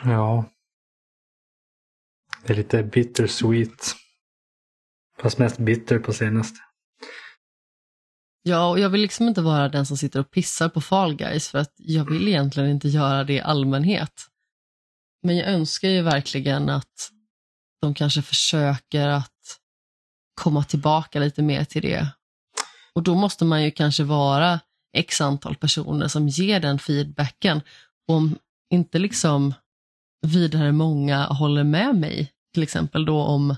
Ja. 0.04 0.50
Det 2.42 2.52
är 2.52 2.56
lite 2.56 2.82
bittersweet. 2.82 3.94
Fast 5.18 5.38
mest 5.38 5.58
bitter 5.58 5.98
på 5.98 6.12
senaste. 6.12 6.60
Ja, 8.42 8.68
och 8.68 8.80
jag 8.80 8.90
vill 8.90 9.00
liksom 9.00 9.28
inte 9.28 9.42
vara 9.42 9.68
den 9.68 9.86
som 9.86 9.96
sitter 9.96 10.20
och 10.20 10.30
pissar 10.30 10.68
på 10.68 10.80
Fall 10.80 11.14
Guys 11.14 11.48
för 11.48 11.58
att 11.58 11.74
jag 11.76 12.10
vill 12.10 12.28
egentligen 12.28 12.70
inte 12.70 12.88
göra 12.88 13.24
det 13.24 13.32
i 13.32 13.40
allmänhet. 13.40 14.26
Men 15.22 15.36
jag 15.36 15.48
önskar 15.48 15.88
ju 15.88 16.02
verkligen 16.02 16.68
att 16.68 17.10
de 17.80 17.94
kanske 17.94 18.22
försöker 18.22 19.08
att 19.08 19.58
komma 20.34 20.64
tillbaka 20.64 21.20
lite 21.20 21.42
mer 21.42 21.64
till 21.64 21.82
det. 21.82 22.08
Och 22.92 23.02
då 23.02 23.14
måste 23.14 23.44
man 23.44 23.64
ju 23.64 23.70
kanske 23.70 24.04
vara 24.04 24.60
x 24.96 25.20
antal 25.20 25.56
personer 25.56 26.08
som 26.08 26.28
ger 26.28 26.60
den 26.60 26.78
feedbacken. 26.78 27.60
Och 28.08 28.14
om 28.14 28.38
inte 28.70 28.98
liksom 28.98 29.54
vidare 30.26 30.72
många 30.72 31.24
håller 31.26 31.64
med 31.64 31.94
mig, 31.96 32.32
till 32.54 32.62
exempel 32.62 33.04
då 33.04 33.22
om 33.22 33.56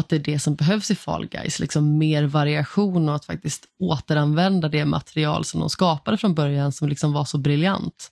att 0.00 0.08
det 0.08 0.16
är 0.16 0.20
det 0.20 0.38
som 0.38 0.54
behövs 0.54 0.90
i 0.90 0.94
Fall 0.94 1.26
Guys, 1.26 1.58
liksom 1.60 1.98
mer 1.98 2.24
variation 2.24 3.08
och 3.08 3.14
att 3.14 3.24
faktiskt 3.24 3.66
återanvända 3.78 4.68
det 4.68 4.84
material 4.84 5.44
som 5.44 5.60
de 5.60 5.70
skapade 5.70 6.16
från 6.16 6.34
början 6.34 6.72
som 6.72 6.88
liksom 6.88 7.12
var 7.12 7.24
så 7.24 7.38
briljant. 7.38 8.10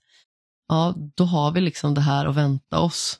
Ja, 0.69 0.95
då 1.15 1.25
har 1.25 1.51
vi 1.51 1.61
liksom 1.61 1.95
det 1.95 2.01
här 2.01 2.27
att 2.27 2.37
vänta 2.37 2.81
oss. 2.81 3.19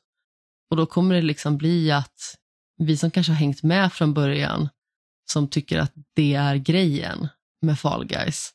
Och 0.71 0.77
då 0.77 0.87
kommer 0.87 1.15
det 1.15 1.23
liksom 1.23 1.57
bli 1.57 1.91
att 1.93 2.37
vi 2.79 2.97
som 2.97 3.11
kanske 3.11 3.33
har 3.33 3.39
hängt 3.39 3.63
med 3.63 3.93
från 3.93 4.15
början, 4.15 4.69
som 5.31 5.49
tycker 5.49 5.79
att 5.79 5.93
det 6.15 6.35
är 6.35 6.57
grejen 6.57 7.29
med 7.63 7.79
Fall 7.79 8.05
Guys, 8.05 8.53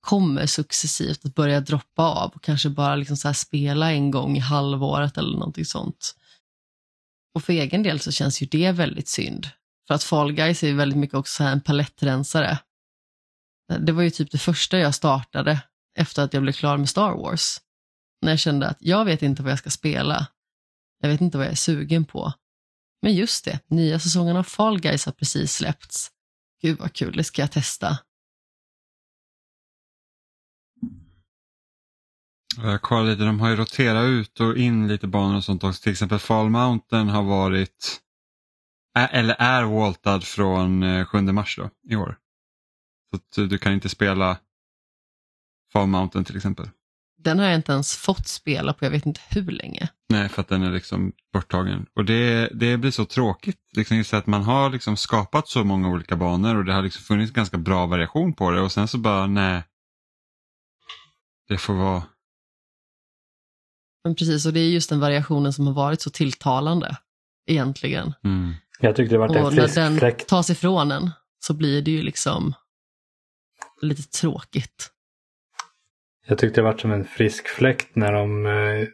kommer 0.00 0.46
successivt 0.46 1.24
att 1.24 1.34
börja 1.34 1.60
droppa 1.60 2.02
av 2.02 2.30
och 2.34 2.42
kanske 2.42 2.68
bara 2.68 2.96
liksom 2.96 3.16
så 3.16 3.34
spela 3.34 3.92
en 3.92 4.10
gång 4.10 4.36
i 4.36 4.40
halvåret 4.40 5.18
eller 5.18 5.38
någonting 5.38 5.64
sånt. 5.64 6.14
Och 7.36 7.44
för 7.44 7.52
egen 7.52 7.82
del 7.82 8.00
så 8.00 8.12
känns 8.12 8.42
ju 8.42 8.46
det 8.46 8.72
väldigt 8.72 9.08
synd. 9.08 9.48
För 9.86 9.94
att 9.94 10.02
Fall 10.02 10.32
Guys 10.32 10.62
är 10.62 10.66
ju 10.66 10.74
väldigt 10.74 10.98
mycket 10.98 11.16
också 11.16 11.44
en 11.44 11.60
palettrensare. 11.60 12.58
Det 13.78 13.92
var 13.92 14.02
ju 14.02 14.10
typ 14.10 14.30
det 14.30 14.38
första 14.38 14.78
jag 14.78 14.94
startade 14.94 15.62
efter 15.98 16.22
att 16.22 16.34
jag 16.34 16.42
blev 16.42 16.52
klar 16.52 16.76
med 16.76 16.88
Star 16.88 17.12
Wars. 17.12 17.60
När 18.22 18.32
jag 18.32 18.38
kände 18.38 18.68
att 18.68 18.76
jag 18.80 19.04
vet 19.04 19.22
inte 19.22 19.42
vad 19.42 19.52
jag 19.52 19.58
ska 19.58 19.70
spela. 19.70 20.26
Jag 21.02 21.08
vet 21.08 21.20
inte 21.20 21.38
vad 21.38 21.46
jag 21.46 21.52
är 21.52 21.56
sugen 21.56 22.04
på. 22.04 22.32
Men 23.02 23.14
just 23.14 23.44
det, 23.44 23.60
nya 23.66 23.98
säsongen 23.98 24.36
av 24.36 24.42
Fall 24.42 24.80
Guys 24.80 25.06
har 25.06 25.12
precis 25.12 25.52
släppts. 25.52 26.10
Gud 26.62 26.78
vad 26.78 26.92
kul, 26.92 27.16
det 27.16 27.24
ska 27.24 27.42
jag 27.42 27.52
testa. 27.52 27.98
Lite, 32.56 33.24
de 33.24 33.40
har 33.40 33.48
ju 33.48 33.56
roterat 33.56 34.04
ut 34.04 34.40
och 34.40 34.56
in 34.56 34.88
lite 34.88 35.06
banor 35.06 35.36
och 35.36 35.44
sånt 35.44 35.64
också. 35.64 35.82
Till 35.82 35.92
exempel 35.92 36.18
Fall 36.18 36.50
Mountain 36.50 37.08
har 37.08 37.22
varit, 37.22 38.00
eller 38.98 39.36
är 39.38 39.64
voltad 39.64 40.24
från 40.24 41.04
7 41.06 41.18
eh, 41.18 41.24
mars 41.24 41.56
då, 41.56 41.70
i 41.92 41.96
år. 41.96 42.16
Så 43.34 43.40
du 43.40 43.58
kan 43.58 43.72
inte 43.72 43.88
spela 43.88 44.38
Fall 45.72 45.86
Mountain 45.86 46.24
till 46.24 46.36
exempel. 46.36 46.70
Den 47.18 47.38
har 47.38 47.46
jag 47.46 47.54
inte 47.54 47.72
ens 47.72 47.96
fått 47.96 48.28
spela 48.28 48.72
på 48.72 48.84
jag 48.84 48.90
vet 48.90 49.06
inte 49.06 49.20
hur 49.30 49.50
länge. 49.50 49.88
Nej, 50.08 50.28
för 50.28 50.40
att 50.40 50.48
den 50.48 50.62
är 50.62 50.70
liksom 50.70 51.12
borttagen. 51.32 51.86
Och 51.94 52.04
det, 52.04 52.48
det 52.54 52.76
blir 52.76 52.90
så 52.90 53.04
tråkigt. 53.04 53.58
Liksom 53.76 53.96
just 53.96 54.14
att 54.14 54.26
man 54.26 54.42
har 54.42 54.70
liksom 54.70 54.96
skapat 54.96 55.48
så 55.48 55.64
många 55.64 55.88
olika 55.88 56.16
banor 56.16 56.56
och 56.56 56.64
det 56.64 56.72
har 56.72 56.82
liksom 56.82 57.02
funnits 57.02 57.32
ganska 57.32 57.58
bra 57.58 57.86
variation 57.86 58.32
på 58.32 58.50
det 58.50 58.60
och 58.60 58.72
sen 58.72 58.88
så 58.88 58.98
bara 58.98 59.26
nej. 59.26 59.62
Det 61.48 61.58
får 61.58 61.74
vara 61.74 62.02
men 64.06 64.14
precis, 64.14 64.46
och 64.46 64.52
det 64.52 64.60
är 64.60 64.68
just 64.68 64.90
den 64.90 65.00
variationen 65.00 65.52
som 65.52 65.66
har 65.66 65.74
varit 65.74 66.00
så 66.00 66.10
tilltalande. 66.10 66.96
egentligen. 67.46 68.12
Mm. 68.24 68.54
Jag 68.80 68.96
tyckte 68.96 69.14
det 69.14 69.18
var 69.18 69.36
en 69.36 69.44
Och 69.44 69.54
när 69.54 69.74
den 69.74 69.98
fläkt. 69.98 70.28
tas 70.28 70.50
ifrån 70.50 70.92
en 70.92 71.10
så 71.38 71.54
blir 71.54 71.82
det 71.82 71.90
ju 71.90 72.02
liksom 72.02 72.54
lite 73.82 74.02
tråkigt. 74.02 74.90
Jag 76.26 76.38
tyckte 76.38 76.60
det 76.60 76.64
var 76.64 76.76
som 76.76 76.92
en 76.92 77.04
frisk 77.04 77.48
fläkt 77.48 77.96
när 77.96 78.12
de 78.12 78.46
eh, 78.46 78.88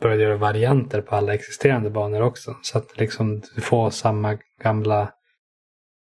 började 0.00 0.22
göra 0.22 0.36
varianter 0.36 1.00
på 1.00 1.16
alla 1.16 1.34
existerande 1.34 1.90
banor 1.90 2.20
också. 2.20 2.56
Så 2.62 2.78
att 2.78 2.98
liksom 2.98 3.42
du 3.54 3.60
får 3.60 3.90
samma 3.90 4.38
gamla 4.62 5.12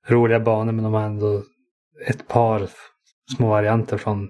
roliga 0.09 0.41
banor 0.41 0.73
men 0.73 0.85
de 0.85 0.95
har 0.95 1.03
ändå 1.03 1.43
ett 2.07 2.29
par 2.29 2.69
små 3.37 3.49
varianter 3.49 3.99
från 3.99 4.29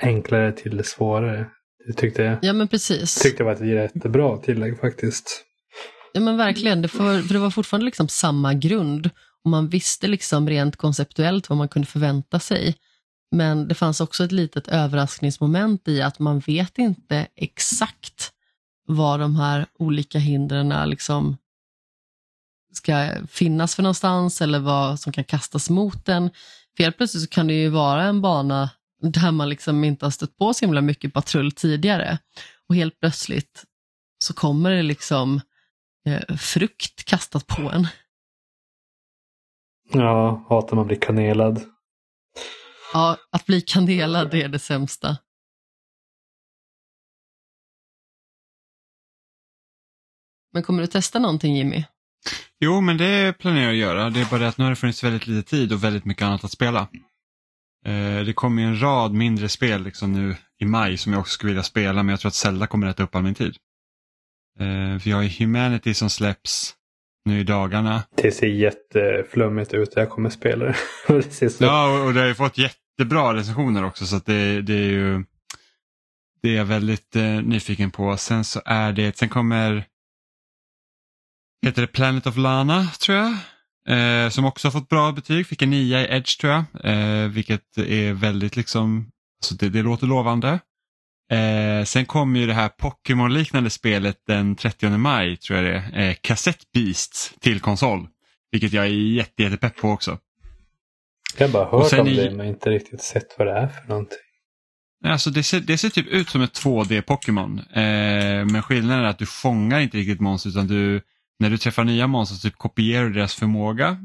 enklare 0.00 0.52
till 0.52 0.84
svårare. 0.84 1.46
Det 1.86 1.92
tyckte 1.92 2.22
jag. 2.22 2.38
Ja 2.42 2.52
men 2.52 2.68
precis. 2.68 3.14
tyckte 3.14 3.42
det 3.42 3.44
var 3.44 3.52
ett 3.52 3.94
jättebra 3.94 4.36
tillägg 4.36 4.80
faktiskt. 4.80 5.44
Ja 6.12 6.20
men 6.20 6.36
verkligen, 6.36 6.82
det, 6.82 6.88
får, 6.88 7.22
för 7.22 7.34
det 7.34 7.40
var 7.40 7.50
fortfarande 7.50 7.84
liksom 7.84 8.08
samma 8.08 8.54
grund 8.54 9.10
och 9.44 9.50
man 9.50 9.68
visste 9.68 10.08
liksom 10.08 10.48
rent 10.48 10.76
konceptuellt 10.76 11.48
vad 11.48 11.58
man 11.58 11.68
kunde 11.68 11.88
förvänta 11.88 12.40
sig. 12.40 12.76
Men 13.30 13.68
det 13.68 13.74
fanns 13.74 14.00
också 14.00 14.24
ett 14.24 14.32
litet 14.32 14.68
överraskningsmoment 14.68 15.88
i 15.88 16.02
att 16.02 16.18
man 16.18 16.38
vet 16.38 16.78
inte 16.78 17.26
exakt 17.36 18.32
var 18.86 19.18
de 19.18 19.36
här 19.36 19.66
olika 19.78 20.18
hindren 20.18 20.90
liksom 20.90 21.36
ska 22.72 23.10
finnas 23.28 23.74
för 23.74 23.82
någonstans 23.82 24.40
eller 24.40 24.58
vad 24.58 25.00
som 25.00 25.12
kan 25.12 25.24
kastas 25.24 25.70
mot 25.70 26.06
den. 26.06 26.30
För 26.76 26.84
helt 26.84 26.96
plötsligt 26.96 27.22
så 27.22 27.28
kan 27.28 27.46
det 27.46 27.54
ju 27.54 27.68
vara 27.68 28.02
en 28.02 28.20
bana 28.20 28.70
där 29.00 29.32
man 29.32 29.48
liksom 29.48 29.84
inte 29.84 30.06
har 30.06 30.10
stött 30.10 30.36
på 30.36 30.54
så 30.54 30.64
himla 30.64 30.80
mycket 30.80 31.14
patrull 31.14 31.52
tidigare. 31.52 32.18
Och 32.68 32.74
helt 32.74 33.00
plötsligt 33.00 33.64
så 34.18 34.34
kommer 34.34 34.70
det 34.70 34.82
liksom 34.82 35.40
eh, 36.06 36.36
frukt 36.36 37.04
kastat 37.04 37.46
på 37.46 37.62
en. 37.70 37.88
Ja, 39.92 40.46
hatar 40.48 40.76
man 40.76 40.86
blir 40.86 40.96
kanelad. 40.96 41.62
Ja, 42.92 43.16
att 43.32 43.46
bli 43.46 43.60
kandelad 43.60 44.30
det 44.30 44.42
är 44.42 44.48
det 44.48 44.58
sämsta. 44.58 45.16
Men 50.52 50.62
kommer 50.62 50.82
du 50.82 50.86
testa 50.86 51.18
någonting 51.18 51.56
Jimmy? 51.56 51.84
Jo, 52.58 52.80
men 52.80 52.96
det 52.96 53.38
planerar 53.38 53.64
jag 53.64 53.72
att 53.72 53.78
göra. 53.78 54.10
Det 54.10 54.20
är 54.20 54.30
bara 54.30 54.40
det 54.40 54.48
att 54.48 54.58
nu 54.58 54.64
har 54.64 54.70
det 54.70 54.76
funnits 54.76 55.04
väldigt 55.04 55.26
lite 55.26 55.50
tid 55.50 55.72
och 55.72 55.84
väldigt 55.84 56.04
mycket 56.04 56.22
annat 56.22 56.44
att 56.44 56.50
spela. 56.50 56.88
Eh, 57.86 58.24
det 58.24 58.32
kommer 58.32 58.62
ju 58.62 58.68
en 58.68 58.82
rad 58.82 59.12
mindre 59.14 59.48
spel 59.48 59.82
liksom 59.82 60.12
nu 60.12 60.36
i 60.58 60.64
maj 60.64 60.96
som 60.96 61.12
jag 61.12 61.20
också 61.20 61.32
skulle 61.32 61.50
vilja 61.50 61.62
spela, 61.62 62.02
men 62.02 62.08
jag 62.10 62.20
tror 62.20 62.28
att 62.28 62.34
Zelda 62.34 62.66
kommer 62.66 62.86
äta 62.86 63.02
upp 63.02 63.14
all 63.14 63.22
min 63.22 63.34
tid. 63.34 63.56
Eh, 64.60 64.98
för 64.98 65.10
jag 65.10 65.16
har 65.16 65.38
Humanity 65.40 65.94
som 65.94 66.10
släpps 66.10 66.74
nu 67.24 67.40
i 67.40 67.44
dagarna. 67.44 68.02
Det 68.16 68.32
ser 68.32 68.46
jätteflummigt 68.46 69.74
ut. 69.74 69.92
Jag 69.96 70.10
kommer 70.10 70.30
spela 70.30 70.64
det. 70.64 70.76
det. 71.08 71.60
Ja, 71.60 72.02
och- 72.04 72.14
det 72.14 72.20
har 72.20 72.26
ju 72.26 72.34
fått 72.34 72.58
jättebra 72.58 73.34
recensioner 73.34 73.84
också 73.84 74.06
så 74.06 74.16
det, 74.18 74.62
det 74.62 74.74
är 74.74 74.90
ju 74.90 75.24
det 76.42 76.48
är 76.50 76.56
jag 76.56 76.64
väldigt 76.64 77.16
eh, 77.16 77.22
nyfiken 77.42 77.90
på. 77.90 78.16
Sen 78.16 78.44
så 78.44 78.60
är 78.64 78.92
det, 78.92 79.16
sen 79.18 79.28
kommer 79.28 79.84
heter 81.66 81.82
det 81.82 81.88
Planet 81.88 82.26
of 82.26 82.36
Lana 82.36 82.86
tror 82.86 83.18
jag. 83.18 83.36
Eh, 83.90 84.28
som 84.30 84.44
också 84.44 84.66
har 84.68 84.72
fått 84.72 84.88
bra 84.88 85.12
betyg, 85.12 85.46
fick 85.46 85.62
en 85.62 85.70
nia 85.70 86.00
i 86.00 86.16
Edge 86.16 86.40
tror 86.40 86.52
jag. 86.52 86.64
Eh, 86.84 87.28
vilket 87.28 87.78
är 87.78 88.12
väldigt 88.12 88.56
liksom, 88.56 89.10
alltså 89.42 89.54
det, 89.54 89.68
det 89.68 89.82
låter 89.82 90.06
lovande. 90.06 90.58
Eh, 91.32 91.84
sen 91.84 92.06
kommer 92.06 92.40
ju 92.40 92.46
det 92.46 92.54
här 92.54 92.68
Pokémon-liknande 92.68 93.70
spelet 93.70 94.16
den 94.26 94.56
30 94.56 94.88
maj 94.88 95.36
tror 95.36 95.58
jag 95.58 95.66
det 95.66 95.90
är, 95.94 96.08
eh, 96.08 96.14
Cassette 96.20 96.64
Beasts 96.74 97.34
till 97.40 97.60
konsol. 97.60 98.08
Vilket 98.52 98.72
jag 98.72 98.84
är 98.84 98.88
jätte, 98.90 99.42
jätte 99.42 99.56
pepp 99.56 99.76
på 99.76 99.88
också. 99.90 100.18
Jag 101.38 101.48
har 101.48 101.52
bara 101.52 101.64
hört 101.82 101.92
om 101.92 102.06
i- 102.08 102.16
det 102.16 102.30
men 102.30 102.46
inte 102.46 102.70
riktigt 102.70 103.02
sett 103.02 103.34
vad 103.38 103.46
det 103.46 103.52
är 103.52 103.66
för 103.66 103.88
någonting. 103.88 104.18
Alltså 105.04 105.30
det, 105.30 105.42
ser, 105.42 105.60
det 105.60 105.78
ser 105.78 105.88
typ 105.88 106.06
ut 106.06 106.28
som 106.28 106.42
ett 106.42 106.52
2D-Pokémon. 106.64 107.58
Eh, 107.58 108.44
men 108.46 108.62
skillnaden 108.62 109.04
är 109.04 109.08
att 109.08 109.18
du 109.18 109.26
fångar 109.26 109.80
inte 109.80 109.96
riktigt 109.98 110.20
monster 110.20 110.50
utan 110.50 110.66
du, 110.66 111.02
när 111.40 111.50
du 111.50 111.58
träffar 111.58 111.84
nya 111.84 112.06
monster 112.06 112.36
så 112.36 112.42
typ 112.42 112.58
kopierar 112.58 113.04
du 113.04 113.12
deras 113.12 113.34
förmåga. 113.34 113.96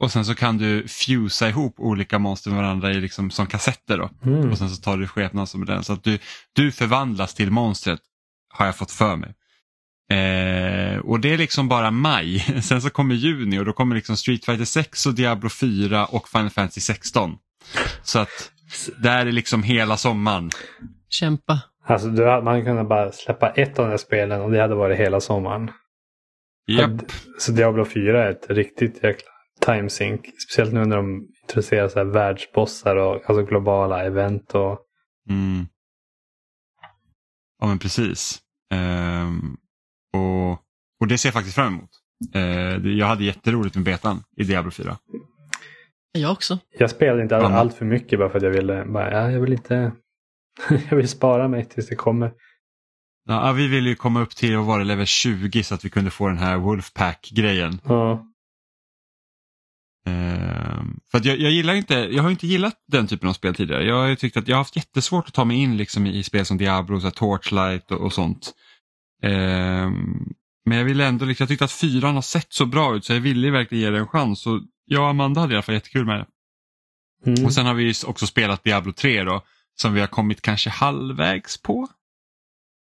Och 0.00 0.12
sen 0.12 0.24
så 0.24 0.34
kan 0.34 0.58
du 0.58 0.88
fusa 0.88 1.48
ihop 1.48 1.74
olika 1.78 2.18
monster 2.18 2.50
med 2.50 2.58
varandra 2.58 2.90
i 2.90 3.00
liksom, 3.00 3.30
som 3.30 3.46
kassetter. 3.46 3.98
Då. 3.98 4.10
Mm. 4.24 4.50
Och 4.50 4.58
sen 4.58 4.70
så 4.70 4.82
tar 4.82 4.96
du 4.96 5.06
skepnad 5.06 5.48
som 5.48 5.64
den. 5.64 5.84
Så 5.84 5.92
att 5.92 6.04
du, 6.04 6.18
du 6.52 6.72
förvandlas 6.72 7.34
till 7.34 7.50
monstret 7.50 8.00
har 8.54 8.66
jag 8.66 8.76
fått 8.76 8.90
för 8.90 9.16
mig. 9.16 9.34
Eh, 10.10 10.98
och 10.98 11.20
det 11.20 11.32
är 11.32 11.38
liksom 11.38 11.68
bara 11.68 11.90
maj. 11.90 12.38
Sen 12.62 12.82
så 12.82 12.90
kommer 12.90 13.14
juni 13.14 13.58
och 13.58 13.64
då 13.64 13.72
kommer 13.72 13.94
liksom 13.94 14.16
Street 14.16 14.44
Fighter 14.44 14.64
6 14.64 15.06
och 15.06 15.14
Diablo 15.14 15.48
4 15.48 16.06
och 16.06 16.28
Final 16.28 16.50
Fantasy 16.50 16.80
16. 16.80 17.36
Så 18.02 18.18
att 18.18 18.50
där 18.98 19.26
är 19.26 19.32
liksom 19.32 19.62
hela 19.62 19.96
sommaren. 19.96 20.50
Kämpa. 21.08 21.60
Alltså 21.86 22.08
du, 22.08 22.24
man 22.24 22.64
kunde 22.64 22.84
bara 22.84 23.12
släppa 23.12 23.50
ett 23.50 23.78
av 23.78 23.84
de 23.84 23.90
här 23.90 23.98
spelen 23.98 24.40
och 24.40 24.50
det 24.50 24.60
hade 24.60 24.74
varit 24.74 24.98
hela 24.98 25.20
sommaren. 25.20 25.70
Japp. 26.66 27.12
Så 27.38 27.52
Diablo 27.52 27.84
4 27.84 28.24
är 28.24 28.30
ett 28.30 28.50
riktigt 28.50 29.04
jäkla 29.04 29.28
timesink. 29.60 30.26
Speciellt 30.48 30.72
nu 30.72 30.84
när 30.84 30.96
de 30.96 31.28
introducerar 31.42 31.88
så 31.88 31.98
här 31.98 32.06
världsbossar 32.06 32.96
och 32.96 33.14
alltså 33.30 33.44
globala 33.44 34.04
event. 34.04 34.54
Och, 34.54 34.78
Mm. 35.28 35.66
Ja 37.60 37.66
men 37.66 37.78
precis. 37.78 38.40
Ehm, 38.74 39.56
och, 40.12 40.50
och 41.00 41.08
det 41.08 41.18
ser 41.18 41.28
jag 41.28 41.34
faktiskt 41.34 41.54
fram 41.54 41.72
emot. 41.74 41.90
Eh, 42.34 42.80
det- 42.82 42.92
jag 42.92 43.06
hade 43.06 43.24
jätteroligt 43.24 43.74
med 43.74 43.84
betan 43.84 44.22
i 44.36 44.44
Diablo 44.44 44.70
4. 44.70 44.96
Jag 46.12 46.32
också. 46.32 46.58
jag 46.78 46.90
spelade 46.90 47.22
inte 47.22 47.36
all, 47.36 47.52
allt 47.52 47.74
för 47.74 47.84
mycket 47.84 48.18
bara 48.18 48.28
för 48.30 48.36
att 48.36 48.42
jag 48.44 48.50
ville. 48.50 48.84
Bara, 48.84 49.12
ja, 49.12 49.30
jag 49.30 49.40
vill 49.40 49.52
inte. 49.52 49.92
jag 50.90 50.96
vill 50.96 51.08
spara 51.08 51.48
mig 51.48 51.64
tills 51.64 51.88
det 51.88 51.96
kommer. 51.96 52.32
Ja, 53.28 53.52
vi 53.52 53.68
ville 53.68 53.88
ju 53.88 53.94
komma 53.94 54.20
upp 54.20 54.36
till 54.36 54.56
att 54.56 54.66
vara 54.66 54.84
level 54.84 55.06
20 55.06 55.62
så 55.62 55.74
att 55.74 55.84
vi 55.84 55.90
kunde 55.90 56.10
få 56.10 56.28
den 56.28 56.38
här 56.38 56.56
Wolfpack-grejen. 56.56 57.80
Ja. 57.84 58.26
Ehm, 60.06 61.00
för 61.10 61.26
jag, 61.26 61.38
jag 61.38 61.50
gillar 61.50 61.74
inte, 61.74 61.94
jag 61.94 62.22
har 62.22 62.30
inte 62.30 62.46
gillat 62.46 62.74
den 62.88 63.06
typen 63.06 63.28
av 63.28 63.32
spel 63.32 63.54
tidigare. 63.54 63.84
Jag 63.84 64.08
har 64.08 64.14
tyckt 64.14 64.36
att 64.36 64.48
jag 64.48 64.56
har 64.56 64.60
haft 64.60 64.76
jättesvårt 64.76 65.28
att 65.28 65.34
ta 65.34 65.44
mig 65.44 65.56
in 65.56 65.76
liksom 65.76 66.06
i, 66.06 66.22
spel 66.22 66.46
som 66.46 66.58
Diablo, 66.58 67.00
så 67.00 67.10
Torchlight 67.10 67.90
och, 67.90 68.00
och 68.00 68.12
sånt. 68.12 68.52
Ehm, 69.22 70.32
men 70.64 70.78
jag 70.78 70.84
ville 70.84 71.06
ändå, 71.06 71.24
liksom, 71.24 71.44
jag 71.44 71.48
tyckte 71.48 71.64
att 71.64 71.72
fyran 71.72 72.14
har 72.14 72.22
sett 72.22 72.52
så 72.52 72.66
bra 72.66 72.96
ut 72.96 73.04
så 73.04 73.12
jag 73.12 73.20
ville 73.20 73.50
verkligen 73.50 73.84
ge 73.84 73.90
det 73.90 73.98
en 73.98 74.08
chans. 74.08 74.46
Och 74.46 74.60
jag 74.86 75.02
och 75.02 75.08
Amanda 75.08 75.40
hade 75.40 75.52
i 75.52 75.56
alla 75.56 75.62
fall 75.62 75.74
jättekul 75.74 76.06
med 76.06 76.18
det. 76.18 76.26
Mm. 77.30 77.44
Och 77.44 77.54
sen 77.54 77.66
har 77.66 77.74
vi 77.74 77.94
också 78.06 78.26
spelat 78.26 78.64
Diablo 78.64 78.92
3 78.92 79.22
då, 79.24 79.42
som 79.74 79.94
vi 79.94 80.00
har 80.00 80.06
kommit 80.06 80.42
kanske 80.42 80.70
halvvägs 80.70 81.62
på. 81.62 81.88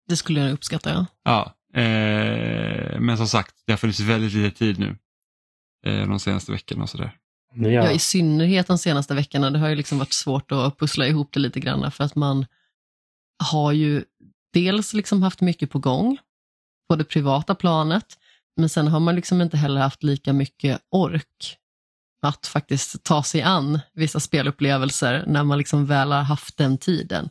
Det 0.08 0.16
skulle 0.16 0.40
jag 0.40 0.52
uppskatta, 0.52 0.90
ja. 0.90 1.06
Ja, 1.24 1.54
eh, 1.80 3.00
men 3.00 3.16
som 3.16 3.28
sagt, 3.28 3.54
det 3.66 3.72
har 3.72 3.76
funnits 3.76 4.00
väldigt 4.00 4.32
lite 4.32 4.58
tid 4.58 4.78
nu. 4.78 4.96
Eh, 5.86 6.08
de 6.08 6.20
senaste 6.20 6.52
veckorna 6.52 6.82
och 6.82 6.90
sådär. 6.90 7.16
Ja. 7.54 7.68
Ja, 7.68 7.90
i 7.90 7.98
synnerhet 7.98 8.66
de 8.66 8.78
senaste 8.78 9.14
veckorna. 9.14 9.50
Det 9.50 9.58
har 9.58 9.68
ju 9.68 9.74
liksom 9.74 9.98
varit 9.98 10.12
svårt 10.12 10.52
att 10.52 10.78
pussla 10.78 11.06
ihop 11.06 11.32
det 11.32 11.40
lite 11.40 11.60
grann 11.60 11.90
för 11.90 12.04
att 12.04 12.14
man 12.14 12.46
har 13.44 13.72
ju 13.72 14.04
dels 14.52 14.94
liksom 14.94 15.22
haft 15.22 15.40
mycket 15.40 15.70
på 15.70 15.78
gång 15.78 16.18
på 16.88 16.96
det 16.96 17.04
privata 17.04 17.54
planet, 17.54 18.18
men 18.56 18.68
sen 18.68 18.88
har 18.88 19.00
man 19.00 19.14
liksom 19.14 19.40
inte 19.40 19.56
heller 19.56 19.80
haft 19.80 20.02
lika 20.02 20.32
mycket 20.32 20.80
ork 20.90 21.56
att 22.22 22.46
faktiskt 22.46 23.02
ta 23.02 23.22
sig 23.22 23.42
an 23.42 23.80
vissa 23.92 24.20
spelupplevelser 24.20 25.24
när 25.26 25.44
man 25.44 25.58
liksom 25.58 25.86
väl 25.86 26.12
har 26.12 26.22
haft 26.22 26.56
den 26.56 26.78
tiden. 26.78 27.28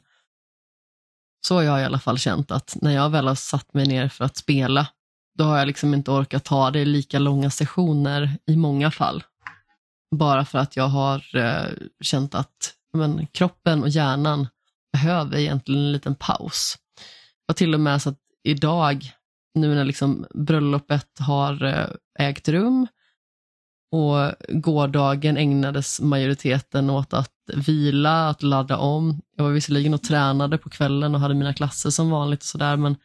Så 1.45 1.55
har 1.55 1.63
jag 1.63 1.81
i 1.81 1.83
alla 1.83 1.99
fall 1.99 2.17
känt 2.17 2.51
att 2.51 2.77
när 2.81 2.91
jag 2.91 3.09
väl 3.09 3.27
har 3.27 3.35
satt 3.35 3.73
mig 3.73 3.87
ner 3.87 4.07
för 4.07 4.25
att 4.25 4.37
spela, 4.37 4.87
då 5.37 5.43
har 5.43 5.57
jag 5.57 5.67
liksom 5.67 5.93
inte 5.93 6.11
orkat 6.11 6.43
ta 6.43 6.71
det 6.71 6.79
i 6.79 6.85
lika 6.85 7.19
långa 7.19 7.49
sessioner 7.49 8.37
i 8.45 8.55
många 8.55 8.91
fall. 8.91 9.23
Bara 10.15 10.45
för 10.45 10.59
att 10.59 10.75
jag 10.75 10.87
har 10.87 11.35
eh, 11.35 11.69
känt 12.01 12.35
att 12.35 12.73
men, 12.93 13.27
kroppen 13.27 13.83
och 13.83 13.89
hjärnan 13.89 14.47
behöver 14.93 15.37
egentligen 15.37 15.81
en 15.81 15.91
liten 15.91 16.15
paus. 16.15 16.77
Och 17.49 17.55
till 17.55 17.73
och 17.73 17.79
med 17.79 18.01
så 18.01 18.09
att 18.09 18.19
idag, 18.43 19.11
nu 19.55 19.75
när 19.75 19.85
liksom 19.85 20.25
bröllopet 20.33 21.19
har 21.19 21.63
eh, 21.63 21.87
ägt 22.27 22.49
rum 22.49 22.87
och 23.95 24.33
gårdagen 24.49 25.37
ägnades 25.37 26.01
majoriteten 26.01 26.89
åt 26.89 27.13
att 27.13 27.31
vila, 27.55 28.29
att 28.29 28.43
ladda 28.43 28.77
om. 28.77 29.21
Jag 29.37 29.43
var 29.43 29.51
visserligen 29.51 29.93
och 29.93 30.03
tränade 30.03 30.57
på 30.57 30.69
kvällen 30.69 31.15
och 31.15 31.21
hade 31.21 31.33
mina 31.33 31.53
klasser 31.53 31.89
som 31.89 32.09
vanligt 32.09 32.39
och 32.39 32.45
sådär, 32.45 32.77
men 32.77 32.95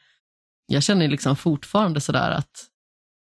jag 0.67 0.83
känner 0.83 1.09
liksom 1.09 1.37
fortfarande 1.37 2.01
sådär 2.01 2.31
att 2.31 2.67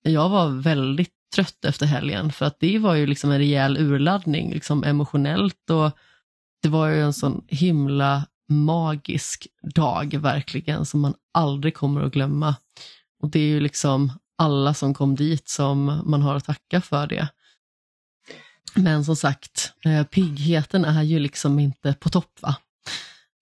jag 0.02 0.28
var 0.28 0.48
väldigt 0.48 1.12
trött 1.34 1.64
efter 1.64 1.86
helgen 1.86 2.32
för 2.32 2.46
att 2.46 2.60
det 2.60 2.78
var 2.78 2.94
ju 2.94 3.06
liksom 3.06 3.30
en 3.30 3.38
rejäl 3.38 3.78
urladdning 3.78 4.52
liksom 4.52 4.84
emotionellt 4.84 5.70
och 5.70 5.90
det 6.62 6.68
var 6.68 6.88
ju 6.88 7.02
en 7.02 7.12
sån 7.12 7.44
himla 7.48 8.24
magisk 8.48 9.46
dag 9.74 10.14
verkligen 10.14 10.86
som 10.86 11.00
man 11.00 11.14
aldrig 11.34 11.74
kommer 11.74 12.02
att 12.02 12.12
glömma. 12.12 12.56
Och 13.22 13.30
det 13.30 13.40
är 13.40 13.46
ju 13.46 13.60
liksom 13.60 14.12
alla 14.38 14.74
som 14.74 14.94
kom 14.94 15.14
dit 15.14 15.48
som 15.48 16.02
man 16.04 16.22
har 16.22 16.34
att 16.34 16.44
tacka 16.44 16.80
för 16.80 17.06
det. 17.06 17.28
Men 18.82 19.04
som 19.04 19.16
sagt, 19.16 19.72
eh, 19.84 20.04
piggheten 20.04 20.84
är 20.84 21.02
ju 21.02 21.18
liksom 21.18 21.58
inte 21.58 21.94
på 21.94 22.08
topp. 22.08 22.38
va? 22.40 22.56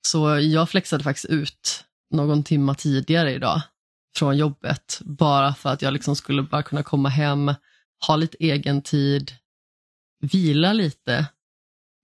Så 0.06 0.38
jag 0.38 0.70
flexade 0.70 1.04
faktiskt 1.04 1.26
ut 1.26 1.84
någon 2.10 2.42
timma 2.42 2.74
tidigare 2.74 3.34
idag 3.34 3.62
från 4.16 4.36
jobbet, 4.36 5.00
bara 5.04 5.54
för 5.54 5.70
att 5.72 5.82
jag 5.82 5.92
liksom 5.92 6.16
skulle 6.16 6.42
bara 6.42 6.62
kunna 6.62 6.82
komma 6.82 7.08
hem, 7.08 7.54
ha 8.06 8.16
lite 8.16 8.36
egen 8.40 8.82
tid, 8.82 9.32
vila 10.20 10.72
lite 10.72 11.26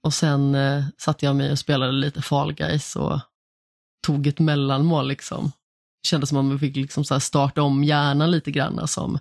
och 0.02 0.14
sen 0.14 0.54
eh, 0.54 0.84
satte 0.98 1.26
jag 1.26 1.36
mig 1.36 1.52
och 1.52 1.59
spelade 1.59 1.92
lite 1.92 2.22
Fall 2.22 2.52
Guys 2.52 2.96
och 2.96 3.20
tog 4.06 4.26
ett 4.26 4.38
mellanmål. 4.38 5.09
Liksom. 5.09 5.44
Det 6.02 6.09
kändes 6.09 6.28
som 6.28 6.38
att 6.38 6.44
man 6.44 6.59
fick 6.59 6.76
liksom 6.76 7.04
så 7.04 7.20
starta 7.20 7.62
om 7.62 7.84
hjärnan 7.84 8.30
lite 8.30 8.50
grann 8.50 8.88
som 8.88 9.18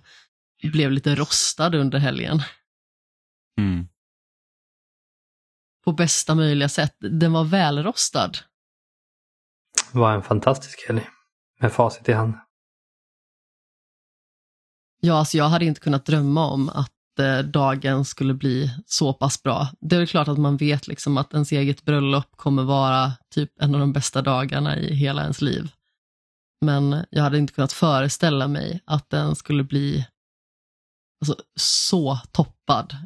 blev 0.62 0.92
lite 0.92 1.14
rostad 1.14 1.74
under 1.74 1.98
helgen. 1.98 2.42
Mm. 3.58 3.88
På 5.84 5.92
bästa 5.92 6.34
möjliga 6.34 6.68
sätt. 6.68 6.96
Den 6.98 7.32
var 7.32 7.44
välrostad. 7.44 8.38
Det 9.92 9.98
var 9.98 10.12
en 10.12 10.22
fantastisk 10.22 10.88
helg. 10.88 11.08
Med 11.60 11.72
facit 11.72 12.08
i 12.08 12.12
hand. 12.12 12.34
Ja, 15.00 15.18
alltså 15.18 15.36
jag 15.36 15.44
hade 15.44 15.64
inte 15.64 15.80
kunnat 15.80 16.06
drömma 16.06 16.46
om 16.46 16.68
att 16.68 17.18
eh, 17.18 17.38
dagen 17.38 18.04
skulle 18.04 18.34
bli 18.34 18.70
så 18.86 19.12
pass 19.12 19.42
bra. 19.42 19.68
Det 19.80 19.96
är 19.96 20.06
klart 20.06 20.28
att 20.28 20.38
man 20.38 20.56
vet 20.56 20.88
liksom 20.88 21.16
att 21.16 21.32
ens 21.32 21.52
eget 21.52 21.84
bröllop 21.84 22.36
kommer 22.36 22.62
vara 22.62 23.12
typ 23.30 23.50
en 23.60 23.74
av 23.74 23.80
de 23.80 23.92
bästa 23.92 24.22
dagarna 24.22 24.78
i 24.78 24.94
hela 24.94 25.22
ens 25.22 25.40
liv. 25.40 25.72
Men 26.60 27.04
jag 27.10 27.22
hade 27.22 27.38
inte 27.38 27.52
kunnat 27.52 27.72
föreställa 27.72 28.48
mig 28.48 28.80
att 28.84 29.10
den 29.10 29.36
skulle 29.36 29.62
bli 29.64 30.06
alltså, 31.20 31.36
så 31.56 32.18
toppad. 32.32 32.96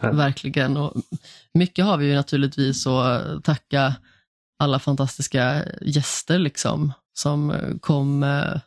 Ja. 0.00 0.12
Verkligen. 0.12 0.76
Och 0.76 0.92
mycket 1.54 1.84
har 1.84 1.96
vi 1.96 2.06
ju 2.06 2.14
naturligtvis 2.14 2.86
att 2.86 3.44
tacka 3.44 3.94
alla 4.58 4.78
fantastiska 4.78 5.64
gäster 5.80 6.38
liksom, 6.38 6.92
som 7.14 7.54
kom 7.80 8.22
eh, 8.22 8.60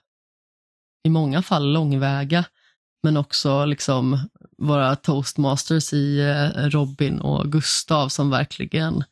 i 1.04 1.10
många 1.10 1.42
fall 1.42 1.74
långväga, 1.74 2.46
men 3.04 3.18
också 3.18 3.66
liksom 3.66 4.30
våra 4.58 4.96
toastmasters 4.96 5.94
i 5.94 6.20
eh, 6.20 6.50
Robin 6.50 7.20
och 7.20 7.52
Gustav 7.52 8.10
som 8.10 8.30
verkligen 8.30 9.04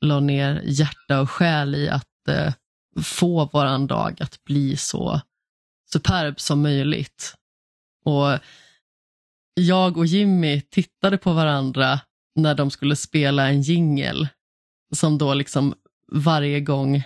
la 0.00 0.20
ner 0.20 0.62
hjärta 0.64 1.20
och 1.20 1.30
själ 1.30 1.74
i 1.74 1.88
att 1.88 2.28
eh, 2.28 2.52
få 3.02 3.44
våran 3.44 3.86
dag 3.86 4.22
att 4.22 4.44
bli 4.44 4.76
så 4.76 5.20
superb 5.92 6.40
som 6.40 6.62
möjligt. 6.62 7.34
Och 8.04 8.38
jag 9.58 9.96
och 9.96 10.06
Jimmy 10.06 10.60
tittade 10.60 11.18
på 11.18 11.32
varandra 11.32 12.00
när 12.34 12.54
de 12.54 12.70
skulle 12.70 12.96
spela 12.96 13.48
en 13.48 13.62
jingel 13.62 14.28
som 14.94 15.18
då 15.18 15.34
liksom 15.34 15.74
varje 16.12 16.60
gång 16.60 17.02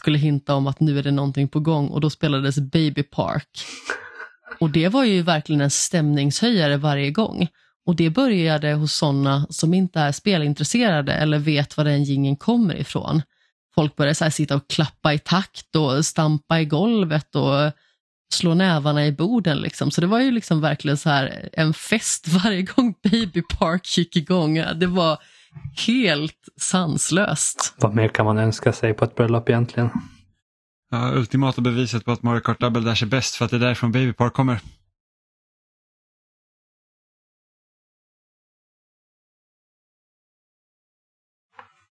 skulle 0.00 0.18
hinta 0.18 0.54
om 0.54 0.66
att 0.66 0.80
nu 0.80 0.98
är 0.98 1.02
det 1.02 1.10
någonting 1.10 1.48
på 1.48 1.60
gång 1.60 1.88
och 1.88 2.00
då 2.00 2.10
spelades 2.10 2.58
Baby 2.58 3.02
Park. 3.02 3.48
Och 4.60 4.70
det 4.70 4.88
var 4.88 5.04
ju 5.04 5.22
verkligen 5.22 5.60
en 5.60 5.70
stämningshöjare 5.70 6.76
varje 6.76 7.10
gång. 7.10 7.48
Och 7.86 7.96
det 7.96 8.10
började 8.10 8.72
hos 8.72 8.92
sådana 8.92 9.46
som 9.50 9.74
inte 9.74 10.00
är 10.00 10.12
spelintresserade 10.12 11.12
eller 11.12 11.38
vet 11.38 11.76
var 11.76 11.84
den 11.84 12.04
gingen 12.04 12.36
kommer 12.36 12.74
ifrån. 12.74 13.22
Folk 13.74 13.96
började 13.96 14.14
så 14.14 14.24
här 14.24 14.30
sitta 14.30 14.56
och 14.56 14.68
klappa 14.68 15.14
i 15.14 15.18
takt 15.18 15.76
och 15.76 16.06
stampa 16.06 16.60
i 16.60 16.64
golvet 16.64 17.34
och 17.34 17.72
slå 18.34 18.54
nävarna 18.54 19.06
i 19.06 19.12
borden. 19.12 19.58
Liksom. 19.58 19.90
Så 19.90 20.00
det 20.00 20.06
var 20.06 20.20
ju 20.20 20.30
liksom 20.30 20.60
verkligen 20.60 20.96
så 20.96 21.10
här 21.10 21.48
en 21.52 21.74
fest 21.74 22.28
varje 22.44 22.62
gång 22.62 22.94
Baby 23.02 23.42
Park 23.42 23.98
gick 23.98 24.16
igång. 24.16 24.54
Det 24.54 24.86
var 24.86 25.18
helt 25.86 26.48
sanslöst. 26.60 27.74
Vad 27.76 27.94
mer 27.94 28.08
kan 28.08 28.26
man 28.26 28.38
önska 28.38 28.72
sig 28.72 28.94
på 28.94 29.04
ett 29.04 29.14
bröllop 29.14 29.48
egentligen? 29.48 29.90
Ja, 30.90 31.12
ultimata 31.14 31.60
beviset 31.60 32.04
på 32.04 32.12
att 32.12 32.22
Mario 32.22 32.40
Kart 32.40 32.60
Double 32.60 32.82
Dash 32.82 33.02
är 33.02 33.06
bäst 33.06 33.34
för 33.34 33.44
att 33.44 33.50
det 33.50 33.56
är 33.56 33.60
därifrån 33.60 33.92
Baby 33.92 34.12
Park 34.12 34.32
kommer. 34.32 34.60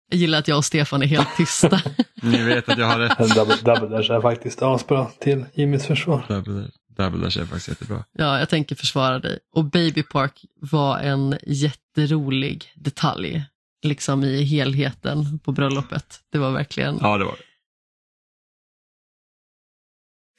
Jag 0.10 0.19
gillar 0.19 0.40
att 0.40 0.48
jag 0.48 0.57
och 0.57 0.65
Stefan 0.65 1.02
är 1.02 1.06
helt 1.07 1.38
tysta. 1.38 1.82
Ni 2.22 2.44
vet 2.44 2.69
att 2.69 2.77
jag 2.77 2.86
har 2.86 2.99
rätt. 2.99 3.19
En 3.19 3.27
double, 3.30 3.56
double 3.56 3.98
dash 3.98 4.11
är 4.11 4.22
faktiskt 4.22 4.61
asbra 4.61 5.06
till 5.19 5.45
Jimmys 5.53 5.86
försvar. 5.86 6.26
Double, 6.27 6.72
double 6.90 7.19
Dash 7.26 7.38
är 7.40 7.45
faktiskt 7.45 7.68
jättebra. 7.68 8.03
ja, 8.11 8.40
jag 8.40 8.49
tänker 8.49 8.76
försvara 8.76 9.19
dig. 9.19 9.40
Och 9.56 9.65
Baby 9.65 10.03
Park 10.03 10.45
var 10.61 10.99
en 10.99 11.38
jätterolig 11.48 12.72
detalj, 12.76 13.45
liksom 13.84 14.23
i 14.23 14.44
helheten 14.44 15.40
på 15.40 15.52
bröllopet. 15.52 16.19
Det 16.32 16.38
var 16.38 16.52
verkligen, 16.52 16.98
Ja, 17.02 17.18
det 17.18 17.26
var 17.26 17.36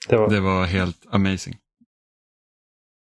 det. 0.09 0.17
Var, 0.17 0.31
Det 0.31 0.41
var 0.41 0.65
helt 0.67 1.07
amazing. 1.11 1.59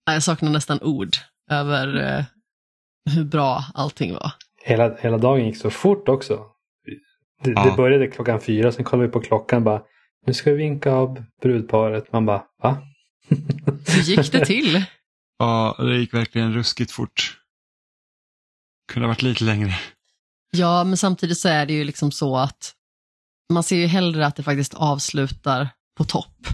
Ja, 0.06 0.14
jag 0.14 0.24
saknar 0.24 0.52
nästan 0.52 0.80
ord 0.82 1.16
över 1.52 2.18
eh, 2.18 2.26
hur 3.16 3.24
bra 3.24 3.64
allting 3.74 4.14
var. 4.14 4.32
Hela, 4.66 4.96
hela 4.96 5.18
dagen 5.18 5.46
gick 5.46 5.58
så 5.58 5.70
fort 5.70 6.10
också. 6.10 6.46
Det, 7.44 7.52
Ja. 7.52 7.66
det 7.66 7.76
började 7.78 8.08
klockan 8.08 8.42
fyra, 8.42 8.72
sen 8.72 8.86
kollade 8.86 9.08
vi 9.08 9.14
på 9.14 9.22
klockan 9.22 9.64
bara 9.64 9.82
nu 10.26 10.34
ska 10.34 10.52
vi 10.52 10.58
vinka 10.58 10.92
av 10.92 11.24
brudparet. 11.42 12.12
Man 12.14 12.26
bara 12.26 12.44
va? 12.64 12.78
Hur 13.88 14.02
gick 14.02 14.32
det 14.32 14.46
till? 14.46 14.84
Ja, 15.40 15.76
det 15.80 15.98
gick 15.98 16.14
verkligen 16.14 16.54
ruskigt 16.54 16.92
fort. 16.92 17.38
Kunde 18.92 19.08
ha 19.08 19.12
varit 19.12 19.22
lite 19.22 19.44
längre. 19.44 19.72
Ja, 20.52 20.84
men 20.84 20.98
samtidigt 20.98 21.38
så 21.38 21.50
är 21.50 21.66
det 21.66 21.74
ju 21.74 21.84
liksom 21.84 22.12
så 22.12 22.38
att 22.38 22.74
man 23.54 23.64
ser 23.64 23.76
ju 23.76 23.86
hellre 23.86 24.26
att 24.26 24.36
det 24.36 24.44
faktiskt 24.44 24.74
avslutar 24.74 25.70
på 25.98 26.04
topp. 26.04 26.48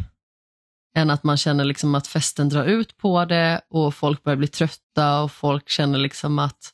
Än 0.95 1.09
att 1.09 1.23
man 1.23 1.37
känner 1.37 1.65
liksom 1.65 1.95
att 1.95 2.07
festen 2.07 2.49
drar 2.49 2.65
ut 2.65 2.97
på 2.97 3.25
det 3.25 3.61
och 3.69 3.95
folk 3.95 4.23
börjar 4.23 4.37
bli 4.37 4.47
trötta 4.47 5.21
och 5.21 5.31
folk 5.31 5.69
känner 5.69 5.99
liksom 5.99 6.39
att 6.39 6.71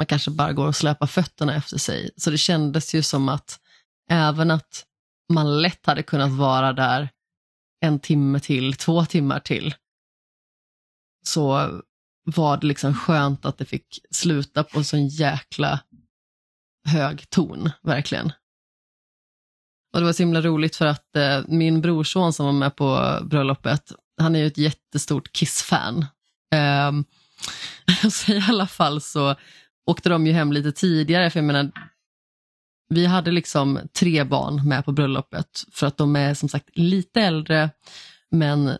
man 0.00 0.06
kanske 0.06 0.30
bara 0.30 0.52
går 0.52 0.66
och 0.66 0.76
släpar 0.76 1.06
fötterna 1.06 1.56
efter 1.56 1.78
sig. 1.78 2.10
Så 2.16 2.30
det 2.30 2.38
kändes 2.38 2.94
ju 2.94 3.02
som 3.02 3.28
att 3.28 3.60
även 4.10 4.50
att 4.50 4.86
man 5.32 5.62
lätt 5.62 5.86
hade 5.86 6.02
kunnat 6.02 6.30
vara 6.30 6.72
där 6.72 7.08
en 7.80 8.00
timme 8.00 8.40
till, 8.40 8.74
två 8.74 9.04
timmar 9.04 9.40
till, 9.40 9.74
så 11.26 11.70
var 12.24 12.56
det 12.56 12.66
liksom 12.66 12.94
skönt 12.94 13.44
att 13.44 13.58
det 13.58 13.64
fick 13.64 13.98
sluta 14.10 14.64
på 14.64 14.78
en 14.78 14.84
sån 14.84 15.08
jäkla 15.08 15.80
hög 16.88 17.30
ton, 17.30 17.70
verkligen. 17.82 18.32
Och 19.92 20.00
det 20.00 20.06
var 20.06 20.12
så 20.12 20.22
himla 20.22 20.40
roligt 20.40 20.76
för 20.76 20.86
att 20.86 21.16
eh, 21.16 21.42
min 21.48 21.80
brorson 21.80 22.32
som 22.32 22.46
var 22.46 22.52
med 22.52 22.76
på 22.76 23.18
bröllopet, 23.22 23.92
han 24.20 24.36
är 24.36 24.40
ju 24.40 24.46
ett 24.46 24.58
jättestort 24.58 25.32
Kiss-fan. 25.32 26.06
Eh, 26.54 26.92
så 28.10 28.32
i 28.32 28.44
alla 28.48 28.66
fall 28.66 29.00
så 29.00 29.36
åkte 29.86 30.08
de 30.08 30.26
ju 30.26 30.32
hem 30.32 30.52
lite 30.52 30.72
tidigare, 30.72 31.30
för 31.30 31.38
jag 31.38 31.44
menar, 31.44 31.70
vi 32.88 33.06
hade 33.06 33.30
liksom 33.30 33.80
tre 33.92 34.24
barn 34.24 34.68
med 34.68 34.84
på 34.84 34.92
bröllopet, 34.92 35.64
för 35.72 35.86
att 35.86 35.96
de 35.96 36.16
är 36.16 36.34
som 36.34 36.48
sagt 36.48 36.68
lite 36.72 37.20
äldre, 37.20 37.70
men 38.30 38.78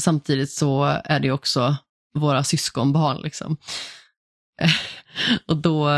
samtidigt 0.00 0.50
så 0.50 0.84
är 1.04 1.20
det 1.20 1.30
också 1.30 1.76
våra 2.14 2.44
syskonbarn. 2.44 3.22
Liksom. 3.22 3.56
och 5.46 5.56
då 5.56 5.88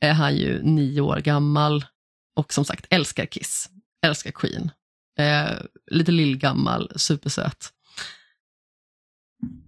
är 0.00 0.12
han 0.12 0.36
ju 0.36 0.62
nio 0.62 1.00
år 1.00 1.16
gammal 1.16 1.84
och 2.36 2.52
som 2.52 2.64
sagt 2.64 2.86
älskar 2.90 3.26
Kiss, 3.26 3.70
älskar 4.06 4.30
Queen. 4.30 4.70
Eh, 5.18 5.58
lite 5.90 6.12
lillgammal, 6.12 6.92
supersöt. 6.96 7.72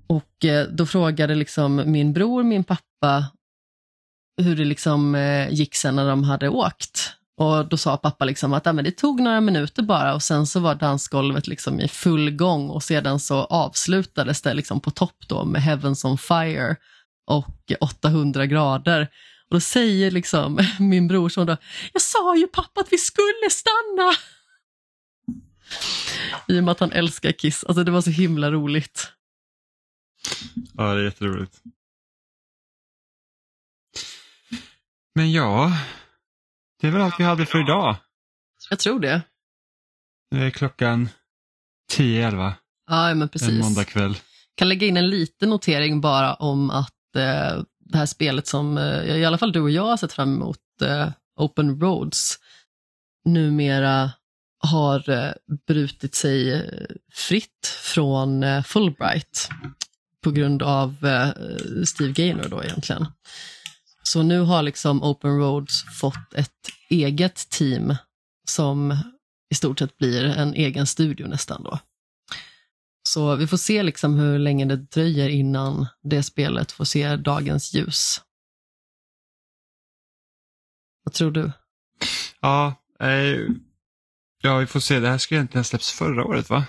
Och 0.07 0.45
eh, 0.45 0.69
då 0.69 0.87
frågade 0.87 1.35
liksom 1.35 1.83
min 1.87 2.13
bror, 2.13 2.43
min 2.43 2.65
pappa, 2.65 3.27
hur 4.39 4.57
det 4.57 4.65
liksom 4.65 5.15
eh, 5.15 5.51
gick 5.51 5.75
sen 5.75 5.97
när 5.97 6.09
de 6.09 6.25
hade 6.25 6.49
åkt. 6.49 7.13
Och 7.37 7.69
då 7.69 7.77
sa 7.77 7.97
pappa 7.97 8.25
liksom 8.25 8.53
att 8.53 8.65
men 8.65 8.85
det 8.85 8.91
tog 8.91 9.21
några 9.21 9.41
minuter 9.41 9.83
bara 9.83 10.15
och 10.15 10.23
sen 10.23 10.47
så 10.47 10.61
var 10.61 10.75
dansgolvet 10.75 11.47
liksom 11.47 11.81
i 11.81 11.89
full 11.89 12.31
gång 12.31 12.71
och 12.71 12.83
sedan 12.83 13.21
så 13.21 13.45
avslutades 13.45 14.43
det 14.43 14.55
liksom 14.55 14.81
på 14.81 14.91
topp 14.91 15.17
då 15.29 15.45
med 15.45 15.63
Heavens 15.63 16.05
on 16.05 16.19
Fire 16.19 16.77
och 17.27 17.73
800 17.81 18.47
grader. 18.47 19.03
Och 19.49 19.57
då 19.57 19.61
säger 19.61 20.11
liksom 20.11 20.59
min 20.79 21.09
brorson 21.09 21.47
då, 21.47 21.57
jag 21.93 22.03
sa 22.03 22.37
ju 22.37 22.47
pappa 22.47 22.81
att 22.81 22.93
vi 22.93 22.99
skulle 22.99 23.51
stanna. 23.51 24.13
I 26.49 26.61
och 26.61 26.65
med 26.65 26.73
att 26.73 26.81
han 26.81 26.93
älskar 26.93 27.33
Kiss. 27.33 27.65
Alltså 27.65 27.85
det 27.85 27.91
var 27.91 28.01
så 28.01 28.11
himla 28.11 28.51
roligt. 28.51 29.13
Ja, 30.77 30.95
det 30.95 31.01
är 31.01 31.05
jätteroligt. 31.05 31.63
Men 35.19 35.33
ja, 35.33 35.73
det 36.81 36.87
är 36.87 36.91
väl 36.91 37.03
allt 37.03 37.21
vi 37.21 37.25
hade 37.25 37.47
för 37.47 37.61
idag. 37.61 37.97
Jag 38.71 38.79
tror 38.79 39.01
det. 39.01 39.23
Nu 40.31 40.47
är 40.47 40.51
klockan 40.51 41.09
10-11 41.93 42.53
Ja, 42.91 43.09
men 43.09 43.23
en 43.23 43.29
precis. 43.29 43.63
måndagkväll. 43.63 44.19
Kan 44.55 44.69
lägga 44.69 44.87
in 44.87 44.97
en 44.97 45.11
liten 45.11 45.51
notering 45.51 46.01
bara 46.01 46.35
om 46.35 46.71
att 46.71 47.17
eh, 47.17 47.63
det 47.79 47.99
här 47.99 48.07
spelet 48.07 48.47
som 48.47 48.79
eh, 48.79 49.17
i 49.17 49.25
alla 49.25 49.39
fall 49.39 49.53
du 49.53 49.61
och 49.61 49.71
jag 49.71 49.83
har 49.83 49.97
sett 49.97 50.13
fram 50.13 50.35
emot, 50.35 50.83
eh, 50.83 51.09
Open 51.37 51.81
Roads, 51.81 52.39
numera 53.25 54.11
har 54.59 55.11
eh, 55.11 55.33
brutit 55.67 56.15
sig 56.15 56.53
eh, 56.53 56.63
fritt 57.13 57.79
från 57.83 58.43
eh, 58.43 58.63
Fulbright 58.63 59.49
på 60.25 60.31
grund 60.31 60.63
av 60.63 61.07
eh, 61.07 61.31
Steve 61.85 62.13
Gaynor 62.13 62.49
då 62.49 62.65
egentligen. 62.65 63.07
Så 64.09 64.23
nu 64.23 64.41
har 64.41 64.63
liksom 64.63 65.03
Open 65.03 65.39
Roads 65.39 65.85
fått 66.01 66.35
ett 66.35 66.69
eget 66.91 67.51
team 67.51 67.95
som 68.49 68.97
i 69.51 69.55
stort 69.55 69.79
sett 69.79 69.99
blir 69.99 70.25
en 70.25 70.55
egen 70.55 70.87
studio 70.87 71.27
nästan 71.27 71.63
då. 71.63 71.79
Så 73.09 73.37
vi 73.37 73.47
får 73.47 73.57
se 73.57 73.83
liksom 73.83 74.15
hur 74.15 74.39
länge 74.39 74.65
det 74.65 74.77
dröjer 74.77 75.29
innan 75.29 75.87
det 76.03 76.23
spelet 76.23 76.73
får 76.73 76.85
se 76.85 77.17
dagens 77.17 77.75
ljus. 77.75 78.21
Vad 81.05 81.15
tror 81.15 81.31
du? 81.31 81.53
Ja, 82.41 82.75
eh, 83.01 83.39
ja, 84.43 84.57
vi 84.59 84.67
får 84.67 84.81
se. 84.81 85.01
Det 85.01 85.09
här 85.09 85.19
skulle 85.19 85.39
egentligen 85.39 85.61
ha 85.61 85.65
släppts 85.65 85.93
förra 85.93 86.25
året, 86.25 86.51
va? 86.51 86.65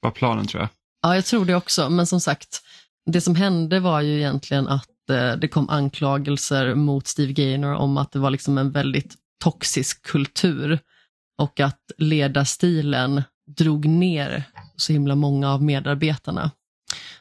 Var 0.00 0.10
planen 0.10 0.46
tror 0.46 0.60
jag. 0.60 0.68
Ja, 1.02 1.14
jag 1.14 1.24
tror 1.24 1.44
det 1.44 1.54
också, 1.54 1.90
men 1.90 2.06
som 2.06 2.20
sagt, 2.20 2.62
det 3.06 3.20
som 3.20 3.34
hände 3.34 3.80
var 3.80 4.00
ju 4.00 4.16
egentligen 4.16 4.68
att 4.68 4.89
Eh, 5.10 5.36
det 5.36 5.48
kom 5.48 5.68
anklagelser 5.68 6.74
mot 6.74 7.06
Steve 7.06 7.32
Gaynor 7.32 7.74
om 7.74 7.96
att 7.96 8.12
det 8.12 8.18
var 8.18 8.30
liksom 8.30 8.58
en 8.58 8.72
väldigt 8.72 9.14
toxisk 9.44 10.02
kultur 10.02 10.78
och 11.38 11.60
att 11.60 11.80
ledarstilen 11.98 13.22
drog 13.56 13.86
ner 13.86 14.44
så 14.76 14.92
himla 14.92 15.14
många 15.14 15.50
av 15.50 15.62
medarbetarna. 15.62 16.50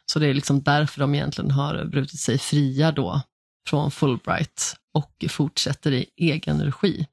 Så 0.06 0.20
det 0.20 0.28
är 0.28 0.34
liksom 0.34 0.64
därför 0.64 1.00
de 1.00 1.16
egentligen 1.16 1.52
har 1.52 1.86
brutit 1.86 2.20
sig 2.20 2.38
fria 2.38 2.92
då 2.92 3.22
från 3.68 3.92
Fulbright 3.92 4.76
och 4.94 5.26
fortsätter 5.30 5.92
i 5.92 6.06
egen 6.18 6.62
regi. 6.62 7.08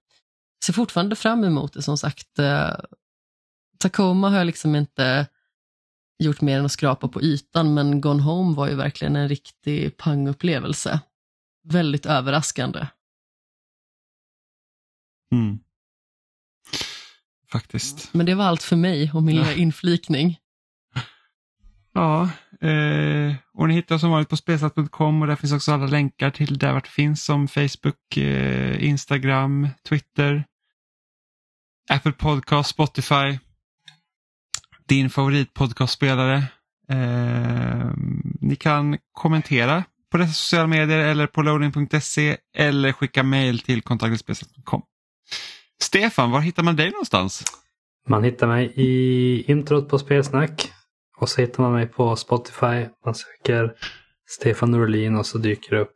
Ser 0.64 0.72
fortfarande 0.72 1.16
fram 1.16 1.44
emot 1.44 1.72
det 1.72 1.82
som 1.82 1.98
sagt. 1.98 2.38
Eh, 2.38 2.74
Tacoma 3.78 4.30
har 4.30 4.38
jag 4.38 4.46
liksom 4.46 4.76
inte 4.76 5.26
gjort 6.18 6.40
mer 6.40 6.58
än 6.58 6.64
att 6.64 6.72
skrapa 6.72 7.08
på 7.08 7.22
ytan, 7.22 7.74
men 7.74 8.00
Gone 8.00 8.22
Home 8.22 8.56
var 8.56 8.68
ju 8.68 8.74
verkligen 8.74 9.16
en 9.16 9.28
riktig 9.28 9.96
pangupplevelse. 9.96 11.00
Väldigt 11.68 12.06
överraskande. 12.06 12.86
Mm. 15.32 15.58
Faktiskt. 17.52 18.14
Men 18.14 18.26
det 18.26 18.34
var 18.34 18.44
allt 18.44 18.62
för 18.62 18.76
mig 18.76 19.10
och 19.14 19.22
min 19.22 19.36
lilla 19.36 19.54
inflikning. 19.54 20.38
Ja, 21.92 22.30
eh, 22.60 23.34
och 23.54 23.68
ni 23.68 23.74
hittar 23.74 23.98
som 23.98 24.10
vanligt 24.10 24.28
på 24.28 24.36
spelsat.com 24.36 25.22
och 25.22 25.28
där 25.28 25.36
finns 25.36 25.52
också 25.52 25.72
alla 25.72 25.86
länkar 25.86 26.30
till 26.30 26.58
där 26.58 26.72
vart 26.72 26.84
det 26.84 26.90
finns 26.90 27.24
som 27.24 27.48
Facebook, 27.48 28.16
eh, 28.16 28.84
Instagram, 28.84 29.68
Twitter, 29.88 30.44
Apple 31.88 32.12
Podcast, 32.12 32.70
Spotify, 32.70 33.38
din 34.88 35.10
favoritpodcastspelare. 35.10 36.36
Eh, 36.88 37.90
ni 38.40 38.56
kan 38.56 38.98
kommentera 39.12 39.84
på 40.12 40.18
dessa 40.18 40.32
sociala 40.32 40.66
medier 40.66 40.98
eller 40.98 41.26
på 41.26 41.42
loading.se 41.42 42.36
eller 42.56 42.92
skicka 42.92 43.22
mejl 43.22 43.58
till 43.58 43.82
kontaktspelsat.com. 43.82 44.82
Stefan, 45.82 46.30
var 46.30 46.40
hittar 46.40 46.62
man 46.62 46.76
dig 46.76 46.90
någonstans? 46.90 47.44
Man 48.08 48.24
hittar 48.24 48.46
mig 48.46 48.72
i 48.74 49.42
introt 49.52 49.88
på 49.88 49.98
Spelsnack. 49.98 50.72
Och 51.18 51.28
så 51.28 51.40
hittar 51.40 51.62
man 51.62 51.72
mig 51.72 51.86
på 51.86 52.16
Spotify. 52.16 52.86
Man 53.04 53.14
söker 53.14 53.72
Stefan 54.28 54.70
Norlin 54.70 55.16
och 55.16 55.26
så 55.26 55.38
dyker 55.38 55.76
det 55.76 55.82
upp 55.82 55.94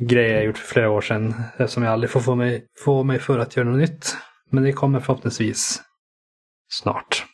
grejer 0.00 0.34
jag 0.34 0.44
gjort 0.44 0.58
för 0.58 0.66
flera 0.66 0.90
år 0.90 1.00
sedan. 1.00 1.34
Eftersom 1.58 1.82
jag 1.82 1.92
aldrig 1.92 2.10
får 2.10 2.20
få 2.20 2.34
mig, 2.34 2.66
få 2.84 3.04
mig 3.04 3.18
för 3.18 3.38
att 3.38 3.56
göra 3.56 3.68
något 3.68 3.80
nytt. 3.80 4.16
Men 4.50 4.62
det 4.62 4.72
kommer 4.72 5.00
förhoppningsvis 5.00 5.82
snart. 6.68 7.26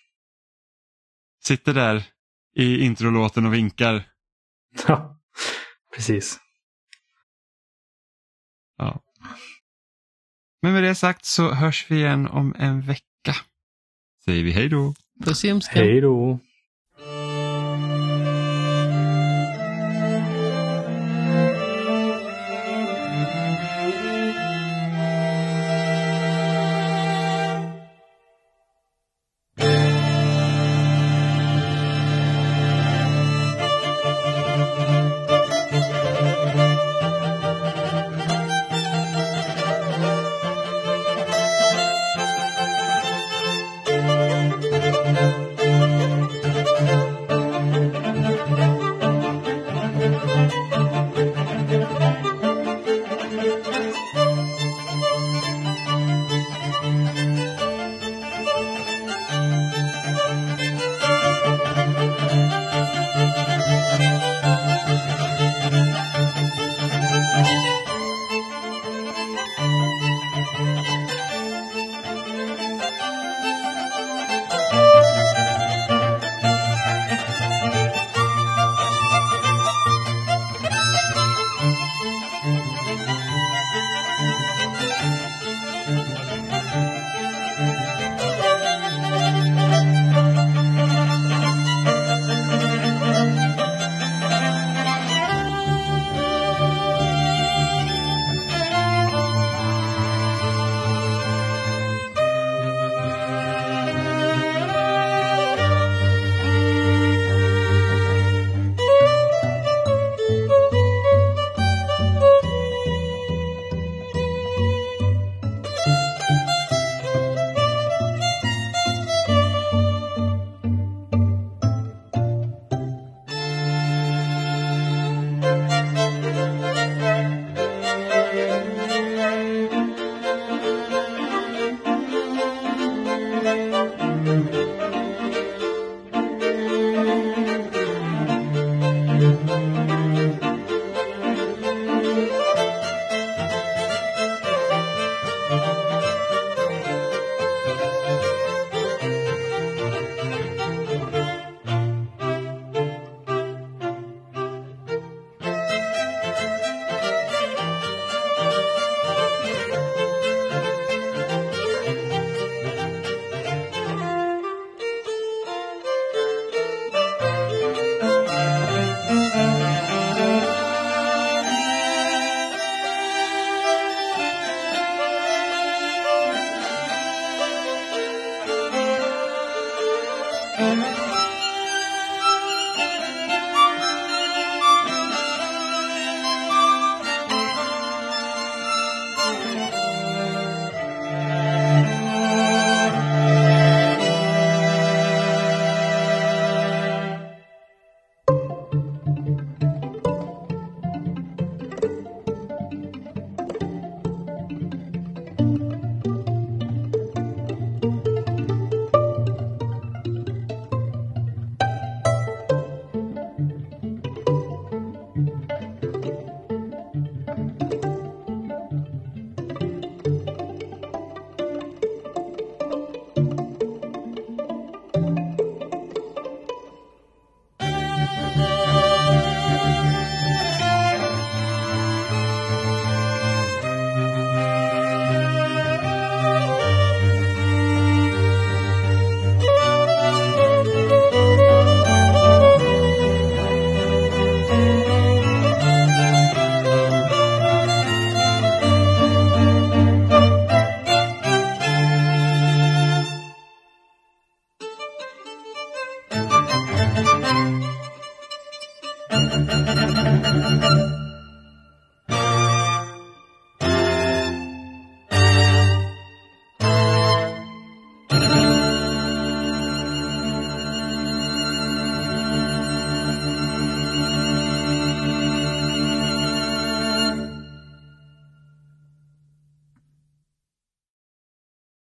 Sitter 1.47 1.75
där 1.75 2.05
i 2.57 2.81
introlåten 2.81 3.47
och 3.47 3.55
vinkar. 3.55 4.03
Ja, 4.89 5.21
precis. 5.95 6.41
Ja. 8.77 9.03
Men 10.63 10.73
med 10.73 10.83
det 10.83 10.95
sagt 10.95 11.25
så 11.25 11.53
hörs 11.53 11.91
vi 11.91 11.97
igen 11.97 12.27
om 12.27 12.55
en 12.59 12.83
vecka. 12.83 13.37
Säger 14.25 14.45
vi 14.45 14.51
hej 14.51 14.69
då. 14.69 14.95
Puss 15.25 15.45
i. 15.45 15.81
Hej 15.81 16.01
då! 16.01 16.39